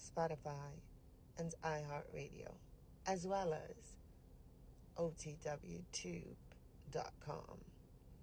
Spotify, 0.00 0.80
and 1.38 1.54
iHeartRadio, 1.62 2.52
as 3.06 3.26
well 3.26 3.52
as 3.54 3.98
OTWTube.com. 4.96 6.34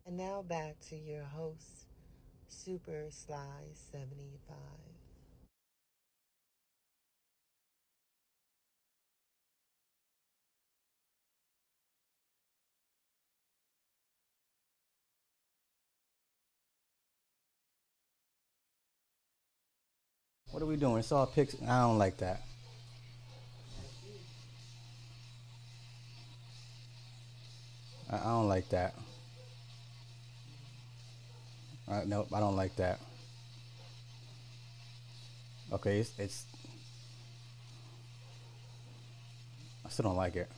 And 0.06 0.18
now 0.18 0.42
back 0.42 0.80
to 0.90 0.96
your 0.96 1.24
host, 1.24 1.88
Super 2.48 3.08
Sly 3.10 3.74
75. 3.74 4.97
What 20.58 20.64
are 20.64 20.70
we 20.70 20.76
doing? 20.76 20.98
It's 20.98 21.12
all 21.12 21.28
pics. 21.28 21.56
I 21.68 21.82
don't 21.82 22.00
like 22.00 22.18
that. 22.18 22.42
I, 28.12 28.18
don't 28.18 28.48
like 28.48 28.68
that. 28.70 28.96
Uh, 31.88 32.02
nope, 32.08 32.30
I 32.34 32.40
don't 32.40 32.56
like 32.56 32.76
that. 32.78 33.00
Okay, 35.74 36.00
it's, 36.00 36.14
it's. 36.18 36.46
I 39.86 39.90
still 39.90 40.06
don't 40.06 40.16
like 40.16 40.38
it. 40.38 40.50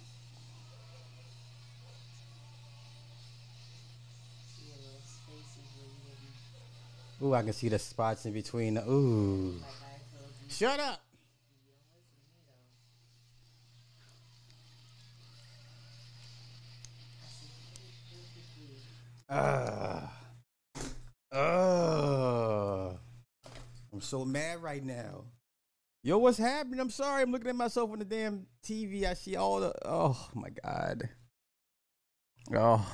Ooh, 7.22 7.34
I 7.34 7.42
can 7.42 7.52
see 7.52 7.68
the 7.68 7.80
spots 7.80 8.26
in 8.26 8.32
between. 8.32 8.78
Ooh. 8.78 9.56
Shut 10.50 10.80
up. 10.80 11.00
Uh, 19.30 20.08
uh, 21.32 22.90
I'm 23.94 24.02
so 24.02 24.26
mad 24.26 24.64
right 24.64 24.84
now. 24.84 25.26
Yo, 26.02 26.18
what's 26.18 26.40
happening? 26.40 26.80
I'm 26.80 26.90
sorry. 26.90 27.22
I'm 27.22 27.32
looking 27.32 27.50
at 27.50 27.56
myself 27.56 27.92
on 27.92 28.00
the 28.00 28.06
damn 28.06 28.48
TV. 28.66 29.06
I 29.06 29.14
see 29.14 29.36
all 29.36 29.60
the. 29.60 29.72
Oh 29.86 30.30
my 30.34 30.50
god. 30.64 31.10
Oh. 32.56 32.86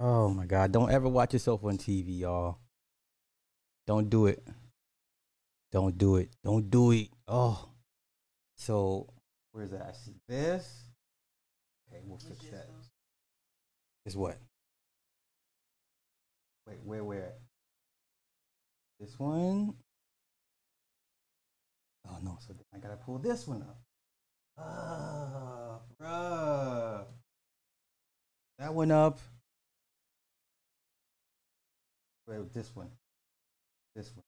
Oh 0.00 0.30
my 0.30 0.46
god. 0.46 0.72
Don't 0.72 0.90
ever 0.90 1.08
watch 1.08 1.34
yourself 1.34 1.62
on 1.62 1.76
TV, 1.76 2.20
y'all. 2.20 2.58
Don't 3.90 4.08
do 4.08 4.26
it. 4.26 4.40
Don't 5.72 5.98
do 5.98 6.14
it. 6.14 6.28
Don't 6.44 6.70
do 6.70 6.92
it. 6.92 7.08
Oh. 7.26 7.70
So, 8.54 9.08
where's 9.50 9.72
that? 9.72 9.82
I 9.82 9.90
see 9.90 10.14
this. 10.28 10.84
Okay, 11.90 12.00
we'll 12.06 12.18
fix 12.18 12.38
that. 12.52 12.68
Is 14.06 14.16
what? 14.16 14.38
Wait, 16.68 16.78
where, 16.84 17.02
where? 17.02 17.32
This 19.00 19.18
one? 19.18 19.74
Oh 22.08 22.18
no, 22.22 22.38
so 22.46 22.54
I 22.72 22.78
gotta 22.78 22.94
pull 22.94 23.18
this 23.18 23.48
one 23.48 23.62
up. 23.62 23.80
Ah, 24.56 25.80
bruh. 26.00 27.06
That 28.60 28.72
one 28.72 28.92
up. 28.92 29.18
Wait, 32.28 32.54
this 32.54 32.70
one. 32.76 32.90
This 33.94 34.12
one. 34.14 34.24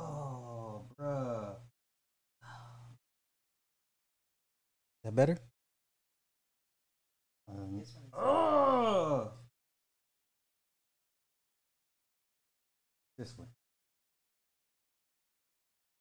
Oh, 0.00 0.82
bruh. 0.98 1.54
That 5.04 5.14
better? 5.14 5.38
Um, 7.48 7.82
oh! 8.14 9.30
This 13.18 13.34
one. 13.36 13.48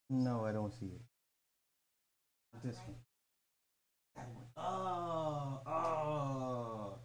No, 0.09 0.45
I 0.45 0.51
don't 0.51 0.73
see 0.73 0.85
it. 0.85 1.01
This 2.63 2.77
one. 2.77 2.95
That 4.15 4.27
one. 4.33 4.45
Oh, 4.57 5.59
oh. 5.67 6.99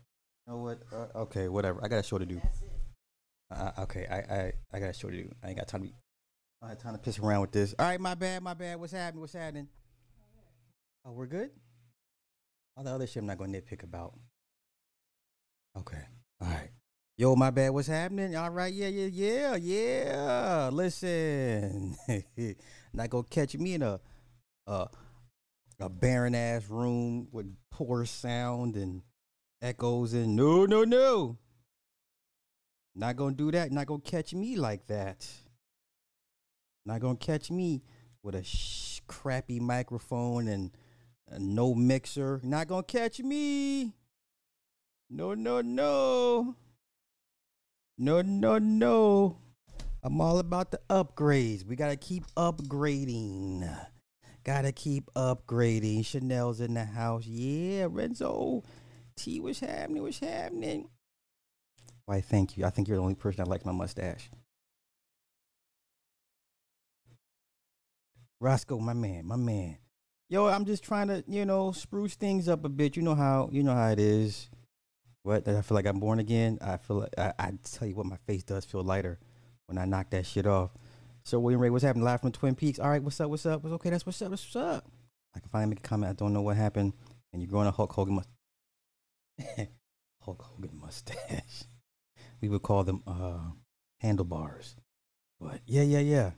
You 0.47 0.53
know 0.53 0.59
what? 0.60 0.82
Uh, 0.93 1.19
okay, 1.22 1.49
whatever. 1.49 1.84
I 1.84 1.88
got 1.88 1.99
a 1.99 2.03
show 2.03 2.19
to 2.19 2.26
do. 2.26 2.41
Uh, 3.50 3.70
okay, 3.78 4.06
I, 4.10 4.34
I 4.34 4.53
I 4.72 4.81
gotta 4.81 4.92
show 4.92 5.09
you. 5.09 5.32
I 5.42 5.48
ain't 5.48 5.59
got 5.59 5.69
time 5.69 5.82
to. 5.82 5.86
Be, 5.88 5.94
I 6.62 6.69
had 6.70 6.81
time 6.81 6.92
to 6.92 6.98
piss 6.98 7.19
around 7.19 7.41
with 7.42 7.53
this. 7.53 7.75
All 7.78 7.86
right, 7.86 8.00
my 8.00 8.14
bad, 8.14 8.42
my 8.42 8.54
bad. 8.54 8.78
What's 8.78 8.92
happening? 8.92 9.20
What's 9.20 9.32
happening? 9.32 9.69
Oh, 11.04 11.12
we're 11.12 11.26
good. 11.26 11.50
All 12.76 12.84
the 12.84 12.91
other 12.91 13.06
shit 13.06 13.22
I'm 13.22 13.26
not 13.26 13.38
gonna 13.38 13.58
nitpick 13.58 13.82
about. 13.82 14.14
Okay. 15.76 16.03
All 16.41 16.48
right. 16.48 16.70
Yo, 17.16 17.34
my 17.34 17.50
bad. 17.50 17.70
What's 17.70 17.88
happening? 17.88 18.37
All 18.37 18.50
right. 18.50 18.72
Yeah, 18.72 18.88
yeah, 18.88 19.06
yeah, 19.06 19.56
yeah. 19.56 20.70
Listen, 20.72 21.97
not 22.92 23.10
gonna 23.10 23.25
catch 23.25 23.56
me 23.56 23.75
in 23.75 23.82
a 23.82 23.98
a, 24.66 24.88
a 25.81 25.88
barren 25.88 26.34
ass 26.34 26.69
room 26.69 27.28
with 27.32 27.53
poor 27.70 28.04
sound 28.04 28.76
and 28.76 29.03
echoes 29.62 30.12
and 30.12 30.37
no, 30.37 30.66
no, 30.66 30.84
no. 30.84 31.38
Not 32.94 33.16
gonna 33.16 33.34
do 33.34 33.50
that. 33.53 33.71
Not 33.72 33.87
gonna 33.87 34.00
catch 34.00 34.34
me 34.34 34.56
like 34.56 34.87
that. 34.87 35.26
Not 36.84 37.00
gonna 37.00 37.16
catch 37.16 37.50
me 37.50 37.82
with 38.22 38.34
a 38.34 38.43
sh- 38.43 39.00
crappy 39.06 39.60
microphone 39.60 40.49
and 40.49 40.71
no 41.38 41.75
mixer. 41.75 42.41
Not 42.43 42.69
gonna 42.69 42.82
catch 42.82 43.21
me. 43.21 43.93
No, 45.10 45.34
no, 45.34 45.60
no. 45.60 46.56
No, 47.97 48.22
no, 48.22 48.59
no. 48.59 49.38
I'm 50.03 50.20
all 50.20 50.38
about 50.38 50.70
the 50.70 50.81
upgrades. 50.88 51.66
We 51.66 51.76
gotta 51.76 51.97
keep 51.97 52.25
upgrading. 52.37 53.69
Gotta 54.44 54.72
keep 54.72 55.10
upgrading. 55.15 56.06
Chanel's 56.06 56.60
in 56.60 56.75
the 56.75 56.84
house. 56.84 57.26
Yeah, 57.26 57.88
Renzo. 57.91 58.62
T, 59.16 59.41
what's 59.41 59.60
happening? 59.60 60.03
What's 60.03 60.20
happening? 60.20 60.88
Why, 62.08 62.22
thank 62.22 62.56
you. 62.56 62.64
I 62.64 62.70
think 62.70 62.88
you're 62.88 62.96
the 62.96 63.02
only 63.02 63.14
person 63.14 63.44
that 63.44 63.50
likes 63.50 63.66
my 63.66 63.72
mustache. 63.72 64.30
Roscoe, 68.41 68.78
my 68.78 68.94
man, 68.94 69.26
my 69.26 69.36
man. 69.36 69.76
Yo, 70.30 70.46
I'm 70.46 70.64
just 70.64 70.82
trying 70.82 71.08
to, 71.08 71.22
you 71.28 71.44
know, 71.44 71.70
spruce 71.70 72.14
things 72.14 72.48
up 72.48 72.64
a 72.64 72.70
bit. 72.70 72.96
You 72.96 73.02
know 73.02 73.14
how, 73.14 73.50
you 73.52 73.62
know 73.62 73.74
how 73.74 73.91
it 73.91 74.00
is. 74.00 74.48
What? 75.22 75.46
I 75.46 75.60
feel 75.60 75.74
like 75.74 75.84
I'm 75.84 76.00
born 76.00 76.19
again. 76.19 76.56
I 76.62 76.78
feel 76.78 77.00
like 77.00 77.12
I, 77.19 77.34
I 77.38 77.52
tell 77.62 77.86
you 77.86 77.94
what, 77.94 78.06
my 78.06 78.16
face 78.26 78.42
does 78.42 78.64
feel 78.64 78.82
lighter 78.82 79.19
when 79.66 79.76
I 79.76 79.84
knock 79.84 80.08
that 80.12 80.25
shit 80.25 80.46
off. 80.46 80.70
So 81.26 81.38
William 81.38 81.60
Ray, 81.60 81.69
what's 81.69 81.84
happening? 81.84 82.06
Live 82.06 82.22
from 82.22 82.32
Twin 82.32 82.55
Peaks. 82.55 82.78
All 82.78 82.88
right, 82.88 83.02
what's 83.02 83.20
up? 83.20 83.28
What's 83.28 83.44
up? 83.44 83.62
What's 83.62 83.75
okay? 83.75 83.90
That's 83.90 84.06
what's 84.06 84.22
up. 84.22 84.31
That's 84.31 84.46
what's 84.46 84.56
up. 84.56 84.90
I 85.37 85.40
can 85.40 85.50
finally 85.50 85.69
make 85.69 85.81
a 85.81 85.82
comment. 85.82 86.08
I 86.08 86.14
don't 86.14 86.32
know 86.32 86.40
what 86.40 86.56
happened. 86.56 86.94
And 87.34 87.43
you're 87.43 87.50
growing 87.50 87.69
a 87.69 87.70
Hulk 87.70 87.93
Hogan 87.93 88.14
must 88.14 88.28
Hulk 90.22 90.40
Hogan 90.40 90.81
mustache. 90.81 91.64
We 92.40 92.49
would 92.49 92.62
call 92.62 92.85
them 92.85 93.02
uh, 93.06 93.50
handlebars. 93.99 94.76
But 95.40 95.61
yeah, 95.67 95.82
yeah, 95.82 96.00
yeah. 96.00 96.31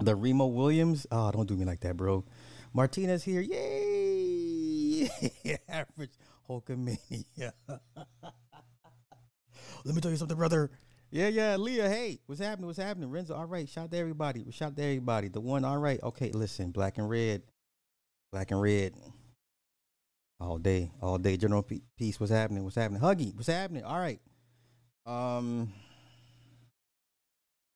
The 0.00 0.14
Remo 0.14 0.46
Williams. 0.46 1.06
Oh, 1.10 1.30
don't 1.30 1.46
do 1.46 1.56
me 1.56 1.64
like 1.64 1.80
that, 1.80 1.96
bro. 1.96 2.24
Martinez 2.72 3.24
here. 3.24 3.40
Yay! 3.40 5.10
Average 5.68 6.12
Hulkamania. 6.48 7.52
Let 9.84 9.94
me 9.94 10.00
tell 10.00 10.10
you 10.10 10.16
something, 10.16 10.36
brother. 10.36 10.70
Yeah, 11.10 11.28
yeah, 11.28 11.56
Leah. 11.56 11.88
Hey, 11.88 12.20
what's 12.26 12.40
happening? 12.40 12.66
What's 12.66 12.78
happening? 12.78 13.10
Renzo. 13.10 13.34
All 13.34 13.46
right. 13.46 13.68
Shout 13.68 13.84
out 13.84 13.90
to 13.90 13.98
everybody. 13.98 14.46
Shout 14.52 14.68
out 14.68 14.76
to 14.76 14.82
everybody. 14.82 15.28
The 15.28 15.40
one. 15.40 15.64
All 15.64 15.78
right. 15.78 16.00
Okay. 16.02 16.30
Listen. 16.30 16.70
Black 16.70 16.98
and 16.98 17.08
red. 17.08 17.42
Black 18.30 18.50
and 18.52 18.60
red. 18.60 18.94
All 20.38 20.58
day. 20.58 20.92
All 21.02 21.18
day. 21.18 21.36
General 21.36 21.62
Pe- 21.62 21.80
peace. 21.98 22.20
What's 22.20 22.30
happening? 22.32 22.62
What's 22.62 22.76
happening? 22.76 23.00
Huggy. 23.00 23.34
What's 23.34 23.48
happening? 23.48 23.82
All 23.82 23.98
right. 23.98 24.20
Um. 25.06 25.72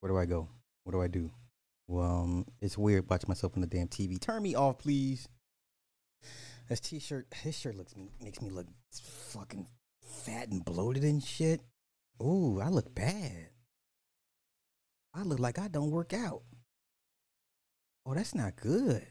Where 0.00 0.12
do 0.12 0.18
I 0.18 0.26
go? 0.26 0.48
What 0.84 0.92
do 0.92 1.00
I 1.00 1.08
do? 1.08 1.30
Well, 1.86 2.22
um, 2.22 2.46
it's 2.60 2.78
weird 2.78 3.08
watching 3.08 3.28
myself 3.28 3.52
on 3.54 3.60
the 3.60 3.66
damn 3.66 3.88
TV. 3.88 4.20
Turn 4.20 4.42
me 4.42 4.54
off, 4.54 4.78
please. 4.78 5.28
This 6.68 6.80
t-shirt, 6.80 7.26
his 7.34 7.58
shirt 7.58 7.76
looks 7.76 7.94
makes 8.22 8.40
me 8.40 8.48
look 8.48 8.66
fucking 9.30 9.66
fat 10.00 10.48
and 10.48 10.64
bloated 10.64 11.04
and 11.04 11.22
shit. 11.22 11.60
Ooh, 12.22 12.60
I 12.62 12.68
look 12.68 12.94
bad. 12.94 13.48
I 15.12 15.22
look 15.22 15.38
like 15.38 15.58
I 15.58 15.68
don't 15.68 15.90
work 15.90 16.12
out. 16.12 16.42
Oh, 18.06 18.14
that's 18.14 18.34
not 18.34 18.56
good. 18.56 19.06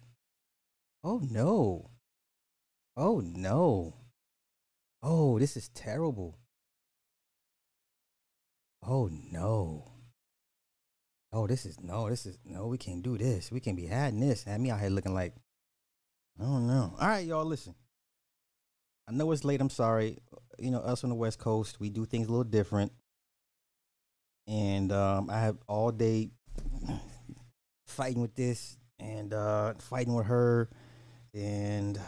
Oh 1.03 1.21
no. 1.29 1.89
Oh 2.97 3.21
no. 3.23 3.95
Oh, 5.01 5.37
this 5.37 5.57
is 5.57 5.69
terrible. 5.69 6.37
Oh 8.87 9.09
no. 9.31 9.89
Oh, 11.31 11.47
this 11.47 11.65
is 11.65 11.79
no, 11.81 12.09
this 12.09 12.25
is 12.25 12.37
no, 12.45 12.67
we 12.67 12.77
can't 12.77 13.01
do 13.01 13.17
this. 13.17 13.51
We 13.51 13.59
can't 13.59 13.77
be 13.77 13.87
having 13.87 14.19
this. 14.19 14.43
Have 14.43 14.59
me 14.59 14.71
out 14.71 14.79
here 14.79 14.89
looking 14.89 15.13
like 15.13 15.33
I 16.39 16.43
don't 16.43 16.67
know. 16.67 16.95
All 16.99 17.07
right, 17.07 17.25
y'all, 17.25 17.45
listen. 17.45 17.75
I 19.07 19.11
know 19.11 19.31
it's 19.31 19.43
late. 19.43 19.61
I'm 19.61 19.69
sorry. 19.69 20.19
You 20.57 20.71
know, 20.71 20.79
us 20.79 21.03
on 21.03 21.09
the 21.09 21.15
West 21.15 21.39
Coast, 21.39 21.79
we 21.79 21.89
do 21.89 22.05
things 22.05 22.27
a 22.27 22.31
little 22.31 22.43
different. 22.43 22.91
And 24.47 24.91
um, 24.91 25.29
I 25.29 25.39
have 25.39 25.57
all 25.67 25.91
day 25.91 26.31
fighting 27.87 28.21
with 28.21 28.35
this 28.35 28.77
and 28.99 29.33
uh, 29.33 29.73
fighting 29.79 30.13
with 30.13 30.25
her 30.25 30.69
and 31.33 31.99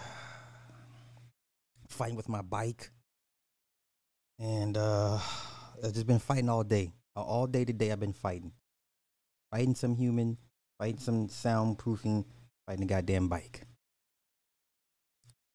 fighting 1.90 2.16
with 2.16 2.30
my 2.30 2.42
bike. 2.42 2.92
And 4.40 4.76
uh, 4.76 5.20
I've 5.84 5.94
just 5.94 6.08
been 6.08 6.20
fighting 6.20 6.50
all 6.50 6.64
day. 6.64 6.92
All 7.16 7.48
day 7.48 7.66
today, 7.66 7.92
I've 7.92 8.00
been 8.00 8.14
fighting. 8.14 8.52
Fighting 9.52 9.76
some 9.76 9.96
human, 9.96 10.38
fighting 10.78 11.00
some 11.00 11.28
soundproofing, 11.28 12.26
fighting 12.66 12.84
a 12.84 12.88
goddamn 12.88 13.30
bike. 13.30 13.66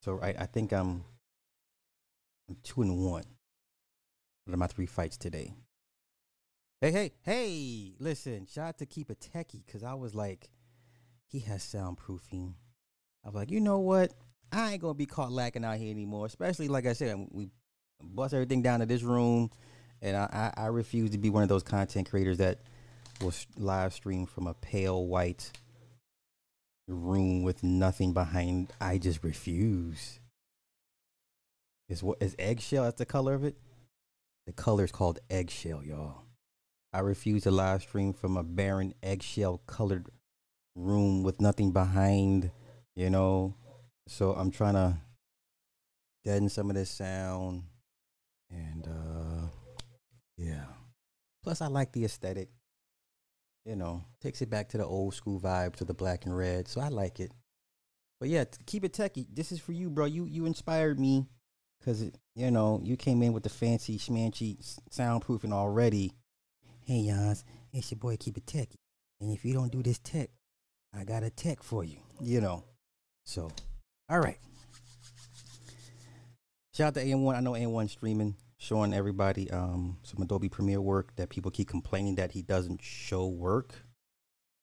So 0.03 0.21
I, 0.23 0.29
I 0.39 0.47
think 0.47 0.73
I'm, 0.73 1.05
I'm 2.49 2.57
two 2.63 2.83
and 2.83 3.05
one 3.05 3.25
out 4.49 4.55
of 4.55 4.59
my 4.59 4.67
three 4.67 4.87
fights 4.87 5.17
today. 5.17 5.53
Hey, 6.81 6.93
hey, 6.93 7.13
hey, 7.23 7.93
listen, 7.99 8.47
shout 8.47 8.69
out 8.69 8.79
to 8.79 8.87
Keep 8.87 9.11
a 9.11 9.15
Techie 9.15 9.65
because 9.67 9.85
I 9.85 9.93
was 9.93 10.15
like, 10.15 10.49
he 11.29 11.41
has 11.41 11.63
soundproofing. 11.63 12.55
I 13.23 13.29
was 13.29 13.35
like, 13.35 13.51
you 13.51 13.61
know 13.61 13.79
what? 13.79 14.15
I 14.51 14.73
ain't 14.73 14.83
gonna 14.83 14.95
be 14.95 15.07
caught 15.07 15.31
lacking 15.31 15.65
out 15.65 15.77
here 15.77 15.91
anymore. 15.91 16.25
Especially 16.25 16.69
like 16.69 16.87
I 16.87 16.95
said, 16.95 17.17
we 17.31 17.51
bust 18.03 18.33
everything 18.33 18.63
down 18.63 18.81
to 18.81 18.87
this 18.87 19.03
room, 19.03 19.51
and 20.03 20.17
I, 20.17 20.53
I, 20.57 20.67
refuse 20.67 21.11
to 21.11 21.19
be 21.19 21.31
one 21.31 21.43
of 21.43 21.49
those 21.49 21.63
content 21.63 22.09
creators 22.09 22.39
that 22.39 22.59
will 23.21 23.35
live 23.57 23.93
stream 23.93 24.27
from 24.27 24.47
a 24.47 24.55
pale 24.55 25.07
white 25.07 25.53
room 26.89 27.43
with 27.43 27.63
nothing 27.63 28.13
behind. 28.13 28.73
I 28.81 28.99
just 28.99 29.23
refuse. 29.23 30.21
Is 31.89 32.03
what 32.03 32.19
is 32.21 32.37
eggshell? 32.39 32.85
That's 32.85 32.99
the 32.99 33.07
color 33.07 33.35
of 33.35 33.45
it. 33.45 33.57
The 34.47 34.53
color 34.53 34.85
is 34.85 34.93
called 34.93 35.19
eggshell, 35.29 35.85
y'all. 35.85 36.23
I 36.93 37.01
refuse 37.01 37.45
to 37.45 37.51
live 37.51 37.83
stream 37.83 38.13
from 38.13 38.37
a 38.37 38.43
barren 38.43 38.95
eggshell 39.03 39.61
colored 39.67 40.09
room 40.75 41.23
with 41.23 41.41
nothing 41.41 41.73
behind, 41.73 42.51
you 42.97 43.11
know. 43.11 43.55
So 44.09 44.33
I'm 44.33 44.51
trying 44.51 44.75
to 44.75 44.99
deaden 46.25 46.49
some 46.49 46.71
of 46.71 46.77
this 46.77 46.91
sound 46.91 47.65
and 48.51 48.87
uh 48.87 49.10
yeah. 50.41 50.65
Plus 51.43 51.61
I 51.61 51.67
like 51.67 51.93
the 51.93 52.05
aesthetic. 52.05 52.49
You 53.67 53.77
know, 53.77 54.03
takes 54.23 54.41
it 54.41 54.49
back 54.49 54.71
to 54.71 54.79
the 54.79 54.87
old 54.87 55.15
school 55.15 55.39
vibe 55.39 55.77
to 55.77 55.85
the 55.85 55.95
black 55.95 56.25
and 56.25 56.37
red. 56.37 56.67
So 56.67 56.81
I 56.81 56.89
like 56.89 57.21
it. 57.21 57.31
But 58.19 58.31
yeah, 58.31 58.45
keep 58.67 58.85
it 58.85 58.93
techie. 58.93 59.27
This 59.33 59.53
is 59.53 59.61
for 59.61 59.73
you, 59.73 59.91
bro. 59.91 60.07
You 60.07 60.25
you 60.25 60.47
inspired 60.47 60.99
me 60.99 61.27
because 61.79 62.11
you 62.35 62.51
know 62.51 62.81
you 62.83 62.97
came 62.97 63.23
in 63.23 63.33
with 63.33 63.43
the 63.43 63.51
fancy 63.51 63.99
schmancy 63.99 64.57
soundproofing 64.91 65.53
already. 65.53 66.13
Hey, 66.85 67.05
Yans, 67.05 67.45
it's 67.73 67.91
your 67.91 67.99
boy. 67.99 68.17
Keep 68.17 68.39
it 68.39 68.47
techie. 68.47 68.77
And 69.21 69.31
if 69.31 69.45
you 69.45 69.53
don't 69.53 69.71
do 69.71 69.83
this 69.83 69.99
tech, 69.99 70.31
I 70.99 71.05
got 71.05 71.23
a 71.23 71.31
tech 71.31 71.63
for 71.63 71.85
you. 71.85 71.99
You 72.21 72.41
know. 72.41 72.65
So, 73.25 73.51
all 74.09 74.21
right. 74.21 74.39
Shout 76.75 76.89
out 76.89 76.95
to 76.95 77.05
AM1. 77.05 77.35
I 77.37 77.41
know 77.41 77.53
AM1 77.53 77.91
streaming, 77.91 78.35
showing 78.61 78.93
everybody 78.93 79.51
um, 79.51 79.97
some 80.03 80.23
Adobe 80.23 80.51
Premiere 80.51 80.83
work 80.83 81.17
that 81.17 81.31
people 81.31 81.51
keep 81.51 81.67
complaining 81.67 82.17
that 82.17 82.33
he 82.33 82.43
doesn't 82.43 82.83
show 82.83 83.27
work. 83.27 83.73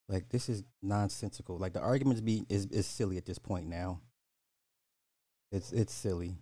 Like 0.08 0.30
this 0.30 0.50
is 0.50 0.64
nonsensical. 0.84 1.58
Like 1.58 1.74
the 1.74 1.82
arguments 1.82 2.22
be 2.22 2.46
is, 2.48 2.68
is 2.68 2.86
silly 2.86 3.18
at 3.18 3.26
this 3.26 3.40
point 3.40 3.66
now. 3.68 4.00
It's 5.52 5.74
it's 5.74 5.94
silly. 5.94 6.38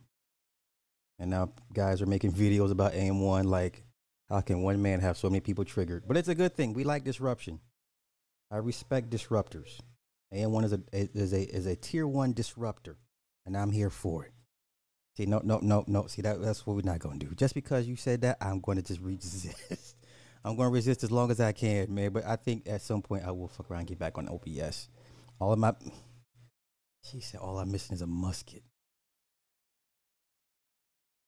And 1.17 1.29
now 1.29 1.53
guys 1.73 2.01
are 2.01 2.05
making 2.05 2.33
videos 2.33 2.71
about 2.71 2.91
AM1 2.91 3.45
like 3.45 3.85
how 4.29 4.41
can 4.41 4.61
one 4.61 4.81
man 4.81 4.99
have 4.99 5.17
so 5.17 5.29
many 5.29 5.39
people 5.39 5.63
triggered? 5.63 6.03
But 6.05 6.17
it's 6.17 6.27
a 6.27 6.35
good 6.35 6.55
thing. 6.55 6.73
We 6.73 6.83
like 6.83 7.05
disruption. 7.05 7.61
I 8.51 8.57
respect 8.57 9.09
disruptors. 9.09 9.79
AM1 10.33 10.65
is 10.65 10.73
a 10.73 10.81
is 10.91 11.33
a 11.33 11.41
is 11.55 11.65
a 11.67 11.75
tier 11.77 12.05
one 12.05 12.33
disruptor, 12.33 12.97
and 13.45 13.55
I'm 13.55 13.71
here 13.71 13.89
for 13.89 14.25
it. 14.25 14.34
See, 15.17 15.25
no, 15.25 15.39
no, 15.43 15.59
no, 15.61 15.83
no. 15.87 16.07
See 16.07 16.21
that 16.23 16.41
that's 16.41 16.67
what 16.67 16.75
we're 16.75 16.81
not 16.81 16.99
gonna 16.99 17.17
do. 17.19 17.33
Just 17.35 17.53
because 17.53 17.87
you 17.87 17.95
said 17.95 18.21
that, 18.21 18.37
I'm 18.41 18.59
gonna 18.59 18.81
just 18.81 18.99
resist. 19.01 19.95
I'm 20.43 20.57
gonna 20.57 20.69
resist 20.69 21.03
as 21.03 21.11
long 21.11 21.31
as 21.31 21.39
I 21.39 21.53
can, 21.53 21.93
man. 21.93 22.11
But 22.11 22.25
I 22.25 22.35
think 22.35 22.67
at 22.67 22.81
some 22.81 23.01
point 23.01 23.23
I 23.25 23.31
will 23.31 23.47
fuck 23.47 23.71
around 23.71 23.81
and 23.81 23.87
get 23.89 23.99
back 23.99 24.17
on 24.17 24.27
OBS. 24.27 24.89
All 25.39 25.53
of 25.53 25.59
my 25.59 25.73
she 27.03 27.19
said 27.19 27.39
all 27.39 27.59
I'm 27.59 27.71
missing 27.71 27.93
is 27.93 28.01
a 28.01 28.07
musket. 28.07 28.63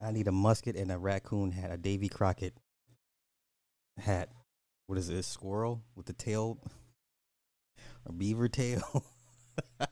I 0.01 0.12
need 0.12 0.28
a 0.28 0.31
musket 0.31 0.75
and 0.75 0.92
a 0.92 0.98
raccoon 0.98 1.51
hat, 1.51 1.72
a 1.72 1.78
Davy 1.78 2.10
Crockett 2.10 2.54
hat. 3.98 4.30
What 4.88 4.98
is? 4.98 5.10
A 5.10 5.24
squirrel 5.24 5.81
with 5.95 6.06
the 6.06 6.13
tail? 6.13 6.60
A 8.06 8.12
beaver 8.12 8.48
tail? 8.48 9.04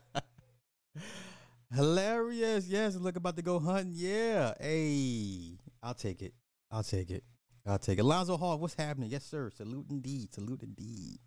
Hilarious. 1.76 2.66
Yes, 2.68 2.96
look 2.96 3.16
about 3.16 3.36
to 3.36 3.42
go 3.42 3.58
hunting. 3.58 3.92
Yeah. 3.94 4.54
Hey, 4.58 5.58
I'll 5.82 5.92
take 5.92 6.22
it. 6.22 6.32
I'll 6.70 6.82
take 6.82 7.10
it. 7.10 7.22
I'll 7.66 7.78
take 7.78 7.98
it. 7.98 8.04
Lonzo 8.04 8.38
Hall, 8.38 8.58
what's 8.58 8.74
happening? 8.74 9.10
Yes, 9.10 9.24
sir. 9.24 9.50
Salute 9.54 9.84
indeed. 9.90 10.32
Salute 10.32 10.62
indeed. 10.62 11.18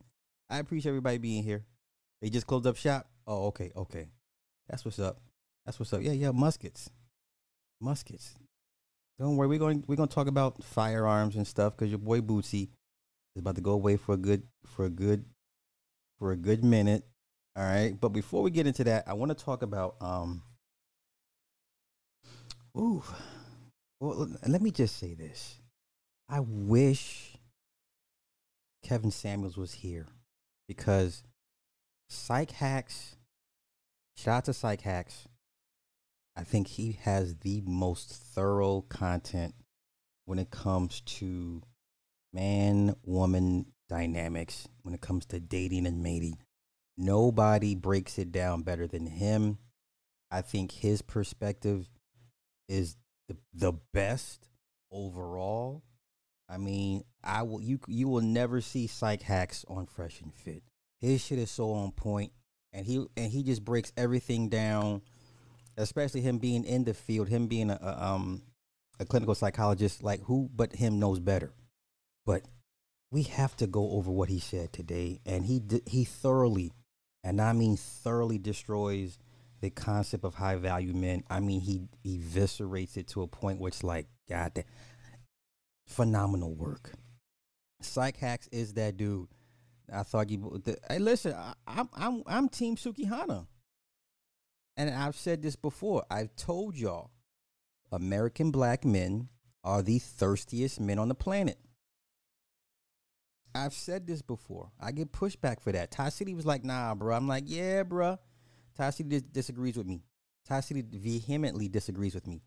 I 0.50 0.58
appreciate 0.58 0.90
everybody 0.90 1.20
being 1.20 1.44
here. 1.44 1.66
They 2.22 2.32
just 2.32 2.48
closed 2.48 2.66
up 2.66 2.78
shop. 2.78 3.08
Oh, 3.28 3.48
okay, 3.48 3.72
okay. 3.76 4.08
That's 4.68 4.84
what's 4.84 4.98
up. 4.98 5.22
That's 5.66 5.78
what's 5.80 5.94
up. 5.94 6.02
Yeah, 6.02 6.14
yeah, 6.14 6.32
muskets. 6.32 6.90
Muskets. 7.80 8.34
Don't 9.20 9.38
worry, 9.38 9.50
we're 9.50 9.60
going 9.60 9.84
we're 9.86 9.98
gonna 9.98 10.08
talk 10.08 10.28
about 10.28 10.64
firearms 10.64 11.36
and 11.36 11.46
stuff 11.46 11.76
because 11.76 11.90
your 11.90 12.00
boy 12.00 12.22
Boosie 12.22 12.70
is 13.36 13.42
about 13.42 13.56
to 13.56 13.62
go 13.62 13.72
away 13.72 13.98
for 13.98 14.14
a 14.14 14.18
good 14.18 14.44
for 14.66 14.86
a 14.86 14.90
good 14.90 15.26
for 16.18 16.32
a 16.32 16.38
good 16.38 16.64
minute. 16.64 17.06
All 17.60 17.66
right. 17.66 17.94
But 18.00 18.10
before 18.10 18.42
we 18.42 18.52
get 18.52 18.68
into 18.68 18.86
that, 18.86 19.04
I 19.06 19.14
want 19.14 19.38
to 19.38 19.46
talk 19.46 19.64
about 19.64 19.98
um 20.00 20.42
Ooh. 22.78 23.04
Well, 24.00 24.30
let 24.48 24.62
me 24.62 24.72
just 24.72 24.96
say 24.96 25.14
this. 25.14 25.60
I 26.30 26.40
wish 26.40 27.36
Kevin 28.82 29.12
Samuels 29.12 29.58
was 29.58 29.74
here 29.74 30.08
because 30.70 31.24
PsycHacks, 32.10 33.16
shout 34.16 34.38
out 34.38 34.46
to 34.46 34.52
PsycHacks. 34.52 35.26
I 36.38 36.44
think 36.46 36.68
he 36.68 36.94
has 37.02 37.36
the 37.36 37.62
most 37.66 38.14
thorough 38.14 38.86
content 38.88 39.54
when 40.24 40.40
it 40.40 40.50
comes 40.50 41.02
to 41.02 41.62
man 42.32 42.96
woman 43.04 43.66
dynamics 43.90 44.70
when 44.84 44.94
it 44.94 45.02
comes 45.02 45.26
to 45.26 45.42
dating 45.42 45.86
and 45.86 46.02
mating. 46.02 46.38
Nobody 47.02 47.76
breaks 47.76 48.20
it 48.20 48.34
down 48.34 48.64
better 48.64 48.86
than 48.86 49.06
him. 49.08 49.58
I 50.30 50.42
think 50.42 50.74
his 50.74 51.02
perspective 51.02 51.88
is 52.68 52.98
the, 53.30 53.38
the 53.54 53.74
best 53.94 54.50
overall. 54.92 55.82
I 56.50 56.58
mean, 56.58 57.06
I 57.24 57.44
will 57.44 57.62
you 57.62 57.80
you 57.88 58.10
will 58.10 58.22
never 58.22 58.60
see 58.60 58.88
PsycHacks 58.88 59.64
on 59.70 59.86
Fresh 59.86 60.20
and 60.20 60.34
Fit. 60.34 60.62
His 61.00 61.24
shit 61.24 61.40
is 61.40 61.50
so 61.50 61.72
on 61.72 61.92
point, 61.92 62.34
and 62.74 62.86
he 62.86 63.06
and 63.16 63.32
he 63.32 63.44
just 63.44 63.64
breaks 63.64 63.94
everything 63.96 64.50
down. 64.50 65.02
Especially 65.78 66.20
him 66.20 66.40
being 66.40 66.66
in 66.66 66.84
the 66.84 66.94
field, 66.94 67.30
him 67.30 67.48
being 67.48 67.70
a, 67.70 67.80
a 67.82 68.04
um 68.04 68.42
a 69.00 69.06
clinical 69.06 69.36
psychologist, 69.36 70.04
like 70.04 70.22
who 70.24 70.50
but 70.54 70.76
him 70.76 71.00
knows 71.00 71.20
better. 71.20 71.54
But 72.26 72.44
we 73.10 73.24
have 73.24 73.56
to 73.58 73.68
go 73.68 73.92
over 73.92 74.12
what 74.12 74.28
he 74.28 74.40
said 74.40 74.74
today, 74.74 75.22
and 75.26 75.46
he 75.46 75.62
he 75.86 76.04
thoroughly, 76.04 76.74
and 77.24 77.42
I 77.42 77.54
mean 77.54 77.78
thoroughly 77.78 78.38
destroys 78.38 79.18
the 79.62 79.70
concept 79.70 80.24
of 80.24 80.36
high 80.36 80.56
value 80.56 80.94
men. 80.94 81.24
I 81.30 81.40
mean 81.40 81.62
he 81.62 81.82
eviscerates 82.06 82.98
it 82.98 83.08
to 83.10 83.22
a 83.22 83.28
point 83.28 83.60
where 83.60 83.70
it's 83.70 83.84
like, 83.84 84.08
God, 84.30 84.54
damn, 84.54 84.66
phenomenal 85.88 86.54
work. 86.54 86.92
PsycHacks 87.84 88.48
is 88.52 88.74
that 88.74 88.98
dude. 88.98 89.28
I 89.92 90.04
thought 90.04 90.30
you. 90.30 90.62
The, 90.64 90.78
hey, 90.90 91.00
listen, 91.00 91.34
I, 91.34 91.54
I'm 91.68 91.90
I'm 91.94 92.24
I'm 92.28 92.50
Team 92.50 92.76
Sukihana, 92.76 93.48
and 94.78 94.90
I've 94.90 95.16
said 95.16 95.42
this 95.42 95.56
before. 95.56 96.06
I've 96.12 96.36
told 96.36 96.78
y'all, 96.78 97.12
American 97.92 98.52
black 98.52 98.86
men 98.86 99.30
are 99.64 99.82
the 99.82 100.00
thirstiest 100.00 100.80
men 100.80 101.00
on 101.00 101.08
the 101.08 101.16
planet. 101.16 101.58
I've 103.56 103.74
said 103.74 104.08
this 104.08 104.22
before. 104.22 104.72
I 104.80 104.92
get 104.92 105.12
pushback 105.12 105.62
for 105.62 105.72
that. 105.72 105.92
Ty 105.92 106.10
City 106.10 106.34
was 106.34 106.46
like, 106.46 106.64
"Nah, 106.64 106.96
bro." 106.96 107.16
I'm 107.16 107.28
like, 107.28 107.46
"Yeah, 107.48 107.84
bro." 107.84 108.18
Ty 108.76 108.92
City 108.92 109.10
dis- 109.10 109.22
disagrees 109.24 109.78
with 109.78 109.88
me. 109.88 110.04
Ty 110.46 110.62
City 110.62 110.82
vehemently 110.82 111.68
disagrees 111.68 112.16
with 112.16 112.28
me. 112.28 112.44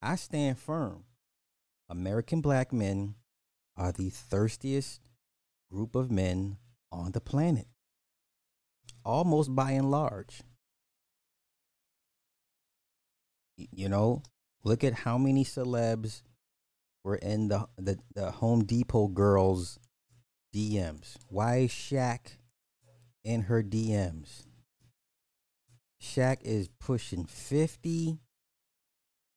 I 0.00 0.16
stand 0.16 0.58
firm. 0.58 1.04
American 1.88 2.40
black 2.40 2.72
men 2.72 3.14
are 3.76 3.92
the 3.92 4.10
thirstiest 4.10 5.00
group 5.70 5.94
of 5.96 6.10
men 6.10 6.58
on 6.92 7.12
the 7.12 7.20
planet, 7.20 7.66
almost 9.04 9.54
by 9.54 9.72
and 9.72 9.90
large. 9.90 10.42
You 13.56 13.88
know, 13.88 14.22
look 14.62 14.82
at 14.82 14.94
how 14.94 15.18
many 15.18 15.44
celebs 15.44 16.22
were 17.04 17.16
in 17.16 17.48
the 17.48 17.68
the, 17.76 17.98
the 18.14 18.30
Home 18.30 18.64
Depot 18.64 19.08
girls 19.08 19.78
DMs. 20.54 21.16
Why 21.28 21.56
is 21.56 21.70
Shaq 21.70 22.36
in 23.24 23.42
her 23.42 23.62
DMs? 23.62 24.44
Shaq 26.00 26.38
is 26.42 26.68
pushing 26.78 27.24
50 27.24 28.18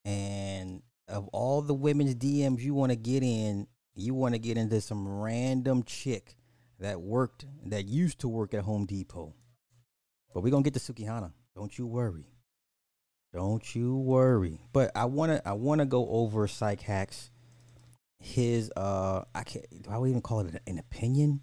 and 0.05 0.83
of 1.07 1.27
all 1.29 1.61
the 1.61 1.73
women's 1.73 2.15
DMs 2.15 2.61
you 2.61 2.73
want 2.73 2.91
to 2.91 2.97
get 2.97 3.23
in, 3.23 3.67
you 3.95 4.13
want 4.13 4.35
to 4.35 4.39
get 4.39 4.57
into 4.57 4.79
some 4.81 5.07
random 5.07 5.83
chick 5.83 6.35
that 6.79 7.01
worked 7.01 7.45
that 7.65 7.85
used 7.85 8.19
to 8.19 8.27
work 8.27 8.53
at 8.53 8.63
Home 8.63 8.85
Depot. 8.85 9.33
But 10.33 10.43
we're 10.43 10.51
going 10.51 10.63
to 10.63 10.69
get 10.69 10.79
to 10.79 10.93
Sukihana. 10.93 11.31
Don't 11.55 11.75
you 11.77 11.87
worry. 11.87 12.27
Don't 13.33 13.75
you 13.75 13.97
worry. 13.97 14.61
But 14.71 14.91
I 14.95 15.05
want 15.05 15.31
to 15.31 15.47
I 15.47 15.53
want 15.53 15.79
to 15.79 15.85
go 15.85 16.07
over 16.09 16.47
PsycHacks 16.47 17.29
his 18.19 18.71
uh 18.75 19.23
I 19.33 19.43
can't 19.43 19.65
do 19.83 19.89
I 19.89 19.97
even 20.07 20.21
call 20.21 20.41
it 20.41 20.61
an 20.65 20.79
opinion. 20.79 21.41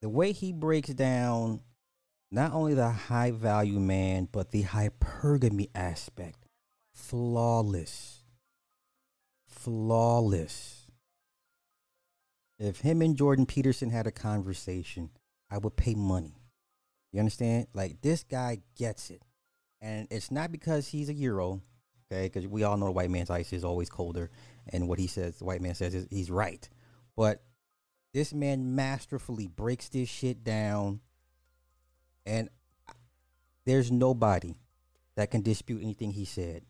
The 0.00 0.08
way 0.08 0.32
he 0.32 0.52
breaks 0.52 0.90
down 0.90 1.60
not 2.30 2.52
only 2.52 2.74
the 2.74 2.90
high 2.90 3.30
value 3.30 3.80
man, 3.80 4.28
but 4.30 4.50
the 4.50 4.62
hypergamy 4.62 5.70
aspect. 5.74 6.46
Flawless. 6.94 8.22
Flawless. 9.46 10.90
If 12.58 12.80
him 12.80 13.02
and 13.02 13.16
Jordan 13.16 13.46
Peterson 13.46 13.90
had 13.90 14.06
a 14.06 14.12
conversation, 14.12 15.10
I 15.50 15.58
would 15.58 15.76
pay 15.76 15.94
money. 15.94 16.34
You 17.12 17.20
understand? 17.20 17.68
Like 17.72 18.02
this 18.02 18.24
guy 18.24 18.58
gets 18.76 19.10
it. 19.10 19.22
And 19.80 20.08
it's 20.10 20.30
not 20.30 20.52
because 20.52 20.88
he's 20.88 21.08
a 21.08 21.14
Euro, 21.14 21.62
okay? 22.10 22.26
Because 22.26 22.46
we 22.46 22.64
all 22.64 22.76
know 22.76 22.86
the 22.86 22.92
white 22.92 23.10
man's 23.10 23.30
ice 23.30 23.52
is 23.52 23.64
always 23.64 23.88
colder. 23.88 24.30
And 24.68 24.88
what 24.88 24.98
he 24.98 25.06
says, 25.06 25.38
the 25.38 25.44
white 25.44 25.60
man 25.60 25.74
says, 25.74 25.94
is 25.94 26.06
he's 26.10 26.30
right. 26.30 26.68
But 27.16 27.42
this 28.12 28.32
man 28.32 28.74
masterfully 28.74 29.46
breaks 29.46 29.88
this 29.88 30.08
shit 30.08 30.44
down 30.44 31.00
and 32.26 32.48
there's 33.64 33.90
nobody 33.90 34.54
that 35.16 35.30
can 35.30 35.42
dispute 35.42 35.82
anything 35.82 36.12
he 36.12 36.24
said. 36.24 36.62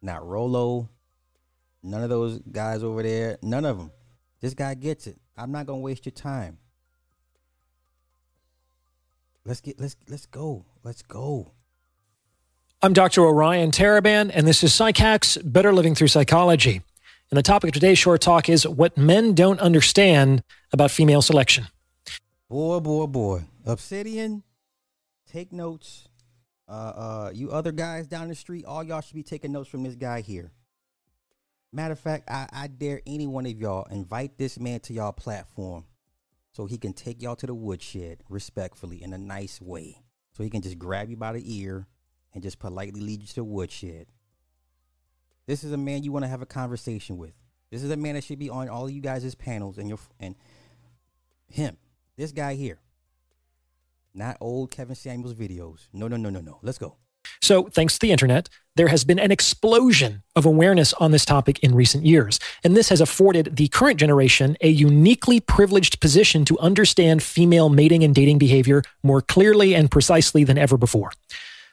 Not 0.00 0.26
Rolo, 0.26 0.88
none 1.82 2.02
of 2.02 2.08
those 2.08 2.38
guys 2.38 2.82
over 2.82 3.02
there, 3.02 3.38
none 3.42 3.64
of 3.64 3.78
them. 3.78 3.90
This 4.40 4.54
guy 4.54 4.74
gets 4.74 5.06
it. 5.06 5.18
I'm 5.36 5.50
not 5.50 5.66
gonna 5.66 5.80
waste 5.80 6.06
your 6.06 6.12
time. 6.12 6.58
Let's 9.44 9.60
get 9.60 9.80
let's 9.80 9.96
let's 10.08 10.26
go. 10.26 10.64
Let's 10.84 11.02
go. 11.02 11.52
I'm 12.80 12.92
Dr. 12.92 13.24
Orion 13.24 13.72
Taraban, 13.72 14.30
and 14.32 14.46
this 14.46 14.62
is 14.62 14.70
PsycHacks 14.70 15.36
Better 15.44 15.72
Living 15.72 15.96
Through 15.96 16.06
Psychology. 16.06 16.80
And 17.28 17.36
the 17.36 17.42
topic 17.42 17.70
of 17.70 17.74
today's 17.74 17.98
short 17.98 18.20
talk 18.20 18.48
is 18.48 18.68
what 18.68 18.96
men 18.96 19.34
don't 19.34 19.58
understand 19.58 20.44
about 20.72 20.92
female 20.92 21.20
selection. 21.20 21.66
Boy, 22.48 22.78
boy, 22.78 23.06
boy. 23.06 23.42
Obsidian, 23.66 24.44
take 25.26 25.52
notes. 25.52 26.06
Uh, 26.68 26.72
uh, 26.72 27.30
you 27.34 27.50
other 27.50 27.72
guys 27.72 28.06
down 28.06 28.28
the 28.28 28.36
street, 28.36 28.64
all 28.64 28.84
y'all 28.84 29.00
should 29.00 29.16
be 29.16 29.24
taking 29.24 29.50
notes 29.50 29.68
from 29.68 29.82
this 29.82 29.96
guy 29.96 30.20
here. 30.20 30.52
Matter 31.72 31.94
of 31.94 31.98
fact, 31.98 32.30
I, 32.30 32.46
I 32.52 32.68
dare 32.68 33.00
any 33.08 33.26
one 33.26 33.44
of 33.46 33.58
y'all 33.58 33.88
invite 33.90 34.38
this 34.38 34.56
man 34.56 34.78
to 34.80 34.92
y'all 34.92 35.10
platform 35.10 35.84
so 36.52 36.66
he 36.66 36.78
can 36.78 36.92
take 36.92 37.22
y'all 37.22 37.34
to 37.34 37.46
the 37.48 37.54
woodshed 37.54 38.22
respectfully 38.28 39.02
in 39.02 39.12
a 39.12 39.18
nice 39.18 39.60
way. 39.60 39.96
So 40.30 40.44
he 40.44 40.50
can 40.50 40.62
just 40.62 40.78
grab 40.78 41.10
you 41.10 41.16
by 41.16 41.32
the 41.32 41.42
ear 41.44 41.88
and 42.38 42.42
just 42.44 42.60
politely 42.60 43.00
lead 43.00 43.20
you 43.20 43.26
to 43.26 43.34
the 43.34 43.42
woodshed. 43.42 44.06
This 45.48 45.64
is 45.64 45.72
a 45.72 45.76
man 45.76 46.04
you 46.04 46.12
want 46.12 46.24
to 46.24 46.28
have 46.28 46.40
a 46.40 46.46
conversation 46.46 47.18
with. 47.18 47.32
This 47.72 47.82
is 47.82 47.90
a 47.90 47.96
man 47.96 48.14
that 48.14 48.22
should 48.22 48.38
be 48.38 48.48
on 48.48 48.68
all 48.68 48.84
of 48.84 48.92
you 48.92 49.00
guys' 49.00 49.34
panels 49.34 49.76
and 49.76 49.88
your 49.88 49.98
and 50.20 50.36
him. 51.48 51.76
This 52.16 52.30
guy 52.30 52.54
here. 52.54 52.78
Not 54.14 54.36
old 54.40 54.70
Kevin 54.70 54.94
Samuels 54.94 55.34
videos. 55.34 55.88
No, 55.92 56.06
no, 56.06 56.16
no, 56.16 56.30
no, 56.30 56.40
no. 56.40 56.60
Let's 56.62 56.78
go. 56.78 56.94
So, 57.42 57.64
thanks 57.64 57.94
to 57.94 58.06
the 58.06 58.12
internet, 58.12 58.48
there 58.76 58.86
has 58.86 59.02
been 59.02 59.18
an 59.18 59.32
explosion 59.32 60.22
of 60.36 60.46
awareness 60.46 60.92
on 60.94 61.10
this 61.10 61.24
topic 61.24 61.58
in 61.58 61.74
recent 61.74 62.06
years. 62.06 62.38
And 62.62 62.76
this 62.76 62.88
has 62.90 63.00
afforded 63.00 63.56
the 63.56 63.66
current 63.66 63.98
generation 63.98 64.56
a 64.60 64.68
uniquely 64.68 65.40
privileged 65.40 66.00
position 66.00 66.44
to 66.44 66.58
understand 66.60 67.20
female 67.20 67.68
mating 67.68 68.04
and 68.04 68.14
dating 68.14 68.38
behavior 68.38 68.84
more 69.02 69.22
clearly 69.22 69.74
and 69.74 69.90
precisely 69.90 70.44
than 70.44 70.56
ever 70.56 70.76
before. 70.76 71.10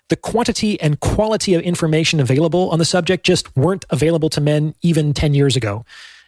The 0.10 0.16
quantity 0.16 0.80
and 0.80 1.00
quality 1.00 1.56
of 1.56 1.62
information 1.64 2.20
available 2.20 2.70
on 2.70 2.78
the 2.78 2.86
subject 2.86 3.26
just 3.26 3.56
weren't 3.56 3.86
available 3.90 4.30
to 4.30 4.42
men 4.42 4.76
even 4.82 5.14
10 5.14 5.34
years 5.34 5.56
ago. 5.56 5.84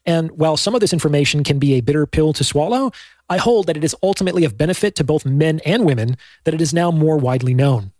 And 0.05 0.31
while 0.31 0.57
some 0.57 0.73
of 0.73 0.81
this 0.81 0.93
information 0.93 1.43
can 1.43 1.59
be 1.59 1.73
a 1.73 1.81
bitter 1.81 2.07
pill 2.07 2.33
to 2.33 2.43
swallow, 2.43 2.91
I 3.29 3.37
hold 3.37 3.67
that 3.67 3.77
it 3.77 3.83
is 3.83 3.95
ultimately 4.01 4.45
of 4.45 4.57
benefit 4.57 4.95
to 4.95 5.03
both 5.03 5.25
men 5.25 5.59
and 5.65 5.85
women 5.85 6.17
that 6.45 6.53
it 6.53 6.61
is 6.61 6.73
now 6.73 6.91
more 6.91 7.17
widely 7.17 7.53
known. 7.53 7.91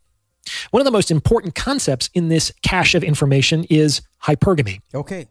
One 0.71 0.81
of 0.81 0.85
the 0.85 0.91
most 0.91 1.11
important 1.11 1.53
concepts 1.53 2.09
in 2.13 2.29
this 2.29 2.51
cache 2.63 2.95
of 2.95 3.03
information 3.03 3.65
is 3.65 4.01
hypergamy. 4.23 4.79
Okay. 4.95 5.27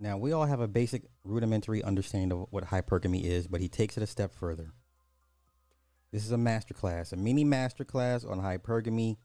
Now, 0.00 0.16
we 0.16 0.32
all 0.32 0.46
have 0.46 0.60
a 0.60 0.68
basic 0.68 1.02
rudimentary 1.24 1.82
understanding 1.82 2.32
of 2.32 2.46
what 2.50 2.64
hypergamy 2.66 3.22
is, 3.24 3.46
but 3.46 3.60
he 3.60 3.68
takes 3.68 3.96
it 3.96 4.02
a 4.02 4.06
step 4.06 4.32
further. 4.32 4.72
This 6.12 6.24
is 6.24 6.32
a 6.32 6.36
masterclass, 6.36 7.12
a 7.12 7.16
mini 7.16 7.44
masterclass 7.44 8.28
on 8.28 8.40
hypergamy. 8.40 9.16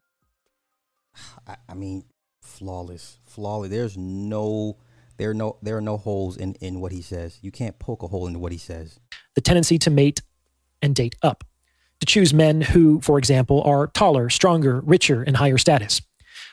I, 1.47 1.55
I 1.69 1.73
mean, 1.73 2.03
flawless, 2.41 3.19
flawless. 3.25 3.69
There's 3.69 3.97
no 3.97 4.77
there 5.17 5.29
are 5.29 5.33
no 5.33 5.57
there 5.61 5.77
are 5.77 5.81
no 5.81 5.97
holes 5.97 6.37
in 6.37 6.55
in 6.55 6.81
what 6.81 6.91
he 6.91 7.01
says. 7.01 7.39
You 7.41 7.51
can't 7.51 7.77
poke 7.79 8.03
a 8.03 8.07
hole 8.07 8.27
into 8.27 8.39
what 8.39 8.51
he 8.51 8.57
says. 8.57 8.99
The 9.35 9.41
tendency 9.41 9.77
to 9.79 9.89
mate 9.89 10.21
and 10.81 10.93
date 10.93 11.15
up, 11.23 11.43
to 12.01 12.05
choose 12.05 12.33
men 12.33 12.61
who, 12.61 12.99
for 13.01 13.17
example, 13.17 13.61
are 13.63 13.87
taller, 13.87 14.29
stronger, 14.29 14.81
richer, 14.81 15.23
and 15.23 15.37
higher 15.37 15.57
status. 15.57 16.01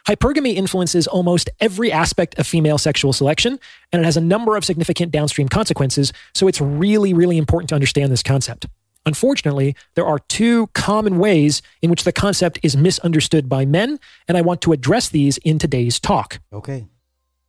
Hypergamy 0.06 0.54
influences 0.54 1.06
almost 1.06 1.50
every 1.58 1.92
aspect 1.92 2.38
of 2.38 2.46
female 2.46 2.78
sexual 2.78 3.12
selection, 3.12 3.58
and 3.92 4.00
it 4.00 4.04
has 4.04 4.16
a 4.16 4.20
number 4.20 4.56
of 4.56 4.64
significant 4.64 5.12
downstream 5.12 5.48
consequences, 5.48 6.12
so 6.34 6.48
it's 6.48 6.60
really, 6.60 7.12
really 7.12 7.36
important 7.36 7.68
to 7.70 7.74
understand 7.74 8.10
this 8.10 8.22
concept. 8.22 8.66
Unfortunately, 9.06 9.74
there 9.94 10.06
are 10.06 10.18
two 10.18 10.66
common 10.68 11.18
ways 11.18 11.62
in 11.80 11.90
which 11.90 12.04
the 12.04 12.12
concept 12.12 12.58
is 12.62 12.76
misunderstood 12.76 13.48
by 13.48 13.64
men, 13.64 13.98
and 14.28 14.36
I 14.36 14.42
want 14.42 14.60
to 14.62 14.72
address 14.72 15.08
these 15.08 15.38
in 15.38 15.58
today's 15.58 15.98
talk. 15.98 16.40
Okay. 16.52 16.86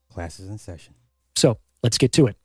Classes 0.09 0.49
in 0.49 0.57
session. 0.57 0.93
So 1.35 1.57
let's 1.83 1.97
get 1.97 2.11
to 2.13 2.27
it. 2.27 2.37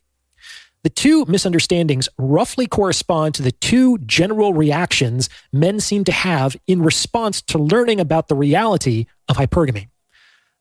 The 0.82 0.90
two 0.90 1.24
misunderstandings 1.26 2.08
roughly 2.16 2.66
correspond 2.66 3.34
to 3.34 3.42
the 3.42 3.50
two 3.50 3.98
general 3.98 4.54
reactions 4.54 5.28
men 5.52 5.80
seem 5.80 6.04
to 6.04 6.12
have 6.12 6.56
in 6.66 6.82
response 6.82 7.42
to 7.42 7.58
learning 7.58 7.98
about 7.98 8.28
the 8.28 8.36
reality 8.36 9.06
of 9.28 9.36
hypergamy. 9.36 9.88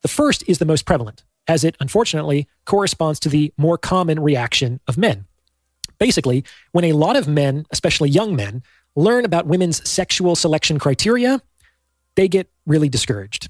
The 0.01 0.07
first 0.07 0.43
is 0.47 0.57
the 0.57 0.65
most 0.65 0.85
prevalent, 0.85 1.23
as 1.47 1.63
it 1.63 1.75
unfortunately 1.79 2.47
corresponds 2.65 3.19
to 3.19 3.29
the 3.29 3.53
more 3.57 3.77
common 3.77 4.19
reaction 4.19 4.79
of 4.87 4.97
men. 4.97 5.25
Basically, 5.97 6.43
when 6.71 6.85
a 6.85 6.93
lot 6.93 7.15
of 7.15 7.27
men, 7.27 7.65
especially 7.71 8.09
young 8.09 8.35
men, 8.35 8.63
learn 8.95 9.25
about 9.25 9.45
women's 9.45 9.87
sexual 9.87 10.35
selection 10.35 10.79
criteria, 10.79 11.41
they 12.15 12.27
get 12.27 12.49
really 12.65 12.89
discouraged. 12.89 13.49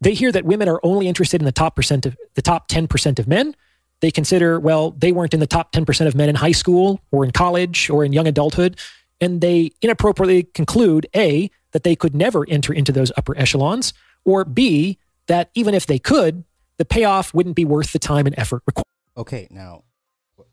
They 0.00 0.14
hear 0.14 0.32
that 0.32 0.44
women 0.44 0.68
are 0.68 0.80
only 0.82 1.08
interested 1.08 1.40
in 1.40 1.44
the 1.44 1.52
top 1.52 1.76
percent 1.76 2.06
of 2.06 2.16
the 2.34 2.42
top 2.42 2.68
10% 2.68 3.18
of 3.18 3.26
men. 3.26 3.54
They 4.00 4.10
consider, 4.10 4.60
well, 4.60 4.92
they 4.92 5.10
weren't 5.12 5.34
in 5.34 5.40
the 5.40 5.46
top 5.46 5.72
10% 5.72 6.06
of 6.06 6.14
men 6.14 6.28
in 6.28 6.36
high 6.36 6.52
school 6.52 7.00
or 7.10 7.24
in 7.24 7.32
college 7.32 7.90
or 7.90 8.04
in 8.04 8.12
young 8.12 8.28
adulthood. 8.28 8.78
And 9.20 9.40
they 9.40 9.72
inappropriately 9.82 10.44
conclude 10.44 11.06
A, 11.16 11.50
that 11.72 11.82
they 11.82 11.96
could 11.96 12.14
never 12.14 12.48
enter 12.48 12.72
into 12.72 12.92
those 12.92 13.12
upper 13.16 13.36
echelons, 13.36 13.92
or 14.24 14.44
B, 14.44 14.98
that 15.26 15.50
even 15.54 15.74
if 15.74 15.86
they 15.86 15.98
could, 15.98 16.44
the 16.78 16.84
payoff 16.84 17.34
wouldn't 17.34 17.56
be 17.56 17.64
worth 17.64 17.92
the 17.92 17.98
time 17.98 18.26
and 18.26 18.38
effort 18.38 18.62
required. 18.66 18.84
Okay, 19.16 19.48
now 19.50 19.82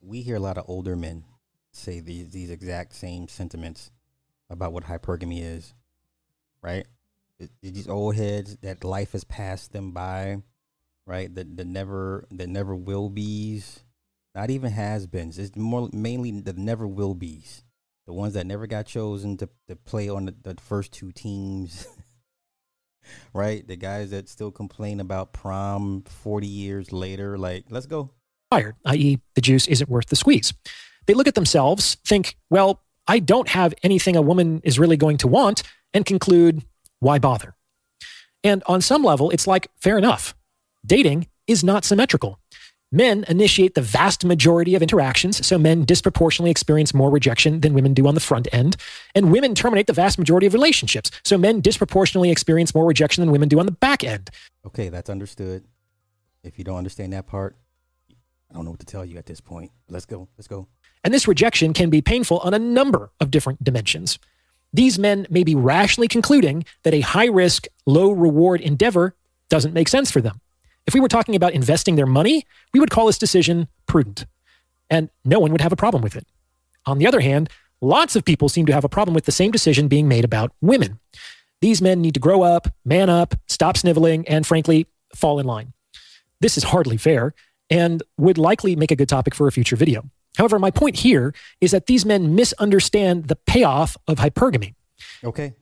we 0.05 0.21
hear 0.21 0.35
a 0.35 0.39
lot 0.39 0.57
of 0.57 0.65
older 0.67 0.95
men 0.95 1.24
say 1.71 2.00
these 2.00 2.29
these 2.29 2.50
exact 2.50 2.93
same 2.95 3.27
sentiments 3.27 3.91
about 4.50 4.74
what 4.74 4.85
hypergamy 4.85 5.41
is, 5.41 5.74
right? 6.62 6.88
It- 7.39 7.51
These 7.62 7.89
old 7.89 8.15
heads 8.15 8.57
that 8.57 8.83
life 8.83 9.13
has 9.13 9.24
passed 9.25 9.74
them 9.74 9.91
by, 9.91 10.41
right? 11.07 11.33
The 11.33 11.43
the 11.45 11.65
never 11.65 12.25
the 12.31 12.47
never 12.47 12.75
will 12.75 13.09
be's, 13.09 13.83
not 14.35 14.50
even 14.51 14.71
has 14.71 15.07
beens. 15.07 15.39
It's 15.39 15.55
more 15.57 15.89
mainly 15.93 16.31
the 16.41 16.53
never 16.53 16.88
will 16.88 17.15
be's, 17.15 17.63
the 18.07 18.13
ones 18.13 18.33
that 18.35 18.47
never 18.47 18.67
got 18.67 18.85
chosen 18.88 19.38
to 19.38 19.50
to 19.67 19.75
play 19.75 20.09
on 20.09 20.25
the, 20.25 20.35
the 20.43 20.55
first 20.62 20.93
two 20.93 21.12
teams. 21.12 21.88
right, 23.33 23.67
the 23.67 23.75
guys 23.75 24.12
that 24.12 24.29
still 24.29 24.51
complain 24.51 25.00
about 25.00 25.33
prom 25.33 26.03
forty 26.03 26.47
years 26.47 26.91
later. 26.91 27.38
Like, 27.38 27.65
let's 27.69 27.85
go. 27.85 28.12
Required, 28.52 28.75
i.e., 28.86 29.20
the 29.36 29.42
juice 29.42 29.68
isn't 29.68 29.90
worth 29.90 30.08
the 30.08 30.16
squeeze. 30.16 30.54
They 31.06 31.14
look 31.14 31.28
at 31.28 31.36
themselves, 31.36 31.96
think, 32.06 32.38
well, 32.50 32.82
I 33.08 33.20
don't 33.20 33.50
have 33.50 33.74
anything 33.84 34.16
a 34.16 34.22
woman 34.22 34.62
is 34.64 34.80
really 34.80 34.98
going 34.98 35.18
to 35.18 35.28
want, 35.28 35.64
and 35.94 36.06
conclude, 36.06 36.64
why 37.00 37.20
bother? 37.20 37.56
And 38.44 38.64
on 38.68 38.82
some 38.82 39.04
level, 39.04 39.30
it's 39.32 39.48
like, 39.48 39.68
fair 39.78 39.98
enough. 39.98 40.36
Dating 40.86 41.28
is 41.48 41.64
not 41.64 41.86
symmetrical. 41.86 42.40
Men 42.92 43.25
initiate 43.28 43.74
the 43.74 43.82
vast 43.82 44.24
majority 44.24 44.75
of 44.75 44.82
interactions, 44.82 45.46
so 45.46 45.58
men 45.58 45.84
disproportionately 45.86 46.52
experience 46.52 46.94
more 46.94 47.10
rejection 47.10 47.60
than 47.62 47.74
women 47.74 47.94
do 47.94 48.08
on 48.08 48.14
the 48.14 48.22
front 48.22 48.48
end. 48.52 48.78
And 49.14 49.32
women 49.32 49.56
terminate 49.56 49.88
the 49.88 49.94
vast 49.94 50.18
majority 50.18 50.48
of 50.48 50.54
relationships, 50.54 51.12
so 51.24 51.38
men 51.38 51.62
disproportionately 51.62 52.32
experience 52.32 52.74
more 52.74 52.86
rejection 52.86 53.22
than 53.22 53.32
women 53.32 53.50
do 53.50 53.60
on 53.60 53.66
the 53.66 53.72
back 53.72 54.04
end. 54.04 54.30
Okay, 54.66 54.90
that's 54.90 55.10
understood. 55.10 55.66
If 56.44 56.58
you 56.58 56.64
don't 56.64 56.78
understand 56.78 57.12
that 57.14 57.25
part, 57.28 57.58
I 58.55 58.57
don't 58.57 58.63
know 58.63 58.71
what 58.71 58.79
to 58.79 58.85
tell 58.85 59.03
you 59.03 59.17
at 59.17 59.25
this 59.25 59.41
point. 59.41 59.74
Let's 59.89 60.05
go. 60.05 60.29
Let's 60.38 60.47
go. 60.47 60.67
And 61.03 61.13
this 61.13 61.27
rejection 61.27 61.74
can 61.74 61.89
be 61.89 62.01
painful 62.01 62.38
on 62.39 62.53
a 62.53 62.59
number 62.59 63.12
of 63.19 63.29
different 63.29 63.62
dimensions. 63.62 64.17
These 64.71 64.97
men 64.97 65.27
may 65.29 65.43
be 65.43 65.55
rationally 65.55 66.07
concluding 66.07 66.63
that 66.83 66.93
a 66.93 67.01
high 67.01 67.25
risk, 67.25 67.67
low 67.85 68.12
reward 68.12 68.62
endeavor 68.62 69.13
doesn't 69.50 69.74
make 69.74 69.89
sense 69.89 70.09
for 70.09 70.21
them. 70.21 70.39
If 70.88 70.93
we 70.93 71.01
were 71.01 71.09
talking 71.09 71.35
about 71.35 71.51
investing 71.51 71.97
their 71.97 72.05
money, 72.05 72.45
we 72.74 72.79
would 72.79 72.91
call 72.91 73.07
this 73.07 73.17
decision 73.17 73.67
prudent, 73.88 74.25
and 74.89 75.09
no 75.25 75.39
one 75.39 75.51
would 75.51 75.59
have 75.59 75.74
a 75.74 75.77
problem 75.77 76.01
with 76.01 76.15
it. 76.15 76.25
On 76.85 76.97
the 76.97 77.07
other 77.07 77.19
hand, 77.19 77.50
lots 77.81 78.15
of 78.15 78.24
people 78.24 78.47
seem 78.47 78.65
to 78.67 78.74
have 78.74 78.85
a 78.85 78.89
problem 78.89 79.15
with 79.15 79.25
the 79.25 79.33
same 79.33 79.51
decision 79.51 79.89
being 79.89 80.07
made 80.07 80.24
about 80.24 80.53
women. 80.62 81.00
These 81.59 81.81
men 81.81 82.01
need 82.01 82.13
to 82.13 82.21
grow 82.21 82.41
up, 82.41 82.69
man 82.85 83.09
up, 83.09 83.35
stop 83.47 83.75
sniveling, 83.75 84.25
and 84.29 84.47
frankly, 84.47 84.88
fall 85.13 85.39
in 85.39 85.45
line. 85.45 85.74
This 86.39 86.57
is 86.57 86.63
hardly 86.63 86.95
fair 86.95 87.33
and 87.69 88.03
would 88.17 88.38
likely 88.38 88.75
make 88.75 88.91
a 88.91 88.95
good 88.95 89.10
topic 89.10 89.36
for 89.36 89.48
a 89.48 89.51
future 89.51 89.75
video. 89.75 90.03
However, 90.38 90.60
my 90.60 90.72
point 90.72 90.98
here 90.98 91.34
is 91.62 91.72
that 91.72 91.88
these 91.88 92.05
men 92.05 92.36
misunderstand 92.36 93.27
the 93.27 93.36
payoff 93.36 93.98
of 94.07 94.17
hypergamy. 94.17 94.75
Okay. 95.24 95.53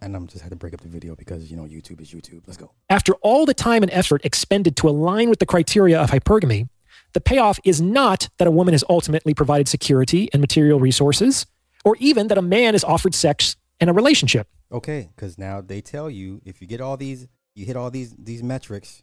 And 0.00 0.14
I'm 0.14 0.28
just 0.28 0.42
had 0.42 0.50
to 0.50 0.56
break 0.56 0.72
up 0.72 0.80
the 0.80 0.88
video 0.88 1.16
because 1.16 1.50
you 1.50 1.56
know 1.56 1.64
YouTube 1.64 2.00
is 2.00 2.12
YouTube. 2.12 2.42
Let's 2.46 2.56
go. 2.56 2.70
After 2.88 3.14
all 3.22 3.44
the 3.44 3.54
time 3.54 3.82
and 3.82 3.90
effort 3.92 4.24
expended 4.24 4.76
to 4.76 4.88
align 4.88 5.30
with 5.30 5.40
the 5.40 5.46
criteria 5.46 6.00
of 6.00 6.10
hypergamy, 6.10 6.68
the 7.12 7.20
payoff 7.20 7.58
is 7.64 7.80
not 7.80 8.28
that 8.38 8.46
a 8.46 8.52
woman 8.52 8.72
is 8.72 8.84
ultimately 8.88 9.34
provided 9.34 9.66
security 9.66 10.28
and 10.32 10.40
material 10.40 10.78
resources, 10.78 11.46
or 11.84 11.96
even 11.98 12.28
that 12.28 12.38
a 12.38 12.42
man 12.42 12.76
is 12.76 12.84
offered 12.84 13.16
sex 13.16 13.56
and 13.80 13.90
a 13.90 13.92
relationship. 13.92 14.46
Okay, 14.70 15.10
because 15.16 15.38
now 15.38 15.60
they 15.60 15.80
tell 15.80 16.08
you 16.08 16.40
if 16.44 16.60
you 16.60 16.68
get 16.68 16.80
all 16.80 16.96
these, 16.96 17.26
you 17.56 17.66
hit 17.66 17.76
all 17.76 17.90
these 17.90 18.14
these 18.16 18.44
metrics, 18.44 19.02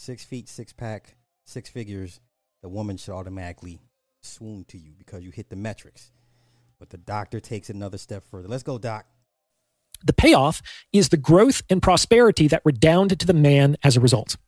six 0.00 0.24
feet, 0.24 0.48
six 0.48 0.72
pack, 0.72 1.16
six 1.44 1.68
figures, 1.68 2.20
the 2.62 2.68
woman 2.68 2.96
should 2.96 3.12
automatically 3.12 3.80
swoon 4.22 4.64
to 4.64 4.78
you 4.78 4.92
because 4.96 5.22
you 5.22 5.30
hit 5.30 5.50
the 5.50 5.56
metrics. 5.56 6.10
But 6.78 6.88
the 6.88 6.96
doctor 6.96 7.38
takes 7.38 7.68
another 7.68 7.98
step 7.98 8.24
further. 8.24 8.48
Let's 8.48 8.62
go, 8.62 8.78
doc. 8.78 9.04
The 10.02 10.14
payoff 10.14 10.62
is 10.94 11.10
the 11.10 11.18
growth 11.18 11.62
and 11.68 11.82
prosperity 11.82 12.48
that 12.48 12.62
redound 12.64 13.18
to 13.18 13.26
the 13.26 13.34
man 13.34 13.76
as 13.84 13.98
a 13.98 14.00
result. 14.00 14.38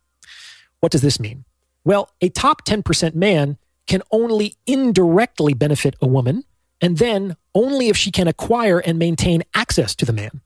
What 0.81 0.91
does 0.91 1.03
this 1.03 1.21
mean? 1.21 1.45
Well, 1.85 2.09
a 2.23 2.31
top 2.31 2.65
10% 2.65 3.15
man 3.15 3.59
can 3.87 4.01
only 4.11 4.57
indirectly 4.67 5.53
benefit 5.53 5.97
a 6.01 6.07
woman, 6.07 6.45
and 6.81 6.97
then 6.97 7.37
only 7.55 7.89
if 7.89 7.97
she 7.99 8.11
can 8.11 8.27
acquire 8.27 8.79
and 8.79 8.99
maintain 8.99 9.43
access 9.53 9.95
to 9.97 10.07
the 10.07 10.13
man. 10.15 10.41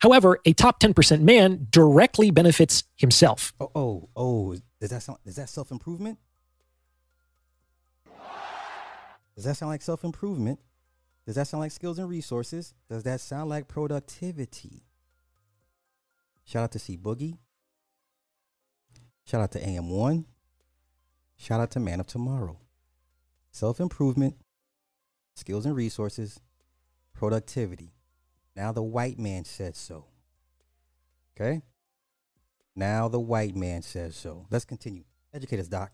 However, 0.00 0.38
a 0.44 0.52
top 0.54 0.80
10% 0.80 1.20
man 1.20 1.66
directly 1.70 2.30
benefits 2.30 2.84
himself. 2.96 3.52
Oh, 3.60 3.70
oh, 3.74 4.08
oh. 4.16 4.56
Does 4.80 4.90
that 4.90 5.02
sound? 5.02 5.18
Is 5.26 5.36
that 5.36 5.48
self 5.48 5.70
improvement? 5.70 6.18
Does 9.36 9.44
that 9.44 9.56
sound 9.56 9.70
like 9.70 9.82
self 9.82 10.04
improvement? 10.04 10.58
Does 11.26 11.36
that 11.36 11.46
sound 11.46 11.60
like 11.60 11.72
skills 11.72 11.98
and 11.98 12.08
resources? 12.08 12.74
Does 12.88 13.02
that 13.04 13.20
sound 13.20 13.50
like 13.50 13.68
productivity? 13.68 14.84
Shout 16.44 16.64
out 16.64 16.72
to 16.72 16.78
C 16.78 16.96
Boogie. 16.96 17.38
Shout 19.24 19.42
out 19.42 19.52
to 19.52 19.60
AM1. 19.60 20.24
Shout 21.36 21.60
out 21.60 21.70
to 21.72 21.80
Man 21.80 22.00
of 22.00 22.06
Tomorrow. 22.06 22.58
Self 23.52 23.80
improvement, 23.80 24.36
skills 25.36 25.66
and 25.66 25.76
resources, 25.76 26.40
productivity. 27.12 27.92
Now 28.60 28.72
the 28.72 28.82
white 28.82 29.18
man 29.18 29.46
said 29.46 29.74
so. 29.74 30.04
Okay? 31.34 31.62
Now 32.76 33.08
the 33.08 33.18
white 33.18 33.56
man 33.56 33.80
says 33.80 34.14
so. 34.14 34.44
Let's 34.50 34.66
continue. 34.66 35.04
Educate 35.32 35.60
us, 35.60 35.68
Doc. 35.68 35.92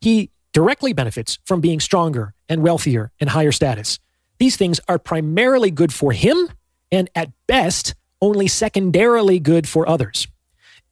He 0.00 0.30
directly 0.54 0.94
benefits 0.94 1.38
from 1.44 1.60
being 1.60 1.78
stronger 1.80 2.32
and 2.48 2.62
wealthier 2.62 3.12
and 3.20 3.28
higher 3.28 3.52
status. 3.52 3.98
These 4.38 4.56
things 4.56 4.80
are 4.88 4.98
primarily 4.98 5.70
good 5.70 5.92
for 5.92 6.12
him 6.12 6.48
and 6.90 7.10
at 7.14 7.30
best 7.46 7.94
only 8.22 8.48
secondarily 8.48 9.38
good 9.38 9.68
for 9.68 9.86
others. 9.86 10.28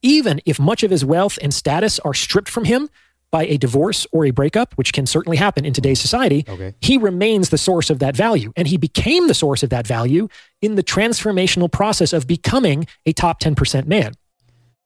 Even 0.03 0.39
if 0.45 0.59
much 0.59 0.83
of 0.83 0.91
his 0.91 1.03
wealth 1.03 1.39
and 1.41 1.51
status 1.51 1.97
are 2.01 2.13
stripped 2.13 2.49
from 2.49 2.65
him 2.65 2.89
by 3.35 3.43
a 3.47 3.57
divorce 3.57 4.07
or 4.13 4.23
a 4.23 4.31
breakup, 4.31 4.73
which 4.75 4.93
can 4.93 5.05
certainly 5.05 5.35
happen 5.35 5.65
in 5.65 5.73
today's 5.73 5.99
society, 5.99 6.45
Okay. 6.47 6.73
he 6.79 6.97
remains 6.97 7.49
the 7.49 7.57
source 7.57 7.89
of 7.89 7.99
that 7.99 8.15
value. 8.15 8.53
And 8.55 8.65
he 8.65 8.77
became 8.77 9.27
the 9.27 9.33
source 9.33 9.61
of 9.61 9.69
that 9.71 9.85
value 9.85 10.29
in 10.61 10.75
the 10.75 10.83
transformational 10.83 11.69
process 11.69 12.13
of 12.13 12.27
becoming 12.27 12.87
a 13.05 13.11
top 13.11 13.41
10% 13.41 13.87
man. 13.87 14.13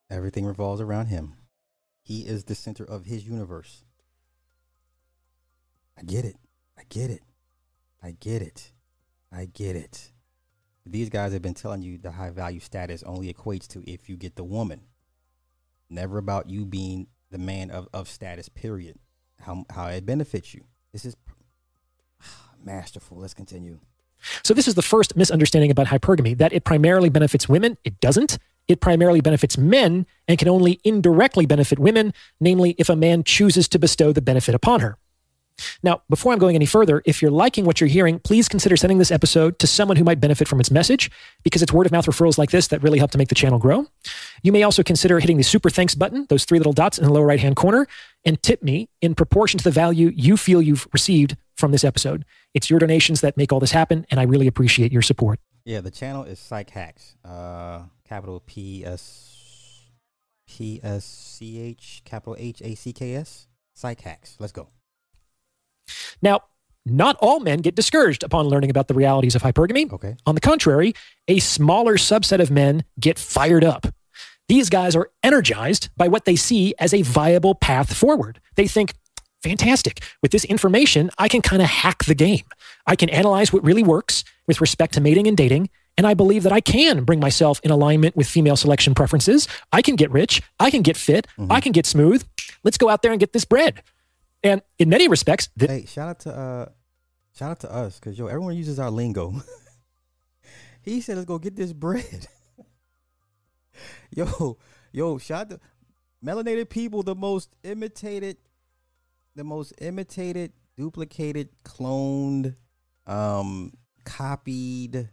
Everything 0.10 0.46
revolves 0.48 0.82
around 0.82 1.08
him. 1.08 1.36
He 2.02 2.22
is 2.22 2.46
the 2.46 2.56
center 2.56 2.84
of 2.84 3.06
his 3.06 3.24
universe. 3.28 3.84
I 5.96 6.02
get 6.02 6.26
it. 6.26 6.38
I 6.76 6.82
get 6.90 7.12
it. 7.12 7.22
I 8.02 8.16
get 8.20 8.42
it. 8.42 8.72
I 9.32 9.46
get 9.46 9.76
it. 9.76 10.12
These 10.88 11.10
guys 11.10 11.34
have 11.34 11.44
been 11.44 11.54
telling 11.54 11.84
you 11.84 12.00
the 12.00 12.14
high 12.14 12.32
value 12.32 12.62
status 12.62 13.04
only 13.04 13.32
equates 13.32 13.68
to 13.68 13.84
if 13.88 14.10
you 14.10 14.18
get 14.18 14.36
the 14.36 14.44
woman. 14.44 14.82
Never 15.88 16.18
about 16.18 16.50
you 16.50 16.66
being 16.66 17.06
the 17.32 17.38
man 17.38 17.72
of, 17.72 17.88
of 17.94 18.08
status, 18.08 18.50
period. 18.50 18.98
How, 19.42 19.66
how 19.70 19.88
it 19.88 20.06
benefits 20.06 20.54
you. 20.54 20.66
This 20.92 21.06
is 21.06 21.16
masterful. 22.64 23.18
Let's 23.18 23.34
continue. 23.34 23.80
So, 24.44 24.54
this 24.54 24.68
is 24.68 24.76
the 24.76 24.82
first 24.82 25.16
misunderstanding 25.16 25.72
about 25.72 25.88
hypergamy 25.88 26.38
that 26.40 26.52
it 26.52 26.66
primarily 26.66 27.10
benefits 27.10 27.48
women. 27.48 27.78
It 27.86 28.00
doesn't. 28.02 28.38
It 28.68 28.82
primarily 28.82 29.22
benefits 29.22 29.58
men 29.58 30.06
and 30.28 30.38
can 30.38 30.48
only 30.48 30.80
indirectly 30.84 31.46
benefit 31.46 31.80
women, 31.80 32.14
namely, 32.40 32.76
if 32.78 32.90
a 32.90 32.96
man 32.96 33.24
chooses 33.24 33.68
to 33.70 33.80
bestow 33.80 34.12
the 34.12 34.22
benefit 34.22 34.54
upon 34.54 34.82
her. 34.82 34.98
Now, 35.84 36.02
before 36.10 36.34
I'm 36.34 36.40
going 36.40 36.56
any 36.56 36.66
further, 36.66 37.02
if 37.06 37.22
you're 37.22 37.32
liking 37.32 37.66
what 37.66 37.80
you're 37.82 37.88
hearing, 37.88 38.20
please 38.20 38.48
consider 38.48 38.78
sending 38.78 38.98
this 38.98 39.12
episode 39.12 39.60
to 39.60 39.68
someone 39.68 39.98
who 39.98 40.04
might 40.04 40.20
benefit 40.20 40.48
from 40.48 40.60
its 40.60 40.72
message 40.72 41.12
because 41.44 41.62
it's 41.62 41.74
word 41.74 41.86
of 41.86 41.92
mouth 41.92 42.06
referrals 42.06 42.38
like 42.38 42.52
this 42.52 42.68
that 42.68 42.84
really 42.84 43.00
help 43.00 43.12
to 43.12 43.18
make 43.18 43.30
the 43.30 43.36
channel 43.36 43.60
grow. 43.60 43.86
You 44.44 44.52
may 44.52 44.64
also 44.64 44.84
consider 44.84 45.20
hitting 45.20 45.38
the 45.38 45.44
super 45.44 45.70
thanks 45.70 45.96
button, 45.96 46.26
those 46.30 46.46
three 46.46 46.60
little 46.60 46.74
dots 46.74 46.98
in 46.98 47.06
the 47.06 47.12
lower 47.12 47.26
right 47.26 47.40
hand 47.40 47.56
corner, 47.56 47.88
and 48.26 48.42
tip 48.42 48.62
me 48.64 48.90
in 49.02 49.16
proportion 49.16 49.58
to 49.58 49.64
the 49.64 49.72
value 49.72 50.12
you 50.16 50.38
feel 50.38 50.62
you've 50.62 50.88
received 50.94 51.36
from 51.56 51.72
this 51.72 51.84
episode. 51.84 52.26
It's 52.54 52.70
your 52.70 52.80
donations 52.80 53.22
that 53.22 53.38
make 53.38 53.52
all 53.52 53.60
this 53.60 53.72
happen, 53.72 54.06
and 54.10 54.20
I 54.20 54.24
really 54.24 54.48
appreciate 54.48 54.92
your 54.92 55.02
support. 55.02 55.40
Yeah, 55.66 55.82
the 55.82 55.92
channel 55.92 56.24
is 56.24 56.40
PsycHacks. 56.40 57.16
Uh, 57.24 57.84
capital 58.08 58.42
P 58.46 58.84
S 58.86 59.92
P 60.48 60.80
S 60.82 61.06
C 61.06 61.60
H 61.60 62.02
capital 62.06 62.36
H 62.40 62.62
A 62.64 62.76
C 62.76 62.94
K 62.94 63.16
S. 63.16 63.48
PsycHacks. 63.78 64.36
Let's 64.40 64.52
go. 64.52 64.70
Now, 66.22 66.42
not 66.86 67.18
all 67.20 67.40
men 67.40 67.60
get 67.60 67.76
discouraged 67.76 68.24
upon 68.24 68.48
learning 68.48 68.70
about 68.70 68.88
the 68.88 68.94
realities 68.94 69.36
of 69.36 69.44
hypergamy. 69.44 69.92
Okay. 69.92 70.16
On 70.26 70.36
the 70.36 70.42
contrary, 70.42 70.94
a 71.28 71.40
smaller 71.40 71.96
subset 71.96 72.40
of 72.40 72.50
men 72.50 72.84
get 73.00 73.20
fired 73.20 73.64
up. 73.64 73.88
These 74.48 74.70
guys 74.70 74.96
are 74.96 75.12
energized 75.22 75.90
by 75.96 76.08
what 76.08 76.26
they 76.26 76.36
see 76.36 76.74
as 76.80 76.94
a 76.94 77.04
viable 77.04 77.54
path 77.54 77.96
forward. 77.96 78.40
They 78.56 78.68
think, 78.68 78.96
fantastic, 79.44 80.04
with 80.24 80.32
this 80.32 80.44
information, 80.46 81.12
I 81.20 81.28
can 81.28 81.42
kind 81.42 81.62
of 81.62 81.68
hack 81.68 82.06
the 82.06 82.16
game. 82.16 82.46
I 82.88 82.96
can 82.96 83.10
analyze 83.10 83.54
what 83.54 83.64
really 83.64 83.84
works 83.84 84.24
with 84.48 84.60
respect 84.60 84.96
to 84.96 85.02
mating 85.02 85.28
and 85.28 85.38
dating. 85.38 85.70
And 85.98 86.08
I 86.08 86.14
believe 86.14 86.44
that 86.44 86.54
I 86.54 86.62
can 86.62 87.04
bring 87.04 87.20
myself 87.20 87.60
in 87.62 87.72
alignment 87.72 88.16
with 88.16 88.28
female 88.28 88.56
selection 88.56 88.96
preferences. 88.96 89.48
I 89.72 89.82
can 89.82 89.96
get 89.96 90.10
rich. 90.10 90.42
I 90.60 90.72
can 90.72 90.82
get 90.82 90.98
fit. 90.98 91.28
Mm-hmm. 91.38 91.52
I 91.52 91.60
can 91.62 91.72
get 91.72 91.86
smooth. 91.86 92.26
Let's 92.64 92.78
go 92.78 92.90
out 92.90 93.02
there 93.02 93.12
and 93.12 93.20
get 93.20 93.34
this 93.34 93.46
bread. 93.46 93.84
And 94.44 94.62
in 94.78 94.90
many 94.90 95.08
respects, 95.08 95.50
th- 95.58 95.70
Hey, 95.70 95.86
shout 95.86 96.10
out 96.10 96.20
to 96.22 96.36
uh, 96.36 96.66
shout 97.38 97.52
out 97.52 97.60
to 97.62 97.74
us 97.74 98.00
because 98.00 98.18
yo, 98.18 98.28
everyone 98.28 98.56
uses 98.56 98.80
our 98.80 98.90
lingo. 98.90 99.34
he 100.82 101.02
said, 101.02 101.18
"Let's 101.18 101.26
go 101.26 101.40
get 101.40 101.56
this 101.56 101.74
bread." 101.74 102.28
yo, 104.12 104.58
yo, 104.92 105.18
shout 105.18 105.42
out 105.42 105.50
to 105.50 105.60
melanated 106.24 106.70
people, 106.70 107.04
the 107.04 107.16
most 107.16 107.56
imitated, 107.64 108.38
the 109.36 109.44
most 109.44 109.74
imitated, 109.82 110.54
duplicated, 110.78 111.50
cloned, 111.64 112.56
um, 113.08 113.74
copied 114.06 115.10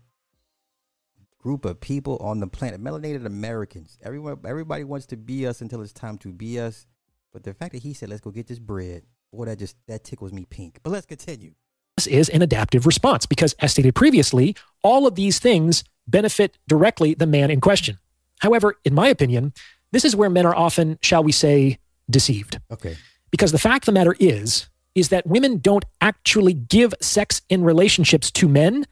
group 1.39 1.65
of 1.65 1.81
people 1.81 2.17
on 2.19 2.41
the 2.41 2.47
planet. 2.47 2.83
Melanated 2.83 3.25
Americans. 3.25 3.99
Everyone, 4.03 4.39
everybody 4.45 4.85
wants 4.85 5.07
to 5.07 5.17
be 5.17 5.47
us 5.47 5.61
until 5.61 5.81
it's 5.81 5.93
time 5.93 6.19
to 6.19 6.33
be 6.33 6.59
us. 6.61 6.87
But 7.33 7.45
the 7.45 7.55
fact 7.55 7.73
that 7.73 7.83
he 7.83 7.93
said, 7.93 8.09
"Let's 8.09 8.21
go 8.21 8.31
get 8.31 8.47
this 8.47 8.59
bread," 8.59 9.03
boy, 9.37 9.47
that 9.47 9.59
just 9.59 9.77
that 9.87 10.05
tickles 10.05 10.33
me 10.33 10.47
pink. 10.49 10.81
But 10.83 10.91
let's 10.91 11.07
continue. 11.07 11.53
this 11.97 12.07
is 12.07 12.29
an 12.29 12.43
adaptive 12.43 12.87
response 12.87 13.27
because, 13.27 13.55
as 13.61 13.73
stated 13.73 13.95
previously, 13.95 14.57
all 14.83 15.07
of 15.07 15.15
these 15.15 15.39
things 15.39 15.85
benefit 16.07 16.59
directly 16.69 17.15
the 17.15 17.27
man 17.27 17.51
in 17.51 17.61
question. 17.61 17.99
However, 18.41 18.77
in 18.85 18.95
my 18.95 19.09
opinion, 19.09 19.53
this 19.93 20.05
is 20.05 20.15
where 20.15 20.31
men 20.31 20.47
are 20.47 20.55
often, 20.55 20.99
shall 21.03 21.25
we 21.25 21.33
say, 21.33 21.79
deceived. 22.09 22.61
Okay. 22.71 22.97
Because 23.31 23.53
the 23.53 23.59
fact 23.59 23.85
of 23.85 23.87
the 23.87 23.99
matter 23.99 24.15
is, 24.21 24.69
is 24.95 25.09
that 25.11 25.27
women 25.27 25.59
don't 25.59 25.85
actually 26.01 26.55
give 26.55 26.95
sex 27.01 27.43
in 27.49 27.63
relationships 27.65 28.31
to 28.33 28.49
men 28.49 28.87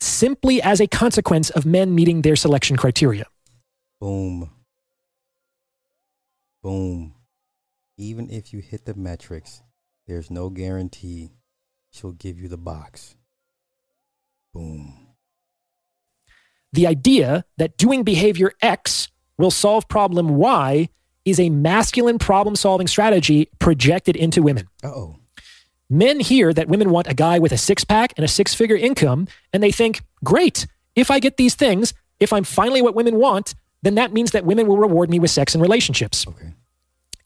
simply 0.00 0.60
as 0.60 0.80
a 0.80 0.86
consequence 0.86 1.50
of 1.50 1.64
men 1.64 1.94
meeting 1.94 2.22
their 2.22 2.36
selection 2.36 2.76
criteria. 2.76 3.26
Boom. 4.00 4.50
Boom. 6.62 7.14
Even 7.96 8.30
if 8.30 8.52
you 8.52 8.60
hit 8.60 8.84
the 8.84 8.94
metrics, 8.94 9.62
there's 10.06 10.30
no 10.30 10.50
guarantee 10.50 11.30
she'll 11.90 12.12
give 12.12 12.38
you 12.38 12.48
the 12.48 12.58
box. 12.58 13.16
Boom. 14.52 15.08
The 16.72 16.86
idea 16.86 17.44
that 17.56 17.76
doing 17.76 18.02
behavior 18.02 18.52
X 18.60 19.08
will 19.38 19.50
solve 19.50 19.88
problem 19.88 20.36
Y 20.36 20.88
is 21.24 21.40
a 21.40 21.48
masculine 21.48 22.18
problem 22.18 22.56
solving 22.56 22.86
strategy 22.86 23.48
projected 23.58 24.16
into 24.16 24.42
women. 24.42 24.68
Uh 24.82 24.88
oh. 24.88 25.16
Men 25.88 26.20
hear 26.20 26.52
that 26.52 26.68
women 26.68 26.90
want 26.90 27.06
a 27.06 27.14
guy 27.14 27.38
with 27.38 27.52
a 27.52 27.58
six 27.58 27.84
pack 27.84 28.12
and 28.16 28.24
a 28.24 28.28
six 28.28 28.54
figure 28.54 28.76
income, 28.76 29.28
and 29.52 29.62
they 29.62 29.70
think, 29.70 30.02
great, 30.22 30.66
if 30.96 31.10
I 31.10 31.20
get 31.20 31.36
these 31.36 31.54
things, 31.54 31.94
if 32.20 32.32
I'm 32.32 32.44
finally 32.44 32.82
what 32.82 32.94
women 32.94 33.16
want, 33.16 33.54
then 33.82 33.94
that 33.96 34.12
means 34.12 34.30
that 34.32 34.44
women 34.44 34.66
will 34.66 34.78
reward 34.78 35.10
me 35.10 35.18
with 35.18 35.30
sex 35.30 35.54
and 35.54 35.62
relationships. 35.62 36.26
Okay. 36.26 36.54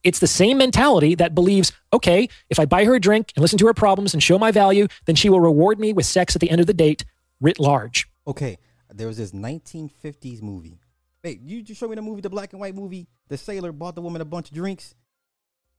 It's 0.04 0.20
the 0.20 0.26
same 0.26 0.58
mentality 0.58 1.14
that 1.16 1.34
believes, 1.34 1.72
okay, 1.92 2.28
if 2.48 2.60
I 2.60 2.66
buy 2.66 2.84
her 2.84 2.94
a 2.94 3.00
drink 3.00 3.32
and 3.34 3.42
listen 3.42 3.58
to 3.58 3.66
her 3.66 3.74
problems 3.74 4.14
and 4.14 4.22
show 4.22 4.38
my 4.38 4.50
value, 4.50 4.86
then 5.06 5.16
she 5.16 5.28
will 5.28 5.40
reward 5.40 5.80
me 5.80 5.92
with 5.92 6.06
sex 6.06 6.36
at 6.36 6.40
the 6.40 6.50
end 6.50 6.60
of 6.60 6.66
the 6.66 6.74
date, 6.74 7.04
writ 7.40 7.58
large. 7.58 8.08
Okay. 8.26 8.58
There 8.90 9.06
was 9.06 9.18
this 9.18 9.32
1950s 9.32 10.42
movie. 10.42 10.80
Hey, 11.22 11.38
you 11.42 11.62
just 11.62 11.78
showed 11.78 11.90
me 11.90 11.96
the 11.96 12.02
movie, 12.02 12.20
the 12.20 12.30
black 12.30 12.52
and 12.52 12.60
white 12.60 12.74
movie. 12.74 13.06
The 13.28 13.36
sailor 13.36 13.70
bought 13.70 13.94
the 13.94 14.00
woman 14.00 14.22
a 14.22 14.24
bunch 14.24 14.48
of 14.48 14.54
drinks, 14.54 14.94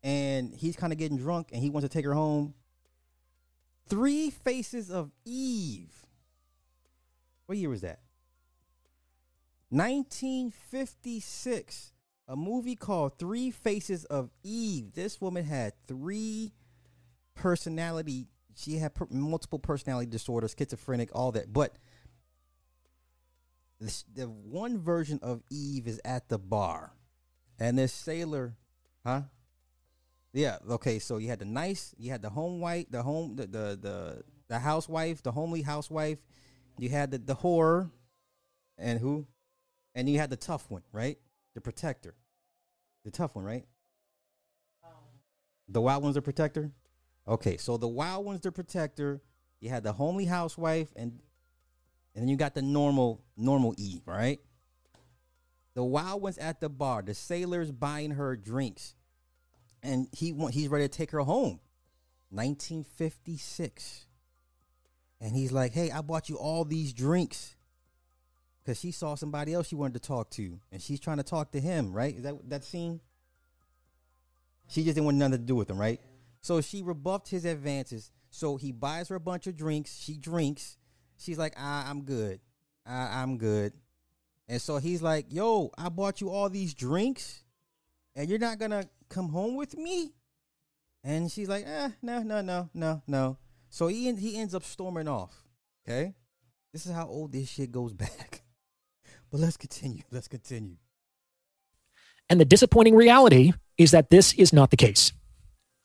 and 0.04 0.54
he's 0.54 0.76
kind 0.76 0.94
of 0.94 1.00
getting 1.00 1.18
drunk, 1.18 1.50
and 1.52 1.62
he 1.62 1.70
wants 1.70 1.88
to 1.88 1.90
take 1.90 2.06
her 2.06 2.14
home. 2.14 2.54
Three 3.88 4.30
Faces 4.30 4.92
of 4.92 5.12
Eve. 5.26 6.06
What 7.48 7.58
year 7.58 7.70
was 7.70 7.82
that? 7.82 8.00
1956. 9.70 11.94
A 12.30 12.36
movie 12.36 12.76
called 12.76 13.18
Three 13.18 13.50
Faces 13.50 14.06
of 14.06 14.30
Eve. 14.44 14.94
This 14.94 15.20
woman 15.20 15.44
had 15.44 15.74
three 15.88 16.54
personality. 17.34 18.28
She 18.56 18.76
had 18.76 18.94
per- 18.94 19.08
multiple 19.10 19.58
personality 19.58 20.12
disorders, 20.12 20.56
schizophrenic, 20.56 21.10
all 21.12 21.32
that. 21.32 21.52
But 21.52 21.76
this, 23.80 24.06
the 24.14 24.26
one 24.26 24.78
version 24.78 25.20
of 25.24 25.42
Eve 25.50 25.88
is 25.88 26.00
at 26.06 26.30
the 26.30 26.38
bar, 26.38 26.94
and 27.58 27.80
this 27.80 27.92
sailor, 27.92 28.56
huh? 29.04 29.24
Yeah. 30.32 30.58
Okay. 30.70 31.00
So 31.00 31.18
you 31.18 31.30
had 31.30 31.40
the 31.40 31.46
nice, 31.46 31.96
you 31.98 32.12
had 32.12 32.22
the 32.22 32.30
home 32.30 32.60
white, 32.60 32.92
the 32.92 33.02
home, 33.02 33.38
the 33.38 33.48
the 33.48 33.80
the, 33.82 34.24
the 34.50 34.60
housewife, 34.60 35.24
the 35.24 35.32
homely 35.32 35.64
housewife. 35.64 36.20
You 36.78 36.90
had 36.90 37.10
the 37.10 37.18
the 37.18 37.36
whore, 37.36 37.90
and 38.78 39.00
who, 39.00 39.26
and 39.96 40.08
you 40.08 40.20
had 40.20 40.30
the 40.30 40.38
tough 40.38 40.70
one, 40.70 40.84
right? 40.92 41.18
The 41.56 41.62
protector, 41.62 42.14
the 43.12 43.18
tough 43.18 43.36
one, 43.36 43.46
right? 43.46 43.66
The 45.68 45.82
wild 45.82 46.04
one's 46.04 46.16
the 46.16 46.22
protector. 46.22 46.72
Okay, 47.28 47.58
so 47.58 47.78
the 47.78 47.88
wild 47.88 48.26
one's 48.26 48.42
the 48.42 48.52
protector. 48.52 49.22
You 49.60 49.70
had 49.70 49.84
the 49.84 49.94
homely 49.94 50.26
housewife, 50.26 50.90
and 50.96 51.20
and 52.16 52.24
then 52.24 52.28
you 52.28 52.38
got 52.38 52.56
the 52.56 52.62
normal 52.62 53.24
normal 53.38 53.76
Eve, 53.78 54.02
right? 54.06 54.40
The 55.76 55.84
wild 55.84 56.22
one's 56.22 56.38
at 56.38 56.60
the 56.60 56.70
bar. 56.70 57.02
The 57.02 57.14
sailor's 57.14 57.72
buying 57.72 58.12
her 58.12 58.36
drinks, 58.36 58.96
and 59.84 60.08
he 60.12 60.32
want 60.32 60.54
he's 60.54 60.70
ready 60.70 60.86
to 60.86 60.90
take 60.90 61.12
her 61.12 61.20
home. 61.20 61.60
1956, 62.32 64.06
and 65.20 65.36
he's 65.36 65.52
like, 65.52 65.74
"Hey, 65.74 65.90
I 65.92 66.02
bought 66.02 66.30
you 66.30 66.38
all 66.38 66.64
these 66.64 66.94
drinks." 66.94 67.56
Cause 68.66 68.80
she 68.80 68.92
saw 68.92 69.16
somebody 69.16 69.54
else 69.54 69.68
she 69.68 69.76
wanted 69.76 69.94
to 69.94 70.08
talk 70.08 70.30
to, 70.32 70.60
and 70.72 70.82
she's 70.82 71.00
trying 71.00 71.18
to 71.18 71.24
talk 71.24 71.52
to 71.54 71.60
him, 71.60 71.92
right? 71.92 72.16
Is 72.16 72.24
that 72.24 72.36
that 72.50 72.64
scene? 72.64 73.00
She 74.68 74.84
just 74.84 74.96
didn't 74.96 75.06
want 75.06 75.18
nothing 75.18 75.32
to 75.32 75.38
do 75.40 75.56
with 75.56 75.70
him, 75.70 75.80
right? 75.80 76.00
So 76.42 76.62
she 76.62 76.84
rebuffed 76.84 77.30
his 77.30 77.46
advances. 77.46 78.12
So 78.30 78.58
he 78.58 78.72
buys 78.72 79.10
her 79.10 79.16
a 79.16 79.20
bunch 79.20 79.48
of 79.48 79.58
drinks. 79.58 79.98
She 80.00 80.18
drinks. 80.18 80.78
She's 81.18 81.38
like, 81.38 81.56
ah, 81.58 81.90
I'm 81.90 82.04
good. 82.04 82.40
Ah, 82.86 83.22
I'm 83.22 83.38
good. 83.38 83.74
And 84.48 84.62
so 84.62 84.78
he's 84.78 85.02
like, 85.02 85.28
yo, 85.30 85.72
I 85.78 85.90
bought 85.90 86.22
you 86.22 86.30
all 86.30 86.50
these 86.50 86.74
drinks, 86.74 87.44
and 88.16 88.28
you're 88.28 88.40
not 88.40 88.58
gonna 88.58 88.86
come 89.08 89.30
home 89.30 89.56
with 89.56 89.78
me. 89.78 90.14
And 91.04 91.32
she's 91.32 91.48
like, 91.48 91.66
eh, 91.68 91.90
no, 92.02 92.24
no, 92.24 92.42
no, 92.42 92.70
no, 92.74 93.02
no. 93.08 93.38
So 93.70 93.88
he 93.88 94.12
he 94.14 94.38
ends 94.38 94.56
up 94.56 94.64
storming 94.64 95.08
off. 95.08 95.36
Okay, 95.88 96.16
this 96.74 96.86
is 96.88 96.92
how 96.92 97.08
old 97.08 97.32
this 97.32 97.48
shit 97.48 97.72
goes 97.72 97.94
back. 98.06 98.42
But 99.32 99.40
let's 99.40 99.58
continue. 99.58 100.04
Let's 100.12 100.28
continue. 100.28 100.78
And 102.30 102.40
the 102.40 102.46
disappointing 102.46 102.96
reality 102.96 103.54
is 103.78 103.92
that 103.92 104.10
this 104.10 104.34
is 104.34 104.54
not 104.54 104.72
the 104.72 104.78
case. 104.78 105.14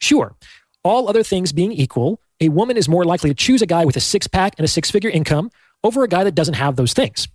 Sure, 0.00 0.34
all 0.82 1.08
other 1.08 1.22
things 1.22 1.52
being 1.52 1.72
equal, 1.72 2.20
a 2.40 2.50
woman 2.50 2.76
is 2.76 2.88
more 2.88 3.04
likely 3.04 3.30
to 3.30 3.34
choose 3.34 3.62
a 3.62 3.66
guy 3.66 3.84
with 3.84 3.96
a 3.96 4.00
six 4.00 4.26
pack 4.26 4.54
and 4.58 4.64
a 4.64 4.68
six 4.68 4.90
figure 4.90 5.10
income 5.10 5.50
over 5.82 6.02
a 6.02 6.08
guy 6.08 6.24
that 6.24 6.34
doesn't 6.34 6.54
have 6.54 6.76
those 6.76 6.92
things. 6.92 7.28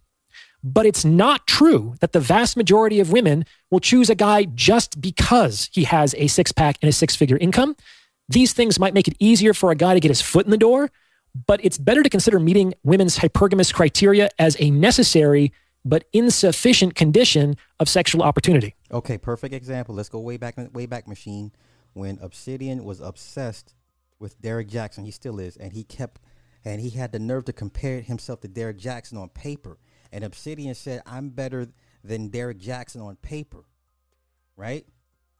But 0.62 0.86
it's 0.86 1.06
not 1.06 1.48
true 1.48 1.96
that 2.02 2.12
the 2.12 2.20
vast 2.20 2.58
majority 2.58 3.00
of 3.00 3.12
women 3.12 3.46
will 3.72 3.80
choose 3.80 4.10
a 4.10 4.16
guy 4.16 4.44
just 4.44 5.00
because 5.00 5.70
he 5.72 5.86
has 5.86 6.14
a 6.18 6.28
six 6.28 6.52
pack 6.52 6.78
and 6.82 6.90
a 6.90 6.94
six 6.94 7.16
figure 7.16 7.38
income. 7.38 7.76
These 8.28 8.54
things 8.54 8.78
might 8.78 8.94
make 8.94 9.08
it 9.08 9.16
easier 9.20 9.54
for 9.54 9.72
a 9.72 9.76
guy 9.76 9.94
to 9.94 10.00
get 10.00 10.10
his 10.10 10.22
foot 10.22 10.46
in 10.46 10.52
the 10.52 10.58
door, 10.58 10.92
but 11.48 11.64
it's 11.64 11.78
better 11.78 12.04
to 12.04 12.10
consider 12.10 12.40
meeting 12.40 12.74
women's 12.84 13.18
hypergamous 13.18 13.74
criteria 13.74 14.30
as 14.38 14.58
a 14.60 14.70
necessary 14.70 15.54
but 15.86 16.06
insufficient 16.14 16.96
condition 16.96 17.56
of 17.80 17.88
sexual 17.90 18.22
opportunity. 18.22 18.76
Okay, 18.92 19.18
perfect 19.18 19.54
example. 19.54 19.96
Let's 19.96 20.10
go 20.10 20.20
way 20.20 20.38
back, 20.38 20.56
way 20.74 20.86
back 20.86 21.08
machine 21.08 21.52
when 21.94 22.20
Obsidian 22.22 22.84
was 22.84 23.00
obsessed 23.00 23.76
with 24.20 24.42
Derek 24.42 24.68
Jackson. 24.68 25.06
He 25.06 25.12
still 25.12 25.40
is, 25.40 25.58
and 25.58 25.74
he 25.74 25.84
kept, 25.84 26.22
and 26.66 26.82
he 26.82 26.90
had 26.90 27.12
the 27.12 27.20
nerve 27.20 27.46
to 27.46 27.54
compare 27.54 28.02
himself 28.02 28.42
to 28.42 28.48
Derek 28.48 28.78
Jackson 28.78 29.18
on 29.18 29.30
paper. 29.30 29.78
And 30.12 30.24
Obsidian 30.24 30.76
said, 30.76 31.02
"I'm 31.06 31.30
better 31.30 31.68
than 32.04 32.30
Derek 32.30 32.58
Jackson 32.58 33.02
on 33.02 33.16
paper." 33.18 33.64
Right? 34.58 34.86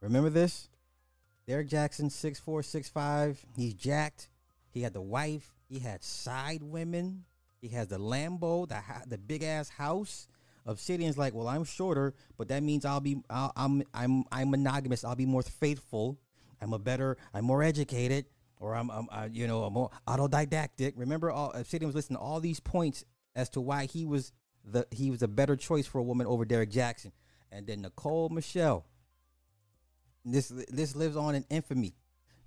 Remember 0.00 0.30
this? 0.30 0.68
Derek 1.46 1.68
Jackson, 1.68 2.08
six 2.08 2.38
four, 2.38 2.62
six 2.62 2.88
five. 2.88 3.44
He's 3.56 3.74
jacked. 3.74 4.28
He 4.70 4.82
had 4.82 4.94
the 4.94 5.02
wife. 5.02 5.52
He 5.68 5.80
had 5.80 6.02
side 6.02 6.62
women. 6.62 7.24
He 7.60 7.68
has 7.68 7.88
the 7.88 7.98
Lambo, 7.98 8.68
the 8.68 8.80
the 9.06 9.18
big 9.18 9.42
ass 9.42 9.68
house. 9.68 10.28
Obsidian's 10.66 11.16
like, 11.16 11.34
well, 11.34 11.48
I'm 11.48 11.64
shorter, 11.64 12.14
but 12.36 12.48
that 12.48 12.62
means 12.62 12.84
I'll 12.84 13.00
be, 13.00 13.22
I'll, 13.30 13.50
I'm, 13.56 13.82
I'm, 13.94 14.24
I'm 14.30 14.50
monogamous. 14.50 15.04
I'll 15.04 15.16
be 15.16 15.24
more 15.26 15.42
faithful. 15.42 16.18
I'm 16.60 16.74
a 16.74 16.78
better, 16.78 17.16
I'm 17.32 17.44
more 17.46 17.62
educated, 17.62 18.26
or 18.58 18.74
I'm, 18.74 18.90
I'm 18.90 19.08
uh, 19.10 19.28
you 19.32 19.46
know, 19.46 19.64
I'm 19.64 19.72
more 19.72 19.90
autodidactic. 20.06 20.92
Remember, 20.96 21.30
all 21.30 21.50
Obsidian 21.52 21.88
was 21.88 21.94
listing 21.96 22.16
all 22.16 22.40
these 22.40 22.60
points 22.60 23.04
as 23.34 23.48
to 23.50 23.60
why 23.60 23.86
he 23.86 24.04
was 24.04 24.32
the, 24.64 24.86
he 24.90 25.10
was 25.10 25.22
a 25.22 25.28
better 25.28 25.56
choice 25.56 25.86
for 25.86 25.98
a 25.98 26.02
woman 26.02 26.26
over 26.26 26.44
Derek 26.44 26.70
Jackson. 26.70 27.12
And 27.50 27.66
then 27.66 27.80
Nicole 27.80 28.28
Michelle. 28.28 28.84
This, 30.24 30.52
this 30.68 30.94
lives 30.94 31.16
on 31.16 31.34
in 31.34 31.46
infamy. 31.48 31.94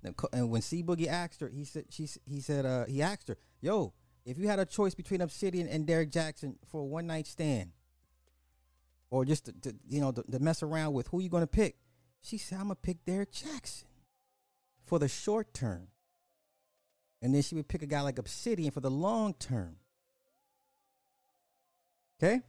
Nicole- 0.04 0.30
And 0.32 0.50
when 0.50 0.62
C 0.62 0.84
Boogie 0.84 1.08
asked 1.08 1.40
her, 1.40 1.48
he 1.48 1.64
said, 1.64 1.86
she, 1.90 2.08
he 2.24 2.40
said, 2.40 2.64
uh, 2.64 2.84
he 2.86 3.02
asked 3.02 3.26
her, 3.28 3.36
yo, 3.60 3.92
if 4.24 4.38
you 4.38 4.48
had 4.48 4.58
a 4.58 4.64
choice 4.64 4.94
between 4.94 5.20
Obsidian 5.20 5.68
and 5.68 5.86
Derek 5.86 6.10
Jackson 6.10 6.56
for 6.66 6.80
a 6.80 6.84
one 6.84 7.06
night 7.06 7.26
stand, 7.26 7.72
or 9.10 9.24
just 9.24 9.46
to, 9.46 9.52
to, 9.52 9.74
you 9.88 10.00
know 10.00 10.12
to, 10.12 10.22
to 10.22 10.38
mess 10.38 10.62
around 10.62 10.92
with 10.92 11.08
who 11.08 11.20
you 11.20 11.28
gonna 11.28 11.46
pick, 11.46 11.76
she 12.22 12.38
said, 12.38 12.56
"I'm 12.56 12.64
gonna 12.64 12.76
pick 12.76 13.04
Derek 13.04 13.32
Jackson 13.32 13.88
for 14.84 14.98
the 14.98 15.08
short 15.08 15.52
term. 15.54 15.88
And 17.22 17.34
then 17.34 17.42
she 17.42 17.54
would 17.54 17.68
pick 17.68 17.82
a 17.82 17.86
guy 17.86 18.02
like 18.02 18.18
Obsidian 18.18 18.70
for 18.70 18.80
the 18.80 18.90
long 18.90 19.34
term. 19.34 19.76
Okay? 22.22 22.42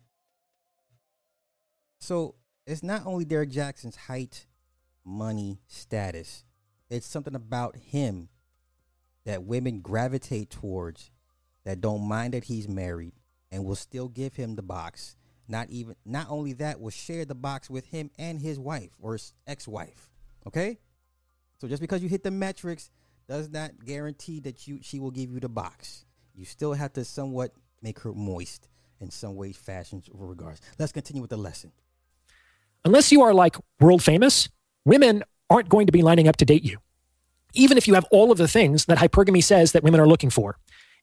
So 2.00 2.36
it's 2.68 2.84
not 2.84 3.06
only 3.06 3.26
Derek 3.26 3.50
Jackson's 3.50 3.96
height, 3.96 4.46
money, 5.04 5.60
status, 5.68 6.44
it's 6.90 7.08
something 7.08 7.36
about 7.36 7.76
him 7.78 8.30
that 9.26 9.44
women 9.44 9.80
gravitate 9.80 10.50
towards 10.50 11.10
that 11.66 11.82
don't 11.82 12.02
mind 12.02 12.34
that 12.34 12.46
he's 12.46 12.68
married 12.70 13.14
and 13.52 13.66
will 13.66 13.76
still 13.76 14.08
give 14.08 14.36
him 14.36 14.56
the 14.56 14.62
box. 14.62 15.16
Not 15.48 15.70
even 15.70 15.96
not 16.06 16.28
only 16.30 16.54
that, 16.54 16.80
will 16.80 16.90
share 16.90 17.26
the 17.26 17.36
box 17.36 17.70
with 17.70 17.86
him 17.86 18.10
and 18.18 18.40
his 18.40 18.58
wife 18.58 18.90
or 19.00 19.14
his 19.14 19.34
ex-wife. 19.46 20.10
Okay? 20.48 20.80
So 21.60 21.68
just 21.68 21.82
because 21.82 22.02
you 22.02 22.10
hit 22.10 22.24
the 22.24 22.32
metrics 22.32 22.90
does 23.28 23.50
not 23.50 23.84
guarantee 23.84 24.40
that 24.42 24.68
you 24.68 24.80
she 24.82 25.00
will 25.00 25.12
give 25.12 25.32
you 25.32 25.40
the 25.40 25.50
box. 25.50 26.06
You 26.36 26.46
still 26.46 26.74
have 26.74 26.94
to 26.94 27.06
somewhat 27.06 27.52
make 27.82 28.00
her 28.00 28.14
moist 28.14 28.68
in 29.00 29.10
some 29.10 29.36
way, 29.36 29.52
fashion, 29.52 30.02
or 30.12 30.28
regards. 30.28 30.62
Let's 30.80 30.92
continue 30.92 31.22
with 31.22 31.32
the 31.32 31.38
lesson. 31.38 31.72
Unless 32.84 33.12
you 33.12 33.24
are 33.24 33.34
like 33.34 33.56
world 33.80 34.04
famous, 34.04 34.50
women 34.84 35.24
aren't 35.50 35.70
going 35.70 35.88
to 35.88 35.92
be 35.92 36.02
lining 36.02 36.28
up 36.28 36.38
to 36.38 36.46
date 36.46 36.64
you. 36.64 36.78
Even 37.54 37.78
if 37.78 37.88
you 37.88 37.94
have 37.94 38.06
all 38.12 38.32
of 38.32 38.38
the 38.38 38.48
things 38.48 38.86
that 38.86 38.98
hypergamy 38.98 39.44
says 39.44 39.72
that 39.72 39.84
women 39.84 40.00
are 40.00 40.08
looking 40.08 40.30
for. 40.30 40.58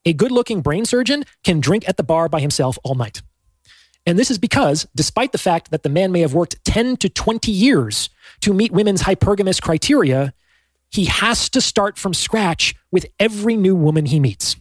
A 0.04 0.12
good 0.12 0.32
looking 0.32 0.60
brain 0.62 0.84
surgeon 0.84 1.24
can 1.44 1.60
drink 1.60 1.88
at 1.88 1.96
the 1.96 2.02
bar 2.02 2.28
by 2.28 2.40
himself 2.40 2.78
all 2.82 2.94
night. 2.94 3.22
And 4.04 4.18
this 4.18 4.30
is 4.30 4.38
because, 4.38 4.86
despite 4.96 5.30
the 5.32 5.38
fact 5.38 5.70
that 5.70 5.84
the 5.84 5.88
man 5.88 6.10
may 6.10 6.20
have 6.20 6.34
worked 6.34 6.64
10 6.64 6.96
to 6.98 7.08
20 7.08 7.52
years 7.52 8.10
to 8.40 8.52
meet 8.52 8.72
women's 8.72 9.02
hypergamous 9.02 9.62
criteria, 9.62 10.34
he 10.90 11.04
has 11.04 11.48
to 11.50 11.60
start 11.60 11.96
from 11.98 12.12
scratch 12.12 12.74
with 12.90 13.06
every 13.20 13.56
new 13.56 13.76
woman 13.76 14.06
he 14.06 14.18
meets. 14.18 14.56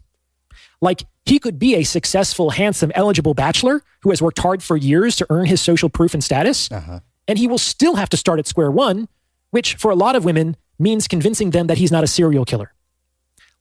Like, 0.79 1.03
he 1.25 1.39
could 1.39 1.57
be 1.59 1.75
a 1.75 1.83
successful, 1.83 2.51
handsome, 2.51 2.91
eligible 2.93 3.33
bachelor 3.33 3.81
who 4.01 4.11
has 4.11 4.21
worked 4.21 4.39
hard 4.39 4.61
for 4.61 4.77
years 4.77 5.15
to 5.17 5.27
earn 5.29 5.45
his 5.45 5.59
social 5.61 5.89
proof 5.89 6.13
and 6.13 6.23
status, 6.23 6.71
Uh-huh. 6.71 6.99
and 7.27 7.37
he 7.39 7.47
will 7.47 7.57
still 7.59 7.95
have 7.95 8.09
to 8.09 8.17
start 8.17 8.39
at 8.39 8.47
square 8.47 8.71
one, 8.71 9.07
which 9.49 9.75
for 9.75 9.91
a 9.91 9.95
lot 9.95 10.15
of 10.15 10.23
women 10.23 10.55
means 10.79 11.07
convincing 11.07 11.49
them 11.51 11.67
that 11.67 11.77
he's 11.79 11.91
not 11.91 12.03
a 12.03 12.07
serial 12.07 12.45
killer. 12.45 12.73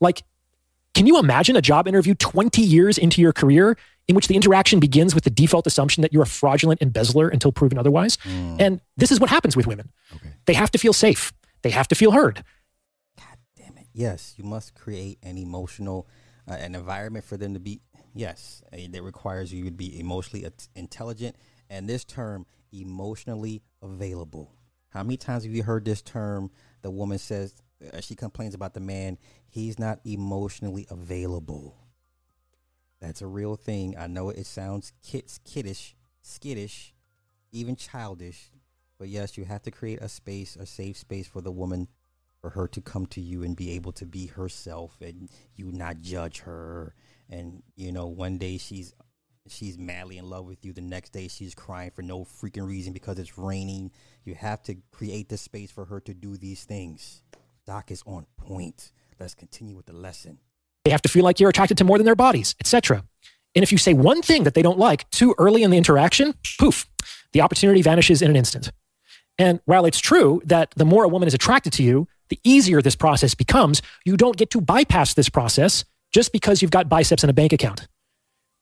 Like, 0.00 0.22
can 0.94 1.06
you 1.06 1.18
imagine 1.18 1.56
a 1.56 1.62
job 1.62 1.86
interview 1.86 2.14
20 2.14 2.62
years 2.62 2.98
into 2.98 3.20
your 3.20 3.32
career 3.32 3.76
in 4.08 4.16
which 4.16 4.26
the 4.26 4.34
interaction 4.34 4.80
begins 4.80 5.14
with 5.14 5.24
the 5.24 5.30
default 5.30 5.66
assumption 5.66 6.02
that 6.02 6.12
you're 6.12 6.24
a 6.24 6.26
fraudulent 6.26 6.82
embezzler 6.82 7.28
until 7.28 7.52
proven 7.52 7.78
otherwise? 7.78 8.18
And 8.58 8.80
this 8.96 9.12
is 9.12 9.20
what 9.20 9.30
happens 9.30 9.56
with 9.56 9.66
women. 9.66 9.90
Okay. 10.14 10.34
They 10.46 10.54
have 10.54 10.70
to 10.72 10.78
feel 10.78 10.92
safe, 10.92 11.32
they 11.62 11.70
have 11.70 11.88
to 11.88 11.94
feel 11.94 12.10
heard. 12.10 12.44
God 13.16 13.38
damn 13.56 13.78
it. 13.78 13.86
Yes, 13.92 14.34
you 14.36 14.44
must 14.44 14.74
create 14.74 15.18
an 15.22 15.38
emotional, 15.38 16.08
uh, 16.48 16.54
an 16.54 16.74
environment 16.74 17.24
for 17.24 17.36
them 17.36 17.54
to 17.54 17.60
be. 17.60 17.80
Yes, 18.12 18.64
that 18.72 19.02
requires 19.02 19.52
you 19.52 19.64
to 19.66 19.70
be 19.70 20.00
emotionally 20.00 20.44
intelligent, 20.74 21.36
and 21.68 21.88
this 21.88 22.04
term, 22.04 22.44
emotionally 22.72 23.62
available. 23.80 24.52
How 24.88 25.04
many 25.04 25.16
times 25.16 25.44
have 25.44 25.52
you 25.52 25.62
heard 25.62 25.84
this 25.84 26.02
term? 26.02 26.50
The 26.82 26.90
woman 26.90 27.18
says 27.18 27.54
uh, 27.92 28.00
she 28.00 28.14
complains 28.14 28.54
about 28.54 28.74
the 28.74 28.80
man. 28.80 29.18
He's 29.48 29.78
not 29.78 30.00
emotionally 30.04 30.86
available. 30.90 31.76
That's 33.00 33.22
a 33.22 33.26
real 33.26 33.56
thing. 33.56 33.96
I 33.98 34.06
know 34.06 34.30
it 34.30 34.46
sounds 34.46 34.92
kids 35.02 35.40
kiddish, 35.44 35.96
skittish, 36.22 36.94
even 37.52 37.76
childish, 37.76 38.50
but 38.98 39.08
yes, 39.08 39.38
you 39.38 39.44
have 39.44 39.62
to 39.62 39.70
create 39.70 40.00
a 40.02 40.08
space, 40.08 40.56
a 40.56 40.66
safe 40.66 40.98
space 40.98 41.26
for 41.26 41.40
the 41.40 41.50
woman 41.50 41.88
for 42.40 42.50
her 42.50 42.66
to 42.68 42.80
come 42.80 43.06
to 43.06 43.20
you 43.20 43.42
and 43.42 43.56
be 43.56 43.72
able 43.72 43.92
to 43.92 44.06
be 44.06 44.26
herself 44.26 44.96
and 45.00 45.28
you 45.54 45.70
not 45.72 46.00
judge 46.00 46.40
her 46.40 46.94
and 47.28 47.62
you 47.76 47.92
know 47.92 48.06
one 48.06 48.38
day 48.38 48.56
she's 48.56 48.94
she's 49.46 49.76
madly 49.76 50.16
in 50.18 50.28
love 50.28 50.46
with 50.46 50.64
you 50.64 50.72
the 50.72 50.80
next 50.80 51.12
day 51.12 51.28
she's 51.28 51.54
crying 51.54 51.90
for 51.90 52.02
no 52.02 52.24
freaking 52.24 52.66
reason 52.66 52.92
because 52.92 53.18
it's 53.18 53.36
raining 53.36 53.90
you 54.24 54.34
have 54.34 54.62
to 54.62 54.74
create 54.90 55.28
the 55.28 55.36
space 55.36 55.70
for 55.70 55.84
her 55.84 56.00
to 56.00 56.14
do 56.14 56.36
these 56.36 56.64
things 56.64 57.22
doc 57.70 57.92
is 57.92 58.02
on 58.04 58.26
point 58.36 58.90
let's 59.20 59.36
continue 59.36 59.76
with 59.76 59.86
the 59.86 59.92
lesson 59.92 60.38
They 60.84 60.90
have 60.90 61.02
to 61.02 61.08
feel 61.08 61.22
like 61.22 61.38
you're 61.38 61.50
attracted 61.50 61.78
to 61.78 61.84
more 61.84 61.98
than 61.98 62.04
their 62.04 62.16
bodies, 62.16 62.56
etc. 62.58 63.04
And 63.54 63.62
if 63.62 63.70
you 63.70 63.78
say 63.78 63.94
one 63.94 64.22
thing 64.22 64.42
that 64.42 64.54
they 64.54 64.62
don't 64.62 64.78
like 64.78 65.08
too 65.10 65.36
early 65.38 65.62
in 65.62 65.70
the 65.70 65.76
interaction, 65.76 66.34
poof, 66.58 66.88
the 67.32 67.42
opportunity 67.42 67.80
vanishes 67.80 68.22
in 68.22 68.30
an 68.30 68.34
instant. 68.34 68.72
And 69.38 69.60
while 69.66 69.84
it's 69.84 70.00
true 70.00 70.42
that 70.46 70.72
the 70.74 70.84
more 70.84 71.04
a 71.04 71.08
woman 71.08 71.28
is 71.28 71.34
attracted 71.34 71.72
to 71.74 71.84
you, 71.84 72.08
the 72.28 72.40
easier 72.42 72.82
this 72.82 72.96
process 72.96 73.36
becomes, 73.36 73.82
you 74.04 74.16
don't 74.16 74.36
get 74.36 74.50
to 74.50 74.60
bypass 74.60 75.14
this 75.14 75.28
process 75.28 75.84
just 76.10 76.32
because 76.32 76.62
you've 76.62 76.72
got 76.72 76.88
biceps 76.88 77.22
and 77.22 77.30
a 77.30 77.34
bank 77.34 77.52
account. 77.52 77.86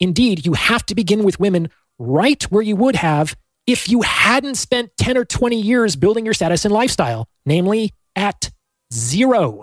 Indeed, 0.00 0.44
you 0.44 0.52
have 0.52 0.84
to 0.84 0.94
begin 0.94 1.24
with 1.24 1.40
women 1.40 1.70
right 1.98 2.42
where 2.50 2.62
you 2.62 2.76
would 2.76 2.96
have 2.96 3.34
if 3.66 3.88
you 3.88 4.02
hadn't 4.02 4.56
spent 4.56 4.90
10 4.98 5.16
or 5.16 5.24
20 5.24 5.58
years 5.58 5.96
building 5.96 6.26
your 6.26 6.34
status 6.34 6.66
and 6.66 6.74
lifestyle, 6.74 7.26
namely 7.46 7.94
at 8.14 8.50
zero. 8.92 9.62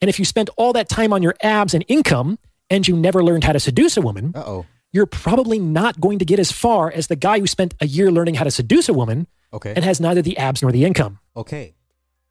And 0.00 0.08
if 0.08 0.18
you 0.18 0.24
spent 0.24 0.50
all 0.56 0.72
that 0.74 0.88
time 0.88 1.12
on 1.12 1.22
your 1.22 1.34
abs 1.42 1.74
and 1.74 1.84
income 1.88 2.38
and 2.70 2.86
you 2.86 2.96
never 2.96 3.22
learned 3.22 3.44
how 3.44 3.52
to 3.52 3.60
seduce 3.60 3.96
a 3.96 4.02
woman, 4.02 4.32
uh-oh 4.34 4.66
you're 4.92 5.06
probably 5.06 5.58
not 5.58 6.00
going 6.00 6.18
to 6.18 6.24
get 6.24 6.38
as 6.38 6.50
far 6.50 6.90
as 6.90 7.08
the 7.08 7.16
guy 7.16 7.38
who 7.38 7.46
spent 7.46 7.74
a 7.80 7.86
year 7.86 8.10
learning 8.10 8.34
how 8.34 8.44
to 8.44 8.50
seduce 8.50 8.88
a 8.88 8.94
woman 8.94 9.26
okay 9.52 9.72
and 9.74 9.84
has 9.84 10.00
neither 10.00 10.22
the 10.22 10.36
abs 10.38 10.62
nor 10.62 10.72
the 10.72 10.84
income. 10.84 11.18
okay 11.36 11.74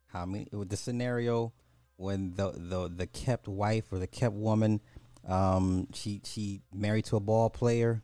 how 0.07 0.25
many 0.25 0.47
with 0.51 0.69
the 0.69 0.77
scenario 0.77 1.53
when 1.95 2.33
the 2.35 2.51
the 2.51 2.87
the 2.87 3.07
kept 3.07 3.47
wife 3.47 3.91
or 3.91 3.99
the 3.99 4.07
kept 4.07 4.35
woman 4.35 4.79
um 5.27 5.87
she 5.93 6.21
she 6.23 6.61
married 6.73 7.05
to 7.05 7.15
a 7.15 7.19
ball 7.19 7.49
player 7.49 8.01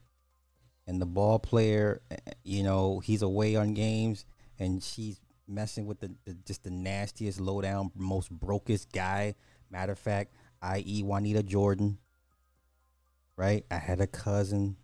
and 0.88 1.02
the 1.02 1.06
ball 1.06 1.40
player 1.40 2.02
eh, 2.12 2.16
you 2.44 2.64
know 2.64 3.00
he's 3.00 3.22
away 3.22 3.56
on 3.56 3.74
games 3.74 4.26
and 4.60 4.84
she's 4.84 5.20
messing 5.54 5.86
with 5.86 6.00
the, 6.00 6.14
the 6.26 6.34
just 6.46 6.64
the 6.64 6.72
nastiest 6.72 7.40
low 7.40 7.62
down 7.62 7.92
most 7.96 8.32
brokest 8.32 8.92
guy 8.92 9.36
matter 9.70 9.92
of 9.92 10.00
fact 10.00 10.34
i.e 10.62 11.02
juanita 11.04 11.44
jordan 11.44 11.98
right 13.38 13.66
i 13.72 13.76
had 13.76 14.02
a 14.02 14.08
cousin 14.08 14.78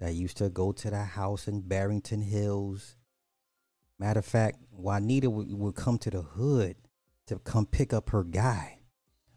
that 0.00 0.14
used 0.14 0.36
to 0.36 0.48
go 0.48 0.72
to 0.72 0.90
the 0.90 1.04
house 1.04 1.48
in 1.48 1.60
barrington 1.60 2.22
hills 2.22 2.96
Matter 3.98 4.18
of 4.18 4.26
fact, 4.26 4.58
Juanita 4.72 5.30
would, 5.30 5.52
would 5.52 5.76
come 5.76 5.98
to 5.98 6.10
the 6.10 6.22
hood 6.22 6.76
to 7.26 7.38
come 7.38 7.64
pick 7.64 7.92
up 7.92 8.10
her 8.10 8.24
guy, 8.24 8.80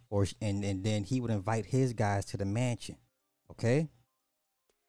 or 0.10 0.26
and 0.42 0.64
and 0.64 0.84
then 0.84 1.04
he 1.04 1.22
would 1.22 1.32
invite 1.32 1.68
his 1.68 1.94
guys 1.94 2.26
to 2.26 2.38
the 2.38 2.46
mansion. 2.46 2.98
Okay. 3.52 3.90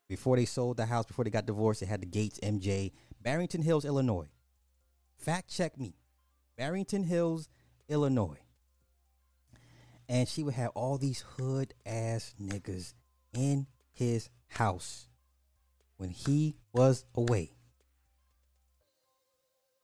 Before 0.09 0.37
they 0.37 0.47
sold 0.47 0.79
the 0.79 0.87
house, 0.87 1.05
before 1.05 1.25
they 1.25 1.31
got 1.31 1.45
divorced, 1.45 1.81
they 1.81 1.87
had 1.87 2.01
the 2.01 2.07
Gates 2.07 2.41
MJ, 2.43 2.93
Barrington 3.21 3.61
Hills, 3.61 3.85
Illinois. 3.85 4.29
Fact 5.18 5.50
check 5.50 5.78
me, 5.78 5.94
Barrington 6.57 7.04
Hills, 7.04 7.48
Illinois. 7.88 8.38
And 10.09 10.26
she 10.26 10.42
would 10.42 10.54
have 10.54 10.70
all 10.70 10.96
these 10.96 11.24
hood 11.37 11.74
ass 11.85 12.35
niggas 12.40 12.94
in 13.35 13.66
his 13.92 14.31
house 14.46 15.09
when 15.98 16.11
he 16.11 16.57
was 16.72 17.04
away. 17.14 17.50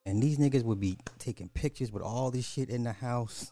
And 0.05 0.23
these 0.23 0.37
niggas 0.37 0.63
would 0.63 0.79
be 0.79 0.97
taking 1.19 1.49
pictures 1.49 1.91
with 1.91 2.01
all 2.01 2.31
this 2.31 2.47
shit 2.47 2.69
in 2.69 2.83
the 2.83 2.93
house. 2.93 3.51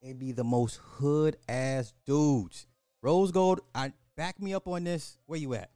It'd 0.00 0.18
be 0.18 0.32
the 0.32 0.44
most 0.44 0.80
hood 0.82 1.36
ass 1.48 1.92
dudes. 2.06 2.66
Rose 3.02 3.30
Gold, 3.30 3.60
I 3.74 3.92
back 4.16 4.40
me 4.40 4.54
up 4.54 4.66
on 4.66 4.84
this. 4.84 5.18
Where 5.26 5.38
you 5.38 5.54
at? 5.54 5.70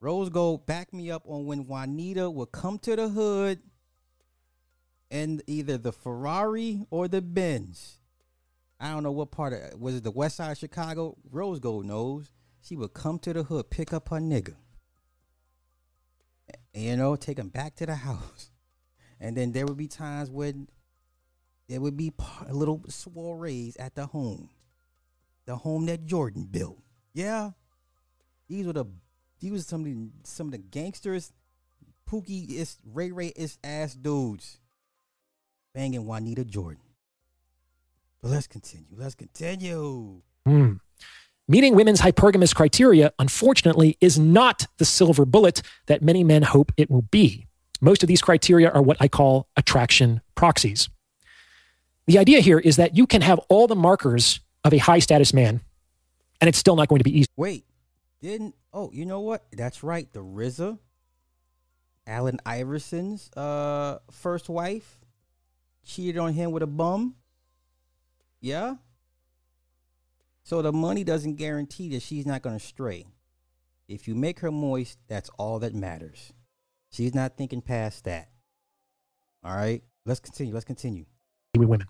Rose 0.00 0.28
Gold, 0.28 0.66
backed 0.66 0.92
me 0.92 1.10
up 1.10 1.22
on 1.26 1.46
when 1.46 1.66
Juanita 1.66 2.30
would 2.30 2.52
come 2.52 2.78
to 2.80 2.94
the 2.94 3.08
hood 3.08 3.60
and 5.10 5.42
either 5.46 5.76
the 5.76 5.92
Ferrari 5.92 6.86
or 6.90 7.08
the 7.08 7.20
Benz. 7.20 7.98
I 8.78 8.90
don't 8.90 9.02
know 9.02 9.12
what 9.12 9.32
part 9.32 9.52
of 9.52 9.80
was 9.80 9.96
it 9.96 10.04
the 10.04 10.10
west 10.10 10.36
side 10.36 10.52
of 10.52 10.58
Chicago? 10.58 11.16
Rose 11.30 11.58
Gold 11.58 11.86
knows. 11.86 12.30
She 12.60 12.76
would 12.76 12.94
come 12.94 13.18
to 13.20 13.32
the 13.32 13.42
hood, 13.42 13.70
pick 13.70 13.92
up 13.92 14.08
her 14.10 14.18
nigga 14.18 14.54
you 16.78 16.96
know, 16.96 17.16
take 17.16 17.38
him 17.38 17.48
back 17.48 17.74
to 17.76 17.86
the 17.86 17.94
house. 17.94 18.50
And 19.20 19.36
then 19.36 19.50
there 19.50 19.66
would 19.66 19.76
be 19.76 19.88
times 19.88 20.30
when 20.30 20.68
there 21.68 21.80
would 21.80 21.96
be 21.96 22.12
little 22.48 22.84
soirees 22.88 23.76
at 23.76 23.96
the 23.96 24.06
home, 24.06 24.48
the 25.44 25.56
home 25.56 25.86
that 25.86 26.06
Jordan 26.06 26.44
built. 26.48 26.78
Yeah, 27.14 27.50
these 28.46 28.64
were 28.64 28.74
the 28.74 28.84
these 29.40 29.52
were 29.52 29.58
some 29.58 29.80
of 29.80 29.86
the, 29.86 30.08
some 30.24 30.46
of 30.48 30.52
the 30.52 30.58
gangsters, 30.58 31.32
Pookie 32.10 32.50
is 32.50 32.76
Ray 32.92 33.12
Ray 33.12 33.28
is 33.36 33.58
ass 33.62 33.94
dudes, 33.94 34.58
banging 35.74 36.06
Juanita 36.06 36.44
Jordan. 36.44 36.82
But 38.22 38.30
let's 38.30 38.46
continue. 38.46 38.96
Let's 38.96 39.14
continue. 39.14 40.22
Hmm. 40.46 40.74
Meeting 41.46 41.74
women's 41.74 42.00
hypergamous 42.00 42.54
criteria, 42.54 43.12
unfortunately, 43.18 43.96
is 44.00 44.18
not 44.18 44.66
the 44.78 44.84
silver 44.84 45.24
bullet 45.24 45.62
that 45.86 46.02
many 46.02 46.24
men 46.24 46.42
hope 46.42 46.72
it 46.76 46.90
will 46.90 47.02
be. 47.02 47.46
Most 47.80 48.02
of 48.02 48.08
these 48.08 48.20
criteria 48.20 48.70
are 48.70 48.82
what 48.82 48.96
I 49.00 49.08
call 49.08 49.48
attraction 49.56 50.20
proxies. 50.34 50.88
The 52.06 52.18
idea 52.18 52.40
here 52.40 52.58
is 52.58 52.76
that 52.76 52.96
you 52.96 53.06
can 53.06 53.22
have 53.22 53.38
all 53.48 53.66
the 53.66 53.76
markers 53.76 54.40
of 54.64 54.74
a 54.74 54.78
high 54.78 54.98
status 54.98 55.32
man, 55.32 55.60
and 56.40 56.48
it's 56.48 56.58
still 56.58 56.76
not 56.76 56.88
going 56.88 56.98
to 56.98 57.04
be 57.04 57.18
easy. 57.18 57.28
Wait, 57.36 57.64
didn't? 58.20 58.54
Oh, 58.72 58.90
you 58.92 59.06
know 59.06 59.20
what? 59.20 59.46
That's 59.52 59.82
right. 59.82 60.12
The 60.12 60.20
RZA, 60.20 60.78
Allen 62.06 62.38
Iverson's 62.46 63.30
uh 63.36 63.98
first 64.10 64.48
wife, 64.48 64.98
cheated 65.84 66.18
on 66.18 66.32
him 66.34 66.52
with 66.52 66.62
a 66.62 66.66
bum. 66.66 67.14
Yeah. 68.40 68.76
So 70.44 70.62
the 70.62 70.72
money 70.72 71.04
doesn't 71.04 71.36
guarantee 71.36 71.90
that 71.90 72.02
she's 72.02 72.24
not 72.24 72.42
going 72.42 72.58
to 72.58 72.64
stray. 72.64 73.06
If 73.86 74.08
you 74.08 74.14
make 74.14 74.40
her 74.40 74.50
moist, 74.50 74.98
that's 75.08 75.28
all 75.38 75.58
that 75.58 75.74
matters. 75.74 76.32
She's 76.90 77.14
not 77.14 77.36
thinking 77.36 77.60
past 77.60 78.04
that. 78.04 78.28
All 79.44 79.54
right. 79.54 79.82
Let's 80.06 80.20
continue. 80.20 80.54
Let's 80.54 80.64
continue. 80.64 81.04
with 81.56 81.68
women. 81.68 81.86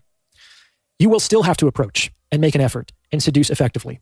You 0.97 1.09
will 1.09 1.21
still 1.21 1.43
have 1.43 1.55
to 1.57 1.67
approach 1.67 2.11
and 2.31 2.41
make 2.41 2.55
an 2.55 2.61
effort 2.61 2.91
and 3.11 3.23
seduce 3.23 3.49
effectively. 3.49 4.01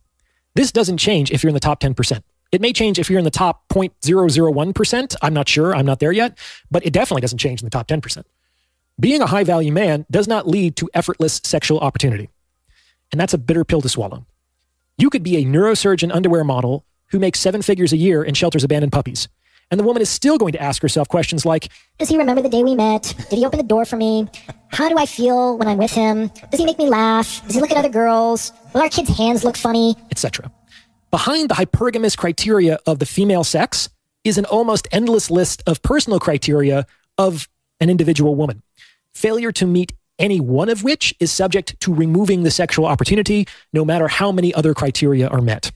This 0.55 0.71
doesn't 0.71 0.97
change 0.97 1.31
if 1.31 1.43
you're 1.43 1.49
in 1.49 1.53
the 1.53 1.59
top 1.59 1.79
10%. 1.79 2.21
It 2.51 2.61
may 2.61 2.73
change 2.73 2.97
if 2.99 3.09
you're 3.09 3.19
in 3.19 3.25
the 3.25 3.31
top 3.31 3.67
0.001%. 3.69 5.15
I'm 5.21 5.33
not 5.33 5.49
sure. 5.49 5.75
I'm 5.75 5.85
not 5.85 5.99
there 5.99 6.11
yet, 6.11 6.37
but 6.71 6.85
it 6.85 6.93
definitely 6.93 7.21
doesn't 7.21 7.39
change 7.39 7.61
in 7.61 7.65
the 7.65 7.71
top 7.71 7.87
10%. 7.87 8.23
Being 8.99 9.21
a 9.21 9.27
high 9.27 9.43
value 9.43 9.71
man 9.71 10.05
does 10.09 10.27
not 10.27 10.47
lead 10.47 10.75
to 10.77 10.89
effortless 10.93 11.41
sexual 11.43 11.79
opportunity. 11.79 12.29
And 13.11 13.21
that's 13.21 13.33
a 13.33 13.37
bitter 13.37 13.63
pill 13.63 13.81
to 13.81 13.89
swallow. 13.89 14.25
You 14.97 15.09
could 15.09 15.23
be 15.23 15.37
a 15.37 15.45
neurosurgeon 15.45 16.13
underwear 16.13 16.43
model 16.43 16.85
who 17.11 17.19
makes 17.19 17.39
seven 17.39 17.61
figures 17.61 17.93
a 17.93 17.97
year 17.97 18.23
and 18.23 18.35
shelters 18.35 18.63
abandoned 18.63 18.91
puppies. 18.91 19.27
And 19.69 19.79
the 19.79 19.83
woman 19.83 20.01
is 20.01 20.09
still 20.09 20.37
going 20.37 20.53
to 20.53 20.61
ask 20.61 20.81
herself 20.81 21.09
questions 21.09 21.45
like 21.45 21.69
Does 21.99 22.07
he 22.09 22.17
remember 22.17 22.41
the 22.41 22.49
day 22.49 22.63
we 22.63 22.73
met? 22.73 23.13
Did 23.29 23.37
he 23.37 23.45
open 23.45 23.57
the 23.57 23.65
door 23.65 23.85
for 23.85 23.97
me? 23.97 24.27
How 24.69 24.87
do 24.89 24.97
I 24.97 25.05
feel 25.05 25.57
when 25.57 25.67
I'm 25.67 25.77
with 25.77 25.91
him? 25.91 26.31
Does 26.49 26.59
he 26.59 26.65
make 26.65 26.77
me 26.77 26.87
laugh? 26.87 27.45
Does 27.45 27.55
he 27.55 27.61
look 27.61 27.71
at 27.71 27.77
other 27.77 27.89
girls? 27.89 28.53
Will 28.73 28.81
our 28.81 28.89
kids' 28.89 29.15
hands 29.15 29.43
look 29.43 29.57
funny? 29.57 29.95
etc. 30.09 30.49
Behind 31.09 31.49
the 31.49 31.55
hypergamous 31.55 32.17
criteria 32.17 32.79
of 32.85 32.99
the 32.99 33.05
female 33.05 33.43
sex 33.43 33.89
is 34.23 34.37
an 34.37 34.45
almost 34.45 34.87
endless 34.91 35.31
list 35.31 35.63
of 35.65 35.81
personal 35.81 36.19
criteria 36.19 36.85
of 37.17 37.47
an 37.79 37.89
individual 37.89 38.35
woman. 38.35 38.61
Failure 39.13 39.51
to 39.53 39.65
meet 39.65 39.93
any 40.19 40.39
one 40.39 40.67
of 40.67 40.83
which 40.83 41.13
is 41.19 41.31
subject 41.31 41.79
to 41.79 41.93
removing 41.93 42.43
the 42.43 42.51
sexual 42.51 42.85
opportunity, 42.85 43.47
no 43.71 43.85
matter 43.85 44.07
how 44.07 44.31
many 44.31 44.53
other 44.53 44.73
criteria 44.73 45.27
are 45.27 45.41
met. 45.41 45.71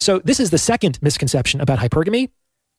So, 0.00 0.18
this 0.18 0.40
is 0.40 0.50
the 0.50 0.58
second 0.58 0.98
misconception 1.02 1.60
about 1.60 1.78
hypergamy. 1.78 2.30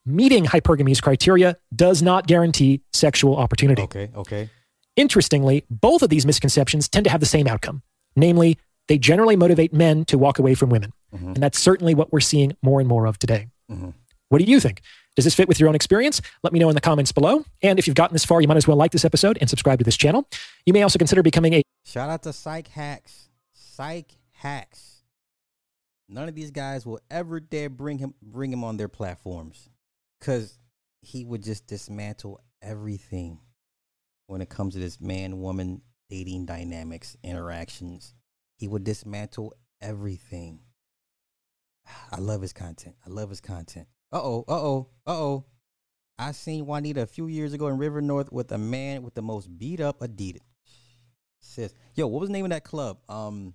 Meeting 0.06 0.46
hypergamy's 0.46 1.02
criteria 1.02 1.58
does 1.76 2.02
not 2.02 2.28
guarantee 2.28 2.82
sexual 2.94 3.38
opportunity. 3.38 3.84
Okay. 3.84 4.12
Okay. 4.16 4.50
Interestingly, 4.96 5.66
both 5.70 6.04
of 6.04 6.10
these 6.10 6.26
misconceptions 6.26 6.88
tend 6.90 7.06
to 7.06 7.10
have 7.10 7.20
the 7.20 7.26
same 7.26 7.48
outcome. 7.48 7.82
Namely, 8.16 8.58
they 8.88 8.98
generally 8.98 9.36
motivate 9.36 9.74
men 9.74 10.06
to 10.06 10.18
walk 10.18 10.40
away 10.40 10.54
from 10.54 10.70
women. 10.70 10.94
Mm-hmm. 11.16 11.28
And 11.28 11.38
that's 11.38 11.60
certainly 11.60 11.96
what 11.96 12.12
we're 12.12 12.20
seeing 12.20 12.56
more 12.62 12.80
and 12.80 12.88
more 12.88 13.06
of 13.06 13.18
today. 13.18 13.48
Mm-hmm. 13.72 13.92
What 14.30 14.40
do 14.40 14.46
you 14.46 14.60
think? 14.60 14.82
Does 15.16 15.24
this 15.24 15.36
fit 15.36 15.48
with 15.48 15.60
your 15.60 15.70
own 15.70 15.76
experience? 15.76 16.22
Let 16.44 16.52
me 16.52 16.60
know 16.60 16.70
in 16.70 16.76
the 16.76 16.82
comments 16.82 17.12
below. 17.12 17.46
And 17.62 17.80
if 17.80 17.88
you've 17.88 17.96
gotten 17.96 18.14
this 18.14 18.26
far, 18.26 18.42
you 18.42 18.48
might 18.48 18.58
as 18.58 18.68
well 18.68 18.76
like 18.76 18.92
this 18.92 19.06
episode 19.06 19.38
and 19.40 19.50
subscribe 19.50 19.80
to 19.80 19.86
this 19.86 19.96
channel. 19.96 20.28
You 20.66 20.74
may 20.74 20.82
also 20.84 21.00
consider 21.00 21.24
becoming 21.24 21.54
a 21.54 21.62
Shout 21.86 22.10
out 22.10 22.24
to 22.24 22.30
PsycHacks. 22.30 23.30
Psych 23.54 24.12
Hacks. 24.32 25.04
None 26.08 26.28
of 26.28 26.36
these 26.36 26.52
guys 26.52 26.86
will 26.86 27.00
ever 27.10 27.40
dare 27.40 27.70
bring 27.70 27.98
him 27.98 28.14
bring 28.22 28.52
him 28.52 28.64
on 28.64 28.78
their 28.78 28.88
platforms 28.88 29.70
cuz 30.22 30.60
he 31.02 31.26
would 31.26 31.44
just 31.44 31.68
dismantle 31.68 32.40
everything 32.62 33.40
when 34.28 34.42
it 34.42 34.50
comes 34.50 34.74
to 34.74 34.80
this 34.80 35.00
man 35.00 35.40
woman 35.40 35.82
dating 36.10 36.46
dynamics, 36.46 37.18
interactions. 37.24 38.14
He 38.58 38.68
would 38.68 38.84
dismantle 38.84 39.54
everything. 39.82 40.60
I 42.12 42.20
love 42.20 42.42
his 42.42 42.54
content. 42.54 42.96
I 43.06 43.10
love 43.10 43.30
his 43.30 43.42
content. 43.42 43.88
Uh-oh, 44.12 44.46
uh-oh, 44.48 44.88
uh-oh. 45.06 45.46
I 46.18 46.32
seen 46.32 46.66
Juanita 46.66 47.02
a 47.02 47.08
few 47.08 47.28
years 47.28 47.54
ago 47.54 47.68
in 47.68 47.78
River 47.78 48.02
North 48.02 48.32
with 48.32 48.52
a 48.52 48.58
man 48.58 49.04
with 49.04 49.16
the 49.16 49.22
most 49.22 49.58
beat 49.58 49.82
up 49.82 50.00
Adidas. 50.00 50.40
Sis. 51.42 51.74
Yo, 51.96 52.08
what 52.08 52.22
was 52.22 52.30
the 52.30 52.34
name 52.34 52.46
of 52.46 52.52
that 52.52 52.64
club? 52.64 52.98
Um 53.10 53.54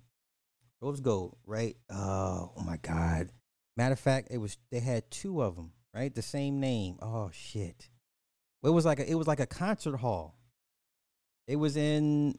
Rose 0.81 0.99
Gold, 0.99 1.37
right? 1.45 1.77
Uh, 1.89 2.47
oh 2.57 2.63
my 2.65 2.77
God. 2.77 3.29
Matter 3.77 3.93
of 3.93 3.99
fact, 3.99 4.29
it 4.31 4.39
was 4.39 4.57
they 4.71 4.79
had 4.79 5.09
two 5.11 5.41
of 5.41 5.55
them, 5.55 5.73
right? 5.93 6.13
The 6.13 6.23
same 6.23 6.59
name. 6.59 6.97
Oh 7.01 7.29
shit. 7.31 7.89
It 8.63 8.69
was 8.69 8.85
like 8.85 8.99
a 8.99 9.09
it 9.09 9.15
was 9.15 9.27
like 9.27 9.39
a 9.39 9.45
concert 9.45 9.97
hall. 9.97 10.37
It 11.47 11.57
was 11.57 11.77
in 11.77 12.37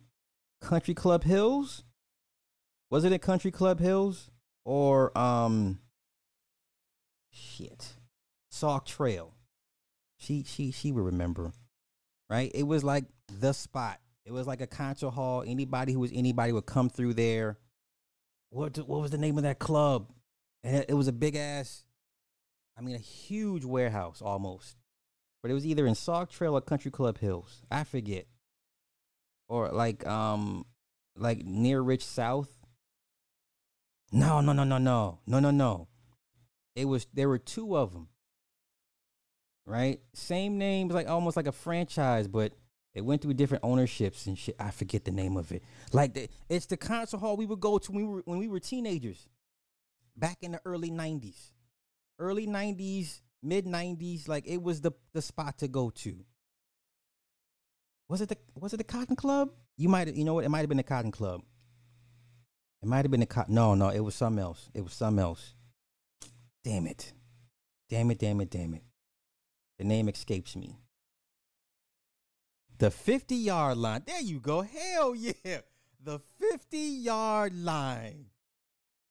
Country 0.61 0.95
Club 0.95 1.23
Hills. 1.23 1.85
Was 2.91 3.05
it 3.05 3.13
at 3.13 3.23
Country 3.23 3.51
Club 3.51 3.79
Hills 3.79 4.31
or 4.65 5.17
um 5.17 5.79
shit. 7.31 7.95
Sauk 8.51 8.87
Trail. 8.87 9.35
She 10.19 10.45
she 10.45 10.71
she 10.71 10.93
would 10.93 11.05
remember. 11.05 11.53
Right? 12.31 12.51
It 12.55 12.63
was 12.63 12.85
like 12.85 13.05
the 13.41 13.53
spot. 13.53 13.99
It 14.25 14.33
was 14.33 14.47
like 14.47 14.61
a 14.61 14.67
concert 14.67 15.11
hall. 15.11 15.43
Anybody 15.47 15.93
who 15.93 16.01
was 16.01 16.13
anybody 16.15 16.53
would 16.53 16.67
come 16.67 16.89
through 16.89 17.15
there. 17.15 17.59
What 18.51 18.77
what 18.77 19.01
was 19.01 19.11
the 19.11 19.19
name 19.19 19.37
of 19.37 19.45
that 19.45 19.59
club? 19.59 20.09
And 20.65 20.85
it, 20.89 20.95
was 20.95 21.09
a 21.09 21.13
big 21.13 21.35
ass 21.35 21.85
I 22.79 22.83
mean 22.83 22.95
a 22.95 22.99
huge 22.99 23.65
warehouse 23.65 24.23
almost. 24.23 24.77
But 25.43 25.51
it 25.51 25.55
was 25.55 25.67
either 25.67 25.87
in 25.87 25.97
Sauk 25.97 26.31
Trail 26.31 26.57
or 26.57 26.61
Country 26.61 26.91
Club 26.91 27.19
Hills. 27.19 27.63
I 27.71 27.83
forget. 27.85 28.27
Or 29.49 29.71
like 29.71 30.07
um 30.07 30.67
like 31.17 31.45
near 31.45 31.81
Rich 31.81 32.05
South. 32.05 32.49
No, 34.13 34.43
no, 34.43 34.53
no, 34.53 34.65
no, 34.65 34.77
no. 34.77 35.21
No, 35.27 35.41
no, 35.41 35.51
no. 35.51 35.89
It 36.77 36.85
was 36.85 37.07
there 37.13 37.29
were 37.29 37.39
two 37.39 37.77
of 37.77 37.93
them. 37.93 38.09
Right? 39.65 40.01
Same 40.13 40.59
names 40.59 40.93
like 40.93 41.09
almost 41.09 41.37
like 41.37 41.47
a 41.47 41.53
franchise, 41.53 42.29
but 42.29 42.53
they 42.95 43.01
went 43.01 43.23
through 43.23 43.35
different 43.35 43.65
ownerships 43.65 44.27
and 44.27 44.39
shit. 44.39 44.57
I 44.59 44.71
forget 44.71 45.05
the 45.05 45.11
name 45.11 45.37
of 45.37 45.51
it. 45.51 45.63
Like 45.93 46.15
the, 46.15 46.29
it's 46.49 46.67
the 46.67 46.77
concert 46.77 47.19
hall 47.19 47.37
we 47.37 47.47
would 47.47 47.61
go 47.61 47.79
to 47.79 47.93
when 47.93 48.07
we 48.07 48.15
were 48.15 48.23
when 48.27 48.39
we 48.39 48.49
were 48.49 48.61
teenagers. 48.61 49.29
Back 50.17 50.39
in 50.43 50.53
the 50.53 50.61
early 50.67 50.91
90s. 50.91 51.53
Early 52.19 52.47
90s, 52.47 53.23
mid 53.43 53.65
90s, 53.65 54.29
like 54.29 54.47
it 54.47 54.63
was 54.63 54.83
the 54.83 54.93
the 55.15 55.23
spot 55.23 55.59
to 55.59 55.69
go 55.69 55.91
to. 55.91 56.17
Was 58.09 58.21
it 58.21 58.29
the 58.29 58.37
was 58.55 58.75
it 58.75 58.77
the 58.77 58.85
Cotton 58.85 59.17
Club? 59.17 59.51
You 59.79 59.89
might 59.89 60.15
you 60.15 60.25
know 60.25 60.35
what? 60.35 60.45
It 60.45 60.51
might 60.51 60.61
have 60.61 60.69
been 60.69 60.77
the 60.77 60.83
Cotton 60.83 61.13
Club. 61.13 61.41
It 62.83 62.89
might 62.89 63.05
have 63.05 63.11
been 63.11 63.23
a 63.23 63.27
Cotton. 63.27 63.55
No, 63.55 63.75
no, 63.75 63.91
it 63.91 64.01
was 64.01 64.15
something 64.15 64.43
else. 64.43 64.69
It 64.75 64.83
was 64.83 64.93
something 64.93 65.23
else. 65.23 65.55
Damn 66.65 66.87
it. 66.87 67.13
Damn 67.89 68.11
it, 68.11 68.19
damn 68.19 68.41
it, 68.41 68.51
damn 68.51 68.75
it. 68.75 68.83
The 69.79 69.85
name 69.85 70.09
escapes 70.09 70.57
me. 70.57 70.79
The 72.79 72.91
50 72.91 73.37
yard 73.37 73.79
line. 73.79 74.03
There 74.05 74.21
you 74.21 74.41
go. 74.41 74.63
Hell 74.63 75.15
yeah. 75.15 75.61
The 76.03 76.19
50 76.19 76.79
yard 76.79 77.55
line. 77.55 78.27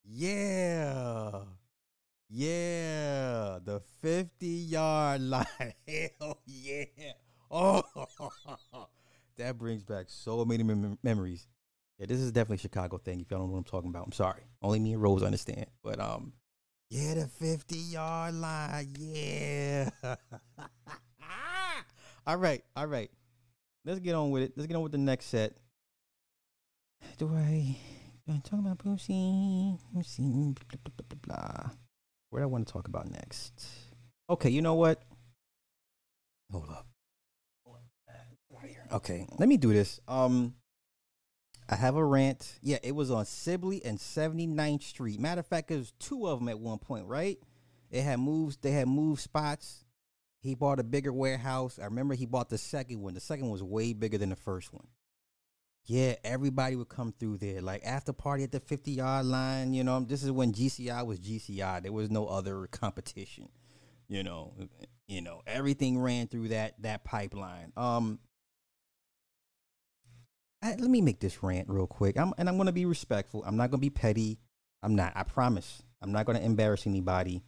Yeah. 0.04 1.44
Yeah. 2.30 3.60
The 3.64 3.82
50 4.02 4.46
yard 4.48 5.22
line. 5.22 5.46
Hell 5.88 6.40
yeah. 6.46 6.86
Oh, 7.54 7.84
that 9.38 9.58
brings 9.58 9.84
back 9.84 10.06
so 10.08 10.46
many 10.46 10.64
mem- 10.64 10.98
memories. 11.04 11.48
Yeah, 12.02 12.08
this 12.08 12.20
is 12.20 12.32
definitely 12.32 12.56
a 12.56 12.60
Chicago 12.60 12.98
thing. 12.98 13.20
If 13.22 13.30
y'all 13.30 13.42
don't 13.42 13.50
know 13.50 13.54
what 13.54 13.60
I'm 13.60 13.64
talking 13.64 13.92
about, 13.92 14.08
I'm 14.08 14.12
sorry. 14.12 14.42
Only 14.64 14.80
me 14.80 14.94
and 14.94 15.02
Rose 15.04 15.22
understand. 15.22 15.68
But 15.84 16.00
um, 16.00 16.34
yeah, 16.90 17.14
the 17.14 17.28
50 17.28 17.76
yard 17.76 18.34
line. 18.34 18.88
Yeah. 18.98 19.92
all 22.26 22.38
right, 22.38 22.64
all 22.76 22.88
right. 22.88 23.12
Let's 23.86 24.00
get 24.00 24.16
on 24.16 24.32
with 24.32 24.42
it. 24.42 24.54
Let's 24.56 24.66
get 24.66 24.76
on 24.76 24.82
with 24.82 24.94
the 24.94 24.98
next 24.98 25.28
set. 25.28 25.54
Do 27.20 27.30
I 27.36 27.78
do 28.26 28.34
I 28.34 28.42
talk 28.44 28.60
about 28.62 28.80
Boosie? 28.80 29.78
Boosie, 29.96 30.56
blah, 30.56 30.80
blah, 30.84 31.06
blah, 31.08 31.18
blah. 31.22 31.70
What 32.32 32.40
do 32.40 32.44
I 32.44 32.48
want 32.48 32.66
to 32.66 32.74
talk 32.74 32.88
about 32.88 33.12
next? 33.12 33.64
Okay, 34.28 34.50
you 34.50 34.64
know 34.64 34.74
what? 34.74 35.04
Hold 36.52 36.68
up. 36.72 36.88
Okay, 38.92 39.28
let 39.38 39.48
me 39.48 39.56
do 39.56 39.72
this. 39.72 40.02
Um, 40.08 40.56
I 41.72 41.76
have 41.76 41.96
a 41.96 42.04
rant. 42.04 42.60
Yeah, 42.62 42.80
it 42.84 42.94
was 42.94 43.10
on 43.10 43.26
Sibley 43.26 43.84
and 43.86 43.98
79th 43.98 44.84
Street. 44.84 45.20
Matter 45.22 45.40
of 45.40 45.48
fact, 45.48 45.70
there 45.70 45.78
was 45.78 45.94
two 46.00 46.28
of 46.28 46.40
them 46.40 46.50
at 46.50 46.60
one 46.60 46.80
point, 46.80 47.06
right? 47.06 47.40
It 47.90 48.02
had 48.02 48.20
moves. 48.20 48.58
They 48.58 48.72
had 48.72 48.90
moved 48.90 49.22
spots. 49.22 49.86
He 50.42 50.54
bought 50.54 50.80
a 50.80 50.84
bigger 50.84 51.14
warehouse. 51.14 51.80
I 51.80 51.86
remember 51.86 52.14
he 52.14 52.26
bought 52.26 52.50
the 52.50 52.58
second 52.58 53.02
one. 53.02 53.14
The 53.14 53.22
second 53.22 53.46
one 53.46 53.54
was 53.54 53.64
way 53.64 53.94
bigger 53.94 54.18
than 54.18 54.30
the 54.30 54.36
first 54.36 54.74
one. 54.74 54.88
Yeah, 55.86 56.16
everybody 56.24 56.76
would 56.76 56.90
come 56.90 57.14
through 57.18 57.38
there. 57.38 57.62
Like 57.62 57.84
after 57.86 58.12
party 58.12 58.44
at 58.44 58.52
the 58.52 58.60
50 58.60 58.92
yard 58.92 59.26
line, 59.26 59.74
you 59.74 59.84
know, 59.84 60.02
this 60.02 60.24
is 60.24 60.32
when 60.32 60.54
GCI 60.54 61.06
was 61.06 61.20
GCI. 61.20 61.84
There 61.84 61.92
was 61.92 62.12
no 62.12 62.28
other 62.28 62.68
competition. 62.68 63.50
You 64.08 64.24
know, 64.24 64.54
you 65.08 65.22
know, 65.22 65.42
everything 65.48 66.00
ran 66.00 66.28
through 66.28 66.50
that 66.50 66.82
that 66.82 67.04
pipeline. 67.06 67.72
Um 67.78 68.20
I, 70.62 70.76
let 70.76 70.90
me 70.90 71.02
make 71.02 71.20
this 71.20 71.42
rant 71.42 71.70
real 71.70 71.88
quick. 71.88 72.18
I'm, 72.18 72.34
and 72.38 72.48
I'm 72.48 72.56
going 72.56 72.68
to 72.68 72.72
be 72.72 72.86
respectful. 72.86 73.44
I'm 73.46 73.58
not 73.58 73.72
going 73.72 73.80
to 73.80 73.86
be 73.86 73.90
petty. 73.90 74.40
I'm 74.84 74.96
not. 74.96 75.14
I 75.16 75.24
promise. 75.24 75.82
I'm 76.02 76.12
not 76.12 76.26
going 76.26 76.38
to 76.38 76.44
embarrass 76.44 76.86
anybody. 76.88 77.44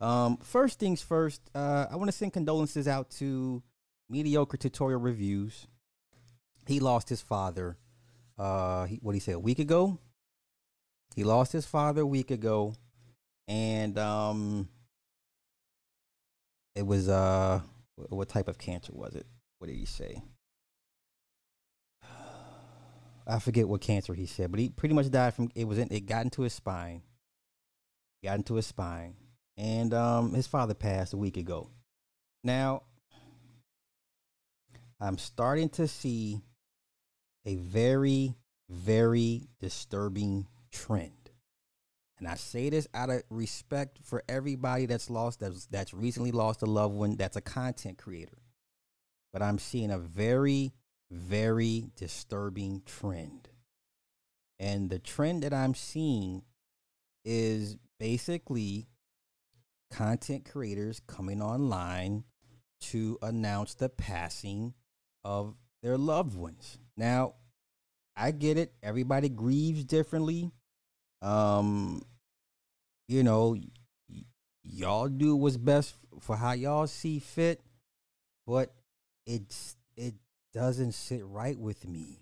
Um, 0.00 0.38
first 0.38 0.78
things 0.78 1.02
first, 1.02 1.42
uh, 1.54 1.86
I 1.90 1.96
want 1.96 2.08
to 2.08 2.16
send 2.16 2.32
condolences 2.32 2.86
out 2.86 3.10
to 3.12 3.62
mediocre 4.08 4.56
tutorial 4.56 5.00
reviews. 5.00 5.66
He 6.66 6.80
lost 6.80 7.08
his 7.08 7.20
father. 7.20 7.76
Uh, 8.38 8.86
what 9.00 9.12
did 9.12 9.16
he 9.16 9.20
say, 9.20 9.32
a 9.32 9.38
week 9.38 9.58
ago. 9.58 9.98
He 11.16 11.24
lost 11.24 11.52
his 11.52 11.66
father 11.66 12.02
a 12.02 12.06
week 12.06 12.30
ago, 12.30 12.74
and 13.48 13.98
um, 13.98 14.68
it 16.76 16.86
was 16.86 17.08
uh, 17.08 17.60
what 17.96 18.28
type 18.28 18.46
of 18.46 18.58
cancer 18.58 18.92
was 18.94 19.16
it? 19.16 19.26
What 19.58 19.66
did 19.66 19.76
he 19.76 19.84
say? 19.84 20.22
I 23.28 23.38
forget 23.40 23.68
what 23.68 23.82
cancer 23.82 24.14
he 24.14 24.24
said, 24.24 24.50
but 24.50 24.58
he 24.58 24.70
pretty 24.70 24.94
much 24.94 25.10
died 25.10 25.34
from 25.34 25.50
it 25.54 25.64
was 25.68 25.78
in, 25.78 25.88
it 25.90 26.06
got 26.06 26.24
into 26.24 26.42
his 26.42 26.54
spine. 26.54 27.02
Got 28.24 28.36
into 28.36 28.54
his 28.54 28.66
spine. 28.66 29.14
And 29.56 29.92
um 29.92 30.32
his 30.32 30.46
father 30.46 30.74
passed 30.74 31.12
a 31.12 31.18
week 31.18 31.36
ago. 31.36 31.68
Now 32.42 32.84
I'm 35.00 35.18
starting 35.18 35.68
to 35.70 35.86
see 35.86 36.40
a 37.44 37.56
very 37.56 38.34
very 38.70 39.48
disturbing 39.60 40.46
trend. 40.72 41.12
And 42.18 42.26
I 42.26 42.34
say 42.34 42.70
this 42.70 42.88
out 42.94 43.10
of 43.10 43.22
respect 43.30 43.98
for 44.02 44.24
everybody 44.28 44.86
that's 44.86 45.10
lost 45.10 45.40
that's 45.40 45.66
that's 45.66 45.92
recently 45.92 46.32
lost 46.32 46.62
a 46.62 46.66
loved 46.66 46.94
one 46.94 47.16
that's 47.16 47.36
a 47.36 47.42
content 47.42 47.98
creator. 47.98 48.38
But 49.32 49.42
I'm 49.42 49.58
seeing 49.58 49.90
a 49.90 49.98
very 49.98 50.72
very 51.10 51.90
disturbing 51.96 52.82
trend. 52.84 53.48
And 54.58 54.90
the 54.90 54.98
trend 54.98 55.42
that 55.42 55.54
I'm 55.54 55.74
seeing 55.74 56.42
is 57.24 57.76
basically 57.98 58.88
content 59.90 60.48
creators 60.50 61.00
coming 61.06 61.40
online 61.40 62.24
to 62.80 63.18
announce 63.22 63.74
the 63.74 63.88
passing 63.88 64.74
of 65.24 65.54
their 65.82 65.96
loved 65.96 66.36
ones. 66.36 66.78
Now, 66.96 67.34
I 68.16 68.32
get 68.32 68.58
it. 68.58 68.72
Everybody 68.82 69.28
grieves 69.28 69.84
differently. 69.84 70.50
Um, 71.22 72.02
you 73.08 73.22
know, 73.22 73.56
y- 74.08 74.24
y'all 74.64 75.08
do 75.08 75.36
what's 75.36 75.56
best 75.56 75.94
for 76.20 76.36
how 76.36 76.52
y'all 76.52 76.86
see 76.86 77.18
fit, 77.18 77.60
but 78.46 78.74
it's 79.26 79.76
it 79.96 80.14
doesn't 80.52 80.92
sit 80.92 81.24
right 81.24 81.58
with 81.58 81.86
me. 81.86 82.20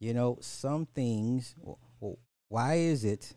You 0.00 0.14
know, 0.14 0.38
some 0.40 0.86
things. 0.86 1.54
Well, 1.58 2.18
why 2.48 2.74
is 2.74 3.04
it? 3.04 3.34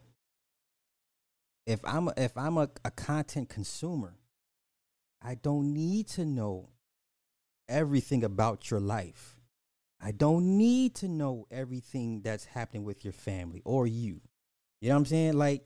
If 1.66 1.80
I'm 1.84 2.08
a, 2.08 2.14
if 2.18 2.38
I'm 2.38 2.58
a, 2.58 2.70
a 2.86 2.92
content 2.92 3.50
consumer, 3.50 4.16
I 5.22 5.36
don't 5.36 5.74
need 5.74 6.08
to 6.10 6.26
know 6.26 6.70
everything 7.68 8.24
about 8.24 8.72
your 8.72 8.80
life. 8.80 9.36
I 10.00 10.12
don't 10.12 10.58
need 10.58 10.96
to 10.96 11.08
know 11.08 11.48
everything 11.50 12.22
that's 12.22 12.46
happening 12.46 12.84
with 12.84 13.04
your 13.04 13.14
family 13.14 13.62
or 13.66 13.88
you. 13.88 14.22
You 14.80 14.90
know 14.90 14.96
what 14.96 15.00
I'm 15.00 15.06
saying? 15.06 15.34
Like, 15.34 15.66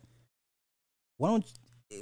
why 1.17 1.29
don't? 1.29 1.45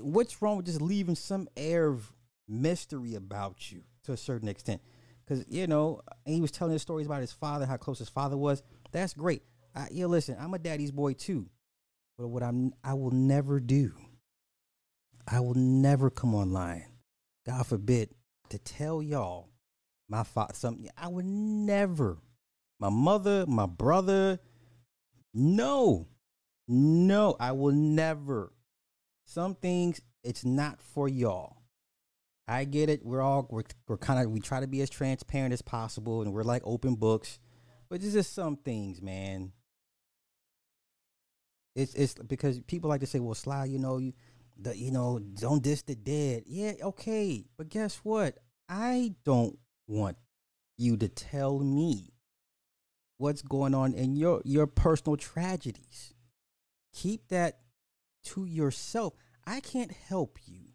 What's 0.02 0.42
wrong 0.42 0.58
with 0.58 0.68
just 0.68 0.82
leaving 0.82 1.16
some 1.16 1.48
air 1.58 1.88
of 1.88 2.14
mystery 2.48 3.16
about 3.16 3.72
you 3.72 3.82
to 4.04 4.14
a 4.14 4.18
certain 4.18 4.48
extent? 4.48 4.82
Because 5.30 5.45
you 5.47 5.67
know 5.67 6.01
he 6.25 6.41
was 6.41 6.51
telling 6.51 6.73
his 6.73 6.82
stories 6.82 7.05
about 7.05 7.21
his 7.21 7.32
father, 7.32 7.65
how 7.65 7.77
close 7.77 7.99
his 7.99 8.09
father 8.09 8.38
was. 8.38 8.63
That's 8.91 9.13
great. 9.13 9.43
I, 9.75 9.88
yeah, 9.91 10.07
listen, 10.07 10.36
I'm 10.39 10.53
a 10.53 10.59
daddy's 10.59 10.91
boy 10.91 11.13
too, 11.13 11.47
but 12.17 12.27
what 12.27 12.41
I'm 12.41 12.73
I 12.84 12.95
will 12.95 13.11
never 13.11 13.59
do. 13.59 13.93
I 15.27 15.41
will 15.41 15.55
never 15.55 16.09
come 16.09 16.34
online, 16.34 16.88
God 17.45 17.65
forbid, 17.67 18.09
to 18.49 18.57
tell 18.57 19.03
y'all 19.03 19.49
my 20.09 20.23
father 20.23 20.53
something. 20.55 20.89
I 20.97 21.07
would 21.07 21.25
never. 21.25 22.17
My 22.80 22.89
mother, 22.89 23.45
my 23.45 23.65
brother, 23.65 24.39
no, 25.34 26.07
no, 26.67 27.36
I 27.39 27.51
will 27.51 27.73
never. 27.73 28.53
Some 29.25 29.53
things 29.53 30.01
it's 30.23 30.43
not 30.43 30.82
for 30.82 31.07
y'all. 31.07 31.59
I 32.50 32.64
get 32.66 32.89
it. 32.89 33.06
We're 33.06 33.22
all 33.22 33.47
we're, 33.50 33.64
we're 33.88 33.97
kind 33.97 34.26
of 34.26 34.32
we 34.32 34.39
try 34.39 34.60
to 34.60 34.68
be 34.68 34.82
as 34.82 34.89
transparent 34.89 35.54
as 35.54 35.62
possible, 35.62 36.22
and 36.24 36.34
we're 36.34 36.43
like 36.43 36.64
open 36.66 36.95
books. 36.95 37.39
But 37.89 38.02
there's 38.02 38.14
just 38.14 38.34
some 38.34 38.58
things, 38.58 39.02
man. 39.02 39.52
It's 41.76 41.93
it's 41.93 42.16
because 42.16 42.60
people 42.62 42.89
like 42.89 43.02
to 43.02 43.08
say, 43.08 43.20
"Well, 43.20 43.36
Sly, 43.36 43.66
you 43.66 43.78
know, 43.78 44.00
you 44.00 44.14
the 44.58 44.76
you 44.76 44.91
know, 44.91 45.20
don't 45.20 45.62
diss 45.62 45.84
the 45.84 45.95
dead." 45.95 46.43
Yeah, 46.47 46.74
okay, 46.82 47.45
but 47.56 47.70
guess 47.70 47.97
what? 47.97 48.39
I 48.68 49.14
don't 49.24 49.58
want 49.88 50.18
you 50.78 50.97
to 50.97 51.08
tell 51.08 51.60
me 51.60 52.14
what's 53.18 53.43
going 53.43 53.76
on 53.76 53.93
in 53.93 54.16
your 54.16 54.41
your 54.43 54.66
personal 54.66 55.18
tragedies. 55.18 56.16
Keep 56.93 57.28
that 57.28 57.60
to 58.24 58.45
yourself. 58.45 59.14
I 59.45 59.60
can't 59.60 59.91
help 59.91 60.39
you. 60.47 60.68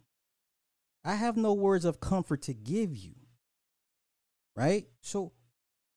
I 1.05 1.15
have 1.15 1.37
no 1.37 1.53
words 1.53 1.85
of 1.85 2.01
comfort 2.01 2.43
to 2.43 2.55
give 2.55 2.97
you. 2.97 3.15
Right? 4.57 4.87
So, 5.01 5.33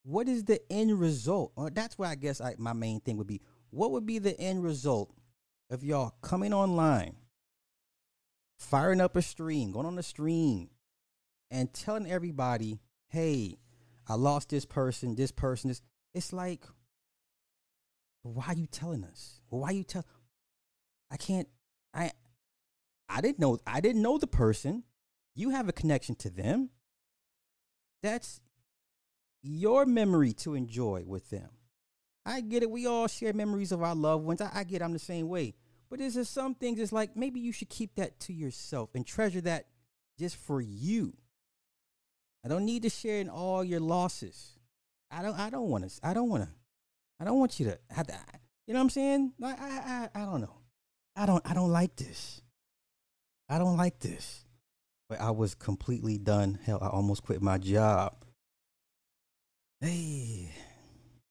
what 0.04 0.28
is 0.28 0.46
the 0.46 0.62
end 0.72 1.00
result? 1.00 1.52
Or 1.56 1.70
that's 1.70 1.98
where 1.98 2.10
I 2.10 2.16
guess 2.16 2.42
I, 2.42 2.56
my 2.58 2.74
main 2.74 3.00
thing 3.00 3.18
would 3.18 3.28
be 3.28 3.42
what 3.70 3.92
would 3.92 4.06
be 4.06 4.20
the 4.20 4.40
end 4.40 4.64
result 4.64 5.14
of 5.70 5.84
y'all 5.84 6.16
coming 6.22 6.54
online, 6.54 7.16
firing 8.58 9.02
up 9.02 9.16
a 9.16 9.22
stream, 9.22 9.72
going 9.72 9.86
on 9.86 9.98
a 9.98 10.04
stream, 10.04 10.70
and 11.52 11.74
telling 11.74 12.10
everybody, 12.10 12.80
hey, 13.10 13.58
I 14.08 14.16
lost 14.16 14.50
this 14.50 14.66
person, 14.66 15.16
this 15.16 15.32
person, 15.32 15.68
this. 15.70 15.82
It's 16.14 16.34
like, 16.34 16.66
why 18.24 18.46
are 18.48 18.56
you 18.56 18.68
telling 18.68 19.04
us? 19.04 19.42
Why 19.50 19.70
are 19.70 19.74
you 19.74 19.84
tell? 19.84 20.06
I 21.12 21.18
can't. 21.18 21.48
I 21.94 22.12
I 23.10 23.22
didn't 23.22 23.40
know. 23.40 23.60
I 23.66 23.82
didn't 23.82 24.02
know 24.02 24.18
the 24.18 24.28
person. 24.28 24.84
You 25.38 25.52
have 25.52 25.70
a 25.70 25.72
connection 25.72 26.16
to 26.16 26.32
them. 26.32 26.72
That's 28.02 28.42
your 29.44 29.86
memory 29.86 30.34
to 30.34 30.56
enjoy 30.56 31.04
with 31.06 31.30
them. 31.30 31.50
I 32.26 32.42
get 32.42 32.64
it. 32.64 32.72
We 32.72 32.88
all 32.88 33.08
share 33.08 33.34
memories 33.34 33.72
of 33.72 33.84
our 33.84 33.94
loved 33.94 34.26
ones. 34.26 34.42
I, 34.42 34.50
I 34.52 34.64
get 34.64 34.82
I'm 34.82 34.94
the 34.94 35.00
same 35.00 35.30
way. 35.30 35.54
But 35.92 36.00
there's 36.00 36.16
just 36.16 36.34
some 36.34 36.56
things 36.56 36.80
it's 36.80 36.92
like 36.92 37.16
maybe 37.16 37.40
you 37.40 37.52
should 37.52 37.70
keep 37.70 37.96
that 37.96 38.20
to 38.22 38.34
yourself 38.34 38.90
and 38.96 39.06
treasure 39.06 39.40
that 39.42 39.68
just 40.18 40.38
for 40.38 40.60
you. 40.60 41.14
I 42.44 42.50
don't 42.50 42.66
need 42.66 42.82
to 42.82 42.90
share 42.90 43.22
in 43.22 43.30
all 43.30 43.64
your 43.64 43.80
losses. 43.80 44.58
I 45.12 45.22
don't 45.22 45.38
I 45.40 45.52
don't 45.52 45.70
want 45.70 45.88
to 45.88 46.00
I 46.04 46.16
don't 46.16 46.30
want 46.30 46.44
to 46.44 46.50
I 47.20 47.26
don't 47.26 47.40
want 47.40 47.60
you 47.60 47.68
to 47.68 47.80
have 47.92 48.08
that. 48.08 48.42
You 48.66 48.74
know 48.74 48.80
what 48.80 48.86
I'm 48.86 48.90
saying? 48.90 49.34
Like 49.40 49.62
I, 49.62 50.10
I 50.16 50.22
I 50.22 50.26
don't 50.26 50.42
know. 50.42 50.58
I 51.16 51.28
don't 51.28 51.48
I 51.48 51.54
don't 51.54 51.72
like 51.72 51.96
this. 51.96 52.42
I 53.48 53.60
don't 53.60 53.78
like 53.78 54.00
this. 54.00 54.47
But 55.10 55.22
I 55.22 55.32
was 55.32 55.56
completely 55.56 56.18
done. 56.18 56.60
Hell, 56.64 56.80
I 56.82 56.88
almost 56.88 57.24
quit 57.24 57.42
my 57.42 57.58
job. 57.58 58.14
Hey, 59.80 60.52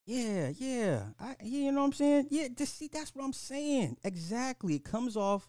yeah, 0.06 0.52
yeah, 0.56 1.02
I, 1.18 1.34
you 1.42 1.72
know 1.72 1.80
what 1.80 1.86
I'm 1.86 1.92
saying? 1.92 2.28
Yeah, 2.30 2.46
just 2.56 2.78
see, 2.78 2.88
that's 2.90 3.12
what 3.14 3.24
I'm 3.24 3.32
saying. 3.32 3.96
Exactly. 4.04 4.76
It 4.76 4.84
comes 4.84 5.16
off 5.16 5.48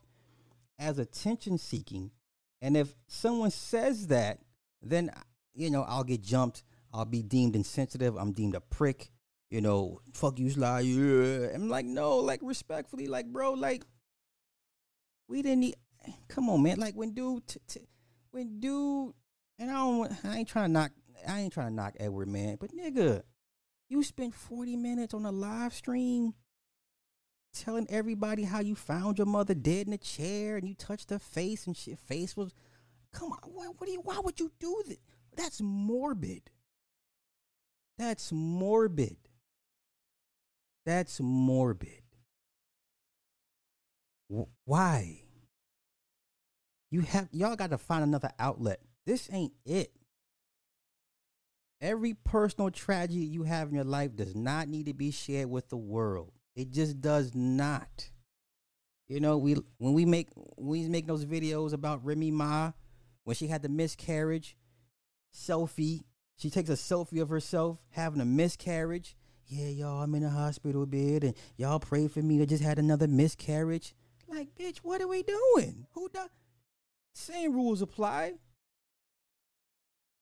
as 0.80 0.98
attention 0.98 1.60
seeking, 1.60 2.10
and 2.60 2.76
if 2.76 2.96
someone 3.08 3.52
says 3.52 4.08
that, 4.08 4.40
then 4.82 5.12
you 5.54 5.70
know 5.70 5.86
I'll 5.88 6.04
get 6.04 6.24
jumped. 6.24 6.64
I'll 6.92 7.06
be 7.06 7.22
deemed 7.22 7.56
insensitive. 7.56 8.16
I'm 8.18 8.32
deemed 8.32 8.56
a 8.56 8.62
prick. 8.62 9.12
You 9.52 9.62
know, 9.62 10.02
fuck 10.14 10.40
you, 10.40 10.50
Sly. 10.50 10.80
Yeah. 10.80 11.50
I'm 11.54 11.70
like, 11.70 11.86
no, 11.86 12.18
like 12.18 12.40
respectfully, 12.42 13.08
like, 13.08 13.28
bro, 13.28 13.54
like, 13.54 13.86
we 15.30 15.44
didn't 15.44 15.60
need. 15.60 15.76
Come 16.28 16.50
on, 16.50 16.64
man. 16.64 16.80
Like 16.80 16.96
when 16.96 17.14
dude, 17.14 17.46
t- 17.46 17.60
t- 17.68 17.88
when 18.32 18.60
dude, 18.60 19.14
and 19.60 19.72
I 19.72 19.74
don't, 19.74 20.26
I 20.26 20.38
ain't 20.38 20.48
trying 20.48 20.70
to 20.70 20.72
knock, 20.72 20.92
I 21.28 21.42
ain't 21.42 21.54
trying 21.54 21.70
to 21.70 21.74
knock 21.74 21.96
Edward, 22.00 22.28
man, 22.28 22.58
but 22.60 22.72
nigga, 22.72 23.24
you 23.90 24.04
spent 24.04 24.34
40 24.34 24.76
minutes 24.76 25.14
on 25.14 25.26
a 25.26 25.32
live 25.32 25.74
stream 25.74 26.34
telling 27.54 27.88
everybody 27.90 28.44
how 28.44 28.60
you 28.60 28.76
found 28.76 29.18
your 29.18 29.28
mother 29.28 29.54
dead 29.54 29.88
in 29.88 29.94
a 29.94 29.98
chair 29.98 30.58
and 30.58 30.68
you 30.68 30.76
touched 30.76 31.10
her 31.10 31.20
face 31.20 31.66
and 31.66 31.76
shit. 31.76 31.98
Face 31.98 32.36
was, 32.36 32.54
come 33.14 33.32
on, 33.32 33.40
what, 33.46 33.68
what 33.78 33.88
do 33.88 33.92
you, 33.92 34.02
why 34.02 34.20
would 34.20 34.40
you 34.40 34.52
do 34.60 34.84
that? 34.88 35.00
That's 35.36 35.62
morbid. 35.62 36.50
That's 37.98 38.32
morbid. 38.32 39.18
That's 40.86 41.20
morbid. 41.20 42.04
Why? 44.66 45.22
You 46.90 47.02
have 47.02 47.28
y'all 47.32 47.56
got 47.56 47.72
to 47.72 47.78
find 47.78 48.04
another 48.04 48.32
outlet. 48.40 48.80
This 49.06 49.30
ain't 49.32 49.54
it. 49.66 49.92
Every 51.80 52.14
personal 52.14 52.72
tragedy 52.72 53.26
you 53.26 53.44
have 53.44 53.70
in 53.70 53.76
your 53.76 53.84
life 53.84 54.16
does 54.16 54.36
not 54.36 54.68
need 54.68 54.88
to 54.88 54.94
be 54.94 55.12
shared 55.12 55.50
with 55.50 55.70
the 55.70 55.78
world. 55.78 56.32
It 56.56 56.72
just 56.72 57.02
does 57.02 57.36
not. 57.36 58.10
You 59.08 59.20
know, 59.20 59.38
we 59.38 59.56
when 59.78 59.94
we 59.94 60.06
make 60.06 60.30
when 60.36 60.68
we 60.68 60.90
make 60.90 61.08
those 61.08 61.26
videos 61.26 61.74
about 61.74 62.04
Remy 62.04 62.32
Ma, 62.32 62.72
when 63.24 63.36
she 63.36 63.48
had 63.48 63.62
the 63.62 63.70
miscarriage, 63.70 64.58
selfie, 65.34 66.04
she 66.38 66.50
takes 66.50 66.70
a 66.70 66.74
selfie 66.74 67.22
of 67.22 67.30
herself 67.30 67.80
having 67.90 68.22
a 68.22 68.26
miscarriage. 68.26 69.16
Yeah, 69.46 69.68
y'all, 69.68 70.02
I'm 70.02 70.16
in 70.16 70.24
a 70.24 70.30
hospital 70.30 70.86
bed, 70.86 71.24
and 71.24 71.34
y'all 71.56 71.80
pray 71.80 72.08
for 72.08 72.22
me. 72.22 72.42
I 72.42 72.46
just 72.46 72.64
had 72.64 72.80
another 72.80 73.08
miscarriage. 73.08 73.96
Like, 74.28 74.50
bitch, 74.56 74.80
what 74.80 75.02
are 75.02 75.08
we 75.08 75.24
doing? 75.24 75.86
Who 75.94 76.10
does? 76.10 76.28
Same 77.18 77.54
rules 77.54 77.82
apply. 77.82 78.34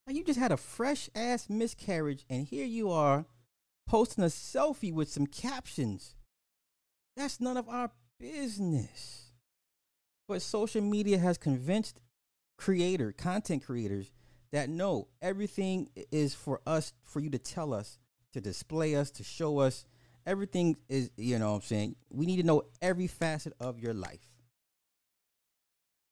Like, 0.07 0.15
you 0.15 0.23
just 0.23 0.39
had 0.39 0.53
a 0.53 0.57
fresh 0.57 1.09
ass 1.13 1.49
miscarriage, 1.49 2.25
and 2.29 2.47
here 2.47 2.65
you 2.65 2.89
are 2.89 3.25
posting 3.85 4.23
a 4.23 4.27
selfie 4.27 4.93
with 4.93 5.11
some 5.11 5.27
captions. 5.27 6.15
That's 7.17 7.41
none 7.41 7.57
of 7.57 7.67
our 7.67 7.91
business. 8.17 9.33
But 10.29 10.41
social 10.41 10.81
media 10.81 11.17
has 11.17 11.37
convinced 11.37 11.99
creator, 12.57 13.11
content 13.11 13.65
creators 13.65 14.13
that 14.53 14.69
no, 14.69 15.09
everything 15.21 15.89
is 16.13 16.33
for 16.33 16.61
us, 16.65 16.93
for 17.03 17.19
you 17.19 17.29
to 17.31 17.39
tell 17.39 17.73
us, 17.73 17.99
to 18.31 18.39
display 18.39 18.95
us, 18.95 19.11
to 19.11 19.23
show 19.23 19.59
us. 19.59 19.85
Everything 20.25 20.77
is, 20.87 21.11
you 21.17 21.37
know 21.39 21.49
what 21.49 21.55
I'm 21.57 21.61
saying? 21.63 21.95
We 22.09 22.25
need 22.25 22.37
to 22.37 22.43
know 22.43 22.63
every 22.81 23.07
facet 23.07 23.51
of 23.59 23.79
your 23.79 23.93
life. 23.93 24.29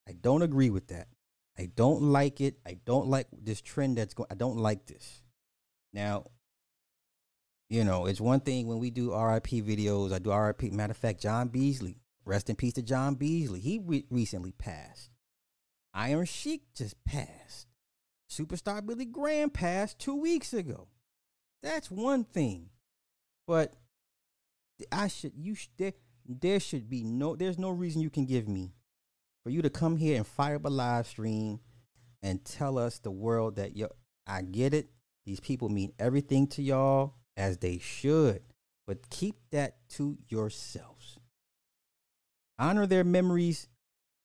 I 0.07 0.13
don't 0.13 0.41
agree 0.41 0.69
with 0.69 0.87
that. 0.87 1.07
I 1.57 1.69
don't 1.75 2.01
like 2.01 2.41
it. 2.41 2.57
I 2.65 2.79
don't 2.85 3.07
like 3.07 3.27
this 3.31 3.61
trend 3.61 3.97
that's 3.97 4.13
going 4.13 4.27
I 4.31 4.35
don't 4.35 4.57
like 4.57 4.85
this. 4.87 5.21
Now, 5.93 6.25
you 7.69 7.83
know, 7.83 8.05
it's 8.07 8.21
one 8.21 8.39
thing 8.39 8.67
when 8.67 8.79
we 8.79 8.89
do 8.89 9.13
RIP 9.13 9.47
videos. 9.47 10.11
I 10.11 10.19
do 10.19 10.33
RIP. 10.33 10.71
Matter 10.71 10.91
of 10.91 10.97
fact, 10.97 11.21
John 11.21 11.47
Beasley, 11.47 11.97
rest 12.25 12.49
in 12.49 12.55
peace 12.55 12.73
to 12.73 12.81
John 12.81 13.15
Beasley. 13.15 13.59
He 13.59 13.79
re- 13.79 14.05
recently 14.09 14.51
passed. 14.51 15.09
Iron 15.93 16.25
Sheik 16.25 16.63
just 16.75 17.03
passed. 17.05 17.67
Superstar 18.29 18.85
Billy 18.85 19.05
Graham 19.05 19.51
passed 19.51 19.99
two 19.99 20.15
weeks 20.15 20.53
ago. 20.53 20.87
That's 21.61 21.91
one 21.91 22.23
thing. 22.23 22.69
But 23.47 23.75
I 24.91 25.07
should 25.07 25.33
you 25.35 25.55
sh- 25.55 25.69
there, 25.77 25.93
there 26.27 26.59
should 26.59 26.89
be 26.89 27.03
no 27.03 27.35
there's 27.35 27.59
no 27.59 27.69
reason 27.69 28.01
you 28.01 28.09
can 28.09 28.25
give 28.25 28.47
me 28.47 28.73
for 29.43 29.49
you 29.49 29.61
to 29.61 29.69
come 29.69 29.97
here 29.97 30.17
and 30.17 30.25
fire 30.25 30.55
up 30.55 30.65
a 30.65 30.69
live 30.69 31.05
stream 31.07 31.59
and 32.21 32.43
tell 32.45 32.77
us 32.77 32.99
the 32.99 33.11
world 33.11 33.57
that 33.57 33.75
yo 33.75 33.89
I 34.25 34.41
get 34.41 34.73
it. 34.73 34.89
These 35.25 35.41
people 35.41 35.69
mean 35.69 35.93
everything 35.99 36.47
to 36.47 36.61
y'all 36.61 37.15
as 37.35 37.57
they 37.57 37.77
should, 37.77 38.41
but 38.87 39.09
keep 39.09 39.35
that 39.51 39.75
to 39.91 40.17
yourselves. 40.27 41.17
Honor 42.57 42.87
their 42.87 43.03
memories 43.03 43.67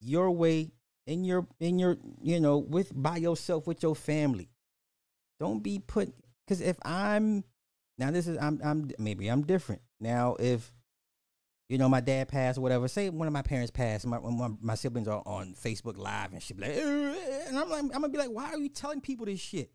your 0.00 0.30
way 0.30 0.70
in 1.06 1.24
your 1.24 1.46
in 1.58 1.78
your 1.78 1.96
you 2.22 2.38
know 2.38 2.58
with 2.58 2.92
by 2.94 3.16
yourself 3.16 3.66
with 3.66 3.82
your 3.82 3.96
family. 3.96 4.50
Don't 5.40 5.62
be 5.62 5.78
put 5.78 6.12
because 6.46 6.60
if 6.60 6.76
I'm 6.82 7.44
now 7.96 8.10
this 8.10 8.28
is 8.28 8.38
I'm 8.38 8.60
I'm 8.62 8.90
maybe 8.98 9.28
I'm 9.28 9.42
different 9.42 9.82
now 10.00 10.36
if 10.38 10.72
you 11.68 11.76
know, 11.76 11.88
my 11.88 12.00
dad 12.00 12.28
passed 12.28 12.58
or 12.58 12.62
whatever. 12.62 12.88
Say 12.88 13.10
one 13.10 13.26
of 13.26 13.32
my 13.32 13.42
parents 13.42 13.70
passed, 13.70 14.06
my 14.06 14.18
my, 14.18 14.48
my 14.60 14.74
siblings 14.74 15.08
are 15.08 15.22
on 15.26 15.54
Facebook 15.54 15.98
Live 15.98 16.32
and 16.32 16.42
shit. 16.42 16.58
Like, 16.58 16.72
and 16.72 17.58
I'm 17.58 17.68
like, 17.68 17.82
I'm 17.82 17.90
gonna 17.90 18.08
be 18.08 18.18
like, 18.18 18.30
why 18.30 18.50
are 18.50 18.58
you 18.58 18.68
telling 18.68 19.00
people 19.00 19.26
this 19.26 19.40
shit? 19.40 19.70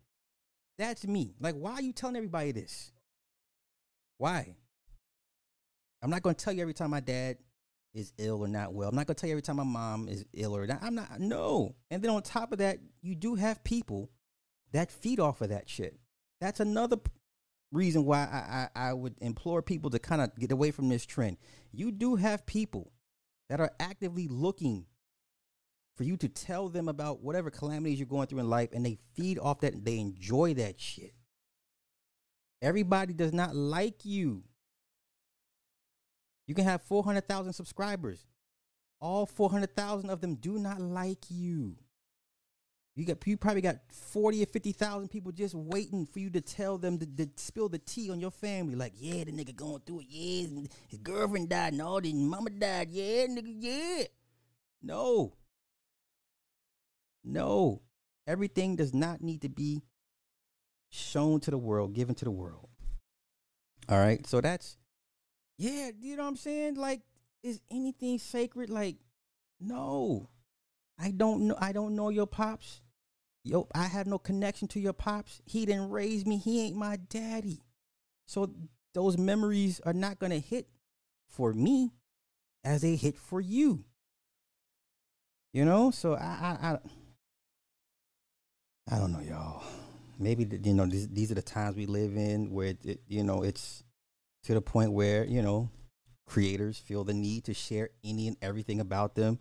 That's 0.76 1.06
me. 1.06 1.34
Like, 1.40 1.54
why 1.54 1.74
are 1.74 1.82
you 1.82 1.92
telling 1.92 2.16
everybody 2.16 2.52
this? 2.52 2.90
Why? 4.18 4.56
I'm 6.02 6.10
not 6.10 6.22
gonna 6.22 6.34
tell 6.34 6.52
you 6.52 6.62
every 6.62 6.74
time 6.74 6.90
my 6.90 7.00
dad 7.00 7.38
is 7.94 8.12
ill 8.18 8.42
or 8.42 8.48
not 8.48 8.74
well. 8.74 8.88
I'm 8.88 8.96
not 8.96 9.06
gonna 9.06 9.14
tell 9.14 9.28
you 9.28 9.34
every 9.34 9.42
time 9.42 9.56
my 9.56 9.64
mom 9.64 10.08
is 10.08 10.24
ill 10.32 10.56
or 10.56 10.66
not. 10.66 10.82
I'm 10.82 10.96
not. 10.96 11.20
No. 11.20 11.76
And 11.90 12.02
then 12.02 12.10
on 12.10 12.22
top 12.22 12.50
of 12.52 12.58
that, 12.58 12.78
you 13.02 13.14
do 13.14 13.36
have 13.36 13.62
people 13.62 14.10
that 14.72 14.90
feed 14.90 15.20
off 15.20 15.40
of 15.40 15.50
that 15.50 15.68
shit. 15.68 15.96
That's 16.40 16.58
another 16.58 16.96
reason 17.74 18.04
why 18.04 18.20
I, 18.20 18.68
I, 18.80 18.88
I 18.88 18.92
would 18.92 19.16
implore 19.20 19.60
people 19.62 19.90
to 19.90 19.98
kind 19.98 20.22
of 20.22 20.34
get 20.38 20.52
away 20.52 20.70
from 20.70 20.88
this 20.88 21.04
trend. 21.04 21.36
You 21.72 21.90
do 21.90 22.16
have 22.16 22.46
people 22.46 22.92
that 23.48 23.60
are 23.60 23.72
actively 23.78 24.28
looking 24.28 24.86
for 25.96 26.04
you 26.04 26.16
to 26.16 26.28
tell 26.28 26.68
them 26.68 26.88
about 26.88 27.22
whatever 27.22 27.50
calamities 27.50 27.98
you're 27.98 28.06
going 28.06 28.26
through 28.26 28.40
in 28.40 28.48
life, 28.48 28.70
and 28.72 28.84
they 28.84 28.98
feed 29.14 29.38
off 29.38 29.60
that 29.60 29.84
they 29.84 29.98
enjoy 29.98 30.54
that 30.54 30.80
shit. 30.80 31.14
Everybody 32.62 33.12
does 33.12 33.32
not 33.32 33.54
like 33.54 34.04
you. 34.04 34.44
You 36.46 36.54
can 36.54 36.64
have 36.64 36.82
400,000 36.82 37.52
subscribers. 37.52 38.26
All 39.00 39.26
400,000 39.26 40.10
of 40.10 40.20
them 40.20 40.36
do 40.36 40.58
not 40.58 40.80
like 40.80 41.24
you. 41.28 41.76
You 42.96 43.04
got 43.04 43.26
you 43.26 43.36
probably 43.36 43.60
got 43.60 43.78
40 43.88 44.42
or 44.44 44.46
50,000 44.46 45.08
people 45.08 45.32
just 45.32 45.54
waiting 45.54 46.06
for 46.06 46.20
you 46.20 46.30
to 46.30 46.40
tell 46.40 46.78
them 46.78 46.98
to, 46.98 47.06
to, 47.06 47.28
spill 47.36 47.68
the 47.68 47.78
tea 47.78 48.08
on 48.10 48.20
your 48.20 48.30
family. 48.30 48.76
Like, 48.76 48.92
yeah, 48.96 49.24
the 49.24 49.32
nigga 49.32 49.54
going 49.54 49.82
through 49.84 50.00
it. 50.00 50.06
Yeah, 50.08 50.60
his 50.88 51.00
girlfriend 51.00 51.48
died 51.48 51.72
and 51.72 51.82
all, 51.82 52.00
his 52.00 52.14
mama 52.14 52.50
died. 52.50 52.90
Yeah, 52.90 53.26
nigga, 53.26 53.52
yeah. 53.58 54.04
No. 54.80 55.32
No. 57.24 57.82
Everything 58.28 58.76
does 58.76 58.94
not 58.94 59.20
need 59.20 59.42
to 59.42 59.48
be 59.48 59.82
shown 60.90 61.40
to 61.40 61.50
the 61.50 61.58
world, 61.58 61.94
given 61.94 62.14
to 62.14 62.24
the 62.24 62.30
world. 62.30 62.68
All 63.88 63.98
right. 63.98 64.24
So 64.24 64.40
that's, 64.40 64.76
yeah, 65.58 65.90
you 66.00 66.16
know 66.16 66.22
what 66.22 66.28
I'm 66.28 66.36
saying? 66.36 66.76
Like, 66.76 67.00
is 67.42 67.60
anything 67.72 68.20
sacred? 68.20 68.70
Like, 68.70 68.98
no. 69.60 70.28
I 70.96 71.10
don't 71.10 71.48
know. 71.48 71.56
I 71.58 71.72
don't 71.72 71.96
know 71.96 72.10
your 72.10 72.26
pops. 72.28 72.82
Yo, 73.44 73.68
I 73.74 73.84
have 73.84 74.06
no 74.06 74.18
connection 74.18 74.68
to 74.68 74.80
your 74.80 74.94
pops. 74.94 75.42
He 75.44 75.66
didn't 75.66 75.90
raise 75.90 76.24
me. 76.24 76.38
He 76.38 76.62
ain't 76.62 76.76
my 76.76 76.96
daddy. 76.96 77.60
So 78.26 78.50
those 78.94 79.18
memories 79.18 79.80
are 79.84 79.92
not 79.92 80.18
gonna 80.18 80.38
hit 80.38 80.66
for 81.28 81.52
me 81.52 81.92
as 82.64 82.80
they 82.80 82.96
hit 82.96 83.18
for 83.18 83.42
you. 83.42 83.84
You 85.52 85.66
know, 85.66 85.90
so 85.90 86.14
I 86.14 86.18
I 86.18 86.68
I, 86.68 86.78
I 88.96 88.98
don't 88.98 89.12
know, 89.12 89.20
y'all. 89.20 89.62
Maybe 90.18 90.48
you 90.62 90.72
know 90.72 90.86
these, 90.86 91.08
these 91.08 91.30
are 91.30 91.34
the 91.34 91.42
times 91.42 91.76
we 91.76 91.84
live 91.84 92.16
in 92.16 92.50
where 92.50 92.68
it, 92.68 92.78
it, 92.84 93.00
you 93.08 93.24
know 93.24 93.42
it's 93.42 93.84
to 94.44 94.54
the 94.54 94.62
point 94.62 94.92
where 94.92 95.24
you 95.24 95.42
know 95.42 95.68
creators 96.26 96.78
feel 96.78 97.04
the 97.04 97.12
need 97.12 97.44
to 97.44 97.52
share 97.52 97.90
any 98.02 98.28
and 98.28 98.36
everything 98.40 98.80
about 98.80 99.14
them 99.14 99.38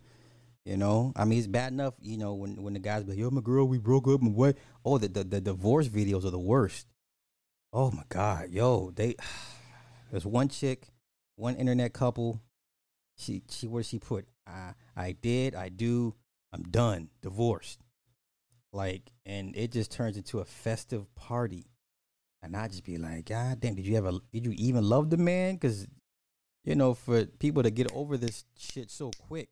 you 0.65 0.77
know, 0.77 1.11
I 1.15 1.25
mean, 1.25 1.39
it's 1.39 1.47
bad 1.47 1.73
enough. 1.73 1.93
You 2.01 2.17
know, 2.17 2.33
when 2.33 2.61
when 2.61 2.73
the 2.73 2.79
guys 2.79 3.03
be 3.03 3.11
like, 3.11 3.19
"Yo, 3.19 3.29
my 3.29 3.41
girl, 3.41 3.67
we 3.67 3.79
broke 3.79 4.07
up," 4.07 4.21
and 4.21 4.33
what? 4.33 4.57
Oh, 4.85 4.97
the, 4.97 5.09
the 5.09 5.23
the 5.23 5.41
divorce 5.41 5.89
videos 5.89 6.23
are 6.23 6.31
the 6.31 6.39
worst. 6.39 6.87
Oh 7.73 7.91
my 7.91 8.03
god, 8.09 8.49
yo, 8.51 8.91
they. 8.91 9.15
There's 10.11 10.25
one 10.25 10.47
chick, 10.47 10.89
one 11.37 11.55
internet 11.55 11.91
couple. 11.91 12.41
She 13.17 13.41
she 13.49 13.67
where 13.67 13.83
she 13.83 13.99
put? 13.99 14.25
I 14.47 14.73
I 14.95 15.11
did, 15.13 15.53
I 15.55 15.69
do, 15.69 16.15
I'm 16.53 16.63
done, 16.63 17.09
divorced. 17.21 17.79
Like, 18.71 19.11
and 19.25 19.55
it 19.55 19.71
just 19.71 19.91
turns 19.91 20.17
into 20.17 20.39
a 20.39 20.45
festive 20.45 21.13
party, 21.15 21.65
and 22.41 22.55
I 22.55 22.67
just 22.69 22.85
be 22.85 22.97
like, 22.97 23.25
God 23.25 23.59
damn, 23.59 23.75
did 23.75 23.85
you 23.85 23.97
ever? 23.97 24.11
Did 24.31 24.45
you 24.45 24.53
even 24.55 24.87
love 24.87 25.09
the 25.09 25.17
man? 25.17 25.55
Because, 25.55 25.87
you 26.63 26.75
know, 26.75 26.93
for 26.93 27.25
people 27.25 27.63
to 27.63 27.69
get 27.69 27.91
over 27.91 28.17
this 28.17 28.45
shit 28.57 28.89
so 28.89 29.11
quick 29.27 29.49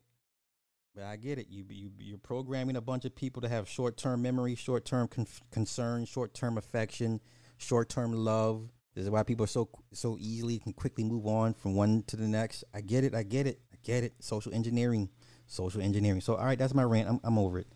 but 0.94 1.04
I 1.04 1.16
get 1.16 1.38
it. 1.38 1.46
You 1.48 1.64
you 1.68 1.90
you're 1.98 2.18
programming 2.18 2.76
a 2.76 2.80
bunch 2.80 3.04
of 3.04 3.14
people 3.14 3.42
to 3.42 3.48
have 3.48 3.68
short 3.68 3.96
term 3.96 4.22
memory, 4.22 4.54
short 4.54 4.84
term 4.84 5.08
con- 5.08 5.26
concern, 5.50 6.04
short 6.04 6.34
term 6.34 6.58
affection, 6.58 7.20
short 7.58 7.88
term 7.88 8.12
love. 8.12 8.68
This 8.94 9.04
is 9.04 9.10
why 9.10 9.22
people 9.22 9.44
are 9.44 9.48
so 9.48 9.68
so 9.92 10.16
easily 10.20 10.58
can 10.58 10.72
quickly 10.72 11.04
move 11.04 11.26
on 11.26 11.54
from 11.54 11.74
one 11.74 12.02
to 12.08 12.16
the 12.16 12.28
next. 12.28 12.64
I 12.74 12.82
get 12.82 13.04
it. 13.04 13.14
I 13.14 13.22
get 13.22 13.46
it. 13.46 13.60
I 13.72 13.76
get 13.82 14.04
it. 14.04 14.14
Social 14.20 14.52
engineering, 14.52 15.08
social 15.46 15.80
engineering. 15.80 16.20
So 16.20 16.34
all 16.34 16.44
right, 16.44 16.58
that's 16.58 16.74
my 16.74 16.84
rant. 16.84 17.08
I'm 17.08 17.20
I'm 17.24 17.38
over 17.38 17.58
it. 17.58 17.68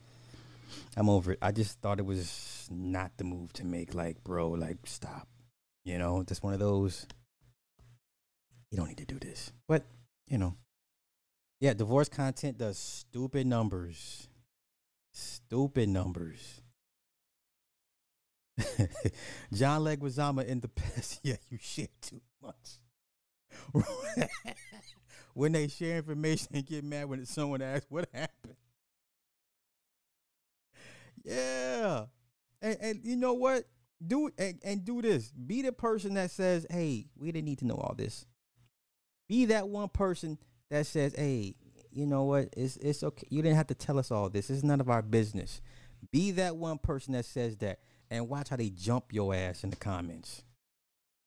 I'm 0.96 1.08
over 1.08 1.32
it. 1.32 1.38
I 1.40 1.52
just 1.52 1.80
thought 1.80 1.98
it 1.98 2.06
was 2.06 2.68
not 2.70 3.12
the 3.16 3.24
move 3.24 3.52
to 3.54 3.64
make. 3.64 3.94
Like, 3.94 4.22
bro, 4.24 4.50
like 4.50 4.78
stop. 4.84 5.26
You 5.84 5.98
know, 5.98 6.22
just 6.24 6.42
one 6.42 6.52
of 6.52 6.60
those. 6.60 7.06
You 8.70 8.78
don't 8.78 8.88
need 8.88 8.98
to 8.98 9.06
do 9.06 9.18
this, 9.18 9.52
but 9.68 9.86
you 10.26 10.38
know, 10.38 10.56
yeah, 11.61 11.74
divorce 11.74 12.09
content 12.09 12.59
does 12.59 12.78
stupid 12.78 13.46
numbers. 13.46 14.28
Stupid 15.12 15.88
numbers. 15.88 16.62
John 19.52 19.82
Leguizamo 19.82 20.44
in 20.44 20.61
the 20.61 20.68
past. 20.68 21.20
Yeah, 21.24 21.36
you 21.48 21.59
share 21.61 21.88
too 22.00 22.20
much. 22.42 22.78
when 25.34 25.52
they 25.52 25.68
share 25.68 25.98
information 25.98 26.48
and 26.54 26.66
get 26.66 26.84
mad 26.84 27.09
when 27.09 27.24
someone 27.26 27.62
asks 27.62 27.86
what 27.88 28.09
happened. 28.12 28.57
Yeah. 31.24 32.04
And, 32.62 32.76
and 32.80 33.00
you 33.02 33.16
know 33.16 33.34
what? 33.34 33.64
do 34.04 34.30
and, 34.38 34.61
and 34.64 34.84
do 34.84 35.02
this. 35.02 35.30
Be 35.30 35.62
the 35.62 35.72
person 35.72 36.14
that 36.14 36.30
says, 36.30 36.66
"Hey, 36.70 37.07
we 37.16 37.32
didn't 37.32 37.46
need 37.46 37.59
to 37.59 37.66
know 37.66 37.76
all 37.76 37.94
this." 37.96 38.26
Be 39.28 39.46
that 39.46 39.68
one 39.68 39.88
person 39.88 40.38
that 40.70 40.86
says, 40.86 41.14
"Hey, 41.16 41.54
you 41.90 42.06
know 42.06 42.24
what? 42.24 42.48
It's 42.56 42.76
it's 42.76 43.02
okay. 43.02 43.26
You 43.30 43.42
didn't 43.42 43.56
have 43.56 43.68
to 43.68 43.74
tell 43.74 43.98
us 43.98 44.10
all 44.10 44.28
this. 44.28 44.50
It's 44.50 44.62
none 44.62 44.80
of 44.80 44.90
our 44.90 45.02
business." 45.02 45.60
Be 46.12 46.30
that 46.32 46.56
one 46.56 46.78
person 46.78 47.14
that 47.14 47.24
says 47.24 47.56
that, 47.58 47.80
and 48.10 48.28
watch 48.28 48.50
how 48.50 48.56
they 48.56 48.70
jump 48.70 49.12
your 49.12 49.34
ass 49.34 49.64
in 49.64 49.70
the 49.70 49.76
comments. 49.76 50.42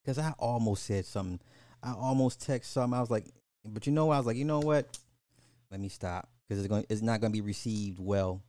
Cause 0.06 0.18
I 0.18 0.34
almost 0.40 0.86
said 0.86 1.06
something. 1.06 1.40
I 1.84 1.94
almost 1.94 2.42
text 2.42 2.72
something. 2.72 2.98
I 2.98 3.02
was 3.02 3.12
like, 3.12 3.26
but 3.66 3.86
you 3.86 3.94
know, 3.94 4.10
I 4.12 4.18
was 4.18 4.26
like, 4.26 4.38
you 4.38 4.46
know 4.46 4.60
what? 4.60 4.98
Let 5.72 5.80
me 5.80 5.90
stop 5.90 6.30
because 6.48 6.64
it's 6.64 6.70
going. 6.70 6.86
It's 6.90 7.02
not 7.02 7.20
going 7.22 7.32
to 7.32 7.38
be 7.38 7.46
received 7.46 8.00
well 8.00 8.42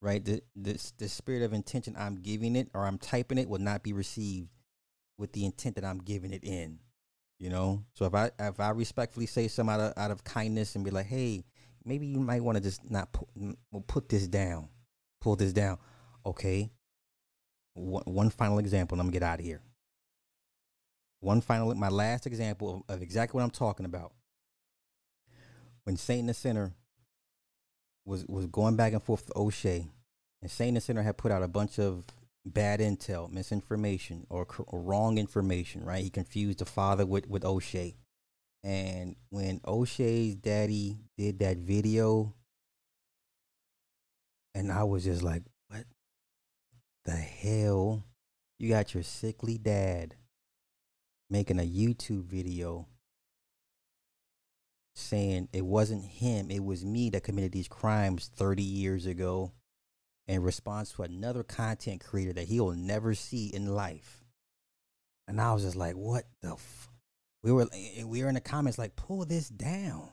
right? 0.00 0.24
The, 0.24 0.42
the 0.56 0.92
the 0.98 1.08
spirit 1.08 1.42
of 1.42 1.52
intention 1.52 1.94
I'm 1.98 2.16
giving 2.16 2.56
it 2.56 2.68
or 2.74 2.86
I'm 2.86 2.98
typing 2.98 3.38
it 3.38 3.48
will 3.48 3.58
not 3.58 3.82
be 3.82 3.92
received 3.92 4.48
with 5.16 5.32
the 5.32 5.44
intent 5.44 5.74
that 5.76 5.84
I'm 5.84 5.98
giving 5.98 6.32
it 6.32 6.44
in. 6.44 6.78
You 7.38 7.50
know, 7.50 7.84
so 7.94 8.04
if 8.04 8.14
I 8.14 8.30
if 8.40 8.58
I 8.58 8.70
respectfully 8.70 9.26
say 9.26 9.46
some 9.46 9.68
out 9.68 9.78
of 9.78 9.92
out 9.96 10.10
of 10.10 10.24
kindness 10.24 10.74
and 10.74 10.84
be 10.84 10.90
like, 10.90 11.06
hey, 11.06 11.44
maybe 11.84 12.06
you 12.06 12.18
might 12.18 12.42
want 12.42 12.58
to 12.58 12.62
just 12.62 12.90
not 12.90 13.12
put 13.12 13.28
put 13.86 14.08
this 14.08 14.26
down, 14.26 14.68
pull 15.20 15.36
this 15.36 15.52
down. 15.52 15.78
Okay. 16.26 16.70
One, 17.74 18.02
one 18.06 18.30
final 18.30 18.58
example, 18.58 18.96
and 18.96 19.00
I'm 19.00 19.06
gonna 19.06 19.12
get 19.12 19.22
out 19.22 19.38
of 19.38 19.44
here. 19.44 19.62
One 21.20 21.40
final, 21.40 21.72
my 21.76 21.88
last 21.88 22.26
example 22.26 22.84
of, 22.88 22.96
of 22.96 23.02
exactly 23.02 23.38
what 23.38 23.44
I'm 23.44 23.50
talking 23.50 23.86
about. 23.86 24.12
When 25.84 25.96
Saint 25.96 26.26
the 26.26 26.34
Sinner 26.34 26.74
was 28.04 28.26
was 28.26 28.46
going 28.46 28.74
back 28.74 28.94
and 28.94 29.02
forth 29.02 29.26
with 29.26 29.36
O'Shea, 29.36 29.86
and 30.42 30.50
Saint 30.50 30.74
the 30.74 30.80
Sinner 30.80 31.02
had 31.02 31.16
put 31.16 31.30
out 31.30 31.44
a 31.44 31.48
bunch 31.48 31.78
of 31.78 32.04
bad 32.48 32.80
intel, 32.80 33.30
misinformation, 33.30 34.26
or, 34.28 34.46
or, 34.66 34.80
wrong 34.80 35.18
information. 35.18 35.84
Right? 35.84 36.02
He 36.02 36.10
confused 36.10 36.58
the 36.58 36.64
father 36.64 37.06
with 37.06 37.28
with 37.28 37.44
O'Shea, 37.44 37.96
and 38.62 39.16
when 39.30 39.60
O'Shea's 39.66 40.36
daddy 40.36 40.98
did 41.16 41.38
that 41.40 41.58
video, 41.58 42.34
and 44.54 44.72
I 44.72 44.84
was 44.84 45.04
just 45.04 45.22
like, 45.22 45.42
"What 45.68 45.84
the 47.04 47.12
hell? 47.16 48.04
You 48.58 48.68
got 48.68 48.94
your 48.94 49.02
sickly 49.02 49.58
dad 49.58 50.16
making 51.30 51.58
a 51.58 51.68
YouTube 51.68 52.24
video." 52.24 52.86
saying 54.94 55.48
it 55.52 55.64
wasn't 55.64 56.04
him, 56.04 56.50
it 56.50 56.64
was 56.64 56.84
me 56.84 57.08
that 57.08 57.22
committed 57.22 57.52
these 57.52 57.68
crimes 57.68 58.32
30 58.34 58.64
years 58.64 59.06
ago 59.06 59.52
in 60.28 60.42
response 60.42 60.92
to 60.92 61.02
another 61.02 61.42
content 61.42 62.04
creator 62.04 62.34
that 62.34 62.46
he'll 62.46 62.72
never 62.72 63.14
see 63.14 63.48
in 63.48 63.74
life. 63.74 64.22
And 65.26 65.40
I 65.40 65.52
was 65.54 65.64
just 65.64 65.76
like, 65.76 65.94
what 65.94 66.24
the 66.42 66.52
f-? 66.52 66.90
We 67.42 67.50
were 67.50 67.66
eh, 67.72 68.04
we 68.04 68.22
were 68.22 68.28
in 68.28 68.34
the 68.34 68.40
comments 68.40 68.78
like, 68.78 68.94
pull 68.94 69.24
this 69.24 69.48
down. 69.48 70.10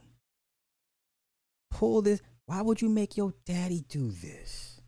Pull 1.69 2.01
this. 2.01 2.21
Why 2.45 2.61
would 2.61 2.81
you 2.81 2.89
make 2.89 3.17
your 3.17 3.33
daddy 3.45 3.83
do 3.87 4.11
this? 4.11 4.81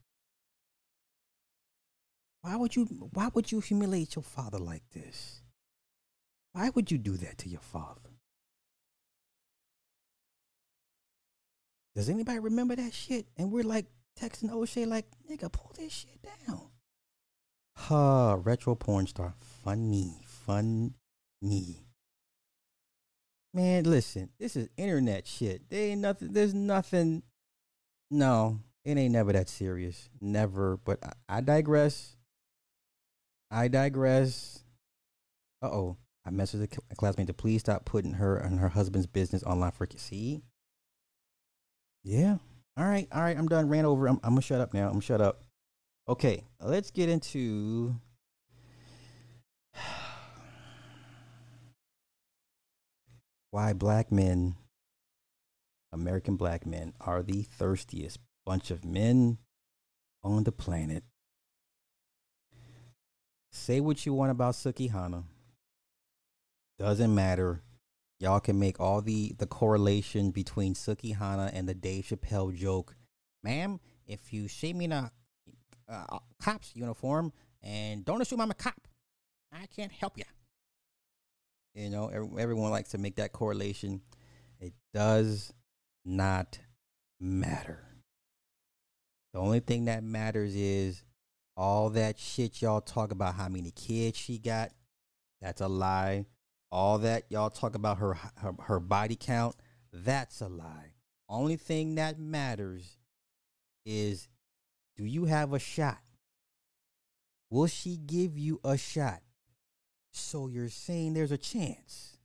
Why 2.41 2.55
would 2.55 2.75
you 2.75 2.86
why 3.13 3.30
would 3.34 3.51
you 3.51 3.59
humiliate 3.59 4.15
your 4.15 4.23
father 4.23 4.59
like 4.59 4.84
this? 4.93 5.41
Why 6.53 6.69
would 6.69 6.89
you 6.89 6.97
do 6.97 7.17
that 7.17 7.38
to 7.39 7.49
your 7.49 7.59
father? 7.59 8.01
Does 11.95 12.09
anybody 12.09 12.39
remember 12.39 12.75
that 12.75 12.93
shit? 12.93 13.25
And 13.38 13.51
we're 13.51 13.63
like 13.63 13.88
texting 14.18 14.51
O'Shea 14.51 14.86
like, 14.86 15.05
nigga, 15.30 15.51
pull 15.51 15.72
this 15.78 15.93
shit 15.93 16.22
down. 16.22 16.70
Ha, 17.76 18.30
huh, 18.30 18.38
retro 18.38 18.76
porn 18.76 19.07
star. 19.07 19.36
Funny, 19.63 20.15
funny. 20.24 20.93
Man, 23.53 23.84
listen, 23.84 24.30
this 24.39 24.55
is 24.55 24.70
internet 24.78 25.28
shit. 25.28 25.70
There 25.70 25.91
ain't 25.91 26.01
nothing, 26.01 26.34
there's 26.34 26.53
nothing. 26.53 27.24
No, 28.09 28.59
it 28.84 28.97
ain't 28.97 29.13
never 29.13 29.34
that 29.34 29.49
serious. 29.49 30.09
Never. 30.22 30.78
But 30.78 30.99
I, 31.03 31.38
I 31.38 31.41
digress. 31.41 32.15
I 33.51 33.68
digress. 33.68 34.63
Uh 35.61 35.68
oh. 35.68 35.97
I 36.26 36.30
messaged 36.30 36.78
a 36.91 36.95
classmate 36.95 37.28
to 37.28 37.34
please 37.34 37.61
stop 37.61 37.86
putting 37.86 38.13
her 38.13 38.36
and 38.36 38.59
her 38.59 38.68
husband's 38.68 39.07
business 39.07 39.43
online 39.43 39.72
for 39.72 39.88
see. 39.95 40.41
Yeah. 42.03 42.38
All 42.78 42.86
right. 42.86 43.07
All 43.11 43.21
right. 43.21 43.38
I'm 43.38 43.47
done. 43.47 43.69
Ran 43.69 43.86
over. 43.86 44.07
I'm, 44.07 44.19
I'm 44.23 44.32
gonna 44.32 44.41
shut 44.41 44.61
up 44.61 44.73
now. 44.73 44.86
I'm 44.86 44.93
gonna 44.93 45.01
shut 45.01 45.21
up. 45.21 45.41
Okay. 46.07 46.43
Let's 46.61 46.91
get 46.91 47.09
into. 47.09 47.95
Why 53.51 53.73
black 53.73 54.11
men, 54.11 54.55
American 55.91 56.36
black 56.36 56.65
men, 56.67 56.93
are 57.01 57.23
the 57.23 57.41
thirstiest 57.43 58.19
bunch 58.45 58.69
of 58.69 58.86
men 58.86 59.39
on 60.23 60.43
the 60.43 60.51
planet. 60.51 61.03
Say 63.51 63.80
what 63.80 64.05
you 64.05 64.13
want 64.13 64.32
about 64.32 64.53
Sukihana. 64.53 65.23
Doesn't 66.78 67.15
matter 67.15 67.63
y'all 68.20 68.39
can 68.39 68.59
make 68.59 68.80
all 68.80 69.01
the 69.01 69.34
the 69.38 69.47
correlation 69.47 70.32
between 70.32 70.74
Sukihana 70.74 71.51
and 71.53 71.68
the 71.68 71.74
Dave 71.74 72.05
Chappelle 72.05 72.55
joke. 72.55 72.95
Ma'am, 73.43 73.80
if 74.05 74.34
you 74.34 74.47
see 74.47 74.74
me 74.74 74.86
in 74.86 74.91
a 74.91 75.11
uh, 75.89 76.20
cop's 76.41 76.72
uniform 76.76 77.32
and 77.61 78.03
don't 78.03 78.22
assume 78.22 78.41
I'm 78.41 78.51
a 78.51 78.55
cop, 78.55 78.88
I 79.51 79.65
can't 79.68 79.91
help 79.91 80.18
you. 80.18 80.24
You 81.74 81.89
know, 81.89 82.09
everyone 82.38 82.72
likes 82.72 82.89
to 82.89 82.97
make 82.97 83.18
that 83.18 83.32
correlation. 83.32 84.01
It 84.59 84.74
does 84.93 85.53
not 86.03 86.59
matter. 87.20 87.84
The 89.34 89.39
only 89.39 89.59
thing 89.59 89.86
that 89.86 90.03
matters 90.03 90.55
is 90.55 91.03
all 91.55 91.91
that 91.91 92.18
shit 92.18 92.61
y'all 92.61 92.82
talk 92.82 93.11
about 93.11 93.36
how 93.36 93.49
many 93.49 93.72
kids 93.72 94.18
she 94.18 94.39
got. 94.39 94.72
That's 95.41 95.61
a 95.61 95.68
lie. 95.68 96.26
All 96.72 96.97
that 96.99 97.24
y'all 97.30 97.49
talk 97.49 97.76
about 97.76 97.97
her, 97.99 98.15
her 98.36 98.53
her 98.59 98.80
body 98.80 99.15
count, 99.15 99.55
that's 99.93 100.41
a 100.41 100.47
lie. 100.47 100.93
Only 101.30 101.55
thing 101.55 101.95
that 101.95 102.20
matters 102.20 102.97
is 103.86 104.28
do 104.97 105.05
you 105.05 105.26
have 105.26 105.53
a 105.53 105.59
shot? 105.59 105.99
Will 107.49 107.68
she 107.68 107.97
give 107.97 108.38
you 108.38 108.59
a 108.63 108.78
shot? 108.78 109.22
So 110.11 110.47
you're 110.47 110.70
saying 110.70 111.13
there's 111.13 111.32
a 111.32 111.38
chance. 111.38 112.18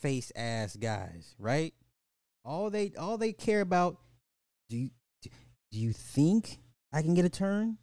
Face 0.00 0.32
ass 0.34 0.76
guys, 0.76 1.34
right? 1.38 1.74
All 2.44 2.70
they 2.70 2.92
all 2.98 3.18
they 3.18 3.32
care 3.32 3.60
about 3.60 3.98
do 4.68 4.76
you 4.76 4.90
do, 5.22 5.30
do 5.70 5.78
you 5.78 5.92
think 5.92 6.58
I 6.92 7.02
can 7.02 7.14
get 7.14 7.24
a 7.24 7.30
turn? 7.30 7.78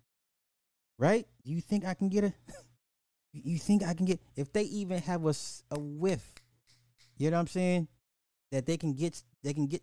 Right? 1.00 1.28
Do 1.44 1.52
you 1.52 1.62
think 1.62 1.86
I 1.86 1.94
can 1.94 2.10
get 2.10 2.24
a 2.24 2.34
You 3.34 3.58
think 3.58 3.84
I 3.84 3.94
can 3.94 4.06
get 4.06 4.22
if 4.36 4.54
they 4.54 4.64
even 4.64 5.02
have 5.02 5.26
a, 5.26 5.34
a 5.72 5.80
whiff? 5.80 6.34
You 7.18 7.32
know 7.32 7.38
what 7.38 7.42
I'm 7.42 7.48
saying? 7.48 7.88
That 8.52 8.66
they 8.66 8.78
can 8.78 8.94
get 8.94 9.22
they 9.44 9.54
can 9.54 9.68
get. 9.68 9.82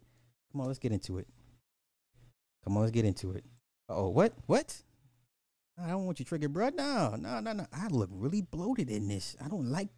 Come 0.53 0.61
on, 0.61 0.69
let's 0.69 0.79
get 0.79 0.93
into 0.93 1.19
it. 1.19 1.27
Come 2.65 2.77
on, 2.77 2.83
let's 2.83 2.93
get 2.93 3.05
into 3.05 3.33
it. 3.33 3.45
Oh, 3.89 4.09
what? 4.09 4.35
What? 4.47 4.83
I 5.83 5.89
don't 5.89 6.05
want 6.05 6.19
you 6.19 6.25
triggered, 6.25 6.53
bro. 6.53 6.69
No, 6.69 7.17
no, 7.19 7.41
no, 7.41 7.53
no. 7.53 7.67
I 7.73 7.89
look 7.89 8.11
really 8.13 8.43
bloated 8.43 8.91
in 8.91 9.09
this. 9.09 9.37
I 9.45 9.49
don't 9.49 9.71
like. 9.71 9.89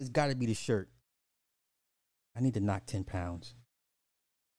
It's 0.00 0.08
got 0.10 0.28
to 0.28 0.36
be 0.36 0.46
the 0.46 0.54
shirt. 0.54 0.88
I 2.36 2.40
need 2.40 2.54
to 2.54 2.60
knock 2.60 2.84
ten 2.86 3.04
pounds. 3.04 3.54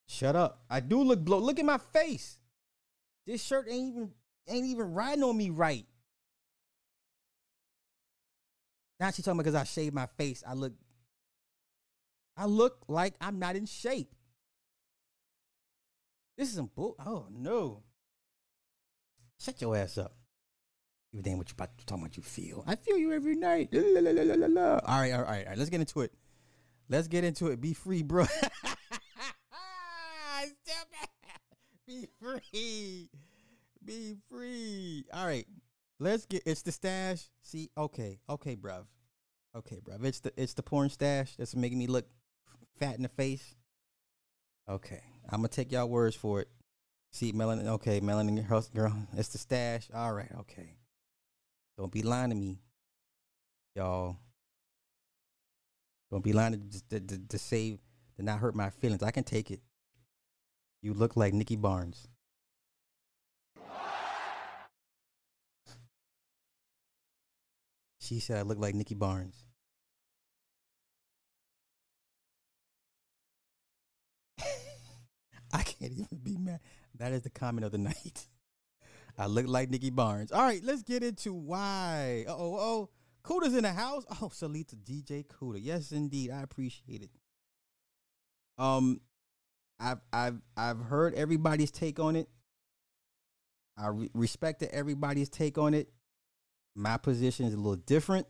Shut 0.08 0.36
up. 0.36 0.64
I 0.70 0.80
do 0.80 1.04
look 1.04 1.24
bloated. 1.24 1.46
Look 1.46 1.60
at 1.60 1.66
my 1.66 1.78
face. 1.78 2.40
This 3.28 3.44
shirt 3.44 3.68
ain't 3.70 3.90
even 3.90 4.12
ain't 4.48 4.66
even 4.66 4.94
riding 4.94 5.24
on 5.24 5.38
me 5.38 5.50
right. 5.50 5.86
Now 9.00 9.12
she's 9.12 9.26
talking 9.26 9.38
because 9.38 9.56
I 9.56 9.64
shaved 9.64 9.96
my 9.96 10.08
face, 10.18 10.44
I 10.46 10.54
look 10.54 10.74
I 12.36 12.46
look 12.46 12.86
like 12.88 13.16
I'm 13.20 13.40
not 13.40 13.56
in 13.56 13.66
shape. 13.66 14.16
This 16.38 16.50
is 16.50 16.56
some 16.56 16.70
bull. 16.74 16.96
Oh 17.06 17.28
no. 17.30 17.84
Shut 19.40 19.62
your 19.62 19.76
ass 19.76 19.98
up. 19.98 20.16
You 21.12 21.22
ain't 21.26 21.38
what 21.38 21.50
you're 21.50 21.56
about 21.56 21.78
to 21.78 21.86
talk 21.86 22.00
about 22.00 22.16
you 22.16 22.24
feel. 22.24 22.64
I 22.68 22.76
feel 22.76 22.98
you 22.98 23.12
every 23.12 23.36
night. 23.36 23.70
La, 23.72 24.00
la, 24.00 24.12
la, 24.12 24.80
all 24.86 25.00
right, 25.00 25.12
all 25.12 25.24
right, 25.24 25.44
all 25.44 25.50
right. 25.50 25.58
Let's 25.58 25.70
get 25.70 25.80
into 25.80 26.02
it. 26.02 26.14
Let's 26.88 27.08
get 27.08 27.24
into 27.24 27.48
it. 27.48 27.60
Be 27.60 27.74
free, 27.74 28.04
bro. 28.04 28.26
Be 31.88 32.08
free. 32.22 33.10
Be 33.84 34.16
free. 34.30 35.06
All 35.12 35.26
right. 35.26 35.48
Let's 36.00 36.26
get 36.26 36.44
it's 36.46 36.62
the 36.62 36.72
stash. 36.72 37.26
See, 37.44 37.70
okay, 37.78 38.20
okay, 38.30 38.56
bruv. 38.56 38.86
Okay, 39.56 39.80
bruv. 39.84 40.06
It's 40.06 40.22
the 40.22 40.32
it's 40.38 40.54
the 40.54 40.64
porn 40.64 40.90
stash 40.90 41.36
that's 41.38 41.56
making 41.56 41.80
me 41.80 41.88
look 41.88 42.06
fat 42.78 42.96
in 42.96 43.04
the 43.04 43.10
face. 43.10 43.56
Okay. 44.70 45.02
I'm 45.32 45.40
gonna 45.40 45.50
take 45.50 45.72
y'all 45.72 45.88
words 45.88 46.16
for 46.16 46.42
it. 46.42 46.48
See, 47.12 47.32
Melanie, 47.32 47.68
okay, 47.68 48.00
Melanie 48.00 48.46
girl, 48.74 48.94
it's 49.18 49.30
the 49.30 49.38
stash. 49.38 49.90
All 49.94 50.14
right, 50.14 50.32
okay. 50.40 50.78
Don't 51.78 51.92
be 51.92 52.02
lying 52.02 52.30
to 52.30 52.36
me, 52.36 52.60
y'all. 53.76 54.18
Don't 56.12 56.24
be 56.24 56.34
lying 56.34 56.70
to, 56.90 57.00
to, 57.00 57.18
to 57.18 57.38
save, 57.38 57.80
to 58.16 58.24
not 58.24 58.40
hurt 58.40 58.56
my 58.56 58.70
feelings. 58.70 59.04
I 59.04 59.12
can 59.12 59.24
take 59.24 59.52
it. 59.52 59.62
You 60.82 60.94
look 60.94 61.16
like 61.16 61.34
Nikki 61.34 61.56
Barnes. 61.56 62.08
She 68.10 68.20
said 68.20 68.40
I 68.40 68.42
look 68.42 68.58
like 68.58 68.74
Nikki 68.74 68.96
Barnes. 68.96 69.46
I 75.54 75.62
can't 75.62 75.94
even 75.94 76.18
be 76.24 76.36
mad. 76.36 76.60
That 76.96 77.12
is 77.12 77.22
the 77.22 77.30
comment 77.30 77.66
of 77.66 77.72
the 77.72 77.78
night. 77.90 78.28
I 79.16 79.28
look 79.28 79.48
like 79.48 79.70
Nikki 79.70 79.92
Barnes. 79.92 80.32
All 80.32 80.42
right, 80.42 80.64
let's 80.64 80.82
get 80.82 81.04
into 81.04 81.36
why. 81.36 82.26
Oh, 82.28 82.56
oh. 82.58 82.90
Kuda's 83.24 83.54
in 83.54 83.62
the 83.62 83.74
house. 83.74 84.06
Oh, 84.20 84.30
salute 84.34 84.70
to 84.70 84.76
DJ 84.76 85.24
Kuda. 85.28 85.60
Yes, 85.62 85.92
indeed. 85.92 86.32
I 86.32 86.42
appreciate 86.42 87.04
it. 87.04 87.12
Um, 88.58 89.02
I've 89.80 90.00
I've 90.12 90.42
I've 90.58 90.80
heard 90.80 91.14
everybody's 91.14 91.70
take 91.70 92.00
on 92.00 92.16
it. 92.16 92.28
I 93.78 93.90
re- 93.90 94.10
respected 94.16 94.70
everybody's 94.72 95.30
take 95.30 95.60
on 95.60 95.76
it. 95.76 95.92
My 96.80 96.96
position 96.96 97.46
is 97.46 97.54
a 97.54 97.58
little 97.58 97.76
different. 97.76 98.26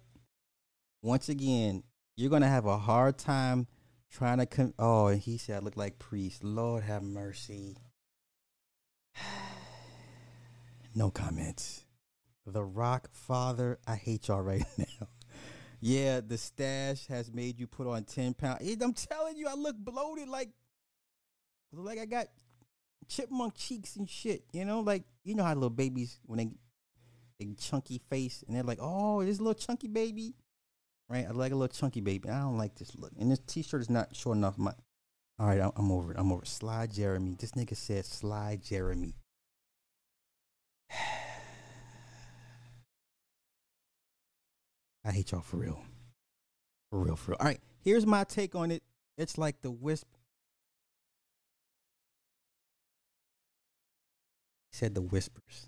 Once 1.03 1.29
again, 1.29 1.83
you're 2.17 2.31
gonna 2.31 2.47
have 2.47 2.65
a 2.65 2.79
hard 2.79 3.19
time 3.19 3.67
trying 4.09 4.39
to. 4.39 4.47
Con- 4.47 4.73
oh, 4.79 5.05
and 5.05 5.21
he 5.21 5.37
said 5.37 5.57
I 5.57 5.59
look 5.63 5.77
like 5.77 5.99
priest. 5.99 6.43
Lord 6.43 6.83
have 6.83 7.03
mercy. 7.03 7.77
no 10.95 11.11
comments. 11.11 11.85
The 12.47 12.63
Rock 12.63 13.09
Father, 13.11 13.77
I 13.85 13.95
hate 13.95 14.29
y'all 14.29 14.41
right 14.41 14.65
now. 14.79 15.07
yeah, 15.79 16.19
the 16.19 16.39
stash 16.39 17.05
has 17.05 17.31
made 17.31 17.59
you 17.59 17.67
put 17.67 17.85
on 17.85 18.03
10 18.03 18.33
pounds. 18.33 18.63
I'm 18.81 18.93
telling 18.93 19.37
you, 19.37 19.47
I 19.47 19.53
look 19.53 19.77
bloated 19.77 20.27
like 20.27 20.49
like 21.71 21.99
I 21.99 22.05
got 22.05 22.25
chipmunk 23.07 23.53
cheeks 23.55 23.95
and 23.95 24.09
shit. 24.09 24.43
You 24.51 24.65
know, 24.65 24.79
like 24.79 25.03
you 25.23 25.35
know 25.35 25.43
how 25.43 25.53
little 25.53 25.69
babies 25.69 26.19
when 26.25 26.37
they 26.39 26.49
chunky 27.59 28.01
face 28.09 28.43
and 28.47 28.55
they're 28.55 28.63
like, 28.63 28.79
oh, 28.81 29.23
this 29.23 29.39
little 29.39 29.53
chunky 29.53 29.87
baby. 29.87 30.35
Right? 31.09 31.25
I 31.27 31.31
like 31.31 31.51
a 31.51 31.55
little 31.55 31.75
chunky 31.75 32.01
baby. 32.01 32.29
I 32.29 32.39
don't 32.39 32.57
like 32.57 32.75
this 32.75 32.95
look. 32.95 33.11
And 33.19 33.31
this 33.31 33.39
t 33.39 33.63
shirt 33.63 33.81
is 33.81 33.89
not 33.89 34.15
short 34.15 34.37
enough. 34.37 34.57
My 34.57 34.73
all 35.39 35.47
right, 35.47 35.61
I'm, 35.61 35.71
I'm 35.77 35.91
over 35.91 36.11
it. 36.11 36.17
I'm 36.19 36.31
over 36.31 36.43
it. 36.43 36.47
Sly 36.47 36.87
Jeremy. 36.87 37.35
This 37.39 37.51
nigga 37.51 37.75
said 37.75 38.05
Sly 38.05 38.59
Jeremy. 38.61 39.15
I 45.05 45.11
hate 45.11 45.31
y'all 45.31 45.41
for 45.41 45.57
real. 45.57 45.81
For 46.91 46.99
real, 46.99 47.15
for 47.15 47.31
real. 47.31 47.37
All 47.39 47.47
right, 47.47 47.61
here's 47.79 48.05
my 48.05 48.25
take 48.25 48.53
on 48.53 48.69
it. 48.71 48.83
It's 49.17 49.37
like 49.37 49.61
the 49.61 49.71
wisp. 49.71 50.07
Said 54.73 54.93
the 54.93 55.01
whispers. 55.01 55.67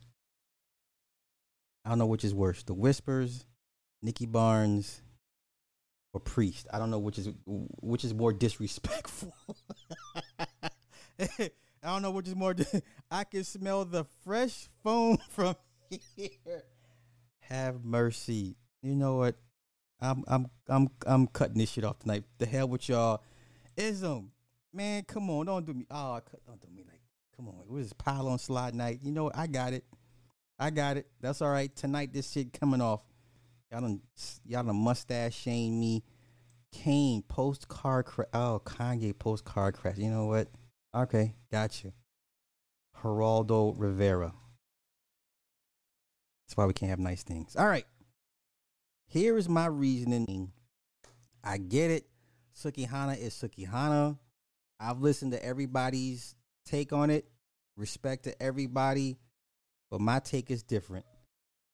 I 1.86 1.90
don't 1.90 1.98
know 2.00 2.06
which 2.06 2.24
is 2.24 2.34
worse, 2.34 2.64
the 2.64 2.74
whispers, 2.74 3.46
Nikki 4.02 4.26
Barnes, 4.26 5.02
or 6.14 6.20
Priest. 6.20 6.68
I 6.72 6.80
don't 6.80 6.92
know 6.92 7.00
which 7.00 7.18
is 7.18 7.30
which 7.46 8.04
is 8.04 8.14
more 8.14 8.34
disrespectful. 8.46 9.34
I 11.20 11.50
don't 11.84 12.02
know 12.02 12.12
which 12.12 12.28
is 12.28 12.36
more. 12.36 12.56
I 13.12 13.24
can 13.24 13.44
smell 13.44 13.86
the 13.86 14.06
fresh 14.24 14.70
foam 14.84 15.18
from 15.30 15.56
here. 16.16 16.64
Have 17.40 17.84
mercy. 17.84 18.56
You 18.82 18.96
know 18.96 19.18
what? 19.18 19.36
I'm 20.00 20.24
I'm 20.28 20.48
I'm 20.68 20.88
I'm 21.06 21.28
cutting 21.28 21.58
this 21.58 21.72
shit 21.72 21.84
off 21.84 22.00
tonight. 22.00 22.24
The 22.38 22.46
hell 22.46 22.68
with 22.68 22.88
y'all. 22.90 23.22
Ism, 23.78 24.32
man, 24.74 25.04
come 25.04 25.30
on, 25.30 25.46
don't 25.46 25.66
do 25.66 25.74
me. 25.74 25.86
Oh, 25.90 26.20
don't 26.46 26.62
do 26.62 26.68
me 26.76 26.84
like. 26.88 27.02
Come 27.36 27.48
on, 27.48 27.62
it 27.62 27.72
was 27.72 27.94
pile 27.94 28.28
on 28.28 28.38
slide 28.38 28.76
night. 28.76 29.00
You 29.02 29.12
know 29.12 29.26
what? 29.26 29.38
I 29.38 29.48
got 29.48 29.74
it. 29.74 29.86
I 30.62 30.70
got 30.70 30.96
it. 30.98 31.08
That's 31.20 31.42
all 31.42 31.50
right. 31.50 31.76
Tonight, 31.76 32.14
this 32.14 32.32
shit 32.32 32.54
coming 32.54 32.82
off. 32.82 33.02
Y'all 33.72 33.82
done, 33.82 34.00
y'all 34.46 34.64
done 34.64 34.76
mustache 34.76 35.36
shame 35.36 35.80
me. 35.80 36.04
Kane 36.72 37.24
postcard 37.24 38.06
crash. 38.06 38.28
Oh, 38.32 38.62
Kanye 38.64 39.18
postcard 39.18 39.74
crash. 39.76 39.98
You 39.98 40.12
know 40.12 40.28
what? 40.28 40.50
Okay, 40.96 41.34
got 41.52 41.84
you. 41.84 41.92
Geraldo 43.02 43.74
Rivera. 43.76 44.34
That's 46.46 46.56
why 46.56 46.68
we 46.68 46.74
can't 46.74 46.92
have 46.92 47.00
nice 47.00 47.24
things. 47.24 47.56
All 47.56 47.68
right. 47.68 47.88
Here 49.08 49.38
is 49.40 49.50
my 49.50 49.66
reasoning. 49.66 50.52
I 51.44 51.58
get 51.58 51.90
it. 51.90 52.06
Sukihana 52.56 53.18
is 53.18 53.34
Sukihana. 53.34 54.20
I've 54.80 55.00
listened 55.02 55.32
to 55.32 55.44
everybody's 55.44 56.36
take 56.68 56.94
on 56.94 57.10
it. 57.10 57.26
Respect 57.78 58.26
to 58.26 58.42
everybody. 58.42 59.18
But 59.92 60.00
my 60.02 60.20
take 60.20 60.50
is 60.50 60.64
different. 60.64 61.06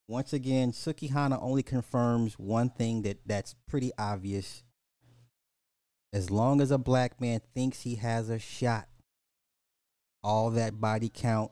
Once 0.08 0.34
again, 0.34 0.72
Sukihana 0.72 1.38
only 1.42 1.62
confirms 1.62 2.40
one 2.40 2.70
thing 2.70 3.04
that 3.04 3.20
that's 3.26 3.56
pretty 3.68 3.92
obvious. 3.98 4.64
As 6.12 6.32
long 6.32 6.60
as 6.60 6.72
a 6.72 6.78
black 6.78 7.22
man 7.22 7.42
thinks 7.54 7.82
he 7.82 7.96
has 7.96 8.30
a 8.30 8.40
shot, 8.40 8.88
all 10.24 10.50
that 10.52 10.82
body 10.82 11.12
count, 11.14 11.52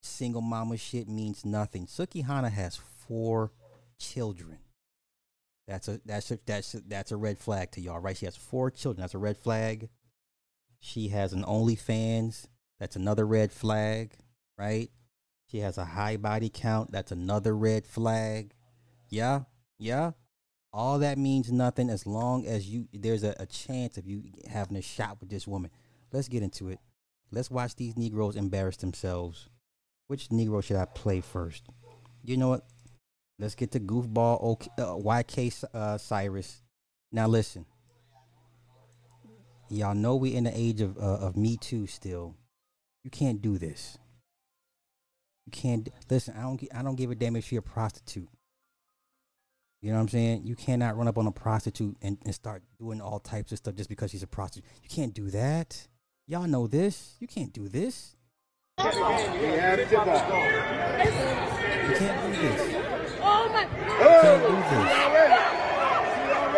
single 0.00 0.40
mama 0.40 0.76
shit 0.76 1.08
means 1.08 1.44
nothing. 1.44 1.86
Sukihana 1.86 2.50
has 2.50 2.76
four 2.76 3.52
children. 3.98 4.58
That's 5.66 5.88
a 5.88 6.00
that's 6.06 6.30
a 6.30 6.38
that's 6.46 6.74
a, 6.74 6.80
that's 6.86 7.12
a 7.12 7.16
red 7.16 7.38
flag 7.38 7.72
to 7.72 7.80
y'all, 7.80 7.98
right? 7.98 8.16
She 8.16 8.24
has 8.26 8.36
four 8.36 8.70
children. 8.70 9.02
That's 9.02 9.14
a 9.14 9.18
red 9.18 9.36
flag. 9.36 9.88
She 10.78 11.08
has 11.08 11.32
an 11.32 11.42
OnlyFans. 11.42 12.46
That's 12.78 12.94
another 12.94 13.26
red 13.26 13.52
flag, 13.52 14.12
right? 14.56 14.90
She 15.46 15.58
has 15.58 15.78
a 15.78 15.84
high 15.84 16.16
body 16.16 16.50
count. 16.52 16.90
That's 16.90 17.12
another 17.12 17.56
red 17.56 17.86
flag. 17.86 18.52
Yeah, 19.08 19.42
yeah. 19.78 20.12
All 20.72 20.98
that 20.98 21.18
means 21.18 21.50
nothing 21.50 21.88
as 21.88 22.06
long 22.06 22.46
as 22.46 22.68
you 22.68 22.88
there's 22.92 23.24
a, 23.24 23.34
a 23.38 23.46
chance 23.46 23.96
of 23.96 24.06
you 24.06 24.24
having 24.50 24.76
a 24.76 24.82
shot 24.82 25.18
with 25.20 25.30
this 25.30 25.46
woman. 25.46 25.70
Let's 26.12 26.28
get 26.28 26.42
into 26.42 26.68
it. 26.68 26.80
Let's 27.30 27.50
watch 27.50 27.76
these 27.76 27.96
Negroes 27.96 28.36
embarrass 28.36 28.76
themselves. 28.76 29.48
Which 30.08 30.28
Negro 30.28 30.62
should 30.62 30.76
I 30.76 30.84
play 30.84 31.20
first? 31.20 31.64
You 32.22 32.36
know 32.36 32.50
what? 32.50 32.66
Let's 33.38 33.54
get 33.54 33.72
to 33.72 33.80
goofball 33.80 34.38
OK, 34.42 34.70
uh, 34.78 34.94
YK 34.94 35.64
uh, 35.74 35.98
Cyrus. 35.98 36.62
Now 37.12 37.28
listen, 37.28 37.66
y'all 39.68 39.94
know 39.94 40.16
we're 40.16 40.36
in 40.36 40.44
the 40.44 40.58
age 40.58 40.80
of 40.80 40.96
uh, 40.98 41.18
of 41.18 41.36
Me 41.36 41.56
Too. 41.56 41.86
Still, 41.86 42.34
you 43.04 43.10
can't 43.10 43.40
do 43.40 43.58
this. 43.58 43.98
You 45.46 45.52
can't 45.52 45.88
listen. 46.10 46.34
I 46.36 46.42
don't. 46.42 46.60
I 46.74 46.82
don't 46.82 46.96
give 46.96 47.10
a 47.10 47.14
damn 47.14 47.36
if 47.36 47.46
she 47.46 47.56
a 47.56 47.62
prostitute. 47.62 48.28
You 49.80 49.90
know 49.90 49.96
what 49.96 50.02
I'm 50.02 50.08
saying? 50.08 50.44
You 50.44 50.56
cannot 50.56 50.96
run 50.96 51.06
up 51.06 51.16
on 51.18 51.26
a 51.26 51.32
prostitute 51.32 51.96
and, 52.02 52.18
and 52.24 52.34
start 52.34 52.64
doing 52.78 53.00
all 53.00 53.20
types 53.20 53.52
of 53.52 53.58
stuff 53.58 53.76
just 53.76 53.88
because 53.88 54.10
she's 54.10 54.24
a 54.24 54.26
prostitute. 54.26 54.68
You 54.82 54.88
can't 54.88 55.14
do 55.14 55.30
that. 55.30 55.86
Y'all 56.26 56.48
know 56.48 56.66
this. 56.66 57.14
You 57.20 57.28
can't 57.28 57.52
do 57.52 57.68
this. 57.68 58.16
You 58.78 58.84
can't 58.84 59.40
do 59.40 59.46
this. 62.42 62.60
Oh 63.20 63.48
my! 63.52 63.62
You 63.62 63.68
can't 64.20 64.42
do 64.42 64.56
this. 64.70 64.90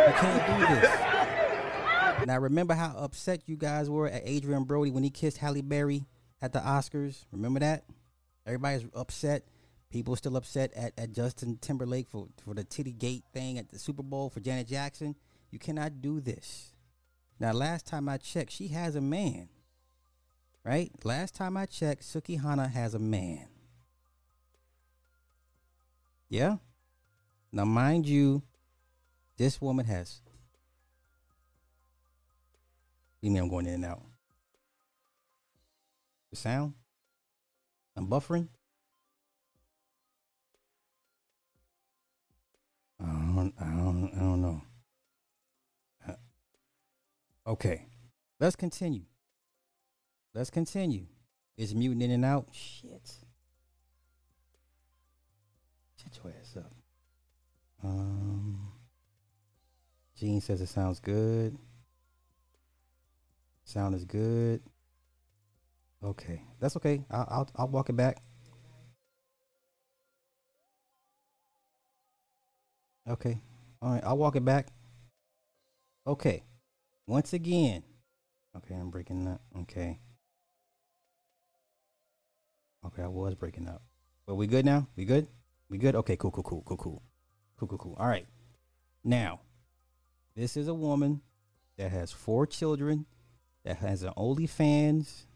You 0.06 0.14
can't 0.14 0.58
do 0.58 0.64
this. 0.74 2.26
Now 2.26 2.38
remember 2.38 2.74
how 2.74 2.94
upset 2.96 3.42
you 3.46 3.56
guys 3.56 3.88
were 3.90 4.08
at 4.08 4.26
Adrien 4.26 4.64
Brody 4.64 4.90
when 4.90 5.02
he 5.02 5.10
kissed 5.10 5.38
Halle 5.38 5.60
Berry 5.60 6.06
at 6.40 6.52
the 6.52 6.60
Oscars? 6.60 7.24
Remember 7.30 7.60
that? 7.60 7.84
Everybody's 8.48 8.86
upset. 8.94 9.44
People 9.90 10.16
still 10.16 10.36
upset 10.36 10.72
at, 10.74 10.98
at 10.98 11.12
Justin 11.12 11.58
Timberlake 11.60 12.08
for, 12.08 12.28
for 12.42 12.54
the 12.54 12.64
titty 12.64 12.92
gate 12.92 13.24
thing 13.32 13.58
at 13.58 13.68
the 13.68 13.78
Super 13.78 14.02
Bowl 14.02 14.30
for 14.30 14.40
Janet 14.40 14.68
Jackson. 14.68 15.14
You 15.50 15.58
cannot 15.58 16.00
do 16.00 16.18
this. 16.18 16.72
Now, 17.38 17.52
last 17.52 17.86
time 17.86 18.08
I 18.08 18.16
checked, 18.16 18.52
she 18.52 18.68
has 18.68 18.96
a 18.96 19.02
man. 19.02 19.50
Right? 20.64 20.90
Last 21.04 21.34
time 21.34 21.58
I 21.58 21.66
checked, 21.66 22.02
Sukihana 22.02 22.70
has 22.70 22.94
a 22.94 22.98
man. 22.98 23.48
Yeah? 26.30 26.56
Now, 27.52 27.66
mind 27.66 28.08
you, 28.08 28.42
this 29.36 29.60
woman 29.60 29.84
has. 29.84 30.22
You 33.20 33.30
mean 33.30 33.42
I'm 33.42 33.48
going 33.50 33.66
in 33.66 33.74
and 33.74 33.84
out? 33.84 34.02
The 36.30 36.36
sound? 36.36 36.74
I'm 37.98 38.06
buffering? 38.06 38.46
I 43.00 43.04
don't, 43.04 43.52
I 43.60 43.64
don't, 43.64 44.12
I 44.14 44.18
don't 44.20 44.40
know. 44.40 44.62
Uh, 46.08 46.12
okay, 47.48 47.86
let's 48.38 48.54
continue. 48.54 49.02
Let's 50.32 50.48
continue. 50.48 51.06
Is 51.56 51.74
muting 51.74 52.02
in 52.02 52.12
and 52.12 52.24
out? 52.24 52.46
Shit. 52.52 53.10
Shut 56.00 56.20
your 56.22 56.32
ass 56.40 56.56
up. 56.56 56.72
Um, 57.82 58.72
Gene 60.16 60.40
says 60.40 60.60
it 60.60 60.68
sounds 60.68 61.00
good. 61.00 61.58
Sound 63.64 63.96
is 63.96 64.04
good. 64.04 64.62
Okay, 66.02 66.42
that's 66.60 66.76
okay. 66.76 67.04
I'll 67.10 67.26
I'll, 67.30 67.48
I'll 67.56 67.68
walk 67.68 67.88
it 67.90 67.96
back. 67.96 68.22
Okay, 73.08 73.40
all 73.82 73.92
right. 73.92 74.04
I'll 74.04 74.18
walk 74.18 74.36
it 74.36 74.44
back. 74.44 74.68
Okay, 76.06 76.44
once 77.06 77.32
again. 77.32 77.82
Okay, 78.56 78.74
I'm 78.74 78.90
breaking 78.90 79.26
up. 79.28 79.40
Okay. 79.60 79.98
Okay, 82.86 83.02
I 83.02 83.08
was 83.08 83.34
breaking 83.34 83.68
up. 83.68 83.82
But 84.26 84.36
we 84.36 84.46
good 84.46 84.64
now? 84.64 84.88
We 84.96 85.04
good? 85.04 85.26
We 85.68 85.78
good? 85.78 85.96
Okay, 85.96 86.16
cool, 86.16 86.30
cool, 86.30 86.44
cool, 86.44 86.62
cool, 86.64 86.76
cool. 86.76 87.02
Cool, 87.58 87.68
cool, 87.68 87.78
cool. 87.78 87.96
All 87.98 88.06
right. 88.06 88.26
Now, 89.04 89.40
this 90.36 90.56
is 90.56 90.68
a 90.68 90.74
woman 90.74 91.22
that 91.76 91.90
has 91.90 92.12
four 92.12 92.46
children, 92.46 93.06
that 93.64 93.78
has 93.78 94.02
an 94.02 94.12
OnlyFans, 94.16 95.26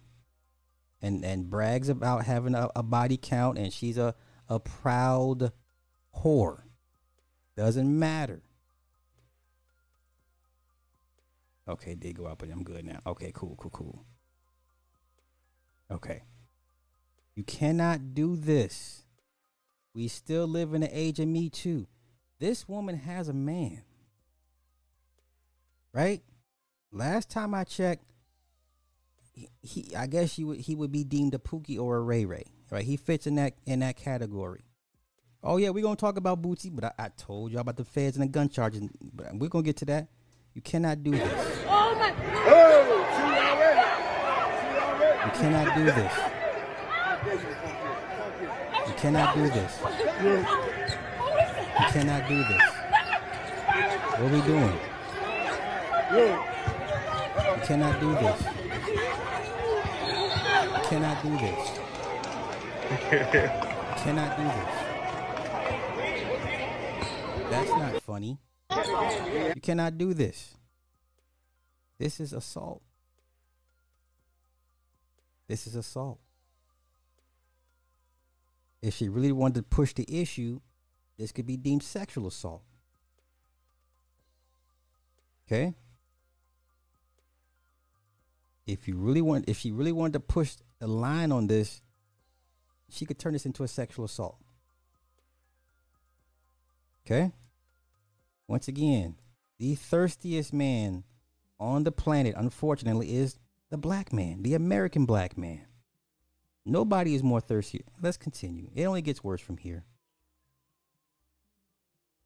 and 1.02 1.24
and 1.24 1.50
brags 1.50 1.88
about 1.88 2.24
having 2.24 2.54
a, 2.54 2.70
a 2.76 2.82
body 2.82 3.18
count, 3.20 3.58
and 3.58 3.72
she's 3.72 3.98
a 3.98 4.14
a 4.48 4.60
proud 4.60 5.52
whore. 6.16 6.62
Doesn't 7.56 7.98
matter. 7.98 8.42
Okay, 11.68 11.94
did 11.94 12.16
go 12.16 12.26
out, 12.26 12.38
but 12.38 12.50
I'm 12.50 12.64
good 12.64 12.84
now. 12.84 13.00
Okay, 13.06 13.30
cool, 13.34 13.54
cool, 13.56 13.70
cool. 13.70 14.04
Okay. 15.90 16.22
You 17.34 17.44
cannot 17.44 18.14
do 18.14 18.36
this. 18.36 19.04
We 19.94 20.08
still 20.08 20.46
live 20.46 20.74
in 20.74 20.80
the 20.80 20.98
age 20.98 21.20
of 21.20 21.28
Me 21.28 21.48
Too. 21.48 21.86
This 22.38 22.68
woman 22.68 22.96
has 22.96 23.28
a 23.28 23.32
man. 23.32 23.82
Right? 25.92 26.22
Last 26.90 27.30
time 27.30 27.54
I 27.54 27.64
checked, 27.64 28.04
he, 29.32 29.48
he 29.62 29.96
I 29.96 30.06
guess 30.06 30.34
he 30.34 30.44
would 30.44 30.60
he 30.60 30.74
would 30.74 30.92
be 30.92 31.04
deemed 31.04 31.34
a 31.34 31.38
Pookie 31.38 31.78
or 31.78 31.96
a 31.96 32.00
Ray 32.00 32.24
Ray. 32.24 32.44
Right? 32.70 32.84
He 32.84 32.96
fits 32.96 33.26
in 33.26 33.34
that 33.36 33.54
in 33.66 33.80
that 33.80 33.96
category. 33.96 34.64
Oh 35.42 35.56
yeah, 35.56 35.70
we're 35.70 35.82
gonna 35.82 35.96
talk 35.96 36.16
about 36.16 36.40
Boosie, 36.40 36.74
but 36.74 36.84
I, 36.84 36.92
I 36.98 37.08
told 37.16 37.50
y'all 37.50 37.62
about 37.62 37.76
the 37.76 37.84
feds 37.84 38.16
and 38.16 38.22
the 38.22 38.28
gun 38.28 38.48
charges. 38.48 38.82
But 39.12 39.34
we're 39.34 39.48
gonna 39.48 39.64
get 39.64 39.76
to 39.78 39.84
that. 39.86 40.08
You 40.54 40.62
cannot 40.62 41.02
do 41.02 41.10
this. 41.10 41.62
Oh 41.66 41.94
my! 41.98 42.08
You 45.24 45.30
cannot 45.40 45.74
do 45.76 45.84
this. 45.84 46.12
You 48.86 48.94
cannot 48.94 49.34
do 49.34 49.48
this. 49.48 49.78
You 51.80 51.86
cannot 51.88 52.28
do 52.28 52.36
this. 52.36 52.62
What 54.12 54.20
are 54.20 54.28
we 54.28 54.40
doing? 54.42 54.78
You 57.52 57.66
cannot 57.66 58.00
do 58.00 58.14
this. 58.14 58.61
You 60.92 60.98
cannot 60.98 61.22
do 61.22 61.30
this. 61.38 61.78
You 62.90 62.98
cannot 64.04 64.36
do 64.36 64.44
this. 64.44 64.72
That's 67.50 67.70
not 67.70 68.02
funny. 68.02 68.38
You 69.54 69.60
cannot 69.62 69.96
do 69.96 70.12
this. 70.12 70.54
This 71.98 72.20
is 72.20 72.34
assault. 72.34 72.82
This 75.48 75.66
is 75.66 75.76
assault. 75.76 76.20
If 78.82 78.94
she 78.94 79.08
really 79.08 79.32
wanted 79.32 79.54
to 79.54 79.62
push 79.62 79.94
the 79.94 80.04
issue, 80.06 80.60
this 81.16 81.32
could 81.32 81.46
be 81.46 81.56
deemed 81.56 81.84
sexual 81.84 82.26
assault. 82.26 82.64
Okay? 85.46 85.72
If 88.66 88.86
you 88.86 88.96
really 88.96 89.22
want 89.22 89.48
if 89.48 89.58
she 89.58 89.72
really 89.72 89.92
wanted 89.92 90.14
to 90.14 90.20
push 90.20 90.56
the 90.78 90.86
line 90.86 91.32
on 91.32 91.46
this, 91.46 91.82
she 92.88 93.06
could 93.06 93.18
turn 93.18 93.32
this 93.32 93.46
into 93.46 93.62
a 93.62 93.68
sexual 93.68 94.04
assault. 94.04 94.38
Okay? 97.04 97.32
Once 98.46 98.68
again, 98.68 99.16
the 99.58 99.74
thirstiest 99.74 100.52
man 100.52 101.04
on 101.58 101.84
the 101.84 101.92
planet, 101.92 102.34
unfortunately, 102.36 103.16
is 103.16 103.38
the 103.70 103.78
black 103.78 104.12
man, 104.12 104.42
the 104.42 104.54
American 104.54 105.06
black 105.06 105.38
man. 105.38 105.66
Nobody 106.64 107.14
is 107.14 107.22
more 107.22 107.40
thirsty. 107.40 107.84
Let's 108.00 108.16
continue. 108.16 108.70
It 108.74 108.84
only 108.84 109.02
gets 109.02 109.24
worse 109.24 109.40
from 109.40 109.56
here. 109.56 109.84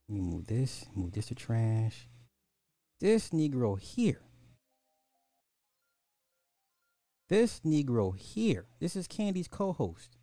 Let 0.09 0.15
me 0.15 0.21
move 0.21 0.47
this, 0.47 0.87
move 0.95 1.13
this 1.13 1.27
to 1.27 1.35
trash. 1.35 2.09
This 3.01 3.31
Negro 3.31 3.79
here. 3.79 4.21
This 7.29 7.61
Negro 7.61 8.17
here. 8.17 8.67
This 8.79 8.95
is 8.95 9.09
Candy's 9.09 9.49
co 9.49 9.73
host. 9.73 10.17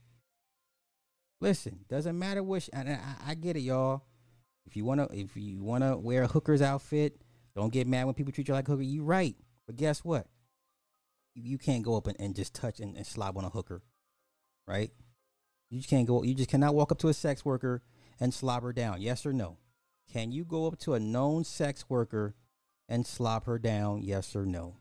Listen, 1.42 1.80
doesn't 1.90 2.18
matter 2.18 2.42
which, 2.42 2.70
and 2.72 2.90
I, 2.90 3.16
I 3.28 3.36
get 3.36 3.58
it, 3.58 3.62
y'all. 3.62 4.04
If 4.66 4.78
you 4.78 4.86
wanna, 4.86 5.10
if 5.12 5.36
you 5.36 5.62
wanna 5.62 5.98
wear 5.98 6.24
a 6.24 6.28
hooker's 6.28 6.62
outfit, 6.62 7.22
don't 7.56 7.74
get 7.74 7.88
mad 7.88 8.06
when 8.06 8.14
people 8.14 8.32
treat 8.32 8.48
you 8.48 8.54
like 8.54 8.68
a 8.70 8.72
hooker. 8.72 8.84
You 8.84 9.04
right, 9.04 9.36
but 9.68 9.76
guess 9.76 10.06
what? 10.06 10.28
You, 11.36 11.44
you 11.44 11.58
can't 11.58 11.84
go 11.84 11.98
up 11.98 12.08
and, 12.08 12.16
and 12.22 12.34
just 12.34 12.56
touch 12.56 12.80
and, 12.80 12.96
and 12.96 13.06
slob 13.06 13.38
on 13.38 13.44
a 13.44 13.50
hooker, 13.50 13.84
right? 14.66 14.92
You 15.70 15.80
just 15.80 15.90
can't 15.90 16.08
go. 16.08 16.24
You 16.24 16.34
just 16.34 16.50
cannot 16.50 16.76
walk 16.76 16.94
up 16.94 17.00
to 17.00 17.10
a 17.10 17.14
sex 17.14 17.44
worker 17.44 17.82
and 18.20 18.34
slob 18.34 18.64
her 18.64 18.72
down. 18.72 19.02
Yes 19.02 19.26
or 19.26 19.34
no? 19.34 19.58
Can 20.10 20.32
you 20.32 20.46
go 20.46 20.68
up 20.68 20.78
to 20.80 20.94
a 20.94 21.00
known 21.00 21.44
sex 21.44 21.90
worker 21.90 22.36
and 22.88 23.06
slob 23.06 23.46
her 23.46 23.60
down? 23.60 24.04
Yes 24.04 24.36
or 24.38 24.46
no? 24.46 24.78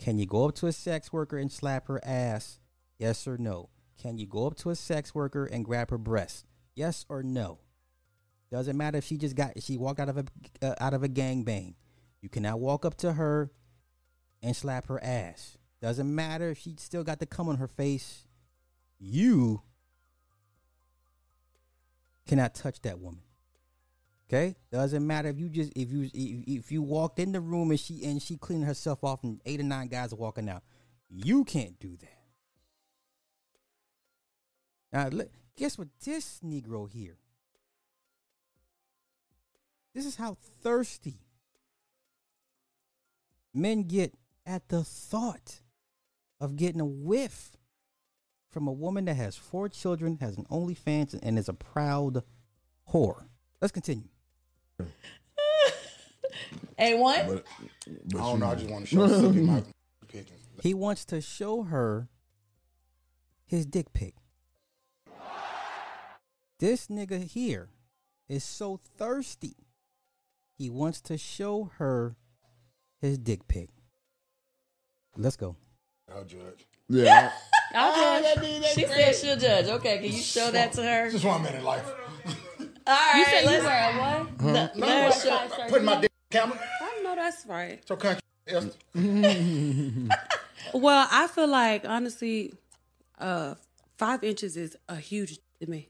Can 0.00 0.18
you 0.18 0.24
go 0.24 0.48
up 0.48 0.54
to 0.56 0.66
a 0.66 0.72
sex 0.72 1.12
worker 1.12 1.36
and 1.36 1.52
slap 1.52 1.86
her 1.88 2.00
ass? 2.02 2.58
Yes 2.98 3.28
or 3.28 3.36
no? 3.36 3.68
Can 4.00 4.16
you 4.16 4.26
go 4.26 4.46
up 4.46 4.56
to 4.56 4.70
a 4.70 4.74
sex 4.74 5.14
worker 5.14 5.44
and 5.44 5.62
grab 5.62 5.90
her 5.90 5.98
breast? 5.98 6.46
Yes 6.74 7.04
or 7.10 7.22
no? 7.22 7.58
Doesn't 8.50 8.78
matter 8.78 8.96
if 8.96 9.04
she 9.04 9.18
just 9.18 9.36
got 9.36 9.62
she 9.62 9.76
walked 9.76 10.00
out 10.00 10.08
of 10.08 10.16
a 10.16 10.24
uh, 10.62 10.74
out 10.80 10.94
of 10.94 11.02
a 11.02 11.08
gangbang. 11.08 11.74
You 12.22 12.30
cannot 12.30 12.60
walk 12.60 12.86
up 12.86 12.96
to 12.98 13.12
her 13.12 13.50
and 14.42 14.56
slap 14.56 14.86
her 14.88 15.02
ass. 15.04 15.58
Doesn't 15.82 16.12
matter 16.12 16.48
if 16.48 16.58
she 16.58 16.74
still 16.78 17.04
got 17.04 17.18
the 17.18 17.26
cum 17.26 17.50
on 17.50 17.58
her 17.58 17.68
face. 17.68 18.24
You 18.98 19.62
cannot 22.26 22.54
touch 22.54 22.80
that 22.82 23.00
woman. 23.00 23.20
Okay? 24.30 24.54
Doesn't 24.70 25.04
matter 25.04 25.28
if 25.28 25.40
you 25.40 25.48
just 25.48 25.72
if 25.74 25.90
you 25.90 26.08
if, 26.14 26.70
you 26.70 26.82
walked 26.82 27.18
in 27.18 27.32
the 27.32 27.40
room 27.40 27.70
and 27.70 27.80
she 27.80 28.04
and 28.04 28.22
she 28.22 28.36
cleaned 28.36 28.64
herself 28.64 29.02
off 29.02 29.24
and 29.24 29.40
eight 29.44 29.58
or 29.58 29.64
nine 29.64 29.88
guys 29.88 30.12
are 30.12 30.16
walking 30.16 30.48
out. 30.48 30.62
You 31.08 31.44
can't 31.44 31.80
do 31.80 31.96
that. 31.96 32.18
Now, 34.92 35.24
guess 35.56 35.76
what? 35.76 35.88
This 36.04 36.38
Negro 36.44 36.88
here. 36.88 37.18
This 39.96 40.06
is 40.06 40.14
how 40.14 40.36
thirsty 40.62 41.18
men 43.52 43.82
get 43.82 44.14
at 44.46 44.68
the 44.68 44.84
thought 44.84 45.62
of 46.40 46.54
getting 46.54 46.80
a 46.80 46.86
whiff 46.86 47.56
from 48.48 48.68
a 48.68 48.72
woman 48.72 49.06
that 49.06 49.14
has 49.14 49.34
four 49.34 49.68
children, 49.68 50.18
has 50.20 50.36
an 50.36 50.44
OnlyFans, 50.44 51.18
and 51.20 51.36
is 51.36 51.48
a 51.48 51.52
proud 51.52 52.22
whore. 52.92 53.24
Let's 53.60 53.72
continue. 53.72 54.09
A 56.78 56.94
one. 56.94 57.26
But, 57.26 57.46
but 58.06 58.18
I 58.18 58.22
don't 58.22 58.32
you- 58.34 58.38
know. 58.38 58.46
I 58.50 58.54
just 58.54 58.70
want 58.70 58.84
to 58.86 58.90
show 58.90 59.08
Sippy 59.08 59.44
my 59.46 59.62
opinion. 60.02 60.26
He 60.62 60.74
wants 60.74 61.04
to 61.06 61.20
show 61.20 61.62
her 61.64 62.08
his 63.46 63.66
dick 63.66 63.92
pic. 63.92 64.14
This 66.58 66.88
nigga 66.88 67.24
here 67.24 67.68
is 68.28 68.44
so 68.44 68.80
thirsty. 68.98 69.56
He 70.58 70.68
wants 70.68 71.00
to 71.02 71.16
show 71.16 71.70
her 71.78 72.16
his 73.00 73.16
dick 73.18 73.48
pic. 73.48 73.70
Let's 75.16 75.36
go. 75.36 75.56
I'll 76.14 76.24
judge. 76.24 76.66
Yeah, 76.88 77.30
I'll 77.74 77.94
judge. 77.94 78.24
Ah, 78.34 78.34
that 78.34 78.42
dude, 78.44 78.62
that's 78.62 78.74
She 78.74 78.84
crazy. 78.84 79.12
said 79.12 79.14
she'll 79.14 79.36
judge. 79.38 79.66
Okay, 79.66 79.96
can 79.98 80.06
you 80.06 80.12
show 80.20 80.50
that 80.50 80.72
to 80.74 80.82
her? 80.82 81.10
Just 81.10 81.24
one 81.24 81.42
minute, 81.42 81.64
life. 81.64 81.90
All 82.90 82.96
right, 82.96 83.18
You 83.18 83.24
said 83.24 83.40
you 83.42 83.46
let's. 83.46 83.64
were 83.64 83.70
a 83.70 84.00
what? 84.00 84.52
Let- 84.52 84.76
No, 84.76 84.86
let 84.86 85.02
her 85.02 85.08
what? 85.10 85.48
show- 85.58 85.66
Putting 85.68 85.84
my 85.86 86.00
dick 86.00 86.10
camera. 86.30 86.58
I 86.82 87.00
know 87.02 87.14
that's 87.14 87.46
right. 87.46 87.80
So 87.86 87.96
country. 87.96 88.20
Well, 90.74 91.08
I 91.10 91.26
feel 91.28 91.48
like 91.48 91.84
honestly, 91.86 92.52
uh, 93.18 93.54
five 93.96 94.22
inches 94.22 94.56
is 94.56 94.76
a 94.88 94.96
huge 94.96 95.38
to 95.60 95.70
me. 95.70 95.88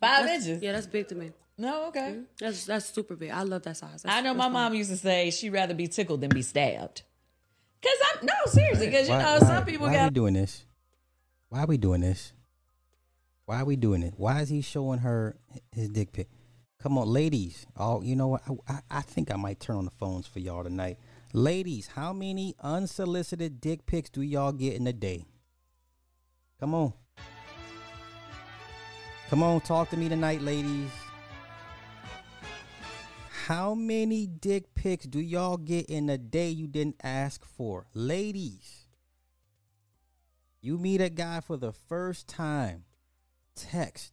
Five 0.00 0.24
That's- 0.24 0.46
inches. 0.46 0.62
Yeah, 0.62 0.72
that's 0.72 0.86
big 0.86 1.08
to 1.08 1.14
me. 1.14 1.32
No, 1.60 1.86
okay. 1.88 2.20
That's 2.38 2.64
that's 2.66 2.86
super 2.86 3.16
big. 3.16 3.30
I 3.32 3.42
love 3.42 3.62
that 3.64 3.76
size. 3.76 4.02
That's, 4.02 4.14
I 4.16 4.20
know 4.20 4.32
my 4.34 4.44
fine. 4.44 4.52
mom 4.52 4.74
used 4.74 4.90
to 4.90 4.96
say 4.96 5.30
she'd 5.32 5.50
rather 5.50 5.74
be 5.74 5.88
tickled 5.88 6.20
than 6.20 6.30
be 6.30 6.42
stabbed. 6.42 7.02
Cause 7.82 7.92
I'm 8.14 8.26
no 8.26 8.32
seriously, 8.46 8.86
because 8.86 9.08
you 9.08 9.14
Why- 9.14 9.22
know 9.22 9.38
why- 9.40 9.46
some 9.46 9.64
people 9.64 9.86
why 9.88 9.96
are 9.96 10.04
we 10.04 10.10
doing 10.10 10.34
this? 10.34 10.64
Why 11.48 11.62
are 11.64 11.66
we 11.66 11.76
doing 11.76 12.00
this? 12.02 12.32
Why 13.48 13.62
are 13.62 13.64
we 13.64 13.76
doing 13.76 14.02
it? 14.02 14.12
Why 14.18 14.42
is 14.42 14.50
he 14.50 14.60
showing 14.60 14.98
her 14.98 15.34
his 15.72 15.88
dick 15.88 16.12
pic? 16.12 16.28
Come 16.82 16.98
on, 16.98 17.08
ladies. 17.08 17.66
Oh, 17.78 18.02
you 18.02 18.14
know 18.14 18.28
what? 18.28 18.42
I, 18.46 18.74
I, 18.74 18.80
I 18.90 19.00
think 19.00 19.32
I 19.32 19.36
might 19.36 19.58
turn 19.58 19.76
on 19.76 19.86
the 19.86 19.90
phones 19.92 20.26
for 20.26 20.38
y'all 20.38 20.62
tonight. 20.62 20.98
Ladies, 21.32 21.86
how 21.86 22.12
many 22.12 22.54
unsolicited 22.60 23.58
dick 23.58 23.86
pics 23.86 24.10
do 24.10 24.20
y'all 24.20 24.52
get 24.52 24.74
in 24.74 24.86
a 24.86 24.92
day? 24.92 25.24
Come 26.60 26.74
on. 26.74 26.92
Come 29.30 29.42
on, 29.42 29.62
talk 29.62 29.88
to 29.90 29.96
me 29.96 30.10
tonight, 30.10 30.42
ladies. 30.42 30.90
How 33.46 33.72
many 33.72 34.26
dick 34.26 34.74
pics 34.74 35.06
do 35.06 35.20
y'all 35.20 35.56
get 35.56 35.86
in 35.86 36.10
a 36.10 36.18
day 36.18 36.50
you 36.50 36.66
didn't 36.66 36.96
ask 37.02 37.46
for? 37.46 37.86
Ladies, 37.94 38.84
you 40.60 40.76
meet 40.76 41.00
a 41.00 41.08
guy 41.08 41.40
for 41.40 41.56
the 41.56 41.72
first 41.72 42.28
time, 42.28 42.84
text. 43.58 44.12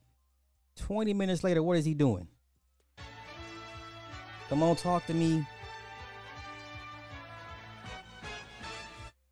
20 0.78 1.14
minutes 1.14 1.43
later, 1.43 1.64
what 1.64 1.78
is 1.78 1.86
he 1.86 1.93
doing? 1.93 2.28
Come 4.50 4.64
on, 4.64 4.76
talk 4.76 5.06
to 5.08 5.14
me. 5.14 5.46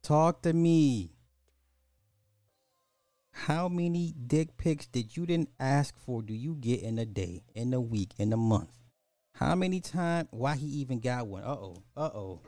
Talk 0.02 0.42
to 0.44 0.54
me. 0.54 1.12
How 3.32 3.68
many 3.68 4.14
dick 4.26 4.58
pics 4.58 4.86
did 4.86 5.18
you 5.18 5.26
didn't 5.26 5.50
ask 5.60 5.98
for 5.98 6.22
do 6.22 6.34
you 6.34 6.56
get 6.56 6.82
in 6.82 6.98
a 6.98 7.06
day, 7.06 7.44
in 7.54 7.74
a 7.74 7.82
week, 7.82 8.14
in 8.18 8.32
a 8.32 8.38
month? 8.38 8.70
How 9.34 9.56
many 9.56 9.82
times? 9.82 10.30
Why 10.32 10.56
he 10.56 10.68
even 10.68 11.00
got 11.00 11.28
one? 11.28 11.44
Uh 11.44 11.48
oh. 11.48 11.84
Uh 11.98 12.10
oh. 12.14 12.40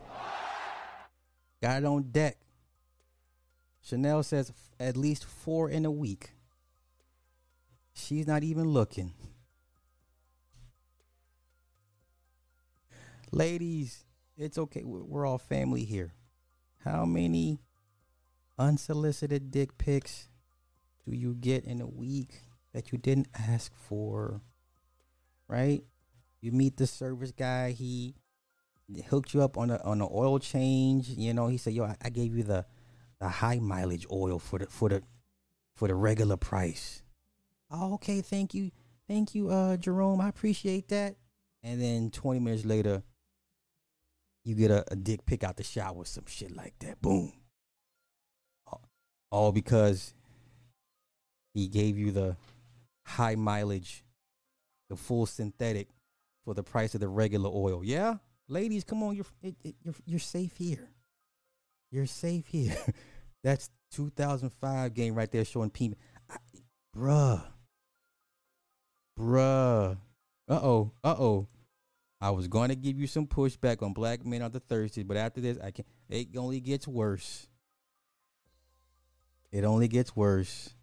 Got 1.61 1.83
it 1.83 1.85
on 1.85 2.11
deck. 2.11 2.37
Chanel 3.81 4.23
says 4.23 4.51
at 4.79 4.95
least 4.97 5.25
four 5.25 5.69
in 5.69 5.85
a 5.85 5.91
week. 5.91 6.34
She's 7.95 8.27
not 8.27 8.43
even 8.43 8.65
looking. 8.65 9.13
Ladies, 13.31 14.05
it's 14.37 14.57
okay. 14.57 14.83
We're 14.83 15.25
all 15.25 15.37
family 15.37 15.85
here. 15.85 16.13
How 16.83 17.05
many 17.05 17.59
unsolicited 18.59 19.49
dick 19.49 19.77
pics 19.77 20.27
do 21.05 21.15
you 21.15 21.33
get 21.33 21.63
in 21.63 21.81
a 21.81 21.87
week 21.87 22.41
that 22.73 22.91
you 22.91 22.97
didn't 22.97 23.27
ask 23.33 23.73
for? 23.75 24.41
Right? 25.47 25.83
You 26.41 26.51
meet 26.51 26.77
the 26.77 26.87
service 26.87 27.31
guy, 27.31 27.71
he 27.71 28.15
hooked 29.09 29.33
you 29.33 29.41
up 29.41 29.57
on 29.57 29.71
a 29.71 29.77
on 29.83 30.01
an 30.01 30.09
oil 30.11 30.37
change. 30.37 31.09
You 31.09 31.33
know, 31.33 31.47
he 31.47 31.57
said, 31.57 31.73
"Yo, 31.73 31.85
I, 31.85 31.95
I 32.01 32.09
gave 32.09 32.35
you 32.35 32.43
the 32.43 32.65
the 33.19 33.29
high 33.29 33.59
mileage 33.59 34.05
oil 34.11 34.37
for 34.37 34.59
the 34.59 34.67
for 34.67 34.89
the 34.89 35.01
for 35.73 35.87
the 35.87 35.95
regular 35.95 36.37
price." 36.37 37.01
Oh, 37.77 37.95
okay, 37.95 38.21
thank 38.21 38.53
you, 38.53 38.71
thank 39.07 39.35
you, 39.35 39.49
uh, 39.49 39.77
Jerome. 39.77 40.21
I 40.21 40.29
appreciate 40.29 40.87
that. 40.89 41.15
And 41.63 41.81
then 41.81 42.11
twenty 42.11 42.39
minutes 42.39 42.63
later, 42.65 43.03
you 44.45 44.55
get 44.55 44.71
a, 44.71 44.85
a 44.91 44.95
dick 44.95 45.25
pick 45.25 45.43
out 45.43 45.57
the 45.57 45.63
shower, 45.63 46.05
some 46.05 46.25
shit 46.27 46.55
like 46.55 46.77
that. 46.79 47.01
Boom. 47.01 47.33
All- 49.31 49.51
because 49.51 50.13
he 51.53 51.67
gave 51.67 51.97
you 51.97 52.11
the 52.11 52.37
high 53.05 53.35
mileage, 53.35 54.03
the 54.89 54.95
full 54.95 55.25
synthetic 55.25 55.89
for 56.45 56.53
the 56.53 56.63
price 56.63 56.93
of 56.95 57.01
the 57.01 57.09
regular 57.09 57.49
oil. 57.49 57.83
Yeah, 57.83 58.15
ladies, 58.47 58.83
come 58.85 59.03
on, 59.03 59.15
you're 59.15 59.25
it, 59.41 59.55
it, 59.63 59.75
you're 59.83 59.95
you're 60.05 60.19
safe 60.19 60.55
here. 60.55 60.87
You're 61.91 62.05
safe 62.05 62.47
here. 62.47 62.77
That's 63.43 63.69
2005 63.91 64.93
game 64.93 65.15
right 65.15 65.31
there 65.31 65.43
showing 65.45 65.69
P. 65.69 65.95
Bruh, 66.95 67.43
bruh. 69.19 69.97
Uh 70.47 70.59
oh, 70.61 70.91
uh 71.03 71.15
oh. 71.17 71.47
I 72.21 72.29
was 72.31 72.47
going 72.47 72.69
to 72.69 72.75
give 72.75 72.97
you 72.97 73.07
some 73.07 73.27
pushback 73.27 73.83
on 73.83 73.93
black 73.93 74.25
men 74.25 74.41
on 74.41 74.51
the 74.51 74.59
Thursdays, 74.59 75.03
but 75.03 75.17
after 75.17 75.41
this, 75.41 75.57
I 75.63 75.71
can. 75.71 75.85
It 76.09 76.29
only 76.37 76.59
gets 76.59 76.87
worse. 76.87 77.47
It 79.51 79.63
only 79.63 79.87
gets 79.87 80.15
worse. 80.15 80.73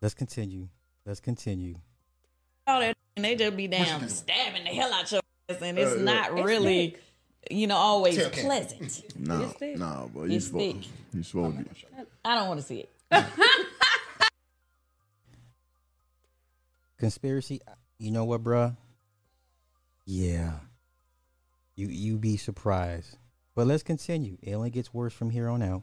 Let's 0.00 0.14
continue. 0.14 0.68
Let's 1.06 1.20
continue. 1.20 1.76
all 2.66 2.80
that 2.80 2.96
and 3.16 3.24
they 3.24 3.36
just 3.36 3.56
be 3.56 3.68
damn 3.68 4.08
stabbing 4.08 4.64
the 4.64 4.70
hell 4.70 4.92
out 4.92 5.10
your 5.12 5.20
ass 5.48 5.62
and 5.62 5.78
it's 5.78 5.92
Uh, 5.92 6.02
not 6.02 6.32
It's 6.36 6.44
really 6.46 6.90
thick. 6.90 7.02
you 7.50 7.66
know 7.68 7.76
always 7.76 8.16
Tell 8.16 8.30
pleasant 8.30 9.02
No, 9.18 9.42
It's 9.44 9.52
thick. 9.54 9.76
no, 9.78 10.10
but 10.14 10.22
you 10.28 10.36
It's 10.36 10.46
supposed 10.46 10.88
you 11.12 11.22
supposed 11.22 11.56
to. 11.58 12.06
i 12.24 12.34
don't 12.34 12.48
want 12.48 12.58
to 12.60 12.66
see 12.66 12.80
it 12.80 12.90
Conspiracy. 17.04 17.60
Uh, 17.68 17.72
you 17.98 18.10
know 18.10 18.24
what, 18.24 18.42
bruh? 18.42 18.74
Yeah. 20.06 20.54
You 21.76 21.88
you 21.88 22.16
be 22.16 22.38
surprised. 22.38 23.18
But 23.54 23.66
let's 23.66 23.82
continue. 23.82 24.38
It 24.40 24.54
only 24.54 24.70
gets 24.70 24.94
worse 24.94 25.12
from 25.12 25.28
here 25.28 25.50
on 25.50 25.62
out. 25.62 25.82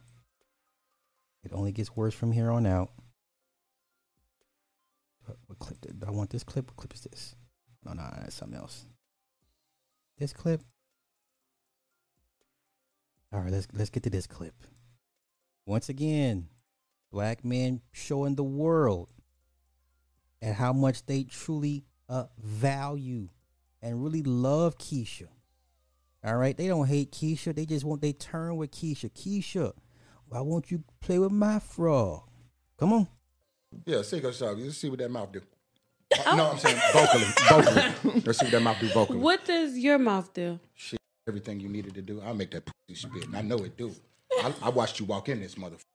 It 1.44 1.54
only 1.54 1.74
gets 1.74 1.96
worse 1.96 2.16
from 2.16 2.32
here 2.32 2.50
on 2.50 2.66
out. 2.66 2.90
What, 5.26 5.38
what 5.46 5.60
clip 5.60 5.82
did, 5.82 6.04
I 6.08 6.10
want 6.10 6.32
this 6.32 6.44
clip? 6.44 6.72
What 6.72 6.78
clip 6.78 6.96
is 6.96 7.02
this? 7.02 7.36
No, 7.86 7.94
no, 7.94 8.10
that's 8.20 8.34
something 8.34 8.58
else. 8.58 8.88
This 10.18 10.34
clip. 10.34 10.64
All 13.32 13.42
right, 13.42 13.52
let's 13.52 13.68
let's 13.74 13.92
get 13.92 14.02
to 14.04 14.10
this 14.10 14.26
clip. 14.26 14.56
Once 15.68 15.88
again, 15.88 16.48
black 17.12 17.46
men 17.46 17.82
showing 17.92 18.34
the 18.34 18.44
world 18.44 19.10
and 20.42 20.56
how 20.56 20.74
much 20.74 21.06
they 21.06 21.24
truly 21.24 21.84
uh, 22.10 22.26
value 22.38 23.30
and 23.82 24.04
really 24.04 24.24
love 24.24 24.78
Keisha. 24.78 25.28
All 26.24 26.36
right, 26.38 26.56
they 26.56 26.68
don't 26.68 26.88
hate 26.88 27.12
Keisha. 27.12 27.56
They 27.56 27.66
just 27.66 27.84
want 27.84 28.02
they 28.02 28.14
turn 28.14 28.56
with 28.58 28.72
Keisha. 28.72 29.10
Keisha, 29.12 29.74
why 30.28 30.42
won't 30.42 30.70
you 30.70 30.84
play 31.00 31.18
with 31.20 31.32
my 31.32 31.60
frog? 31.60 32.24
Come 32.78 32.94
on. 32.94 33.08
Yeah, 33.86 34.02
say 34.02 34.20
go 34.20 34.32
shot. 34.32 34.58
Let's 34.58 34.78
see 34.78 34.90
what 34.90 35.00
that 35.00 35.10
mouth 35.10 35.32
do. 35.32 35.42
Uh, 36.26 36.36
no, 36.36 36.52
I'm 36.52 36.58
saying 36.58 36.80
vocally. 36.92 37.26
Vocally. 37.48 38.22
Let's 38.26 38.40
see 38.40 38.46
what 38.46 38.52
that 38.52 38.62
mouth 38.62 38.80
do 38.80 38.88
vocally. 38.90 39.20
What 39.20 39.46
does 39.46 39.78
your 39.78 39.98
mouth 39.98 40.34
do? 40.34 40.60
Shit, 40.74 41.00
everything 41.28 41.60
you 41.60 41.70
needed 41.70 41.96
to 41.96 42.02
do. 42.02 42.22
I'll 42.22 42.34
make 42.34 42.52
that 42.52 42.66
pussy 42.66 43.00
spit. 43.08 43.28
And 43.28 43.38
I 43.38 43.42
know 43.42 43.58
it 43.58 43.78
do. 43.78 43.96
I, 44.40 44.54
I 44.62 44.70
watched 44.70 45.00
you 45.00 45.06
walk 45.06 45.30
in 45.30 45.40
this 45.40 45.56
motherfucker. 45.56 45.86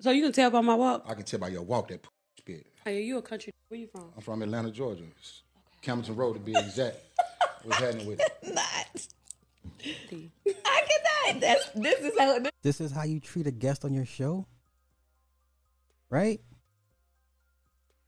So 0.00 0.10
you 0.10 0.22
can 0.22 0.32
tell 0.32 0.50
by 0.50 0.62
my 0.62 0.74
walk. 0.74 1.04
I 1.06 1.14
can 1.14 1.24
tell 1.24 1.40
by 1.40 1.48
your 1.48 1.62
walk 1.62 1.88
that 1.88 2.02
pussy 2.02 2.14
spit. 2.40 2.66
Hey, 2.84 3.02
you 3.02 3.18
a 3.18 3.22
country? 3.22 3.52
Where 3.68 3.78
you 3.78 3.86
from? 3.86 4.10
I'm 4.16 4.22
from 4.22 4.42
Atlanta, 4.42 4.70
Georgia. 4.70 5.04
It's 5.18 5.42
Campbellton 5.82 6.16
Road 6.16 6.34
to 6.34 6.40
be 6.40 6.52
exact. 6.52 6.96
What's 7.62 7.78
happening 7.78 8.06
with 8.06 8.20
it? 8.20 8.32
not 8.54 9.06
D. 10.08 10.30
i 10.46 10.82
cannot 11.26 11.40
that's 11.40 11.70
this 11.74 12.00
is 12.00 12.18
how 12.18 12.38
this, 12.38 12.52
This 12.62 12.80
is 12.80 12.92
how 12.92 13.04
you 13.04 13.20
treat 13.20 13.46
a 13.46 13.50
guest 13.50 13.84
on 13.84 13.92
your 13.92 14.06
show? 14.06 14.46
Right? 16.08 16.40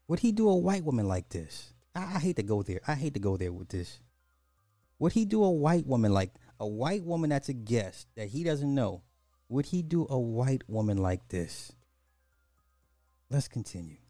Would 0.08 0.20
he 0.20 0.32
do 0.32 0.48
a 0.48 0.56
white 0.56 0.84
woman 0.84 1.06
like 1.06 1.28
this? 1.28 1.72
I, 1.94 2.16
I 2.16 2.18
hate 2.18 2.36
to 2.36 2.42
go 2.42 2.62
there. 2.62 2.80
I 2.86 2.94
hate 2.94 3.14
to 3.14 3.20
go 3.20 3.36
there 3.36 3.52
with 3.52 3.68
this. 3.68 4.00
Would 4.98 5.12
he 5.12 5.24
do 5.24 5.44
a 5.44 5.50
white 5.50 5.86
woman 5.86 6.12
like 6.12 6.32
a 6.58 6.66
white 6.66 7.04
woman 7.04 7.30
that's 7.30 7.48
a 7.48 7.54
guest 7.54 8.08
that 8.16 8.28
he 8.28 8.44
doesn't 8.44 8.74
know? 8.74 9.02
Would 9.48 9.66
he 9.66 9.82
do 9.82 10.06
a 10.08 10.18
white 10.18 10.62
woman 10.68 10.96
like 10.96 11.28
this? 11.28 11.72
Let's 13.30 13.48
continue. 13.48 14.01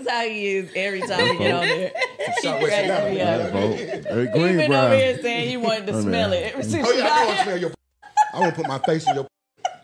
Is 0.00 0.08
how 0.08 0.20
he 0.22 0.46
is 0.56 0.70
every 0.74 1.02
time 1.02 1.28
we 1.28 1.38
get 1.38 1.54
on 1.54 1.68
there 1.68 1.92
Southwest 2.40 2.74
cracks 2.74 2.90
Atlanta. 2.90 3.10
me 3.10 3.16
Yeah, 3.18 3.36
up. 3.36 3.52
Hey, 3.52 4.24
He 4.24 4.30
Green 4.30 4.56
been 4.56 4.70
Brown. 4.70 4.86
over 4.86 4.96
here 4.96 5.18
saying 5.22 5.48
he 5.48 5.56
wanted 5.56 5.86
to 5.88 5.94
Oh, 5.94 6.02
smell 6.02 6.30
man. 6.32 6.42
it 6.42 6.52
ever 6.54 6.62
since 6.62 6.86
Oh 6.86 6.92
you 6.92 6.98
yeah, 6.98 7.04
I 7.04 7.08
got 7.08 7.26
want 7.26 7.30
to 7.30 7.34
here. 7.36 7.44
smell 7.44 7.58
your. 7.58 7.70
I 8.34 8.40
want 8.40 8.54
to 8.54 8.60
put 8.62 8.68
my 8.68 8.78
face 8.78 9.08
in 9.08 9.14
your. 9.14 9.26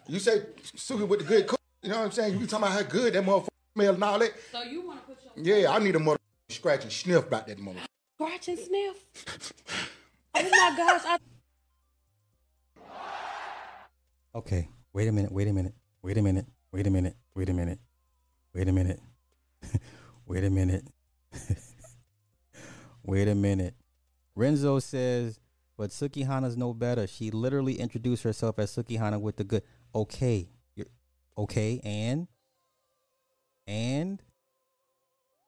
You 0.09 0.19
say 0.19 0.43
Suki 0.77 1.07
with 1.07 1.21
the 1.21 1.27
good 1.27 1.47
cook. 1.47 1.59
You 1.83 1.91
know 1.91 1.99
what 1.99 2.05
I'm 2.07 2.13
saying? 2.13 2.35
You 2.35 2.41
be 2.41 2.47
talking 2.47 2.65
about 2.67 2.75
how 2.77 2.83
good 2.89 3.13
that 3.15 3.25
motherfucker 3.25 3.49
smell 3.75 3.95
and 3.95 4.05
all 4.05 4.19
that. 4.19 4.33
So 4.53 4.63
you 4.63 4.87
want 4.87 5.01
to 5.01 5.15
put 5.15 5.45
your 5.45 5.61
Yeah, 5.63 5.71
I 5.73 5.79
need 5.79 5.97
a 5.97 5.99
mother 5.99 6.19
scratch 6.49 6.83
and 6.85 6.93
sniff 6.93 7.27
about 7.27 7.47
that 7.49 7.59
mother. 7.59 7.81
scratch 8.17 8.49
and 8.49 8.59
sniff? 8.59 9.05
oh 10.35 10.43
my 10.43 10.75
gosh! 10.77 11.03
I 11.07 11.19
Okay, 14.35 14.69
wait 14.95 15.09
a 15.09 15.13
minute, 15.13 15.31
wait 15.31 15.47
a 15.49 15.53
minute, 15.53 15.75
wait 16.03 16.17
a 16.17 16.23
minute, 16.23 16.47
wait 16.73 16.87
a 16.87 16.91
minute, 16.91 17.17
wait 17.35 17.49
a 17.51 17.53
minute, 17.53 17.79
wait 18.55 18.67
a 18.69 18.73
minute, 18.73 18.99
wait 20.33 20.45
a 20.45 20.51
minute, 20.51 20.87
wait 23.03 23.29
a 23.29 23.35
minute. 23.35 23.75
Renzo 24.35 24.79
says, 24.79 25.39
but 25.77 25.91
Sukihana's 25.91 26.57
no 26.57 26.73
better. 26.73 27.07
She 27.07 27.31
literally 27.31 27.79
introduced 27.79 28.23
herself 28.23 28.59
as 28.59 28.75
Sukihana 28.75 29.21
with 29.21 29.37
the 29.37 29.45
good. 29.45 29.63
Okay, 29.95 30.49
you're 30.75 30.87
okay, 31.37 31.83
and 31.85 32.29
and 33.67 34.23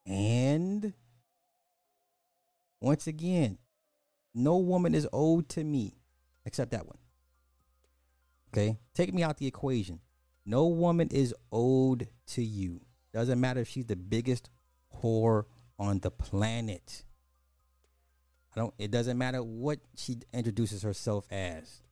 and 0.04 0.92
once 2.78 3.06
again, 3.06 3.56
no 4.34 4.58
woman 4.58 4.94
is 4.94 5.08
owed 5.14 5.48
to 5.50 5.64
me 5.64 5.94
except 6.44 6.72
that 6.72 6.86
one. 6.86 6.98
Okay? 8.52 8.76
Take 8.92 9.14
me 9.14 9.22
out 9.22 9.38
the 9.38 9.46
equation. 9.46 10.00
No 10.44 10.66
woman 10.66 11.08
is 11.08 11.34
owed 11.50 12.08
to 12.26 12.44
you. 12.44 12.82
Doesn't 13.14 13.40
matter 13.40 13.60
if 13.60 13.68
she's 13.68 13.86
the 13.86 13.96
biggest 13.96 14.50
whore 15.02 15.44
on 15.78 16.00
the 16.00 16.10
planet. 16.10 17.04
I 18.54 18.60
don't. 18.60 18.74
It 18.78 18.90
doesn't 18.90 19.18
matter 19.18 19.42
what 19.42 19.80
she 19.96 20.18
introduces 20.32 20.82
herself 20.82 21.26
as. 21.30 21.82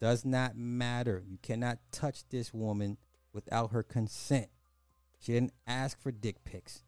Does 0.00 0.24
not 0.24 0.56
matter. 0.56 1.22
You 1.26 1.38
cannot 1.42 1.78
touch 1.92 2.28
this 2.28 2.52
woman 2.52 2.98
without 3.32 3.72
her 3.72 3.82
consent. 3.82 4.48
She 5.18 5.32
didn't 5.32 5.52
ask 5.66 6.00
for 6.00 6.10
dick 6.10 6.44
pics. 6.44 6.82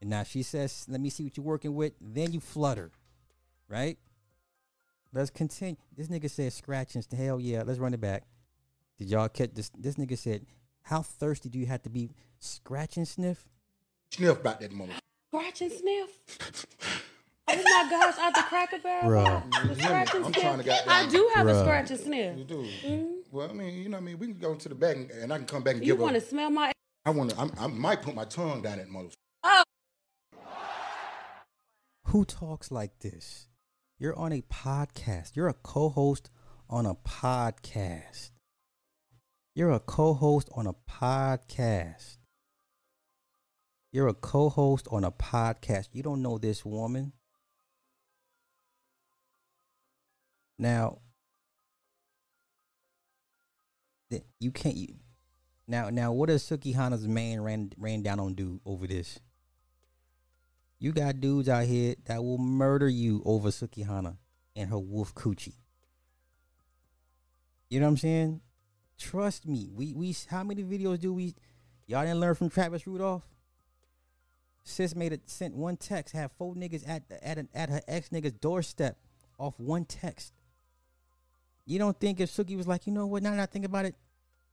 And 0.00 0.10
now 0.10 0.22
she 0.22 0.42
says, 0.42 0.86
"Let 0.88 1.00
me 1.00 1.10
see 1.10 1.24
what 1.24 1.36
you're 1.36 1.44
working 1.44 1.74
with." 1.74 1.92
Then 2.00 2.32
you 2.32 2.40
flutter, 2.40 2.90
right? 3.68 3.98
Let's 5.12 5.30
continue. 5.30 5.76
This 5.94 6.08
nigga 6.08 6.30
said 6.30 6.52
scratching. 6.52 7.02
Hell 7.14 7.40
yeah. 7.40 7.62
Let's 7.64 7.78
run 7.78 7.94
it 7.94 8.00
back. 8.00 8.24
Did 8.98 9.08
y'all 9.08 9.28
catch 9.28 9.54
this? 9.54 9.70
This 9.76 9.96
nigga 9.96 10.16
said, 10.16 10.46
"How 10.82 11.02
thirsty 11.02 11.48
do 11.48 11.58
you 11.58 11.66
have 11.66 11.82
to 11.82 11.90
be? 11.90 12.10
Scratch 12.38 12.96
and 12.96 13.06
sniff." 13.06 13.48
Sniff 14.12 14.40
about 14.40 14.60
that 14.60 14.72
mother. 14.72 14.92
Scratch 15.32 15.60
and 15.62 15.72
sniff. 15.72 16.66
oh 17.48 17.56
my 17.56 17.86
gosh, 17.90 18.14
out 18.18 18.34
the 18.34 18.42
cracker 18.42 18.78
barrel. 18.82 19.10
Bruh. 19.22 19.68
The 19.68 19.74
scratch 19.82 20.14
and 20.14 20.24
I'm 20.26 20.32
trying 20.32 20.58
to 20.58 20.64
goddamn- 20.64 20.88
I 20.88 21.08
do 21.08 21.30
have 21.34 21.46
Bruh. 21.46 21.50
a 21.56 21.60
scratch 21.60 21.90
and 21.90 22.00
sniff. 22.00 22.38
You 22.38 22.44
do. 22.44 22.62
Mm-hmm. 22.84 23.06
Well, 23.30 23.48
I 23.50 23.52
mean, 23.52 23.74
you 23.82 23.88
know 23.88 23.96
what 23.98 24.02
I 24.02 24.06
mean? 24.06 24.18
We 24.18 24.26
can 24.28 24.38
go 24.38 24.54
to 24.56 24.68
the 24.68 24.74
back 24.74 24.96
and, 24.96 25.10
and 25.12 25.32
I 25.32 25.36
can 25.36 25.46
come 25.46 25.62
back 25.62 25.76
and 25.76 25.84
You 25.86 25.92
give 25.94 26.00
want 26.00 26.14
to 26.14 26.20
her. 26.20 26.26
smell 26.26 26.50
my? 26.50 26.72
I 27.06 27.10
want 27.10 27.30
to, 27.30 27.50
I 27.58 27.66
might 27.68 28.02
put 28.02 28.14
my 28.14 28.24
tongue 28.24 28.62
down 28.62 28.78
that 28.78 28.88
mother. 28.88 29.08
Who 32.06 32.24
talks 32.24 32.72
like 32.72 32.98
this? 32.98 33.46
You're 33.98 34.16
on 34.18 34.32
a 34.32 34.42
podcast. 34.42 35.36
You're 35.36 35.46
a 35.48 35.54
co-host 35.54 36.28
on 36.68 36.84
a 36.86 36.94
podcast. 36.96 38.30
You're 39.54 39.70
a 39.70 39.78
co-host 39.80 40.48
on 40.56 40.66
a 40.66 40.72
podcast. 40.74 42.16
You're 43.92 44.08
a 44.08 44.14
co-host 44.14 44.86
on 44.90 45.04
a 45.04 45.10
podcast. 45.10 45.88
You 45.92 46.02
don't 46.02 46.22
know 46.22 46.38
this 46.38 46.64
woman. 46.64 47.12
Now, 50.58 50.98
you 54.38 54.50
can't. 54.52 54.76
You, 54.76 54.88
now, 55.66 55.90
now, 55.90 56.12
what 56.12 56.28
does 56.28 56.42
Sukihana's 56.42 57.08
man 57.08 57.40
ran 57.42 57.72
ran 57.78 58.02
down 58.02 58.20
on 58.20 58.34
do 58.34 58.60
over 58.64 58.86
this? 58.86 59.18
You 60.78 60.92
got 60.92 61.20
dudes 61.20 61.48
out 61.48 61.64
here 61.64 61.94
that 62.06 62.22
will 62.22 62.38
murder 62.38 62.88
you 62.88 63.22
over 63.24 63.50
Sukihana 63.50 64.16
and 64.56 64.70
her 64.70 64.78
wolf 64.78 65.14
coochie. 65.14 65.54
You 67.68 67.80
know 67.80 67.86
what 67.86 67.90
I'm 67.90 67.96
saying? 67.98 68.40
Trust 68.98 69.46
me. 69.46 69.70
We 69.72 69.94
we 69.94 70.14
how 70.28 70.44
many 70.44 70.62
videos 70.62 71.00
do 71.00 71.12
we 71.12 71.34
y'all 71.86 72.02
didn't 72.02 72.20
learn 72.20 72.34
from 72.34 72.50
Travis 72.50 72.86
Rudolph? 72.86 73.22
Sis 74.70 74.94
made 74.94 75.12
it 75.12 75.28
sent 75.28 75.54
one 75.54 75.76
text, 75.76 76.14
had 76.14 76.30
four 76.32 76.54
niggas 76.54 76.88
at 76.88 77.02
at 77.22 77.38
an, 77.38 77.48
at 77.54 77.70
her 77.70 77.80
ex 77.88 78.08
nigga's 78.10 78.32
doorstep 78.32 78.98
off 79.38 79.58
one 79.58 79.84
text. 79.84 80.32
You 81.66 81.78
don't 81.78 81.98
think 81.98 82.20
if 82.20 82.30
Suki 82.30 82.56
was 82.56 82.66
like, 82.66 82.86
you 82.86 82.92
know 82.92 83.06
what? 83.06 83.22
Now 83.22 83.30
that 83.30 83.40
I 83.40 83.46
think 83.46 83.64
about 83.64 83.84
it, 83.84 83.94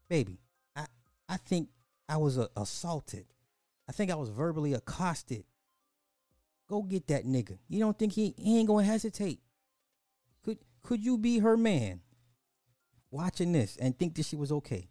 baby, 0.10 0.40
I 0.76 0.86
I 1.28 1.38
think 1.38 1.70
I 2.10 2.18
was 2.18 2.38
uh, 2.38 2.48
assaulted. 2.56 3.26
I 3.88 3.92
think 3.92 4.12
I 4.12 4.16
was 4.16 4.30
verbally 4.30 4.74
accosted. 4.74 5.46
Go 6.68 6.82
get 6.84 7.08
that 7.08 7.26
nigga. 7.26 7.58
You 7.70 7.80
don't 7.80 7.98
think 7.98 8.14
he, 8.14 8.34
he 8.38 8.60
ain't 8.60 8.68
gonna 8.68 8.84
hesitate? 8.84 9.40
Could 10.44 10.58
could 10.84 11.04
you 11.04 11.18
be 11.18 11.40
her 11.40 11.58
man? 11.58 12.02
Watching 13.10 13.54
this 13.54 13.78
and 13.78 13.98
think 13.98 14.16
that 14.16 14.26
she 14.26 14.36
was 14.36 14.52
okay. 14.52 14.90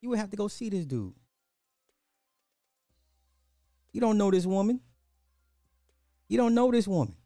You 0.00 0.10
would 0.10 0.18
have 0.18 0.30
to 0.30 0.36
go 0.36 0.46
see 0.46 0.68
this 0.68 0.86
dude. 0.86 1.14
You 3.96 4.00
don't 4.02 4.18
know 4.18 4.30
this 4.30 4.44
woman. 4.44 4.80
You 6.28 6.36
don't 6.36 6.54
know 6.54 6.70
this 6.70 6.86
woman. 6.86 7.16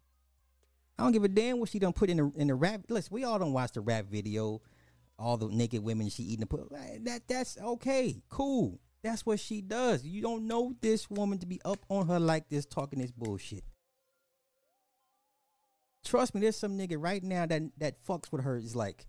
I 0.96 1.02
don't 1.02 1.10
give 1.10 1.24
a 1.24 1.28
damn 1.28 1.58
what 1.58 1.68
she 1.68 1.80
done 1.80 1.92
put 1.92 2.10
in 2.10 2.18
the 2.18 2.32
in 2.36 2.46
the 2.46 2.54
rap. 2.54 2.82
Listen, 2.88 3.12
we 3.12 3.24
all 3.24 3.40
don't 3.40 3.52
watch 3.52 3.72
the 3.72 3.80
rap 3.80 4.04
video. 4.08 4.62
All 5.18 5.36
the 5.36 5.48
naked 5.48 5.82
women 5.82 6.08
she 6.10 6.22
eating 6.22 6.42
the 6.42 6.46
put 6.46 6.70
that 6.70 7.22
that's 7.26 7.58
okay, 7.58 8.22
cool. 8.28 8.78
That's 9.02 9.26
what 9.26 9.40
she 9.40 9.62
does. 9.62 10.04
You 10.04 10.22
don't 10.22 10.46
know 10.46 10.72
this 10.80 11.10
woman 11.10 11.40
to 11.40 11.46
be 11.46 11.60
up 11.64 11.84
on 11.88 12.06
her 12.06 12.20
like 12.20 12.48
this, 12.48 12.66
talking 12.66 13.00
this 13.00 13.10
bullshit. 13.10 13.64
Trust 16.04 16.36
me, 16.36 16.40
there's 16.40 16.56
some 16.56 16.78
nigga 16.78 17.02
right 17.02 17.24
now 17.24 17.46
that 17.46 17.62
that 17.78 18.06
fucks 18.06 18.30
with 18.30 18.44
her. 18.44 18.56
Is 18.56 18.76
like, 18.76 19.08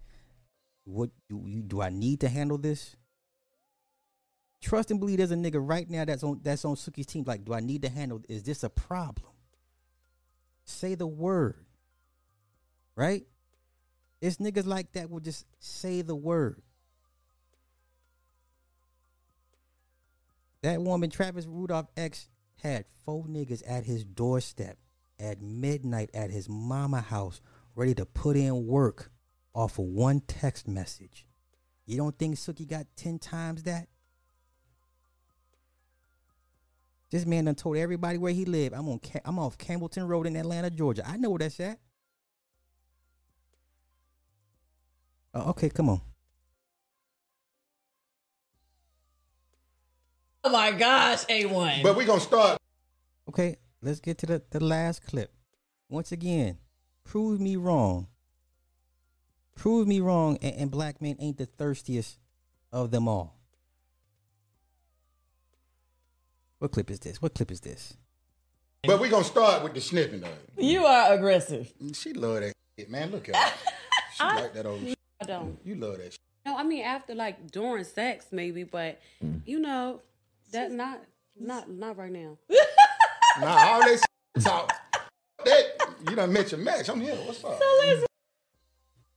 what 0.85 1.11
do 1.29 1.43
you 1.45 1.61
do? 1.61 1.79
I 1.79 1.89
need 1.91 2.21
to 2.21 2.27
handle 2.27 2.57
this. 2.57 2.95
Trust 4.61 4.91
and 4.91 4.99
believe 4.99 5.17
there's 5.17 5.31
a 5.31 5.35
nigga 5.35 5.59
right 5.61 5.89
now 5.89 6.05
that's 6.05 6.23
on 6.23 6.39
that's 6.43 6.65
on 6.65 6.75
Suki's 6.75 7.07
team. 7.07 7.23
Like, 7.25 7.45
do 7.45 7.53
I 7.53 7.59
need 7.59 7.81
to 7.81 7.89
handle? 7.89 8.21
Is 8.29 8.43
this 8.43 8.63
a 8.63 8.69
problem? 8.69 9.31
Say 10.65 10.95
the 10.95 11.07
word. 11.07 11.65
Right? 12.95 13.25
It's 14.21 14.37
niggas 14.37 14.67
like 14.67 14.91
that 14.93 15.09
will 15.09 15.19
just 15.19 15.45
say 15.59 16.03
the 16.03 16.15
word. 16.15 16.61
That 20.61 20.79
woman, 20.79 21.09
Travis 21.09 21.47
Rudolph 21.47 21.87
X, 21.97 22.29
had 22.61 22.85
four 23.03 23.25
niggas 23.25 23.63
at 23.67 23.85
his 23.85 24.03
doorstep 24.03 24.77
at 25.19 25.41
midnight 25.41 26.11
at 26.13 26.29
his 26.29 26.47
mama 26.47 27.01
house, 27.01 27.41
ready 27.75 27.95
to 27.95 28.05
put 28.05 28.35
in 28.35 28.67
work 28.67 29.11
off 29.53 29.79
of 29.79 29.85
one 29.85 30.21
text 30.21 30.67
message. 30.67 31.25
You 31.85 31.97
don't 31.97 32.17
think 32.17 32.35
Suki 32.35 32.67
got 32.67 32.85
10 32.95 33.19
times 33.19 33.63
that? 33.63 33.87
This 37.11 37.25
man 37.25 37.45
done 37.45 37.55
told 37.55 37.75
everybody 37.75 38.17
where 38.17 38.31
he 38.31 38.45
live. 38.45 38.71
I'm 38.73 38.87
on 38.87 38.99
Ca- 38.99 39.19
I'm 39.25 39.37
off 39.37 39.57
Campbellton 39.57 40.07
Road 40.07 40.27
in 40.27 40.37
Atlanta, 40.37 40.69
Georgia. 40.69 41.05
I 41.05 41.17
know 41.17 41.29
where 41.29 41.39
that's 41.39 41.59
at. 41.59 41.77
Oh, 45.33 45.49
okay, 45.49 45.69
come 45.69 45.89
on. 45.89 46.01
Oh 50.43 50.49
my 50.49 50.71
gosh, 50.71 51.25
A1. 51.25 51.83
But 51.83 51.95
we 51.97 52.05
going 52.05 52.19
to 52.19 52.25
start. 52.25 52.57
Okay, 53.29 53.57
let's 53.81 53.99
get 53.99 54.17
to 54.19 54.25
the, 54.25 54.41
the 54.49 54.63
last 54.63 55.05
clip. 55.05 55.33
Once 55.89 56.11
again, 56.11 56.57
prove 57.03 57.39
me 57.39 57.57
wrong. 57.57 58.07
Prove 59.55 59.87
me 59.87 59.99
wrong, 59.99 60.37
and, 60.41 60.55
and 60.55 60.71
black 60.71 61.01
men 61.01 61.17
ain't 61.19 61.37
the 61.37 61.45
thirstiest 61.45 62.17
of 62.71 62.89
them 62.91 63.07
all. 63.07 63.40
What 66.61 66.73
clip 66.73 66.91
is 66.91 66.99
this? 66.99 67.19
What 67.19 67.33
clip 67.33 67.49
is 67.49 67.59
this? 67.61 67.97
But 68.83 68.99
we're 68.99 69.09
going 69.09 69.23
to 69.23 69.29
start 69.29 69.63
with 69.63 69.73
the 69.73 69.81
sniffing, 69.81 70.19
though. 70.19 70.61
you 70.63 70.85
are 70.85 71.11
aggressive. 71.11 71.73
She 71.93 72.13
love 72.13 72.41
that 72.41 72.53
shit, 72.77 72.87
man. 72.87 73.09
Look 73.09 73.29
at 73.29 73.35
her. 73.35 73.53
She 74.13 74.23
like 74.23 74.53
that 74.53 74.67
old 74.67 74.81
shit. 74.81 74.99
I 75.19 75.25
don't. 75.25 75.57
You 75.65 75.73
love 75.73 75.97
that 75.97 76.11
shit. 76.11 76.19
No, 76.45 76.55
I 76.55 76.63
mean 76.63 76.83
after 76.83 77.15
like 77.15 77.49
during 77.49 77.83
sex 77.83 78.27
maybe, 78.31 78.63
but 78.63 78.99
mm. 79.23 79.41
you 79.45 79.59
know 79.59 80.01
that 80.51 80.71
not 80.71 81.01
not 81.39 81.69
not 81.69 81.97
right 81.97 82.11
now. 82.11 82.37
Nah, 83.39 83.47
all 83.47 83.79
that 83.79 84.01
talk. 84.41 84.73
That, 85.45 85.63
you 86.07 86.15
done 86.15 86.33
mentioned 86.33 86.63
Max. 86.63 86.89
I'm 86.89 86.99
here. 86.99 87.15
What's 87.15 87.43
up? 87.43 87.57
So 87.57 87.65
listen. 87.85 88.05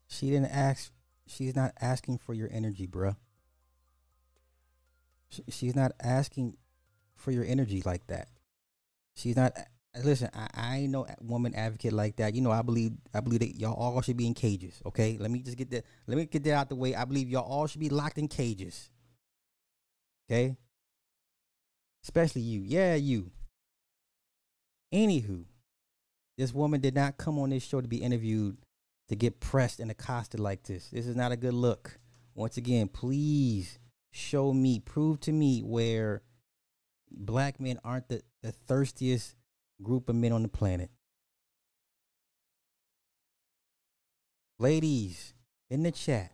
She 0.08 0.30
didn't 0.30 0.52
ask. 0.52 0.92
She's 1.26 1.54
not 1.54 1.72
asking 1.78 2.18
for 2.18 2.32
your 2.32 2.48
energy, 2.50 2.86
bruh. 2.86 3.16
She's 5.50 5.74
not 5.74 5.92
asking 6.00 6.56
for 7.24 7.32
your 7.32 7.44
energy 7.44 7.82
like 7.84 8.06
that. 8.08 8.28
She's 9.16 9.36
not. 9.36 9.56
Listen, 10.02 10.28
I, 10.34 10.48
I 10.54 10.76
ain't 10.78 10.92
no 10.92 11.06
woman 11.20 11.54
advocate 11.54 11.92
like 11.92 12.16
that. 12.16 12.34
You 12.34 12.42
know, 12.42 12.50
I 12.50 12.62
believe 12.62 12.92
I 13.14 13.20
believe 13.20 13.40
that 13.40 13.58
y'all 13.58 13.74
all 13.74 14.00
should 14.02 14.16
be 14.16 14.26
in 14.26 14.34
cages. 14.34 14.80
Okay, 14.84 15.16
let 15.18 15.30
me 15.30 15.40
just 15.40 15.56
get 15.56 15.70
that. 15.70 15.84
Let 16.06 16.18
me 16.18 16.26
get 16.26 16.44
that 16.44 16.52
out 16.52 16.68
the 16.68 16.76
way. 16.76 16.94
I 16.94 17.04
believe 17.04 17.28
y'all 17.28 17.42
all 17.48 17.66
should 17.66 17.80
be 17.80 17.88
locked 17.88 18.18
in 18.18 18.28
cages. 18.28 18.90
Okay, 20.28 20.56
especially 22.02 22.42
you. 22.42 22.60
Yeah, 22.60 22.94
you. 22.94 23.30
Anywho, 24.92 25.44
this 26.38 26.52
woman 26.52 26.80
did 26.80 26.94
not 26.94 27.16
come 27.16 27.38
on 27.38 27.50
this 27.50 27.64
show 27.64 27.80
to 27.80 27.88
be 27.88 27.98
interviewed 27.98 28.58
to 29.08 29.16
get 29.16 29.40
pressed 29.40 29.80
and 29.80 29.90
accosted 29.90 30.40
like 30.40 30.64
this. 30.64 30.88
This 30.90 31.06
is 31.06 31.16
not 31.16 31.32
a 31.32 31.36
good 31.36 31.54
look. 31.54 31.98
Once 32.34 32.56
again, 32.56 32.88
please 32.88 33.78
show 34.10 34.52
me, 34.52 34.80
prove 34.80 35.20
to 35.20 35.32
me 35.32 35.60
where 35.60 36.22
black 37.16 37.60
men 37.60 37.78
aren't 37.84 38.08
the, 38.08 38.22
the 38.42 38.52
thirstiest 38.52 39.34
group 39.82 40.08
of 40.08 40.16
men 40.16 40.32
on 40.32 40.42
the 40.42 40.48
planet. 40.48 40.90
Ladies 44.58 45.34
in 45.68 45.82
the 45.82 45.90
chat, 45.90 46.32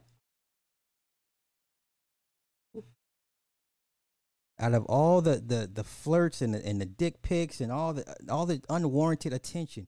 out 4.59 4.75
of 4.75 4.85
all 4.87 5.23
the, 5.23 5.37
the, 5.37 5.71
the 5.73 5.83
flirts 5.83 6.43
and 6.43 6.55
the, 6.55 6.65
and 6.65 6.81
the 6.81 6.85
dick 6.85 7.23
pics 7.23 7.61
and 7.61 7.73
all 7.73 7.95
the 7.95 8.05
all 8.29 8.45
the 8.45 8.61
unwarranted 8.69 9.33
attention, 9.33 9.87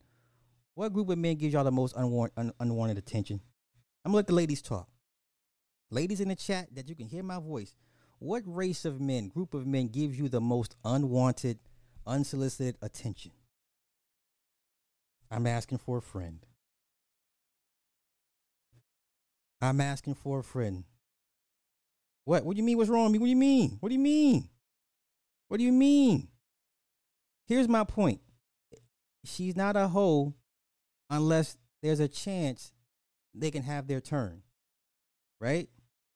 what 0.74 0.92
group 0.92 1.10
of 1.10 1.18
men 1.18 1.36
gives 1.36 1.52
y'all 1.52 1.64
the 1.64 1.70
most 1.70 1.94
unwarranted, 1.94 2.38
un, 2.38 2.52
unwanted 2.58 2.96
attention? 2.96 3.40
I'm 4.04 4.10
gonna 4.10 4.16
let 4.16 4.26
the 4.26 4.34
ladies 4.34 4.62
talk. 4.62 4.88
Ladies 5.90 6.20
in 6.20 6.28
the 6.28 6.34
chat, 6.36 6.74
that 6.74 6.88
you 6.88 6.94
can 6.94 7.06
hear 7.06 7.22
my 7.22 7.38
voice. 7.38 7.74
What 8.22 8.44
race 8.46 8.84
of 8.84 9.00
men, 9.00 9.30
group 9.30 9.52
of 9.52 9.66
men, 9.66 9.88
gives 9.88 10.16
you 10.16 10.28
the 10.28 10.40
most 10.40 10.76
unwanted, 10.84 11.58
unsolicited 12.06 12.76
attention? 12.80 13.32
I'm 15.28 15.44
asking 15.44 15.78
for 15.78 15.98
a 15.98 16.02
friend. 16.02 16.38
I'm 19.60 19.80
asking 19.80 20.14
for 20.14 20.38
a 20.38 20.44
friend. 20.44 20.84
What? 22.24 22.44
What 22.44 22.54
do 22.54 22.58
you 22.58 22.64
mean? 22.64 22.76
What's 22.76 22.90
wrong 22.90 23.10
with 23.10 23.12
me? 23.12 23.18
What 23.18 23.26
do 23.26 23.30
you 23.30 23.36
mean? 23.36 23.78
What 23.80 23.88
do 23.88 23.94
you 23.94 24.00
mean? 24.00 24.48
What 25.48 25.58
do 25.58 25.64
you 25.64 25.72
mean? 25.72 26.28
Here's 27.48 27.66
my 27.66 27.82
point. 27.82 28.20
She's 29.24 29.56
not 29.56 29.74
a 29.74 29.88
hoe 29.88 30.32
unless 31.10 31.56
there's 31.82 31.98
a 31.98 32.06
chance 32.06 32.70
they 33.34 33.50
can 33.50 33.64
have 33.64 33.88
their 33.88 34.00
turn. 34.00 34.42
Right? 35.40 35.68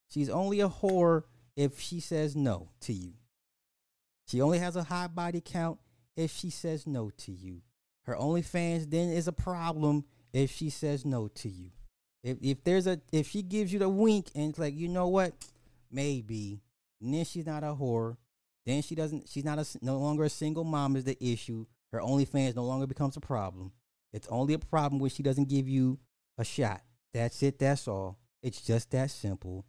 She's 0.09 0.31
only 0.31 0.61
a 0.61 0.69
whore 0.69 1.25
if 1.57 1.81
she 1.81 2.01
says 2.01 2.37
no 2.37 2.69
to 2.81 2.93
you. 2.93 3.15
She 4.29 4.41
only 4.41 4.59
has 4.59 4.77
a 4.77 4.85
high 4.85 5.07
body 5.07 5.41
count 5.45 5.79
if 6.17 6.31
she 6.31 6.51
says 6.51 6.87
no 6.87 7.11
to 7.19 7.33
you. 7.33 7.63
Her 8.03 8.15
OnlyFans 8.15 8.91
then 8.91 9.11
is 9.11 9.29
a 9.29 9.33
problem 9.33 10.05
if 10.33 10.51
she 10.51 10.71
says 10.71 11.05
no 11.05 11.29
to 11.29 11.49
you. 11.49 11.71
If 12.23 12.39
if 12.43 12.65
there's 12.65 12.87
a 12.87 13.01
if 13.13 13.29
she 13.29 13.43
gives 13.43 13.73
you 13.73 13.79
the 13.79 13.89
wink 13.89 14.29
and 14.35 14.51
it's 14.51 14.59
like 14.59 14.75
you 14.77 14.89
know 14.89 15.09
what, 15.09 15.33
maybe 15.91 16.61
and 17.01 17.15
then 17.15 17.25
she's 17.25 17.47
not 17.47 17.63
a 17.63 17.75
whore. 17.75 18.17
Then 18.65 18.83
she 18.83 18.95
doesn't. 18.95 19.29
She's 19.29 19.45
not 19.45 19.59
a 19.59 19.67
no 19.83 19.99
longer 19.99 20.25
a 20.25 20.29
single 20.29 20.65
mom 20.65 20.97
is 20.97 21.05
the 21.05 21.17
issue. 21.25 21.67
Her 21.93 22.01
OnlyFans 22.01 22.57
no 22.57 22.65
longer 22.65 22.87
becomes 22.87 23.17
a 23.17 23.21
problem. 23.21 23.73
It's 24.13 24.27
only 24.29 24.55
a 24.55 24.59
problem 24.59 24.99
when 24.99 25.11
she 25.11 25.23
doesn't 25.23 25.49
give 25.49 25.69
you 25.69 25.99
a 26.39 26.45
shot. 26.45 26.83
That's 27.15 27.43
it. 27.43 27.59
That's 27.59 27.87
all. 27.87 28.19
It's 28.43 28.61
just 28.61 28.91
that 28.91 29.11
simple. 29.11 29.65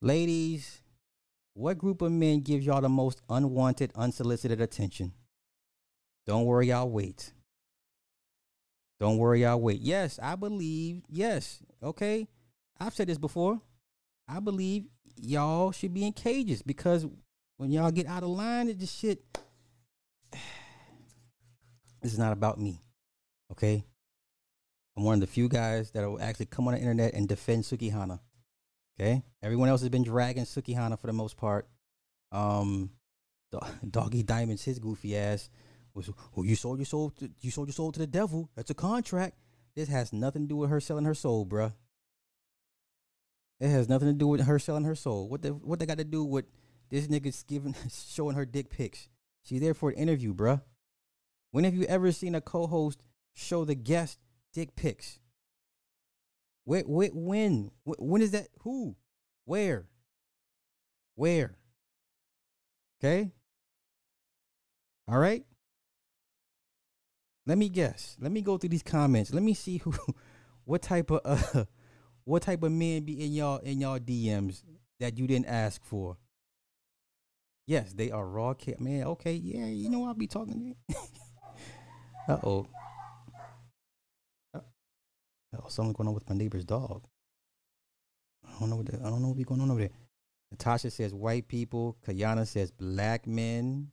Ladies, 0.00 0.80
what 1.54 1.76
group 1.76 2.02
of 2.02 2.12
men 2.12 2.40
gives 2.40 2.64
y'all 2.64 2.80
the 2.80 2.88
most 2.88 3.20
unwanted, 3.28 3.90
unsolicited 3.96 4.60
attention? 4.60 5.12
Don't 6.24 6.44
worry, 6.44 6.70
I'll 6.70 6.88
wait. 6.88 7.32
Don't 9.00 9.18
worry, 9.18 9.44
I'll 9.44 9.60
wait. 9.60 9.80
Yes, 9.80 10.20
I 10.22 10.36
believe. 10.36 11.02
Yes, 11.08 11.60
okay. 11.82 12.28
I've 12.78 12.94
said 12.94 13.08
this 13.08 13.18
before. 13.18 13.60
I 14.28 14.38
believe 14.38 14.84
y'all 15.20 15.72
should 15.72 15.94
be 15.94 16.06
in 16.06 16.12
cages 16.12 16.62
because 16.62 17.04
when 17.56 17.72
y'all 17.72 17.90
get 17.90 18.06
out 18.06 18.22
of 18.22 18.28
line, 18.28 18.68
it 18.68 18.78
just 18.78 18.96
shit. 18.96 19.20
This 22.00 22.12
is 22.12 22.18
not 22.20 22.32
about 22.32 22.60
me, 22.60 22.80
okay? 23.50 23.84
I'm 24.96 25.02
one 25.02 25.14
of 25.14 25.20
the 25.20 25.26
few 25.26 25.48
guys 25.48 25.90
that 25.90 26.08
will 26.08 26.22
actually 26.22 26.46
come 26.46 26.68
on 26.68 26.74
the 26.74 26.78
internet 26.80 27.12
and 27.14 27.26
defend 27.26 27.64
Sukihana. 27.64 28.20
Okay, 29.00 29.22
everyone 29.42 29.68
else 29.68 29.80
has 29.82 29.90
been 29.90 30.02
dragging 30.02 30.44
Sukihana 30.44 30.98
for 30.98 31.06
the 31.06 31.12
most 31.12 31.36
part. 31.36 31.68
Um, 32.32 32.90
Do- 33.52 33.60
Doggy 33.90 34.24
Diamonds, 34.24 34.64
his 34.64 34.78
goofy 34.78 35.16
ass 35.16 35.50
was, 35.94 36.10
"Oh, 36.36 36.42
you 36.42 36.56
sold 36.56 36.78
your 36.78 36.86
soul, 36.86 37.10
to, 37.10 37.30
you 37.40 37.50
sold 37.50 37.68
your 37.68 37.74
soul 37.74 37.92
to 37.92 37.98
the 38.00 38.06
devil. 38.06 38.50
That's 38.56 38.70
a 38.70 38.74
contract." 38.74 39.36
This 39.76 39.88
has 39.88 40.12
nothing 40.12 40.42
to 40.42 40.48
do 40.48 40.56
with 40.56 40.70
her 40.70 40.80
selling 40.80 41.04
her 41.04 41.14
soul, 41.14 41.46
bruh. 41.46 41.72
It 43.60 43.68
has 43.68 43.88
nothing 43.88 44.08
to 44.08 44.14
do 44.14 44.26
with 44.26 44.40
her 44.42 44.58
selling 44.58 44.84
her 44.84 44.96
soul. 44.96 45.28
What 45.28 45.42
the 45.42 45.50
what 45.50 45.78
they 45.78 45.86
got 45.86 45.98
to 45.98 46.04
do 46.04 46.24
with 46.24 46.46
this 46.90 47.06
nigga's 47.06 47.44
giving 47.44 47.76
showing 48.08 48.34
her 48.34 48.44
dick 48.44 48.70
pics? 48.70 49.08
She's 49.44 49.60
there 49.60 49.74
for 49.74 49.90
an 49.90 49.96
interview, 49.96 50.34
bruh. 50.34 50.62
When 51.52 51.64
have 51.64 51.74
you 51.74 51.84
ever 51.84 52.10
seen 52.10 52.34
a 52.34 52.40
co-host 52.40 53.02
show 53.34 53.64
the 53.64 53.76
guest 53.76 54.18
dick 54.52 54.74
pics? 54.74 55.20
Where, 56.68 56.82
when? 56.82 57.70
When 57.84 58.20
is 58.20 58.32
that? 58.32 58.48
Who? 58.60 58.94
Where? 59.46 59.86
Where? 61.14 61.56
Okay. 63.00 63.32
All 65.08 65.18
right. 65.18 65.46
Let 67.46 67.56
me 67.56 67.70
guess. 67.70 68.18
Let 68.20 68.32
me 68.32 68.42
go 68.42 68.58
through 68.58 68.68
these 68.68 68.82
comments. 68.82 69.32
Let 69.32 69.42
me 69.42 69.54
see 69.54 69.78
who, 69.78 69.94
what 70.64 70.82
type 70.82 71.10
of, 71.10 71.20
uh, 71.24 71.64
what 72.24 72.42
type 72.42 72.62
of 72.62 72.70
men 72.70 73.06
be 73.06 73.24
in 73.24 73.32
y'all 73.32 73.60
in 73.60 73.80
y'all 73.80 73.98
DMs 73.98 74.62
that 75.00 75.16
you 75.16 75.26
didn't 75.26 75.46
ask 75.46 75.82
for. 75.82 76.18
Yes, 77.66 77.94
they 77.94 78.10
are 78.10 78.28
raw 78.28 78.52
cat. 78.52 78.78
Man, 78.78 79.04
okay, 79.04 79.32
yeah, 79.32 79.64
you 79.64 79.88
know 79.88 80.04
I'll 80.04 80.12
be 80.12 80.26
talking. 80.26 80.76
To. 80.90 80.96
Uh 82.28 82.36
oh. 82.44 82.66
Oh, 85.56 85.68
something 85.68 85.92
going 85.92 86.08
on 86.08 86.14
with 86.14 86.28
my 86.28 86.36
neighbor's 86.36 86.64
dog. 86.64 87.06
I 88.46 88.58
don't 88.60 88.70
know 88.70 88.76
what 88.76 88.86
the, 88.86 88.98
I 88.98 89.10
don't 89.10 89.22
know 89.22 89.28
what 89.28 89.36
be 89.36 89.44
going 89.44 89.60
on 89.60 89.70
over 89.70 89.80
there. 89.80 89.90
Natasha 90.50 90.90
says 90.90 91.14
white 91.14 91.48
people. 91.48 91.96
Kayana 92.06 92.46
says 92.46 92.70
black 92.70 93.26
men. 93.26 93.90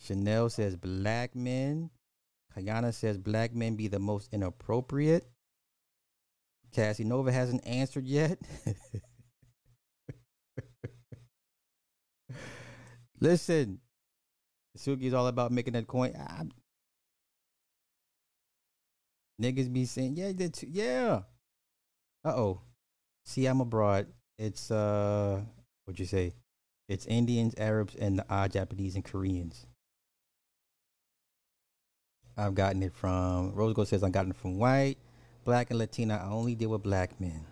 Chanel 0.00 0.48
says 0.48 0.76
black 0.76 1.34
men. 1.34 1.90
Kayana 2.56 2.94
says 2.94 3.18
black 3.18 3.54
men 3.54 3.76
be 3.76 3.88
the 3.88 3.98
most 3.98 4.28
inappropriate. 4.32 5.28
Cassie 6.72 7.04
Nova 7.04 7.32
hasn't 7.32 7.66
answered 7.66 8.06
yet. 8.06 8.38
Listen, 13.20 13.80
Suki 14.76 15.04
is 15.04 15.14
all 15.14 15.26
about 15.26 15.50
making 15.50 15.72
that 15.72 15.86
coin. 15.86 16.14
I, 16.16 16.44
niggas 19.40 19.72
be 19.72 19.84
saying, 19.84 20.16
yeah, 20.16 20.32
that's, 20.34 20.62
yeah. 20.64 21.22
Uh 22.24 22.34
oh. 22.36 22.60
See, 23.24 23.46
I'm 23.46 23.60
abroad. 23.60 24.06
It's 24.38 24.70
uh, 24.70 25.40
what'd 25.84 26.00
you 26.00 26.06
say? 26.06 26.34
It's 26.88 27.06
Indians, 27.06 27.54
Arabs, 27.58 27.94
and 27.96 28.18
the 28.18 28.24
odd 28.30 28.52
Japanese 28.52 28.94
and 28.94 29.04
Koreans. 29.04 29.66
I've 32.36 32.54
gotten 32.54 32.82
it 32.82 32.94
from 32.94 33.52
Rose 33.52 33.74
Gold 33.74 33.88
says 33.88 34.02
I've 34.04 34.12
gotten 34.12 34.30
it 34.30 34.36
from 34.36 34.58
white, 34.58 34.96
black, 35.44 35.70
and 35.70 35.78
Latina. 35.78 36.22
I 36.24 36.30
only 36.30 36.54
deal 36.54 36.70
with 36.70 36.82
black 36.84 37.20
men. 37.20 37.44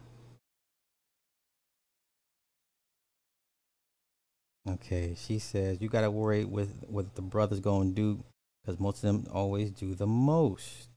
Okay, 4.69 5.15
she 5.17 5.39
says 5.39 5.81
you 5.81 5.89
gotta 5.89 6.11
worry 6.11 6.45
with 6.45 6.85
what 6.89 7.15
the 7.17 7.23
brothers 7.23 7.61
gonna 7.61 7.91
do 7.91 8.25
because 8.63 8.81
most 8.81 9.03
of 9.03 9.03
them 9.03 9.27
always 9.33 9.71
do 9.71 9.95
the 9.95 10.07
most. 10.07 10.89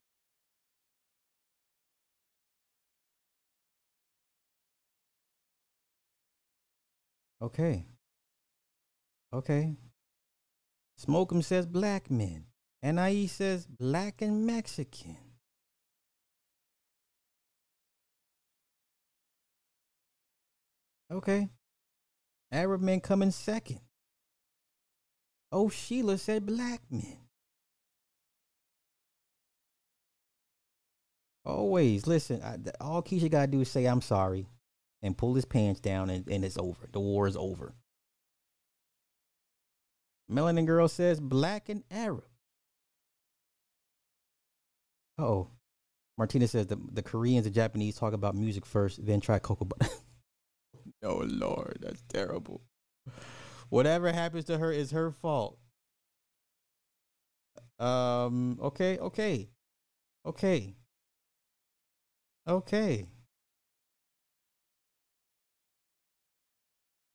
Okay. 7.42 7.86
Okay. 9.34 9.78
Smokum 11.00 11.44
says 11.44 11.66
black 11.66 12.12
men. 12.12 12.46
NIE 12.84 13.28
says 13.28 13.66
black 13.66 14.22
and 14.22 14.46
Mexican. 14.46 15.18
Okay. 21.12 21.50
Arab 22.52 22.82
men 22.82 23.00
come 23.00 23.22
in 23.22 23.32
second. 23.32 23.80
Oh, 25.52 25.70
Sheila 25.70 26.18
said 26.18 26.46
black 26.46 26.82
men. 26.92 27.18
Always 31.46 32.06
listen. 32.06 32.42
I, 32.44 32.58
all 32.80 33.02
Keisha 33.02 33.30
gotta 33.32 33.48
do 33.48 33.62
is 33.62 33.72
say 33.72 33.86
I'm 33.86 34.02
sorry, 34.02 34.48
and 35.02 35.18
pull 35.18 35.36
his 35.36 35.46
pants 35.46 35.80
down, 35.80 36.10
and, 36.10 36.28
and 36.28 36.44
it's 36.44 36.58
over. 36.58 36.88
The 36.92 37.00
war 37.00 37.28
is 37.28 37.38
over. 37.38 37.74
Melanin 40.32 40.66
girl 40.66 40.88
says 40.88 41.20
black 41.20 41.70
and 41.70 41.84
Arab. 41.90 42.26
Oh, 45.18 45.50
Martina 46.18 46.48
says 46.48 46.68
the 46.68 46.78
the 46.92 47.02
Koreans 47.02 47.46
and 47.46 47.56
Japanese 47.56 47.96
talk 47.96 48.14
about 48.14 48.36
music 48.36 48.66
first, 48.66 49.06
then 49.06 49.20
try 49.20 49.40
cocoa 49.40 49.66
butter. 49.66 49.92
oh 51.04 51.24
Lord, 51.26 51.80
that's 51.82 52.04
terrible. 52.10 52.62
Whatever 53.70 54.12
happens 54.12 54.46
to 54.46 54.58
her 54.58 54.72
is 54.72 54.92
her 54.92 55.12
fault. 55.12 55.58
Um. 57.80 58.60
Okay. 58.62 58.98
Okay. 58.98 59.50
Okay. 60.26 60.76
Okay. 62.48 63.06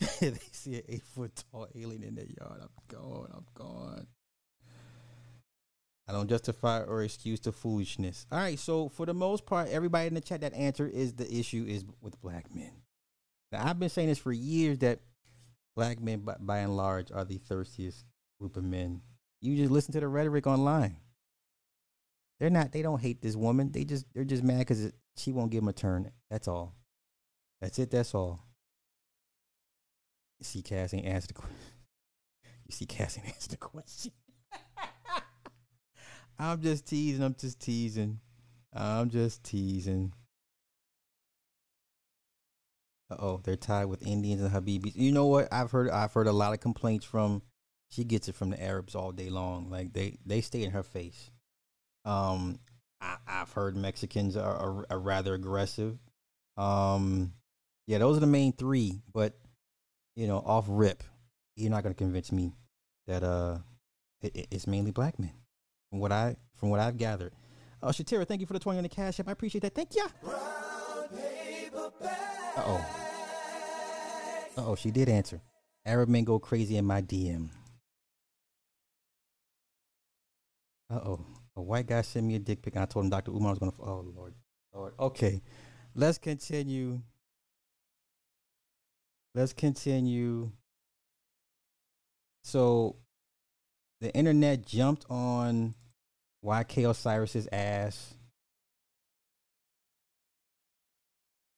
they 0.20 0.34
see 0.52 0.76
an 0.76 0.82
eight 0.88 1.04
foot 1.14 1.42
tall 1.50 1.68
alien 1.74 2.02
in 2.02 2.14
their 2.14 2.26
yard. 2.26 2.60
I'm 2.62 2.68
gone. 2.88 3.30
I'm 3.32 3.46
gone. 3.54 4.06
I 6.06 6.12
don't 6.12 6.28
justify 6.28 6.82
or 6.82 7.02
excuse 7.02 7.40
the 7.40 7.52
foolishness. 7.52 8.26
All 8.30 8.38
right. 8.38 8.58
So 8.58 8.88
for 8.88 9.06
the 9.06 9.14
most 9.14 9.46
part, 9.46 9.68
everybody 9.70 10.08
in 10.08 10.14
the 10.14 10.20
chat 10.20 10.42
that 10.42 10.52
answer 10.54 10.86
is 10.86 11.14
the 11.14 11.32
issue 11.32 11.64
is 11.66 11.84
with 12.02 12.20
black 12.20 12.54
men. 12.54 12.72
Now 13.52 13.66
I've 13.66 13.78
been 13.78 13.88
saying 13.88 14.08
this 14.08 14.18
for 14.18 14.32
years 14.32 14.78
that 14.78 15.00
black 15.74 16.00
men, 16.00 16.20
by, 16.20 16.36
by 16.38 16.58
and 16.58 16.76
large, 16.76 17.10
are 17.10 17.24
the 17.24 17.38
thirstiest 17.38 18.04
group 18.38 18.56
of 18.56 18.64
men. 18.64 19.00
You 19.40 19.56
just 19.56 19.70
listen 19.70 19.92
to 19.92 20.00
the 20.00 20.08
rhetoric 20.08 20.46
online. 20.46 20.96
They're 22.38 22.50
not. 22.50 22.72
They 22.72 22.82
don't 22.82 23.00
hate 23.00 23.22
this 23.22 23.36
woman. 23.36 23.72
They 23.72 23.84
just 23.84 24.06
they're 24.12 24.24
just 24.24 24.42
mad 24.42 24.58
because 24.58 24.92
she 25.16 25.32
won't 25.32 25.50
give 25.50 25.62
them 25.62 25.68
a 25.68 25.72
turn. 25.72 26.10
That's 26.30 26.48
all. 26.48 26.74
That's 27.60 27.78
it. 27.78 27.90
That's 27.90 28.14
all. 28.14 28.43
You 30.38 30.44
see, 30.44 30.62
Cass 30.62 30.94
ain't 30.94 31.06
answered 31.06 31.30
the 31.30 31.34
question. 31.34 31.56
You 32.66 32.72
see, 32.72 32.86
Cass 32.86 33.18
ain't 33.18 33.38
the 33.50 33.56
question. 33.58 34.12
I'm 36.38 36.62
just 36.62 36.86
teasing. 36.86 37.22
I'm 37.22 37.34
just 37.34 37.60
teasing. 37.60 38.20
I'm 38.72 39.10
just 39.10 39.44
teasing. 39.44 40.12
Uh 43.10 43.16
oh, 43.18 43.40
they're 43.44 43.56
tied 43.56 43.84
with 43.86 44.06
Indians 44.06 44.40
and 44.42 44.50
Habibis. 44.50 44.96
You 44.96 45.12
know 45.12 45.26
what? 45.26 45.48
I've 45.52 45.70
heard 45.70 45.90
I've 45.90 46.12
heard 46.12 46.26
a 46.26 46.32
lot 46.32 46.52
of 46.54 46.60
complaints 46.60 47.04
from 47.04 47.42
she 47.90 48.02
gets 48.02 48.28
it 48.28 48.34
from 48.34 48.50
the 48.50 48.62
Arabs 48.62 48.94
all 48.94 49.12
day 49.12 49.28
long. 49.30 49.70
Like 49.70 49.92
they 49.92 50.16
they 50.24 50.40
stay 50.40 50.62
in 50.62 50.70
her 50.70 50.82
face. 50.82 51.30
Um 52.04 52.58
I, 53.00 53.16
I've 53.28 53.52
heard 53.52 53.76
Mexicans 53.76 54.36
are, 54.36 54.56
are, 54.56 54.86
are 54.90 54.98
rather 54.98 55.34
aggressive. 55.34 55.98
Um 56.56 57.34
yeah, 57.86 57.98
those 57.98 58.16
are 58.16 58.20
the 58.20 58.26
main 58.26 58.52
three, 58.54 59.02
but 59.12 59.34
you 60.16 60.26
know, 60.26 60.38
off 60.38 60.66
rip, 60.68 61.02
you're 61.56 61.70
not 61.70 61.82
gonna 61.82 61.94
convince 61.94 62.30
me 62.32 62.52
that 63.06 63.22
uh 63.22 63.58
it, 64.22 64.34
it- 64.36 64.46
it's 64.50 64.66
mainly 64.66 64.90
black 64.90 65.18
men. 65.18 65.32
From 65.90 66.00
what 66.00 66.12
I 66.12 66.36
from 66.56 66.70
what 66.70 66.80
I've 66.80 66.96
gathered. 66.96 67.32
Uh 67.82 67.88
Shatira, 67.88 68.26
thank 68.26 68.40
you 68.40 68.46
for 68.46 68.52
the 68.54 68.58
20 68.60 68.78
on 68.78 68.82
the 68.82 68.88
cash 68.88 69.20
app. 69.20 69.28
I 69.28 69.32
appreciate 69.32 69.60
that. 69.62 69.74
Thank 69.74 69.94
you. 69.94 70.06
Uh 72.56 72.62
oh. 72.64 72.86
Uh 74.56 74.64
oh, 74.66 74.74
she 74.76 74.90
did 74.90 75.08
answer. 75.08 75.40
Arab 75.84 76.08
men 76.08 76.24
go 76.24 76.38
crazy 76.38 76.76
in 76.76 76.84
my 76.84 77.02
DM. 77.02 77.48
Uh 80.90 81.00
oh. 81.04 81.20
A 81.56 81.62
white 81.62 81.86
guy 81.86 82.02
sent 82.02 82.26
me 82.26 82.34
a 82.34 82.38
dick 82.38 82.62
pic 82.62 82.74
and 82.74 82.82
I 82.82 82.86
told 82.86 83.04
him 83.04 83.10
Dr. 83.10 83.30
Umar 83.30 83.50
was 83.50 83.58
gonna 83.58 83.72
oh 83.80 84.04
Lord. 84.16 84.34
Lord. 84.74 84.94
Okay. 84.98 85.40
Let's 85.94 86.18
continue. 86.18 87.00
Let's 89.34 89.52
continue. 89.52 90.52
So 92.44 92.96
the 94.00 94.14
internet 94.14 94.64
jumped 94.64 95.06
on 95.10 95.74
YK 96.44 96.88
Osiris's 96.88 97.48
ass. 97.50 98.14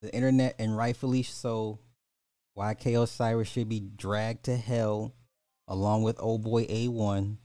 The 0.00 0.14
internet, 0.14 0.54
and 0.58 0.76
rightfully 0.76 1.22
so, 1.22 1.80
YK 2.56 3.02
Osiris 3.02 3.48
should 3.48 3.68
be 3.68 3.80
dragged 3.80 4.44
to 4.44 4.56
hell 4.56 5.14
along 5.68 6.02
with 6.02 6.16
old 6.20 6.44
boy 6.44 6.64
A1. 6.66 7.36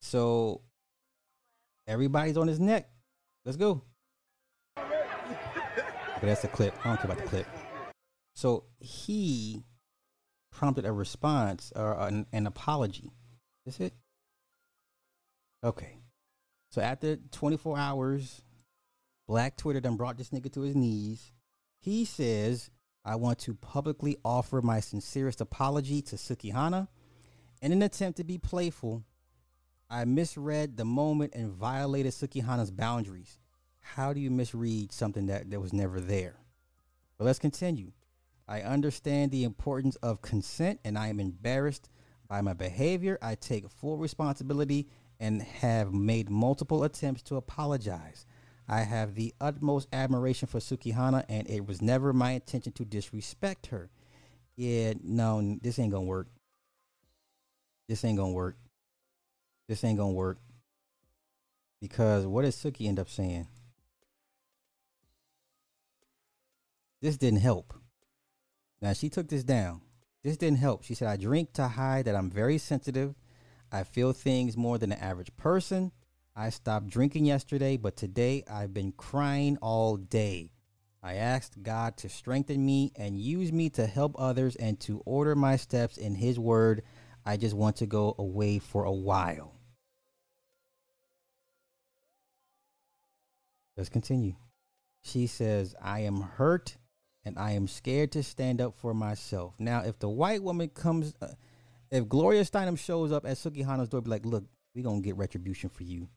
So 0.00 0.62
everybody's 1.86 2.36
on 2.36 2.48
his 2.48 2.60
neck. 2.60 2.90
Let's 3.44 3.56
go. 3.56 3.82
Okay, 6.16 6.28
that's 6.28 6.44
a 6.44 6.48
clip. 6.48 6.74
I 6.82 6.88
don't 6.88 6.96
care 6.96 7.10
about 7.10 7.18
the 7.18 7.28
clip. 7.28 7.46
So 8.36 8.64
he 8.78 9.64
prompted 10.52 10.84
a 10.84 10.92
response 10.92 11.72
or 11.74 11.98
an, 11.98 12.26
an 12.34 12.46
apology. 12.46 13.10
Is 13.64 13.80
it? 13.80 13.94
Okay. 15.64 16.00
So 16.70 16.82
after 16.82 17.16
24 17.16 17.78
hours, 17.78 18.42
Black 19.26 19.56
Twitter 19.56 19.80
done 19.80 19.96
brought 19.96 20.18
this 20.18 20.28
nigga 20.28 20.52
to 20.52 20.60
his 20.60 20.76
knees. 20.76 21.32
He 21.80 22.04
says, 22.04 22.70
I 23.06 23.16
want 23.16 23.38
to 23.40 23.54
publicly 23.54 24.18
offer 24.22 24.60
my 24.60 24.80
sincerest 24.80 25.40
apology 25.40 26.02
to 26.02 26.16
Sukihana. 26.16 26.88
In 27.62 27.72
an 27.72 27.80
attempt 27.80 28.18
to 28.18 28.24
be 28.24 28.36
playful, 28.36 29.02
I 29.88 30.04
misread 30.04 30.76
the 30.76 30.84
moment 30.84 31.32
and 31.34 31.50
violated 31.50 32.12
Sukihana's 32.12 32.70
boundaries. 32.70 33.38
How 33.80 34.12
do 34.12 34.20
you 34.20 34.30
misread 34.30 34.92
something 34.92 35.24
that, 35.26 35.50
that 35.50 35.60
was 35.60 35.72
never 35.72 36.00
there? 36.00 36.36
But 37.16 37.24
let's 37.24 37.38
continue. 37.38 37.92
I 38.48 38.60
understand 38.62 39.32
the 39.32 39.44
importance 39.44 39.96
of 39.96 40.22
consent 40.22 40.80
and 40.84 40.96
I 40.96 41.08
am 41.08 41.18
embarrassed 41.18 41.90
by 42.28 42.40
my 42.40 42.52
behavior. 42.52 43.18
I 43.20 43.34
take 43.34 43.68
full 43.68 43.96
responsibility 43.96 44.88
and 45.18 45.42
have 45.42 45.92
made 45.92 46.30
multiple 46.30 46.84
attempts 46.84 47.22
to 47.22 47.36
apologize. 47.36 48.26
I 48.68 48.80
have 48.80 49.14
the 49.14 49.34
utmost 49.40 49.88
admiration 49.92 50.48
for 50.48 50.58
Sukihana 50.58 51.24
and 51.28 51.48
it 51.48 51.66
was 51.66 51.82
never 51.82 52.12
my 52.12 52.32
intention 52.32 52.72
to 52.72 52.84
disrespect 52.84 53.66
her. 53.66 53.90
Yeah, 54.56 54.94
no, 55.02 55.58
this 55.62 55.78
ain't 55.78 55.92
gonna 55.92 56.04
work. 56.04 56.28
This 57.88 58.04
ain't 58.04 58.18
gonna 58.18 58.32
work. 58.32 58.56
This 59.68 59.84
ain't 59.84 59.98
gonna 59.98 60.12
work. 60.12 60.38
Because 61.80 62.26
what 62.26 62.42
does 62.42 62.56
Suki 62.56 62.88
end 62.88 62.98
up 62.98 63.08
saying? 63.08 63.46
This 67.02 67.16
didn't 67.16 67.40
help. 67.40 67.74
Now 68.80 68.92
she 68.92 69.08
took 69.08 69.28
this 69.28 69.44
down. 69.44 69.80
This 70.22 70.36
didn't 70.36 70.58
help. 70.58 70.82
She 70.84 70.94
said, 70.94 71.08
I 71.08 71.16
drink 71.16 71.52
to 71.54 71.68
hide 71.68 72.06
that 72.06 72.16
I'm 72.16 72.30
very 72.30 72.58
sensitive. 72.58 73.14
I 73.70 73.84
feel 73.84 74.12
things 74.12 74.56
more 74.56 74.78
than 74.78 74.90
the 74.90 75.02
average 75.02 75.36
person. 75.36 75.92
I 76.34 76.50
stopped 76.50 76.88
drinking 76.88 77.24
yesterday, 77.24 77.76
but 77.76 77.96
today 77.96 78.44
I've 78.50 78.74
been 78.74 78.92
crying 78.92 79.56
all 79.62 79.96
day. 79.96 80.50
I 81.02 81.14
asked 81.14 81.62
God 81.62 81.96
to 81.98 82.08
strengthen 82.08 82.66
me 82.66 82.92
and 82.96 83.16
use 83.16 83.52
me 83.52 83.70
to 83.70 83.86
help 83.86 84.16
others 84.18 84.56
and 84.56 84.78
to 84.80 85.00
order 85.06 85.34
my 85.34 85.56
steps 85.56 85.96
in 85.96 86.16
His 86.16 86.38
word. 86.38 86.82
I 87.24 87.36
just 87.36 87.54
want 87.54 87.76
to 87.76 87.86
go 87.86 88.14
away 88.18 88.58
for 88.58 88.84
a 88.84 88.92
while. 88.92 89.54
Let's 93.76 93.88
continue. 93.88 94.34
She 95.02 95.26
says, 95.26 95.74
I 95.80 96.00
am 96.00 96.20
hurt 96.20 96.76
and 97.26 97.36
I 97.36 97.50
am 97.52 97.66
scared 97.66 98.12
to 98.12 98.22
stand 98.22 98.60
up 98.60 98.76
for 98.78 98.94
myself. 98.94 99.54
Now, 99.58 99.80
if 99.80 99.98
the 99.98 100.08
white 100.08 100.44
woman 100.44 100.68
comes, 100.68 101.12
uh, 101.20 101.26
if 101.90 102.08
Gloria 102.08 102.42
Steinem 102.42 102.78
shows 102.78 103.10
up 103.10 103.26
at 103.26 103.36
Sukihana's 103.36 103.88
door, 103.88 104.00
be 104.00 104.10
like, 104.10 104.24
look, 104.24 104.44
we 104.76 104.82
gonna 104.82 105.00
get 105.00 105.16
retribution 105.16 105.68
for 105.68 105.82
you. 105.82 106.08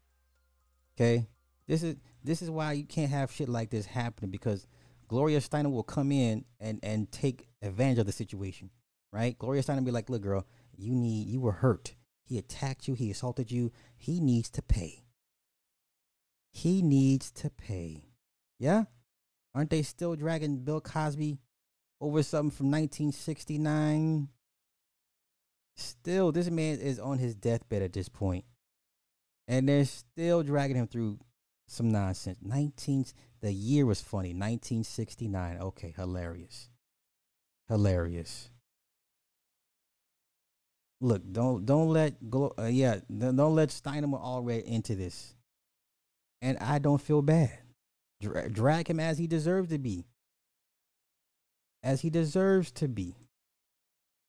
Okay, 0.95 1.27
this 1.67 1.81
is 1.81 1.95
this 2.23 2.43
is 2.43 2.51
why 2.51 2.73
you 2.73 2.85
can't 2.85 3.09
have 3.09 3.31
shit 3.31 3.49
like 3.49 3.71
this 3.71 3.87
happening 3.87 4.29
because 4.29 4.67
Gloria 5.07 5.39
Steinem 5.39 5.71
will 5.71 5.83
come 5.83 6.11
in 6.11 6.45
and 6.59 6.79
and 6.83 7.11
take 7.11 7.47
advantage 7.63 7.97
of 7.97 8.05
the 8.05 8.11
situation, 8.11 8.69
right? 9.11 9.37
Gloria 9.39 9.63
Steinem 9.63 9.83
be 9.83 9.91
like, 9.91 10.11
look, 10.11 10.21
girl, 10.21 10.45
you 10.77 10.93
need 10.93 11.27
you 11.27 11.41
were 11.41 11.53
hurt. 11.53 11.95
He 12.23 12.37
attacked 12.37 12.87
you. 12.87 12.93
He 12.93 13.09
assaulted 13.09 13.49
you. 13.49 13.71
He 13.97 14.19
needs 14.19 14.51
to 14.51 14.61
pay. 14.61 15.05
He 16.51 16.83
needs 16.83 17.31
to 17.31 17.49
pay. 17.49 18.03
Yeah, 18.59 18.83
aren't 19.53 19.69
they 19.69 19.81
still 19.81 20.15
dragging 20.15 20.63
Bill 20.63 20.81
Cosby 20.81 21.39
over 22.01 22.23
something 22.23 22.51
from 22.51 22.71
1969? 22.71 24.29
Still, 25.75 26.31
this 26.31 26.49
man 26.49 26.79
is 26.79 26.99
on 26.99 27.19
his 27.19 27.35
deathbed 27.35 27.81
at 27.81 27.93
this 27.93 28.09
point, 28.09 28.45
and 29.47 29.67
they're 29.67 29.85
still 29.85 30.43
dragging 30.43 30.75
him 30.75 30.87
through 30.87 31.19
some 31.67 31.89
nonsense. 31.91 32.37
19, 32.41 33.05
the 33.41 33.51
year 33.51 33.85
was 33.85 34.01
funny. 34.01 34.29
1969. 34.29 35.57
Okay, 35.59 35.93
hilarious, 35.95 36.69
hilarious. 37.69 38.49
Look, 41.01 41.21
don't 41.31 41.65
don't 41.65 41.89
let 41.89 42.29
Glo- 42.29 42.53
uh, 42.59 42.65
yeah, 42.65 42.99
don't 43.09 43.55
let 43.55 43.69
Steinem 43.69 44.13
already 44.13 44.67
into 44.67 44.95
this, 44.95 45.33
and 46.41 46.57
I 46.57 46.79
don't 46.79 47.01
feel 47.01 47.21
bad. 47.21 47.57
Dra- 48.21 48.49
drag 48.49 48.89
him 48.89 48.99
as 48.99 49.17
he 49.17 49.27
deserves 49.27 49.69
to 49.69 49.77
be, 49.77 50.05
as 51.83 52.01
he 52.01 52.09
deserves 52.09 52.71
to 52.73 52.87
be, 52.87 53.15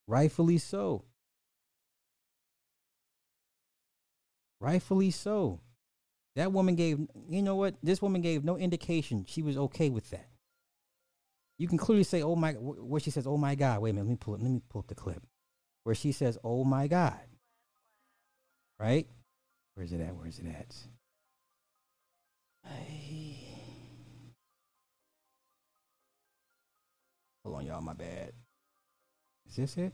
rightfully 0.07 0.57
so. 0.57 1.03
Rightfully 4.61 5.11
so. 5.11 5.59
That 6.35 6.53
woman 6.53 6.75
gave, 6.75 6.99
you 7.29 7.41
know 7.41 7.55
what? 7.55 7.75
This 7.83 8.01
woman 8.01 8.21
gave 8.21 8.43
no 8.43 8.57
indication 8.57 9.25
she 9.27 9.41
was 9.41 9.57
okay 9.57 9.89
with 9.89 10.09
that. 10.11 10.27
You 11.57 11.67
can 11.67 11.77
clearly 11.77 12.03
say, 12.03 12.23
"Oh 12.23 12.35
my," 12.35 12.53
wh- 12.53 12.89
where 12.89 13.01
she 13.01 13.11
says, 13.11 13.27
"Oh 13.27 13.37
my 13.37 13.55
God." 13.55 13.81
Wait 13.81 13.91
a 13.91 13.93
minute, 13.93 14.05
let 14.07 14.11
me 14.11 14.17
pull 14.17 14.35
it. 14.35 14.41
Let 14.41 14.51
me 14.51 14.61
pull 14.69 14.79
up 14.79 14.87
the 14.87 14.95
clip 14.95 15.21
where 15.83 15.95
she 15.95 16.11
says, 16.11 16.37
"Oh 16.43 16.63
my 16.63 16.87
God." 16.87 17.19
Right? 18.79 19.07
Where's 19.75 19.91
it 19.93 20.01
at? 20.01 20.15
Where's 20.15 20.39
it 20.39 20.47
at? 20.47 20.75
Hold 27.43 27.57
on, 27.57 27.65
y'all. 27.65 27.81
My 27.81 27.93
bad. 27.93 28.33
Is 29.47 29.55
this 29.55 29.77
it? 29.77 29.93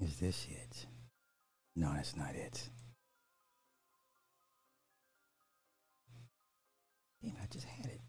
Is 0.00 0.16
this 0.18 0.46
it? 0.50 0.86
No, 1.74 1.92
that's 1.94 2.16
not 2.16 2.34
it. 2.34 2.68
Damn, 7.22 7.34
I 7.42 7.46
just 7.50 7.66
had 7.66 7.86
it. 7.86 8.00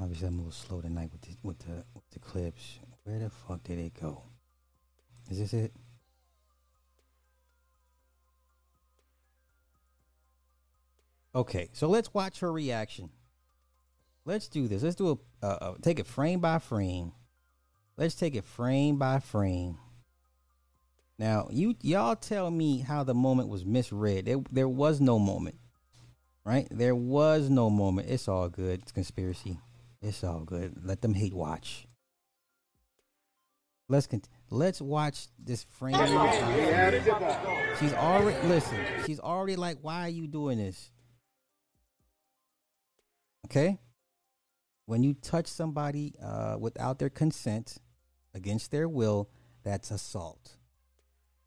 Obviously, 0.00 0.28
I'm 0.28 0.34
a 0.34 0.38
little 0.38 0.52
slow 0.52 0.80
tonight 0.80 1.10
with 1.12 1.20
the 1.22 1.36
with 1.42 1.58
the 1.58 1.84
with 1.94 2.08
the 2.12 2.18
clips. 2.20 2.78
Where 3.04 3.18
the 3.18 3.30
fuck 3.30 3.62
did 3.64 3.78
it 3.78 4.00
go? 4.00 4.22
Is 5.30 5.38
this 5.38 5.52
it? 5.52 5.72
Okay, 11.34 11.68
so 11.72 11.88
let's 11.88 12.12
watch 12.14 12.40
her 12.40 12.50
reaction. 12.50 13.10
Let's 14.30 14.46
do 14.46 14.68
this. 14.68 14.84
Let's 14.84 14.94
do 14.94 15.18
a 15.42 15.74
take 15.82 15.98
it 15.98 16.06
frame 16.06 16.38
by 16.38 16.60
frame. 16.60 17.10
Let's 17.96 18.14
take 18.14 18.36
it 18.36 18.44
frame 18.44 18.96
by 18.96 19.18
frame. 19.18 19.76
Now, 21.18 21.48
you 21.50 21.74
y'all 21.82 22.14
tell 22.14 22.48
me 22.48 22.78
how 22.78 23.02
the 23.02 23.12
moment 23.12 23.48
was 23.48 23.64
misread. 23.64 24.26
There, 24.26 24.38
there 24.52 24.68
was 24.68 25.00
no 25.00 25.18
moment, 25.18 25.56
right? 26.44 26.68
There 26.70 26.94
was 26.94 27.50
no 27.50 27.70
moment. 27.70 28.08
It's 28.08 28.28
all 28.28 28.48
good. 28.48 28.82
It's 28.82 28.92
conspiracy. 28.92 29.58
It's 30.00 30.22
all 30.22 30.44
good. 30.44 30.76
Let 30.84 31.02
them 31.02 31.14
hate 31.14 31.34
watch. 31.34 31.88
Let's 33.88 34.06
cont- 34.06 34.28
let's 34.48 34.80
watch 34.80 35.26
this 35.40 35.64
frame. 35.64 35.96
She's 37.80 37.92
already 37.94 38.46
listen. 38.46 38.78
She's 39.06 39.18
already 39.18 39.56
like, 39.56 39.78
why 39.82 40.02
are 40.02 40.08
you 40.08 40.28
doing 40.28 40.58
this? 40.58 40.92
Okay. 43.46 43.80
When 44.90 45.04
you 45.04 45.14
touch 45.14 45.46
somebody 45.46 46.14
uh, 46.20 46.56
without 46.58 46.98
their 46.98 47.10
consent, 47.10 47.78
against 48.34 48.72
their 48.72 48.88
will, 48.88 49.30
that's 49.62 49.92
assault. 49.92 50.56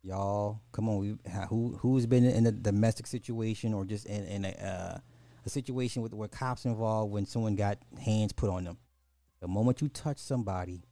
Y'all, 0.01 0.61
come 0.71 0.87
on. 0.87 0.97
We, 0.99 1.15
who 1.49 1.77
who's 1.81 2.05
been 2.05 2.23
in 2.23 2.45
a 2.45 2.53
domestic 2.53 3.05
situation 3.05 3.73
or 3.73 3.83
just 3.83 4.05
in, 4.05 4.23
in 4.27 4.45
a 4.45 4.51
uh, 4.51 4.97
a 5.45 5.49
situation 5.49 6.01
with 6.01 6.13
where 6.13 6.29
cops 6.29 6.63
involved 6.63 7.11
when 7.11 7.25
someone 7.25 7.57
got 7.57 7.79
hands 8.01 8.31
put 8.31 8.49
on 8.49 8.63
them? 8.63 8.77
The 9.41 9.49
moment 9.49 9.81
you 9.81 9.89
touch 9.89 10.19
somebody 10.19 10.85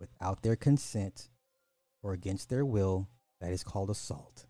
without 0.00 0.42
their 0.42 0.56
consent 0.56 1.28
or 2.02 2.14
against 2.14 2.48
their 2.48 2.64
will, 2.64 3.10
that 3.42 3.52
is 3.52 3.62
called 3.62 3.90
assault. 3.90 4.46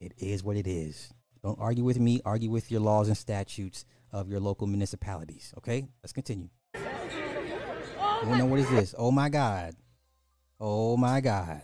It 0.00 0.14
is 0.16 0.42
what 0.42 0.56
it 0.56 0.66
is. 0.66 1.12
Don't 1.42 1.60
argue 1.60 1.84
with 1.84 2.00
me. 2.00 2.22
Argue 2.24 2.48
with 2.48 2.70
your 2.70 2.80
laws 2.80 3.08
and 3.08 3.16
statutes 3.18 3.84
of 4.10 4.30
your 4.30 4.40
local 4.40 4.66
municipalities. 4.66 5.52
Okay, 5.58 5.86
let's 6.02 6.14
continue. 6.14 6.48
Oh, 8.24 8.34
no, 8.36 8.46
what 8.46 8.60
is 8.60 8.70
this? 8.70 8.94
Oh 8.96 9.10
my 9.10 9.28
God. 9.28 9.74
Oh 10.60 10.96
my 10.96 11.20
God. 11.20 11.62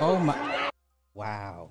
Oh 0.00 0.18
my. 0.22 0.70
Wow. 1.14 1.70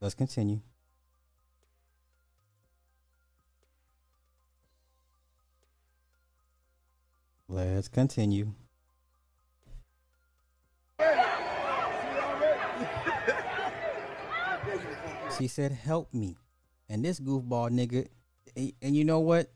Let's 0.00 0.14
continue. 0.14 0.60
Let's 7.48 7.88
continue. 7.88 8.52
She 15.38 15.48
said, 15.48 15.72
"Help 15.72 16.12
me," 16.14 16.36
and 16.88 17.04
this 17.04 17.20
goofball 17.20 17.70
nigga, 17.70 18.08
and, 18.56 18.72
and 18.82 18.96
you 18.96 19.04
know 19.04 19.20
what? 19.20 19.50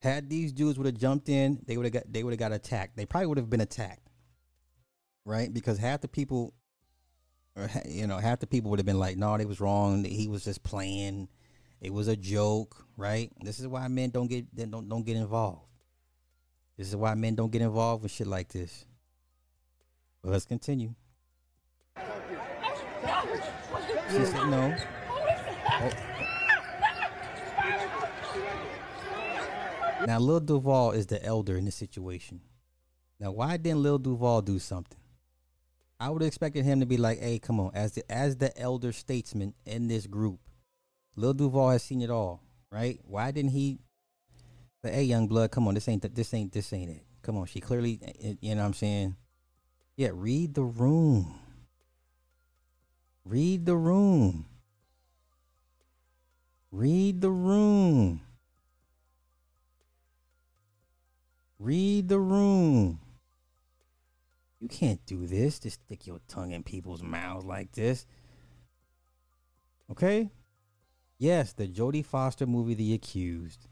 Had 0.00 0.28
these 0.28 0.52
dudes 0.52 0.78
would 0.78 0.86
have 0.86 0.98
jumped 0.98 1.28
in, 1.28 1.62
they 1.66 1.76
would 1.76 1.86
have 1.86 1.92
got 1.92 2.12
they 2.12 2.24
would 2.24 2.32
have 2.32 2.40
got 2.40 2.52
attacked. 2.52 2.96
They 2.96 3.06
probably 3.06 3.28
would 3.28 3.38
have 3.38 3.50
been 3.50 3.60
attacked, 3.60 4.08
right? 5.24 5.52
Because 5.52 5.78
half 5.78 6.00
the 6.00 6.08
people, 6.08 6.54
or 7.56 7.70
you 7.88 8.06
know, 8.06 8.18
half 8.18 8.40
the 8.40 8.46
people 8.46 8.70
would 8.70 8.80
have 8.80 8.86
been 8.86 8.98
like, 8.98 9.16
"No, 9.16 9.38
they 9.38 9.44
was 9.44 9.60
wrong. 9.60 10.04
He 10.04 10.26
was 10.26 10.44
just 10.44 10.64
playing. 10.64 11.28
It 11.80 11.92
was 11.92 12.08
a 12.08 12.16
joke." 12.16 12.84
Right? 12.96 13.32
This 13.42 13.60
is 13.60 13.68
why 13.68 13.86
men 13.88 14.10
don't 14.10 14.26
get 14.26 14.52
don't 14.54 14.88
don't 14.88 15.06
get 15.06 15.16
involved. 15.16 15.68
This 16.76 16.88
is 16.88 16.96
why 16.96 17.14
men 17.14 17.36
don't 17.36 17.52
get 17.52 17.62
involved 17.62 18.02
with 18.02 18.12
shit 18.12 18.26
like 18.26 18.48
this. 18.48 18.84
But 20.22 20.30
let's 20.30 20.46
continue. 20.46 20.94
She 24.12 24.26
said 24.26 24.46
no. 24.48 24.76
Oh. 25.68 25.90
Now, 30.06 30.18
Lil 30.18 30.40
Duval 30.40 30.90
is 30.90 31.06
the 31.06 31.24
elder 31.24 31.56
in 31.56 31.64
this 31.64 31.76
situation. 31.76 32.42
Now, 33.18 33.30
why 33.32 33.56
didn't 33.56 33.82
Lil 33.82 33.98
Duval 33.98 34.42
do 34.42 34.58
something? 34.58 34.98
I 35.98 36.10
would 36.10 36.20
have 36.20 36.26
expected 36.26 36.64
him 36.64 36.80
to 36.80 36.86
be 36.86 36.96
like, 36.96 37.20
"Hey, 37.20 37.38
come 37.38 37.58
on!" 37.58 37.70
As 37.72 37.92
the 37.92 38.02
as 38.12 38.36
the 38.36 38.58
elder 38.58 38.92
statesman 38.92 39.54
in 39.64 39.88
this 39.88 40.06
group, 40.06 40.40
Lil 41.16 41.32
Duval 41.32 41.70
has 41.70 41.82
seen 41.82 42.02
it 42.02 42.10
all, 42.10 42.42
right? 42.70 43.00
Why 43.04 43.30
didn't 43.30 43.52
he? 43.52 43.78
Say, 44.84 44.92
hey, 44.92 45.04
young 45.04 45.28
blood, 45.28 45.52
come 45.52 45.68
on! 45.68 45.74
This 45.74 45.88
ain't 45.88 46.14
this 46.14 46.34
ain't 46.34 46.52
this 46.52 46.72
ain't 46.72 46.90
it. 46.90 47.04
Come 47.22 47.38
on, 47.38 47.46
she 47.46 47.60
clearly, 47.60 48.00
you 48.40 48.56
know 48.56 48.62
what 48.62 48.66
I'm 48.66 48.74
saying? 48.74 49.16
Yeah, 49.96 50.10
read 50.12 50.54
the 50.54 50.64
room. 50.64 51.38
Read 53.24 53.66
the 53.66 53.76
room. 53.76 54.46
Read 56.70 57.20
the 57.20 57.30
room. 57.30 58.20
Read 61.58 62.08
the 62.08 62.18
room. 62.18 62.98
You 64.58 64.68
can't 64.68 65.04
do 65.06 65.26
this. 65.26 65.58
Just 65.58 65.80
stick 65.84 66.06
your 66.06 66.20
tongue 66.28 66.52
in 66.52 66.62
people's 66.62 67.02
mouths 67.02 67.44
like 67.44 67.72
this. 67.72 68.06
Okay? 69.90 70.30
Yes, 71.18 71.52
the 71.52 71.68
Jodie 71.68 72.04
Foster 72.04 72.46
movie, 72.46 72.74
The 72.74 72.94
Accused. 72.94 73.68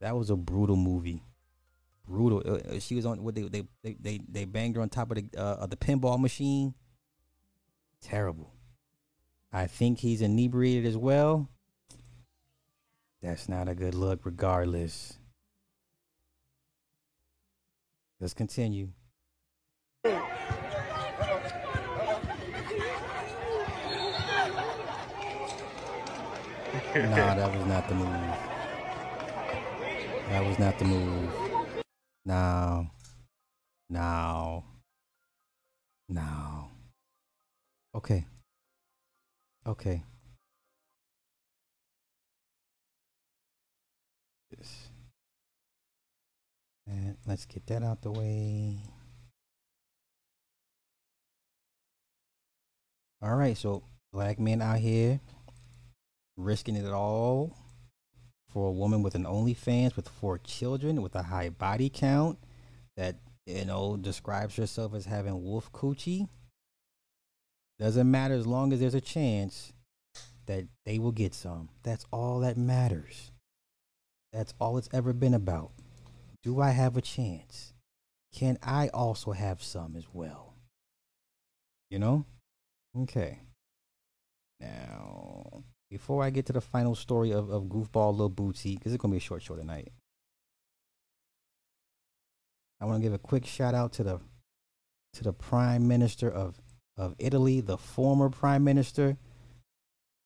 That 0.00 0.16
was 0.16 0.30
a 0.30 0.36
brutal 0.36 0.76
movie. 0.76 1.22
Brutal. 2.06 2.42
Uh, 2.44 2.76
uh, 2.76 2.78
she 2.80 2.94
was 2.94 3.06
on 3.06 3.22
what 3.22 3.34
they 3.34 3.42
they 3.42 3.64
they 4.00 4.20
they, 4.28 4.44
banged 4.44 4.76
her 4.76 4.82
on 4.82 4.88
top 4.88 5.10
of 5.10 5.16
the 5.16 5.26
uh, 5.38 5.56
of 5.56 5.70
the 5.70 5.76
pinball 5.76 6.18
machine. 6.18 6.74
Terrible. 8.02 8.52
I 9.52 9.66
think 9.66 9.98
he's 9.98 10.22
inebriated 10.22 10.86
as 10.86 10.96
well. 10.96 11.48
That's 13.22 13.48
not 13.48 13.68
a 13.68 13.74
good 13.74 13.94
look, 13.94 14.24
regardless. 14.24 15.18
Let's 18.20 18.34
continue. 18.34 18.90
nah, 20.04 20.20
that 26.94 27.56
was 27.56 27.66
not 27.66 27.88
the 27.88 27.94
move. 27.94 28.48
That 30.28 30.46
was 30.46 30.58
not 30.58 30.78
the 30.78 30.84
move. 30.84 31.30
No. 32.24 32.86
No. 33.88 34.64
No. 36.08 36.47
Okay. 37.98 38.24
Okay. 39.66 40.04
This. 44.56 44.88
And 46.86 47.16
let's 47.26 47.44
get 47.44 47.66
that 47.66 47.82
out 47.82 48.02
the 48.02 48.12
way. 48.12 48.78
All 53.20 53.34
right, 53.34 53.58
so 53.58 53.82
black 54.12 54.38
men 54.38 54.62
out 54.62 54.78
here 54.78 55.18
risking 56.36 56.76
it 56.76 56.86
all 56.92 57.56
for 58.48 58.68
a 58.68 58.72
woman 58.72 59.02
with 59.02 59.16
an 59.16 59.24
OnlyFans 59.24 59.96
with 59.96 60.08
four 60.08 60.38
children 60.38 61.02
with 61.02 61.16
a 61.16 61.24
high 61.24 61.48
body 61.48 61.90
count 61.90 62.38
that 62.96 63.16
you 63.44 63.64
know 63.64 63.96
describes 63.96 64.54
herself 64.54 64.94
as 64.94 65.06
having 65.06 65.42
wolf 65.42 65.72
coochie. 65.72 66.28
Doesn't 67.78 68.10
matter 68.10 68.34
as 68.34 68.46
long 68.46 68.72
as 68.72 68.80
there's 68.80 68.94
a 68.94 69.00
chance 69.00 69.72
that 70.46 70.64
they 70.84 70.98
will 70.98 71.12
get 71.12 71.34
some. 71.34 71.68
That's 71.82 72.06
all 72.12 72.40
that 72.40 72.56
matters. 72.56 73.30
That's 74.32 74.54
all 74.60 74.78
it's 74.78 74.88
ever 74.92 75.12
been 75.12 75.34
about. 75.34 75.70
Do 76.42 76.60
I 76.60 76.70
have 76.70 76.96
a 76.96 77.00
chance? 77.00 77.72
Can 78.34 78.58
I 78.62 78.88
also 78.88 79.32
have 79.32 79.62
some 79.62 79.94
as 79.96 80.06
well? 80.12 80.54
You 81.90 81.98
know? 81.98 82.24
Okay. 82.96 83.40
Now, 84.60 85.62
before 85.90 86.22
I 86.22 86.30
get 86.30 86.46
to 86.46 86.52
the 86.52 86.60
final 86.60 86.94
story 86.94 87.32
of, 87.32 87.48
of 87.50 87.64
Goofball 87.64 88.16
Lil 88.16 88.30
Boosie, 88.30 88.76
because 88.76 88.92
it's 88.92 89.00
going 89.00 89.12
to 89.12 89.14
be 89.14 89.18
a 89.18 89.20
short 89.20 89.42
show 89.42 89.54
tonight, 89.56 89.92
I 92.80 92.84
want 92.84 92.98
to 92.98 93.02
give 93.02 93.14
a 93.14 93.18
quick 93.18 93.46
shout 93.46 93.74
out 93.74 93.92
to 93.94 94.04
the 94.04 94.20
to 95.14 95.24
the 95.24 95.32
Prime 95.32 95.88
Minister 95.88 96.30
of, 96.30 96.60
of 96.98 97.14
Italy, 97.18 97.60
the 97.60 97.78
former 97.78 98.28
Prime 98.28 98.64
Minister. 98.64 99.16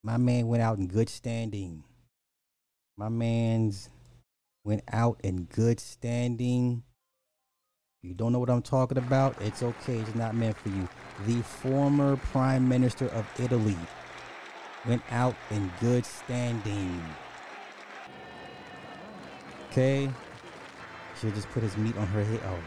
My 0.02 0.16
man 0.16 0.48
went 0.48 0.62
out 0.62 0.78
in 0.78 0.88
good 0.88 1.08
standing. 1.08 1.84
My 2.96 3.08
man's 3.08 3.90
went 4.64 4.82
out 4.90 5.20
in 5.22 5.44
good 5.44 5.78
standing. 5.78 6.82
You 8.02 8.14
don't 8.14 8.32
know 8.32 8.40
what 8.40 8.50
I'm 8.50 8.62
talking 8.62 8.98
about? 8.98 9.40
It's 9.40 9.62
okay. 9.62 9.98
It's 9.98 10.14
not 10.14 10.34
meant 10.34 10.56
for 10.56 10.70
you. 10.70 10.88
The 11.26 11.42
former 11.42 12.16
Prime 12.16 12.68
Minister 12.68 13.06
of 13.08 13.26
Italy 13.38 13.76
went 14.86 15.02
out 15.10 15.36
in 15.50 15.70
good 15.80 16.04
standing. 16.04 17.00
Okay? 19.70 20.10
Should 21.20 21.34
just 21.34 21.48
put 21.50 21.62
his 21.62 21.76
meat 21.76 21.96
on 21.96 22.06
her 22.08 22.24
head. 22.24 22.40
Oh. 22.44 22.58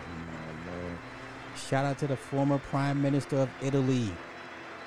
Shout 1.55 1.85
out 1.85 1.97
to 1.99 2.07
the 2.07 2.17
former 2.17 2.57
Prime 2.57 3.01
Minister 3.01 3.37
of 3.37 3.49
Italy. 3.61 4.11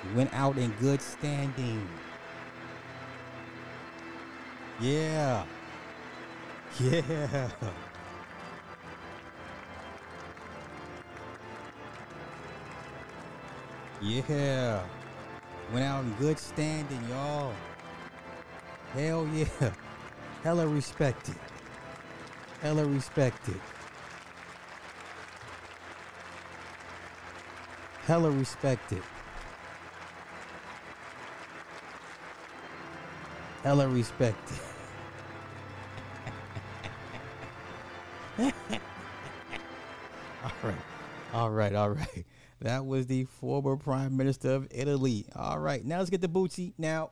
He 0.03 0.15
went 0.15 0.33
out 0.33 0.57
in 0.57 0.71
good 0.79 1.01
standing. 1.01 1.87
Yeah. 4.79 5.45
Yeah. 6.79 7.49
Yeah. 14.01 14.81
Went 15.73 15.85
out 15.85 16.03
in 16.05 16.13
good 16.13 16.39
standing, 16.39 17.01
y'all. 17.09 17.53
Hell 18.93 19.27
yeah. 19.33 19.45
Hella 20.43 20.67
respected. 20.67 21.35
Hella 22.61 22.85
respected. 22.85 23.59
Hella 28.05 28.31
respected. 28.31 29.03
Hella 33.63 33.87
respected. 33.87 34.57
all 38.39 38.51
right. 40.63 40.75
All 41.33 41.49
right. 41.49 41.75
All 41.75 41.89
right. 41.91 42.25
That 42.61 42.85
was 42.85 43.07
the 43.07 43.25
former 43.25 43.77
prime 43.77 44.17
minister 44.17 44.51
of 44.51 44.67
Italy. 44.71 45.25
All 45.35 45.59
right. 45.59 45.83
Now 45.83 45.99
let's 45.99 46.09
get 46.09 46.21
the 46.21 46.27
Boosie. 46.27 46.73
Now, 46.77 47.11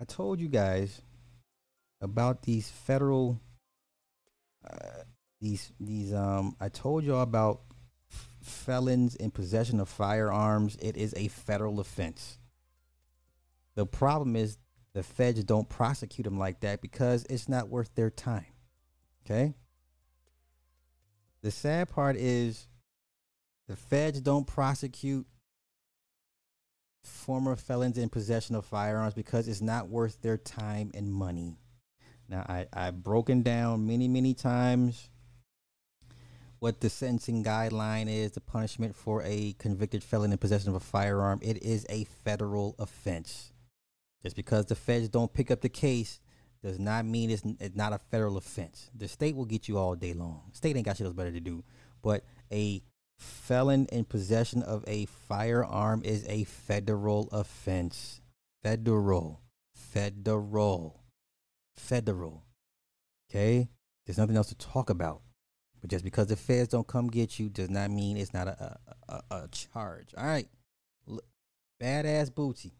I 0.00 0.04
told 0.04 0.40
you 0.40 0.48
guys 0.48 1.00
about 2.00 2.42
these 2.42 2.68
federal 2.68 3.40
uh, 4.68 5.04
these 5.40 5.72
these 5.78 6.12
um 6.12 6.56
I 6.60 6.68
told 6.68 7.04
y'all 7.04 7.22
about 7.22 7.60
felons 8.46 9.16
in 9.16 9.30
possession 9.30 9.80
of 9.80 9.88
firearms. 9.88 10.76
It 10.80 10.96
is 10.96 11.14
a 11.16 11.28
federal 11.28 11.80
offense. 11.80 12.38
The 13.74 13.86
problem 13.86 14.36
is 14.36 14.58
the 14.94 15.02
feds 15.02 15.44
don't 15.44 15.68
prosecute 15.68 16.24
them 16.24 16.38
like 16.38 16.60
that 16.60 16.80
because 16.80 17.26
it's 17.28 17.48
not 17.48 17.68
worth 17.68 17.94
their 17.94 18.10
time. 18.10 18.46
Okay? 19.24 19.54
The 21.42 21.50
sad 21.50 21.88
part 21.88 22.16
is 22.16 22.68
the 23.68 23.76
feds 23.76 24.20
don't 24.20 24.46
prosecute 24.46 25.26
former 27.02 27.56
felons 27.56 27.98
in 27.98 28.08
possession 28.08 28.54
of 28.54 28.64
firearms 28.64 29.14
because 29.14 29.46
it's 29.48 29.60
not 29.60 29.88
worth 29.88 30.20
their 30.22 30.38
time 30.38 30.90
and 30.94 31.12
money. 31.12 31.56
Now, 32.28 32.44
I, 32.48 32.66
I've 32.72 33.02
broken 33.02 33.42
down 33.42 33.86
many, 33.86 34.08
many 34.08 34.34
times 34.34 35.10
what 36.58 36.80
the 36.80 36.88
sentencing 36.88 37.44
guideline 37.44 38.08
is, 38.08 38.32
the 38.32 38.40
punishment 38.40 38.96
for 38.96 39.22
a 39.24 39.54
convicted 39.58 40.02
felon 40.02 40.32
in 40.32 40.38
possession 40.38 40.70
of 40.70 40.74
a 40.74 40.80
firearm. 40.80 41.38
It 41.42 41.62
is 41.62 41.86
a 41.88 42.04
federal 42.24 42.74
offense. 42.78 43.52
Just 44.22 44.36
because 44.36 44.66
the 44.66 44.74
feds 44.74 45.08
don't 45.08 45.32
pick 45.32 45.50
up 45.50 45.60
the 45.60 45.68
case 45.68 46.20
does 46.62 46.78
not 46.78 47.04
mean 47.04 47.30
it's, 47.30 47.42
it's 47.60 47.76
not 47.76 47.92
a 47.92 47.98
federal 47.98 48.36
offense. 48.36 48.90
The 48.94 49.08
state 49.08 49.36
will 49.36 49.44
get 49.44 49.68
you 49.68 49.78
all 49.78 49.94
day 49.94 50.14
long. 50.14 50.50
State 50.52 50.76
ain't 50.76 50.86
got 50.86 50.96
shit 50.96 51.06
else 51.06 51.14
better 51.14 51.30
to 51.30 51.40
do. 51.40 51.62
But 52.02 52.24
a 52.50 52.82
felon 53.18 53.86
in 53.92 54.04
possession 54.04 54.62
of 54.62 54.84
a 54.86 55.06
firearm 55.06 56.02
is 56.04 56.26
a 56.28 56.44
federal 56.44 57.28
offense. 57.30 58.20
Federal. 58.62 59.42
Federal. 59.74 61.00
Federal. 61.74 62.44
Okay? 63.30 63.68
There's 64.06 64.18
nothing 64.18 64.36
else 64.36 64.48
to 64.48 64.56
talk 64.56 64.90
about. 64.90 65.20
But 65.86 65.92
just 65.92 66.04
because 66.04 66.26
the 66.26 66.34
feds 66.34 66.70
don't 66.70 66.84
come 66.84 67.06
get 67.06 67.38
you 67.38 67.48
does 67.48 67.70
not 67.70 67.92
mean 67.92 68.16
it's 68.16 68.34
not 68.34 68.48
a, 68.48 68.76
a, 69.08 69.12
a, 69.30 69.36
a 69.44 69.48
charge. 69.52 70.08
All 70.18 70.26
right. 70.26 70.48
Badass 71.80 72.34
Booty. 72.34 72.72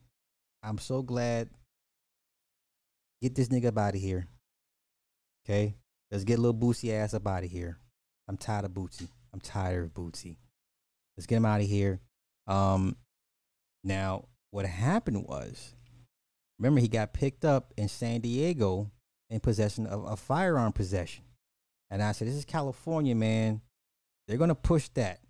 I'm 0.61 0.79
so 0.79 1.03
glad. 1.03 1.49
Get 3.23 3.37
this 3.37 3.47
nigga 3.47 3.79
out 3.79 3.95
of 3.95 4.01
here. 4.01 4.27
Okay? 5.45 5.77
Let's 6.11 6.25
get 6.25 6.41
little 6.41 6.59
Boosie 6.59 6.95
ass 6.95 7.15
up 7.15 7.29
out 7.29 7.45
of 7.45 7.49
here. 7.49 7.79
I'm 8.27 8.37
tired 8.37 8.65
of 8.65 8.73
Boosie. 8.73 9.07
I'm 9.33 9.39
tired 9.39 9.85
of 9.85 9.95
Boosie. 9.95 10.39
Let's 11.17 11.29
get 11.29 11.37
him 11.37 11.47
out 11.47 11.61
of 11.61 11.69
here. 11.69 12.01
Um, 12.49 12.97
now, 13.85 14.25
what 14.51 14.67
happened 14.67 15.27
was, 15.29 15.77
remember, 16.59 16.81
he 16.81 16.89
got 16.89 17.15
picked 17.15 17.45
up 17.45 17.73
in 17.77 17.87
San 17.87 18.21
Diego 18.21 18.91
in 19.31 19.39
possession 19.39 19.87
of 19.87 20.05
a 20.11 20.17
firearm 20.17 20.73
possession. 20.73 21.23
And 21.91 22.03
I 22.03 22.13
said, 22.13 22.29
This 22.29 22.35
is 22.35 22.45
California, 22.45 23.15
man. 23.15 23.61
They're 24.27 24.39
going 24.39 24.49
to 24.49 24.55
push 24.55 24.89
that. 24.91 25.21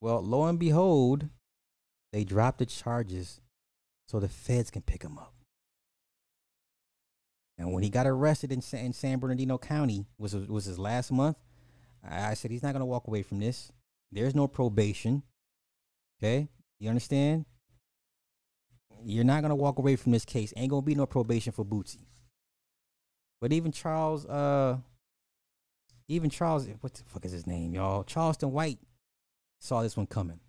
Well, 0.00 0.20
lo 0.20 0.46
and 0.46 0.58
behold, 0.58 1.28
they 2.12 2.24
dropped 2.24 2.58
the 2.58 2.66
charges 2.66 3.40
so 4.08 4.18
the 4.18 4.28
feds 4.28 4.70
can 4.70 4.82
pick 4.82 5.02
him 5.02 5.16
up. 5.16 5.32
And 7.58 7.72
when 7.72 7.82
he 7.82 7.90
got 7.90 8.06
arrested 8.06 8.50
in 8.50 8.60
San, 8.60 8.86
in 8.86 8.92
San 8.92 9.18
Bernardino 9.18 9.58
County, 9.58 10.06
was 10.18 10.34
was 10.34 10.64
his 10.64 10.78
last 10.78 11.12
month. 11.12 11.36
I 12.02 12.34
said 12.34 12.50
he's 12.50 12.62
not 12.62 12.72
gonna 12.72 12.86
walk 12.86 13.06
away 13.06 13.22
from 13.22 13.38
this. 13.38 13.70
There's 14.10 14.34
no 14.34 14.48
probation. 14.48 15.22
Okay, 16.20 16.48
you 16.80 16.88
understand? 16.88 17.44
You're 19.04 19.24
not 19.24 19.42
gonna 19.42 19.54
walk 19.54 19.78
away 19.78 19.96
from 19.96 20.12
this 20.12 20.24
case. 20.24 20.52
Ain't 20.56 20.70
gonna 20.70 20.82
be 20.82 20.94
no 20.94 21.06
probation 21.06 21.52
for 21.52 21.64
Boosie. 21.64 22.06
But 23.40 23.52
even 23.52 23.70
Charles, 23.70 24.26
uh, 24.26 24.78
even 26.12 26.30
Charles, 26.30 26.68
what 26.80 26.92
the 26.94 27.02
fuck 27.04 27.24
is 27.24 27.32
his 27.32 27.46
name, 27.46 27.74
y'all? 27.74 28.04
Charleston 28.04 28.52
White 28.52 28.78
saw 29.60 29.82
this 29.82 29.96
one 29.96 30.06
coming. 30.06 30.40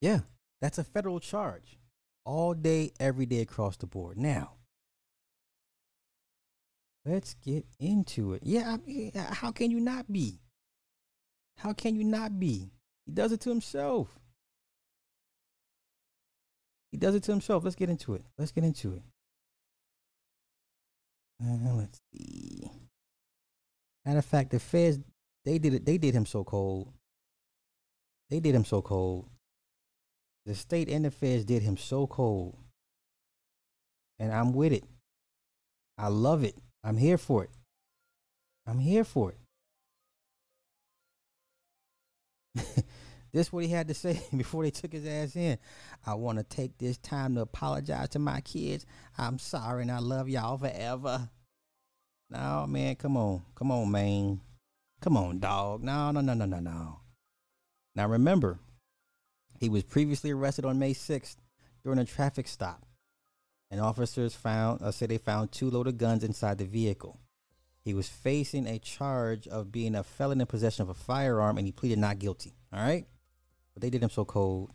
Yeah, 0.00 0.20
that's 0.60 0.78
a 0.78 0.84
federal 0.84 1.20
charge. 1.20 1.78
All 2.26 2.52
day, 2.52 2.92
every 2.98 3.26
day 3.26 3.40
across 3.40 3.76
the 3.76 3.86
board. 3.86 4.18
Now, 4.18 4.54
let's 7.06 7.34
get 7.34 7.64
into 7.78 8.34
it. 8.34 8.42
Yeah, 8.44 8.72
I 8.74 8.76
mean, 8.86 9.12
how 9.14 9.52
can 9.52 9.70
you 9.70 9.80
not 9.80 10.10
be? 10.10 10.40
How 11.58 11.72
can 11.72 11.94
you 11.94 12.04
not 12.04 12.40
be? 12.40 12.72
He 13.06 13.12
does 13.12 13.30
it 13.32 13.40
to 13.42 13.50
himself. 13.50 14.18
He 16.94 16.98
does 16.98 17.16
it 17.16 17.24
to 17.24 17.32
himself. 17.32 17.64
Let's 17.64 17.74
get 17.74 17.90
into 17.90 18.14
it. 18.14 18.22
Let's 18.38 18.52
get 18.52 18.62
into 18.62 18.94
it. 18.94 19.02
Uh, 21.42 21.74
let's 21.74 21.98
see. 22.12 22.70
Matter 24.06 24.20
of 24.20 24.24
fact, 24.24 24.52
the 24.52 24.60
feds 24.60 25.00
they 25.44 25.58
did 25.58 25.74
it. 25.74 25.84
They 25.84 25.98
did 25.98 26.14
him 26.14 26.24
so 26.24 26.44
cold. 26.44 26.92
They 28.30 28.38
did 28.38 28.54
him 28.54 28.64
so 28.64 28.80
cold. 28.80 29.28
The 30.46 30.54
state 30.54 30.88
and 30.88 31.04
the 31.04 31.10
feds 31.10 31.44
did 31.44 31.64
him 31.64 31.76
so 31.76 32.06
cold. 32.06 32.56
And 34.20 34.32
I'm 34.32 34.52
with 34.52 34.72
it. 34.72 34.84
I 35.98 36.06
love 36.06 36.44
it. 36.44 36.54
I'm 36.84 36.96
here 36.96 37.18
for 37.18 37.42
it. 37.42 37.50
I'm 38.68 38.78
here 38.78 39.02
for 39.02 39.34
it. 42.54 42.84
this 43.34 43.52
what 43.52 43.64
he 43.64 43.70
had 43.70 43.88
to 43.88 43.94
say 44.04 44.22
before 44.34 44.62
they 44.62 44.70
took 44.70 44.92
his 44.92 45.06
ass 45.06 45.36
in. 45.36 45.58
I 46.06 46.14
want 46.14 46.38
to 46.38 46.44
take 46.44 46.78
this 46.78 46.96
time 46.96 47.34
to 47.34 47.42
apologize 47.42 48.10
to 48.10 48.18
my 48.18 48.40
kids. 48.40 48.86
I'm 49.18 49.38
sorry 49.38 49.82
and 49.82 49.92
I 49.92 49.98
love 49.98 50.28
y'all 50.28 50.56
forever. 50.56 51.28
No, 52.30 52.66
man, 52.66 52.94
come 52.94 53.16
on. 53.16 53.42
Come 53.54 53.70
on, 53.70 53.90
man. 53.90 54.40
Come 55.02 55.16
on, 55.16 55.40
dog. 55.40 55.82
No, 55.82 56.10
no, 56.12 56.20
no, 56.20 56.32
no, 56.32 56.46
no, 56.46 56.60
no. 56.60 57.00
Now 57.94 58.08
remember, 58.08 58.58
he 59.60 59.68
was 59.68 59.82
previously 59.82 60.30
arrested 60.30 60.64
on 60.64 60.78
May 60.78 60.94
6th 60.94 61.36
during 61.82 61.98
a 61.98 62.04
traffic 62.04 62.48
stop. 62.48 62.86
And 63.70 63.80
officers 63.80 64.34
found, 64.34 64.82
uh, 64.82 64.92
say 64.92 65.06
they 65.06 65.18
found 65.18 65.50
two 65.50 65.70
loaded 65.70 65.98
guns 65.98 66.22
inside 66.22 66.58
the 66.58 66.64
vehicle. 66.64 67.18
He 67.84 67.94
was 67.94 68.08
facing 68.08 68.66
a 68.66 68.78
charge 68.78 69.48
of 69.48 69.72
being 69.72 69.94
a 69.94 70.04
felon 70.04 70.40
in 70.40 70.46
possession 70.46 70.82
of 70.82 70.88
a 70.88 70.94
firearm 70.94 71.58
and 71.58 71.66
he 71.66 71.72
pleaded 71.72 71.98
not 71.98 72.18
guilty. 72.18 72.54
All 72.72 72.80
right? 72.80 73.06
But 73.74 73.82
they 73.82 73.90
did 73.90 74.02
him 74.02 74.10
so 74.10 74.24
cold. 74.24 74.70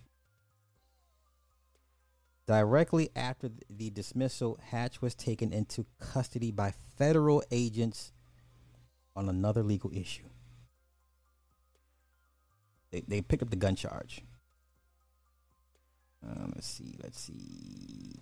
Directly 2.45 3.09
after 3.15 3.49
the 3.69 3.89
dismissal, 3.89 4.59
Hatch 4.71 5.01
was 5.01 5.15
taken 5.15 5.53
into 5.53 5.85
custody 5.99 6.51
by 6.51 6.73
federal 6.97 7.43
agents 7.51 8.11
on 9.15 9.30
another 9.30 9.63
legal 9.63 9.91
issue. 9.93 10.30
They, 12.91 13.01
they 13.07 13.21
picked 13.21 13.43
up 13.43 13.51
the 13.51 13.55
gun 13.55 13.76
charge. 13.76 14.23
Uh, 16.26 16.47
let's 16.55 16.67
see. 16.67 16.95
Let's 17.01 17.19
see. 17.19 18.19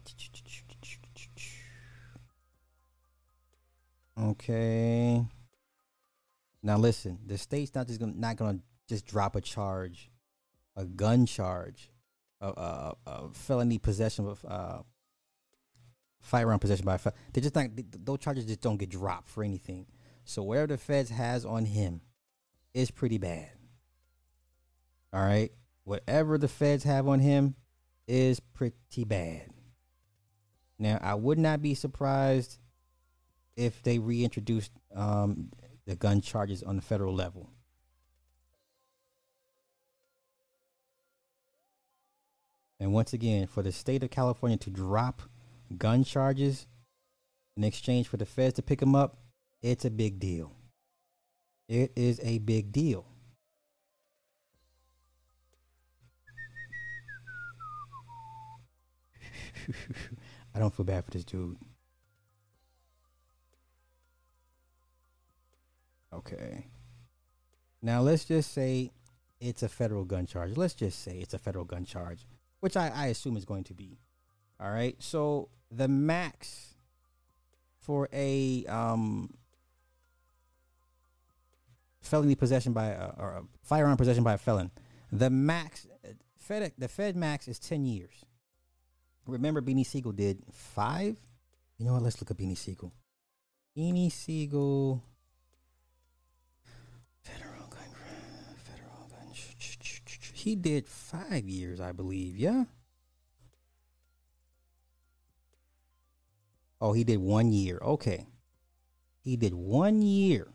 Okay. 4.20 5.26
Now 6.64 6.78
listen. 6.78 7.20
The 7.26 7.38
state's 7.38 7.74
not 7.74 7.88
just 7.88 8.00
gonna 8.00 8.14
not 8.16 8.36
gonna 8.36 8.60
just 8.90 9.06
drop 9.06 9.36
a 9.36 9.42
charge, 9.42 10.10
a 10.78 10.86
gun 10.86 11.26
charge, 11.26 11.92
a, 12.40 12.48
a, 12.48 12.94
a 13.06 13.30
felony 13.34 13.80
possession 13.80 14.28
of 14.28 14.46
uh, 14.48 14.80
firearm 16.22 16.60
possession 16.60 16.86
by 16.86 16.96
a 16.96 17.12
they 17.34 17.42
just 17.42 17.56
not 17.56 17.70
those 18.06 18.20
charges 18.20 18.46
just 18.46 18.62
don't 18.62 18.78
get 18.78 18.90
dropped 18.90 19.28
for 19.28 19.44
anything. 19.44 19.88
So 20.24 20.44
whatever 20.44 20.68
the 20.68 20.78
feds 20.78 21.10
has 21.10 21.46
on 21.46 21.66
him 21.66 22.02
is 22.74 22.92
pretty 22.92 23.18
bad. 23.18 23.50
All 25.12 25.22
right. 25.22 25.52
whatever 25.84 26.38
the 26.38 26.50
feds 26.50 26.84
have 26.84 27.08
on 27.08 27.20
him 27.20 27.56
is 28.08 28.40
pretty 28.40 29.06
bad. 29.06 29.50
Now, 30.78 31.00
I 31.02 31.16
would 31.16 31.40
not 31.40 31.62
be 31.62 31.74
surprised 31.74 32.60
if 33.56 33.82
they 33.82 33.98
reintroduced 33.98 34.72
um, 34.94 35.50
the 35.86 35.96
gun 35.96 36.22
charges 36.22 36.62
on 36.62 36.76
the 36.76 36.82
federal 36.82 37.16
level. 37.16 37.50
And 42.80 42.94
once 42.94 43.14
again, 43.14 43.48
for 43.48 43.64
the 43.64 43.72
state 43.72 44.04
of 44.04 44.12
California 44.12 44.58
to 44.58 44.70
drop 44.70 45.24
gun 45.78 46.04
charges 46.04 46.68
in 47.56 47.64
exchange 47.64 48.08
for 48.08 48.18
the 48.18 48.26
feds 48.26 48.54
to 48.56 48.62
pick 48.62 48.80
them 48.80 48.96
up, 48.96 49.18
it's 49.62 49.86
a 49.86 49.90
big 49.90 50.20
deal. 50.20 50.52
It 51.68 51.92
is 51.96 52.20
a 52.24 52.38
big 52.40 52.72
deal. 52.72 53.06
I 60.56 60.60
don't 60.60 60.74
feel 60.74 60.86
bad 60.86 61.04
for 61.04 61.12
this 61.12 61.26
dude. 61.26 61.58
Okay. 66.14 66.68
Now 67.82 68.02
let's 68.02 68.26
just 68.26 68.52
say 68.54 68.92
it's 69.40 69.64
a 69.64 69.70
federal 69.70 70.06
gun 70.06 70.26
charge. 70.26 70.56
Let's 70.58 70.74
just 70.74 71.02
say 71.04 71.20
it's 71.20 71.34
a 71.34 71.40
federal 71.40 71.66
gun 71.66 71.86
charge, 71.86 72.26
which 72.68 72.76
I, 72.76 72.92
I 72.94 73.06
assume 73.06 73.38
is 73.38 73.46
going 73.46 73.64
to 73.64 73.74
be. 73.74 73.98
All 74.60 74.70
right. 74.70 74.94
So 75.00 75.48
the 75.72 75.88
max 75.88 76.76
for 77.80 78.10
a 78.12 78.66
um 78.66 79.34
felony 82.02 82.36
possession 82.36 82.74
by 82.74 82.88
a, 82.88 83.06
or 83.18 83.30
a 83.32 83.44
firearm 83.64 83.96
possession 83.96 84.22
by 84.26 84.34
a 84.34 84.38
felon, 84.38 84.72
the 85.14 85.30
max 85.30 85.88
Fed 86.38 86.74
the 86.78 86.90
Fed 86.90 87.16
max 87.16 87.48
is 87.48 87.58
ten 87.58 87.86
years. 87.86 88.26
Remember, 89.26 89.62
Beanie 89.62 89.86
Siegel 89.86 90.12
did 90.12 90.44
five. 90.52 91.18
You 91.78 91.86
know 91.86 91.94
what? 91.94 92.02
Let's 92.02 92.20
look 92.20 92.32
at 92.32 92.38
Beanie 92.38 92.58
Siegel. 92.58 92.92
Beanie 93.78 94.12
Siegel. 94.12 95.02
He 100.48 100.56
did 100.56 100.88
five 100.88 101.50
years, 101.50 101.82
I 101.82 101.92
believe. 101.92 102.38
Yeah. 102.38 102.64
Oh, 106.80 106.94
he 106.94 107.04
did 107.04 107.20
one 107.20 107.52
year. 107.52 107.80
Okay. 107.82 108.28
He 109.20 109.36
did 109.36 109.54
one 109.54 110.02
year. 110.02 110.48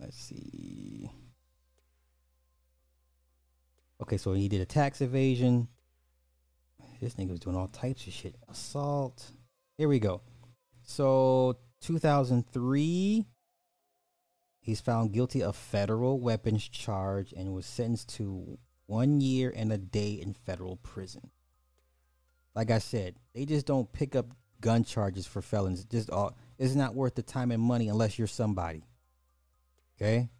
Let's 0.00 0.16
see. 0.16 1.10
Okay, 4.00 4.16
so 4.16 4.32
he 4.32 4.48
did 4.48 4.62
a 4.62 4.64
tax 4.64 5.02
evasion. 5.02 5.68
This 7.02 7.16
nigga 7.16 7.32
was 7.32 7.40
doing 7.40 7.54
all 7.54 7.68
types 7.68 8.06
of 8.06 8.14
shit. 8.14 8.34
Assault. 8.48 9.30
Here 9.76 9.88
we 9.88 9.98
go. 9.98 10.22
So 10.84 11.58
2003, 11.82 13.26
he's 14.60 14.80
found 14.80 15.12
guilty 15.12 15.42
of 15.42 15.56
federal 15.56 16.20
weapons 16.20 16.66
charge 16.68 17.32
and 17.32 17.52
was 17.52 17.66
sentenced 17.66 18.08
to 18.16 18.58
one 18.86 19.20
year 19.20 19.52
and 19.54 19.72
a 19.72 19.78
day 19.78 20.12
in 20.12 20.32
federal 20.32 20.76
prison. 20.76 21.30
Like 22.54 22.70
I 22.70 22.78
said, 22.78 23.16
they 23.34 23.44
just 23.44 23.66
don't 23.66 23.92
pick 23.92 24.14
up 24.14 24.26
gun 24.60 24.84
charges 24.84 25.26
for 25.26 25.42
felons. 25.42 25.84
Just 25.84 26.10
all 26.10 26.36
it's 26.58 26.74
not 26.74 26.94
worth 26.94 27.14
the 27.14 27.22
time 27.22 27.50
and 27.50 27.62
money 27.62 27.88
unless 27.88 28.18
you're 28.18 28.28
somebody. 28.28 28.84
Okay? 29.96 30.30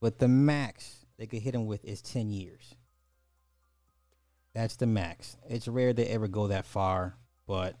But 0.00 0.18
the 0.18 0.28
max 0.28 1.04
they 1.18 1.26
could 1.26 1.42
hit 1.42 1.54
him 1.54 1.66
with 1.66 1.84
is 1.84 2.02
10 2.02 2.30
years. 2.30 2.74
That's 4.54 4.76
the 4.76 4.86
max. 4.86 5.36
It's 5.48 5.68
rare 5.68 5.92
they 5.92 6.06
ever 6.06 6.28
go 6.28 6.46
that 6.48 6.64
far, 6.64 7.16
but 7.46 7.76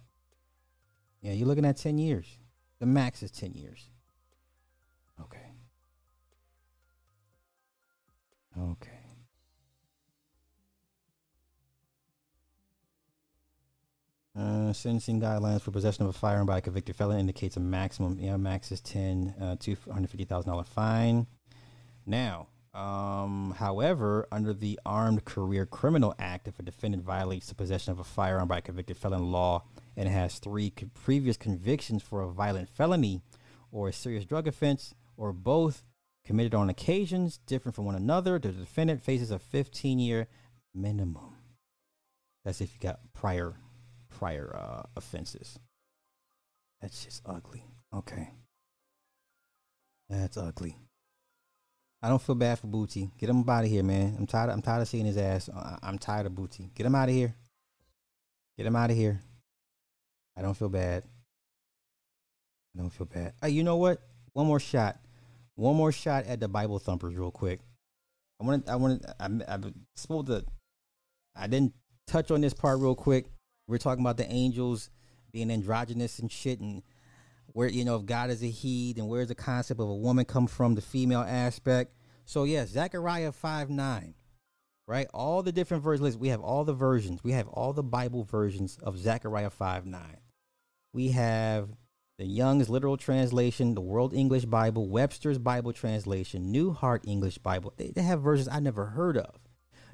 yeah, 1.20 1.32
you're 1.32 1.48
looking 1.48 1.64
at 1.64 1.76
10 1.76 1.98
years. 1.98 2.26
The 2.78 2.86
max 2.86 3.22
is 3.22 3.30
10 3.30 3.54
years. 3.54 3.90
Okay. 5.20 5.52
Okay. 8.58 8.90
Uh, 14.38 14.70
sentencing 14.70 15.18
guidelines 15.18 15.62
for 15.62 15.70
possession 15.70 16.04
of 16.04 16.10
a 16.10 16.12
firearm 16.12 16.46
by 16.46 16.58
a 16.58 16.60
convicted 16.60 16.94
felon 16.94 17.18
indicates 17.18 17.56
a 17.56 17.60
maximum. 17.60 18.18
Yeah, 18.20 18.36
max 18.36 18.70
is 18.70 18.82
ten, 18.82 19.34
uh, 19.40 19.56
two 19.58 19.76
hundred 19.90 20.10
fifty 20.10 20.26
thousand 20.26 20.50
dollar 20.50 20.64
fine. 20.64 21.26
Now, 22.04 22.48
um, 22.76 23.54
however, 23.56 24.28
under 24.30 24.52
the 24.52 24.78
Armed 24.84 25.24
Career 25.24 25.64
Criminal 25.64 26.14
Act, 26.18 26.46
if 26.46 26.58
a 26.58 26.62
defendant 26.62 27.02
violates 27.04 27.48
the 27.48 27.54
possession 27.54 27.90
of 27.92 27.98
a 27.98 28.04
firearm 28.04 28.48
by 28.48 28.58
a 28.58 28.62
convicted 28.62 28.98
felon 28.98 29.32
law 29.32 29.64
and 29.96 30.08
has 30.08 30.38
three 30.38 30.70
co- 30.70 30.90
previous 30.92 31.38
convictions 31.38 32.02
for 32.02 32.20
a 32.20 32.28
violent 32.30 32.68
felony 32.68 33.22
or 33.72 33.88
a 33.88 33.92
serious 33.94 34.26
drug 34.26 34.46
offense, 34.46 34.94
or 35.16 35.32
both 35.32 35.84
committed 36.24 36.54
on 36.54 36.68
occasions 36.68 37.38
different 37.46 37.74
from 37.74 37.86
one 37.86 37.94
another, 37.94 38.38
the 38.38 38.52
defendant 38.52 39.02
faces 39.02 39.30
a 39.30 39.38
15 39.38 39.98
year 39.98 40.28
minimum. 40.74 41.34
That's 42.44 42.60
if 42.60 42.74
you 42.74 42.80
got 42.80 43.00
prior 43.14 43.54
prior 44.10 44.54
uh, 44.54 44.82
offenses. 44.96 45.58
That's 46.82 47.04
just 47.04 47.22
ugly. 47.24 47.64
Okay. 47.94 48.30
That's 50.10 50.36
ugly. 50.36 50.76
I 52.06 52.08
don't 52.08 52.22
feel 52.22 52.36
bad 52.36 52.60
for 52.60 52.68
Boosie. 52.68 53.10
Get 53.18 53.28
him 53.30 53.44
out 53.50 53.64
of 53.64 53.68
here, 53.68 53.82
man. 53.82 54.14
I'm 54.16 54.28
tired. 54.28 54.50
I'm 54.50 54.62
tired 54.62 54.80
of 54.80 54.86
seeing 54.86 55.06
his 55.06 55.16
ass. 55.16 55.48
I- 55.48 55.76
I'm 55.82 55.98
tired 55.98 56.24
of 56.24 56.34
Boosie. 56.34 56.72
Get 56.72 56.86
him 56.86 56.94
out 56.94 57.08
of 57.08 57.14
here. 57.16 57.34
Get 58.56 58.64
him 58.64 58.76
out 58.76 58.90
of 58.90 58.96
here. 58.96 59.20
I 60.36 60.42
don't 60.42 60.54
feel 60.54 60.68
bad. 60.68 61.02
I 62.76 62.80
don't 62.80 62.90
feel 62.90 63.08
bad. 63.08 63.34
Uh, 63.42 63.48
you 63.48 63.64
know 63.64 63.76
what? 63.78 64.02
One 64.34 64.46
more 64.46 64.60
shot. 64.60 65.00
One 65.56 65.74
more 65.74 65.90
shot 65.90 66.26
at 66.26 66.38
the 66.38 66.46
Bible 66.46 66.78
thumpers, 66.78 67.16
real 67.16 67.32
quick. 67.32 67.58
I 68.40 68.44
wanted. 68.44 68.68
I 68.68 68.76
wanted. 68.76 69.04
I, 69.18 69.26
I 69.48 69.58
supposed 69.96 70.28
to. 70.28 70.44
I 71.34 71.48
didn't 71.48 71.74
touch 72.06 72.30
on 72.30 72.40
this 72.40 72.54
part 72.54 72.78
real 72.78 72.94
quick. 72.94 73.26
We're 73.66 73.78
talking 73.78 74.04
about 74.04 74.16
the 74.16 74.30
angels 74.30 74.90
being 75.32 75.50
androgynous 75.50 76.20
and 76.20 76.30
shit, 76.30 76.60
and 76.60 76.84
where 77.46 77.66
you 77.66 77.84
know 77.84 77.96
if 77.96 78.06
God 78.06 78.30
is 78.30 78.44
a 78.44 78.46
he, 78.46 78.92
then 78.92 79.08
where's 79.08 79.26
the 79.26 79.34
concept 79.34 79.80
of 79.80 79.88
a 79.88 79.94
woman 79.94 80.24
come 80.24 80.46
from, 80.46 80.76
the 80.76 80.80
female 80.80 81.22
aspect. 81.26 81.94
So 82.26 82.42
yes, 82.42 82.70
Zechariah 82.70 83.30
five 83.30 83.70
nine, 83.70 84.14
right? 84.88 85.06
All 85.14 85.44
the 85.44 85.52
different 85.52 85.84
versions. 85.84 86.16
We 86.16 86.28
have 86.28 86.40
all 86.40 86.64
the 86.64 86.74
versions. 86.74 87.22
We 87.22 87.32
have 87.32 87.46
all 87.46 87.72
the 87.72 87.84
Bible 87.84 88.24
versions 88.24 88.78
of 88.82 88.98
Zechariah 88.98 89.50
five 89.50 89.86
nine. 89.86 90.18
We 90.92 91.12
have 91.12 91.68
the 92.18 92.26
Young's 92.26 92.68
literal 92.68 92.96
translation, 92.96 93.74
the 93.74 93.80
World 93.80 94.12
English 94.12 94.44
Bible, 94.46 94.88
Webster's 94.88 95.38
Bible 95.38 95.72
translation, 95.72 96.50
New 96.50 96.72
Heart 96.72 97.04
English 97.06 97.38
Bible. 97.38 97.72
They, 97.76 97.90
they 97.90 98.02
have 98.02 98.22
versions 98.22 98.48
I 98.48 98.58
never 98.58 98.86
heard 98.86 99.16
of. 99.16 99.36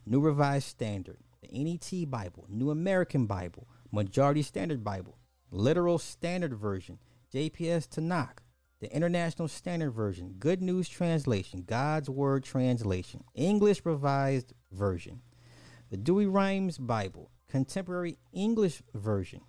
New 0.07 0.21
Revised 0.21 0.69
Standard, 0.69 1.19
the 1.43 1.63
NET 1.63 2.11
Bible, 2.11 2.47
New 2.49 2.71
American 2.71 3.27
Bible, 3.27 3.69
Majority 3.91 4.43
Standard 4.43 4.83
Bible, 4.83 5.19
Literal 5.51 5.99
Standard 5.99 6.55
Version, 6.55 6.99
JPS 7.35 7.89
Tanakh, 7.89 8.39
the 8.83 8.93
International 8.93 9.47
Standard 9.47 9.93
Version, 9.93 10.35
Good 10.41 10.61
News 10.61 10.89
Translation, 10.89 11.63
God's 11.65 12.11
Word 12.11 12.43
Translation, 12.43 13.23
English 13.33 13.81
Revised 13.85 14.55
Version, 14.73 15.21
the 15.91 15.97
Douay-Rheims 15.97 16.79
Bible, 16.79 17.31
Contemporary 17.49 18.19
English 18.33 18.83
Version, 18.93 19.43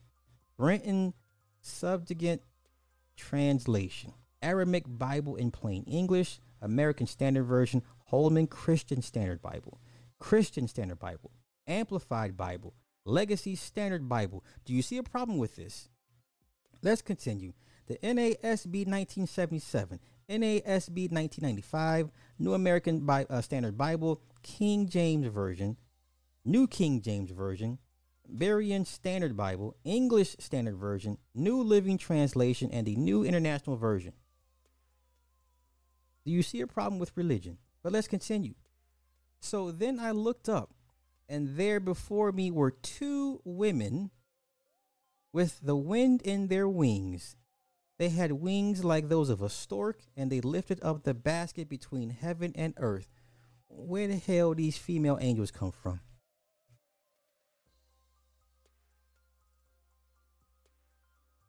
Brenton 0.56 1.16
Septuagint 1.62 2.44
Translation, 3.18 4.14
Aramaic 4.44 4.84
Bible 4.88 5.36
in 5.36 5.50
Plain 5.50 5.84
English, 5.86 6.40
American 6.62 7.08
Standard 7.08 7.46
Version, 7.46 7.82
Holman 8.06 8.46
Christian 8.46 9.02
Standard 9.02 9.42
Bible, 9.42 9.80
Christian 10.20 10.68
Standard 10.68 11.00
Bible, 11.00 11.32
Amplified 11.66 12.38
Bible, 12.38 12.76
Legacy 13.04 13.56
Standard 13.56 14.08
Bible. 14.08 14.44
Do 14.64 14.74
you 14.74 14.84
see 14.84 14.98
a 14.98 15.04
problem 15.04 15.40
with 15.40 15.56
this? 15.56 15.90
Let's 16.84 17.02
continue. 17.02 17.54
The 17.88 17.98
NASB 17.98 18.88
1977, 18.88 20.00
NASB 20.30 21.12
1995, 21.12 22.12
New 22.40 22.54
American 22.54 23.02
Bi- 23.02 23.26
uh, 23.30 23.42
Standard 23.42 23.78
Bible, 23.78 24.22
King 24.42 24.88
James 24.88 25.28
Version, 25.28 25.78
New 26.46 26.68
King 26.68 27.02
James 27.02 27.32
Version, 27.32 27.80
Berean 28.32 28.88
Standard 28.88 29.36
Bible, 29.36 29.76
English 29.84 30.36
Standard 30.40 30.78
Version, 30.78 31.18
New 31.36 31.62
Living 31.62 31.98
Translation, 31.98 32.70
and 32.72 32.88
the 32.88 32.96
New 32.96 33.24
International 33.24 33.76
Version. 33.76 34.14
Do 36.26 36.32
you 36.32 36.42
see 36.42 36.62
a 36.62 36.68
problem 36.68 37.00
with 37.00 37.12
religion? 37.16 37.58
But 37.82 37.92
let's 37.92 38.08
continue. 38.08 38.54
So 39.42 39.72
then 39.72 40.00
I 40.00 40.12
looked 40.12 40.48
up, 40.48 40.74
and 41.28 41.58
there 41.58 41.82
before 41.82 42.32
me 42.32 42.50
were 42.50 42.72
two 42.72 43.42
women 43.44 44.10
with 45.34 45.60
the 45.62 45.76
wind 45.76 46.22
in 46.22 46.48
their 46.48 46.70
wings. 46.70 47.36
They 48.04 48.10
had 48.10 48.34
wings 48.34 48.84
like 48.84 49.08
those 49.08 49.30
of 49.30 49.42
a 49.42 49.48
stork, 49.48 50.02
and 50.18 50.30
they 50.30 50.42
lifted 50.42 50.84
up 50.84 51.04
the 51.04 51.14
basket 51.14 51.70
between 51.70 52.10
heaven 52.10 52.52
and 52.54 52.74
earth. 52.76 53.08
Where 53.70 54.10
the 54.10 54.18
hell 54.18 54.54
these 54.54 54.78
female 54.78 55.18
angels 55.22 55.52
come 55.52 55.72
from? 55.72 56.02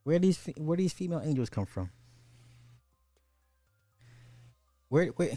Where 0.04 0.20
these 0.20 0.48
where 0.56 0.76
these 0.76 0.92
female 0.92 1.22
angels 1.24 1.50
come 1.50 1.66
from? 1.66 1.90
Where 4.90 5.06
where 5.06 5.32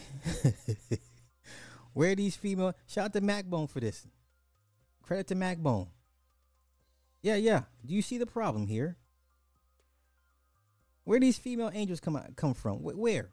where 1.94 2.14
these 2.14 2.36
female? 2.36 2.76
Shout 2.86 3.06
out 3.06 3.14
to 3.14 3.22
Macbone 3.22 3.66
for 3.66 3.80
this. 3.80 4.06
Credit 5.02 5.26
to 5.30 5.36
Macbone. 5.36 5.88
Yeah, 7.24 7.38
yeah. 7.38 7.64
Do 7.84 7.96
you 7.96 8.04
see 8.04 8.20
the 8.20 8.28
problem 8.28 8.68
here? 8.68 8.98
Where 11.08 11.22
these 11.22 11.38
female 11.38 11.72
angels 11.74 12.02
come 12.02 12.18
out, 12.18 12.36
come 12.36 12.54
from? 12.54 12.80
Wh- 12.80 13.00
Where? 13.00 13.30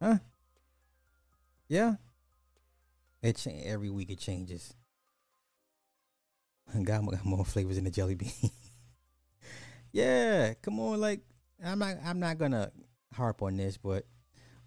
Huh? 0.00 0.20
Yeah. 1.68 1.96
It 3.20 3.36
cha- 3.36 3.50
every 3.50 3.90
week 3.90 4.08
it 4.08 4.18
changes. 4.18 4.72
More, 6.74 6.82
got 6.82 7.26
more 7.26 7.44
flavors 7.44 7.76
in 7.76 7.84
the 7.84 7.90
jelly 7.90 8.14
bean. 8.14 8.30
yeah, 9.92 10.54
come 10.62 10.80
on. 10.80 10.98
Like 10.98 11.20
I'm 11.62 11.78
not. 11.78 11.96
I'm 12.02 12.18
not 12.18 12.38
gonna 12.38 12.72
harp 13.12 13.42
on 13.42 13.58
this, 13.58 13.76
but 13.76 14.06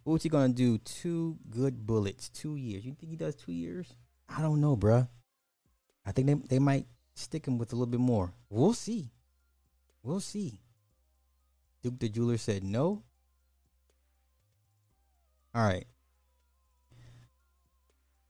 Uchi 0.06 0.30
gonna 0.30 0.53
do 0.53 0.77
two 0.77 1.39
good 1.49 1.88
bullets, 1.88 2.30
two 2.30 2.56
years. 2.56 2.85
You 2.85 2.94
think 2.94 3.10
he 3.10 3.18
does 3.18 3.34
two 3.34 3.52
years? 3.52 3.95
I 4.30 4.44
don't 4.44 4.61
know, 4.61 4.77
bruh. 4.77 5.07
I 6.06 6.11
think 6.11 6.27
they 6.27 6.35
they 6.35 6.60
might 6.60 6.85
stick 7.18 7.48
him 7.48 7.57
with 7.57 7.73
a 7.73 7.76
little 7.76 7.91
bit 7.91 7.99
more. 7.99 8.34
We'll 8.49 8.73
see. 8.73 9.11
We'll 10.03 10.19
see. 10.19 10.60
Duke 11.81 11.99
the 11.99 12.10
jeweler 12.10 12.38
said 12.38 12.64
no. 12.64 13.03
All 15.53 15.64
right. 15.64 15.88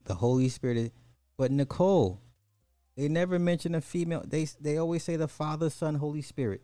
The 0.04 0.14
Holy 0.14 0.48
Spirit, 0.48 0.76
is, 0.78 0.90
but 1.36 1.50
Nicole, 1.50 2.20
they 2.96 3.08
never 3.08 3.38
mention 3.38 3.74
a 3.74 3.80
female. 3.80 4.24
They 4.26 4.48
they 4.60 4.78
always 4.78 5.04
say 5.04 5.16
the 5.16 5.28
Father, 5.28 5.68
Son, 5.68 5.96
Holy 5.96 6.22
Spirit. 6.22 6.62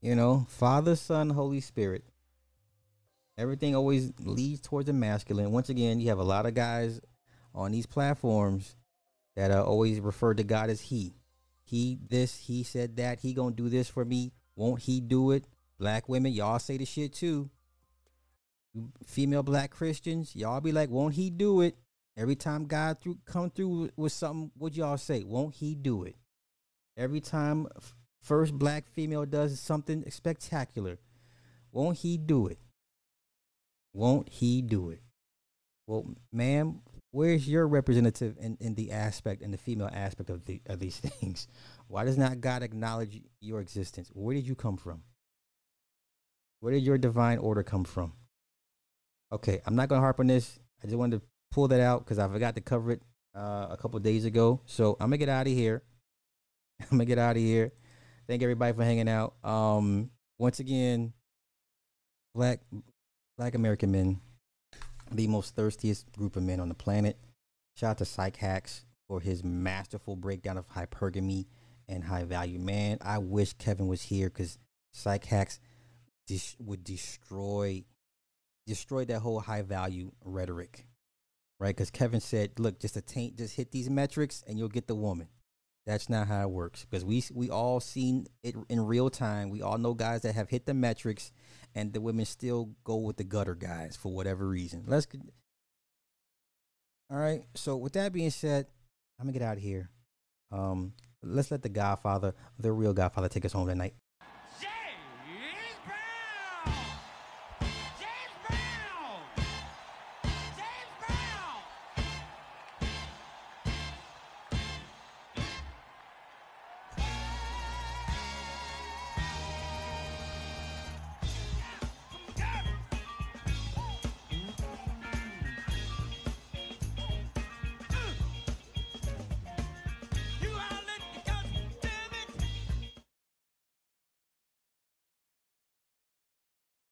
You 0.00 0.14
know, 0.14 0.46
Father, 0.48 0.96
Son, 0.96 1.30
Holy 1.30 1.60
Spirit. 1.60 2.04
Everything 3.36 3.74
always 3.74 4.12
leads 4.20 4.60
towards 4.60 4.86
the 4.86 4.92
masculine. 4.92 5.50
Once 5.50 5.68
again, 5.68 5.98
you 5.98 6.08
have 6.08 6.20
a 6.20 6.24
lot 6.24 6.46
of 6.46 6.54
guys 6.54 7.00
on 7.52 7.72
these 7.72 7.86
platforms 7.86 8.76
that 9.36 9.50
are 9.50 9.64
always 9.64 10.00
referred 10.00 10.36
to 10.38 10.44
God 10.44 10.70
as 10.70 10.80
He. 10.80 11.14
He 11.64 11.98
this, 12.08 12.36
He 12.36 12.62
said 12.62 12.96
that. 12.96 13.20
He 13.20 13.34
gonna 13.34 13.54
do 13.54 13.68
this 13.68 13.88
for 13.88 14.04
me. 14.04 14.32
Won't 14.56 14.82
He 14.82 15.00
do 15.00 15.30
it? 15.32 15.46
Black 15.78 16.08
women, 16.08 16.32
y'all 16.32 16.58
say 16.58 16.76
the 16.76 16.84
shit 16.84 17.12
too. 17.12 17.50
Female 19.06 19.42
black 19.42 19.70
Christians, 19.70 20.34
y'all 20.34 20.60
be 20.60 20.72
like, 20.72 20.90
won't 20.90 21.14
He 21.14 21.30
do 21.30 21.60
it? 21.60 21.76
Every 22.16 22.36
time 22.36 22.66
God 22.66 23.00
through 23.00 23.18
come 23.24 23.50
through 23.50 23.90
with 23.96 24.12
something, 24.12 24.50
what 24.56 24.76
y'all 24.76 24.96
say? 24.96 25.24
Won't 25.24 25.56
He 25.56 25.74
do 25.74 26.04
it? 26.04 26.16
Every 26.96 27.20
time 27.20 27.66
first 28.22 28.54
black 28.54 28.88
female 28.88 29.26
does 29.26 29.58
something 29.58 30.08
spectacular, 30.10 30.98
won't 31.72 31.98
He 31.98 32.16
do 32.16 32.46
it? 32.46 32.58
Won't 33.92 34.28
He 34.28 34.62
do 34.62 34.90
it? 34.90 35.00
Well, 35.86 36.06
ma'am, 36.32 36.80
where's 37.14 37.48
your 37.48 37.68
representative 37.68 38.36
in, 38.40 38.56
in 38.60 38.74
the 38.74 38.90
aspect 38.90 39.40
in 39.40 39.52
the 39.52 39.56
female 39.56 39.88
aspect 39.92 40.30
of 40.30 40.44
the 40.44 40.60
of 40.66 40.80
these 40.80 40.96
things? 41.20 41.46
Why 41.86 42.04
does 42.04 42.18
not 42.18 42.40
God 42.40 42.62
acknowledge 42.62 43.20
your 43.40 43.60
existence? 43.60 44.10
Where 44.12 44.34
did 44.34 44.46
you 44.46 44.54
come 44.54 44.76
from? 44.76 45.02
Where 46.60 46.72
did 46.72 46.82
your 46.82 46.98
divine 46.98 47.38
order 47.38 47.62
come 47.62 47.84
from? 47.84 48.14
Okay, 49.32 49.60
I'm 49.64 49.76
not 49.76 49.88
gonna 49.88 50.00
harp 50.00 50.18
on 50.18 50.26
this. 50.26 50.58
I 50.82 50.86
just 50.86 50.96
wanted 50.96 51.20
to 51.20 51.26
pull 51.52 51.68
that 51.68 51.80
out 51.80 52.04
because 52.04 52.18
I 52.18 52.26
forgot 52.26 52.56
to 52.56 52.60
cover 52.60 52.92
it 52.92 53.02
uh, 53.34 53.68
a 53.70 53.76
couple 53.80 53.98
days 54.00 54.24
ago. 54.24 54.60
So 54.66 54.96
I'm 55.00 55.06
gonna 55.06 55.18
get 55.18 55.28
out 55.28 55.46
of 55.46 55.52
here. 55.52 55.82
I'm 56.80 56.98
gonna 56.98 57.04
get 57.04 57.18
out 57.18 57.36
of 57.36 57.42
here. 57.42 57.72
Thank 58.26 58.42
everybody 58.42 58.76
for 58.76 58.82
hanging 58.82 59.08
out. 59.08 59.34
Um, 59.44 60.10
once 60.38 60.58
again, 60.58 61.12
black 62.34 62.60
black 63.38 63.54
American 63.54 63.92
men, 63.92 64.20
the 65.14 65.26
most 65.26 65.54
thirstiest 65.54 66.12
group 66.12 66.36
of 66.36 66.42
men 66.42 66.60
on 66.60 66.68
the 66.68 66.74
planet. 66.74 67.18
Shout 67.76 67.90
out 67.90 67.98
to 67.98 68.04
PsycHacks 68.04 68.84
for 69.08 69.20
his 69.20 69.42
masterful 69.42 70.16
breakdown 70.16 70.56
of 70.56 70.68
hypergamy 70.68 71.46
and 71.88 72.04
high 72.04 72.24
value 72.24 72.58
man. 72.58 72.98
I 73.00 73.18
wish 73.18 73.52
Kevin 73.54 73.88
was 73.88 74.02
here 74.02 74.28
because 74.28 74.58
PsycHacks 74.94 75.58
dis- 76.26 76.56
would 76.58 76.84
destroy 76.84 77.84
destroy 78.66 79.04
that 79.04 79.20
whole 79.20 79.40
high 79.40 79.62
value 79.62 80.12
rhetoric, 80.24 80.86
right? 81.60 81.76
Because 81.76 81.90
Kevin 81.90 82.20
said, 82.20 82.58
"Look, 82.58 82.80
just 82.80 82.96
attain, 82.96 83.36
just 83.36 83.56
hit 83.56 83.72
these 83.72 83.90
metrics, 83.90 84.42
and 84.46 84.58
you'll 84.58 84.68
get 84.68 84.86
the 84.86 84.94
woman." 84.94 85.28
That's 85.86 86.08
not 86.08 86.28
how 86.28 86.42
it 86.42 86.50
works 86.50 86.86
because 86.88 87.04
we 87.04 87.22
we 87.32 87.50
all 87.50 87.78
seen 87.80 88.26
it 88.42 88.54
in 88.70 88.86
real 88.86 89.10
time. 89.10 89.50
We 89.50 89.60
all 89.60 89.76
know 89.76 89.92
guys 89.92 90.22
that 90.22 90.34
have 90.34 90.48
hit 90.48 90.64
the 90.64 90.72
metrics, 90.72 91.30
and 91.74 91.92
the 91.92 92.00
women 92.00 92.24
still 92.24 92.70
go 92.84 92.96
with 92.96 93.16
the 93.16 93.24
gutter 93.24 93.54
guys 93.54 93.96
for 93.96 94.12
whatever 94.12 94.46
reason. 94.46 94.84
Let's. 94.86 95.06
All 97.10 97.18
right. 97.18 97.44
So 97.54 97.76
with 97.76 97.92
that 97.94 98.12
being 98.12 98.30
said, 98.30 98.66
I'm 99.18 99.26
gonna 99.26 99.38
get 99.38 99.42
out 99.42 99.56
of 99.56 99.62
here. 99.62 99.90
Um, 100.50 100.92
let's 101.22 101.50
let 101.50 101.62
the 101.62 101.68
Godfather, 101.68 102.34
the 102.58 102.72
real 102.72 102.92
Godfather, 102.92 103.28
take 103.28 103.44
us 103.44 103.52
home 103.52 103.68
tonight. 103.68 103.94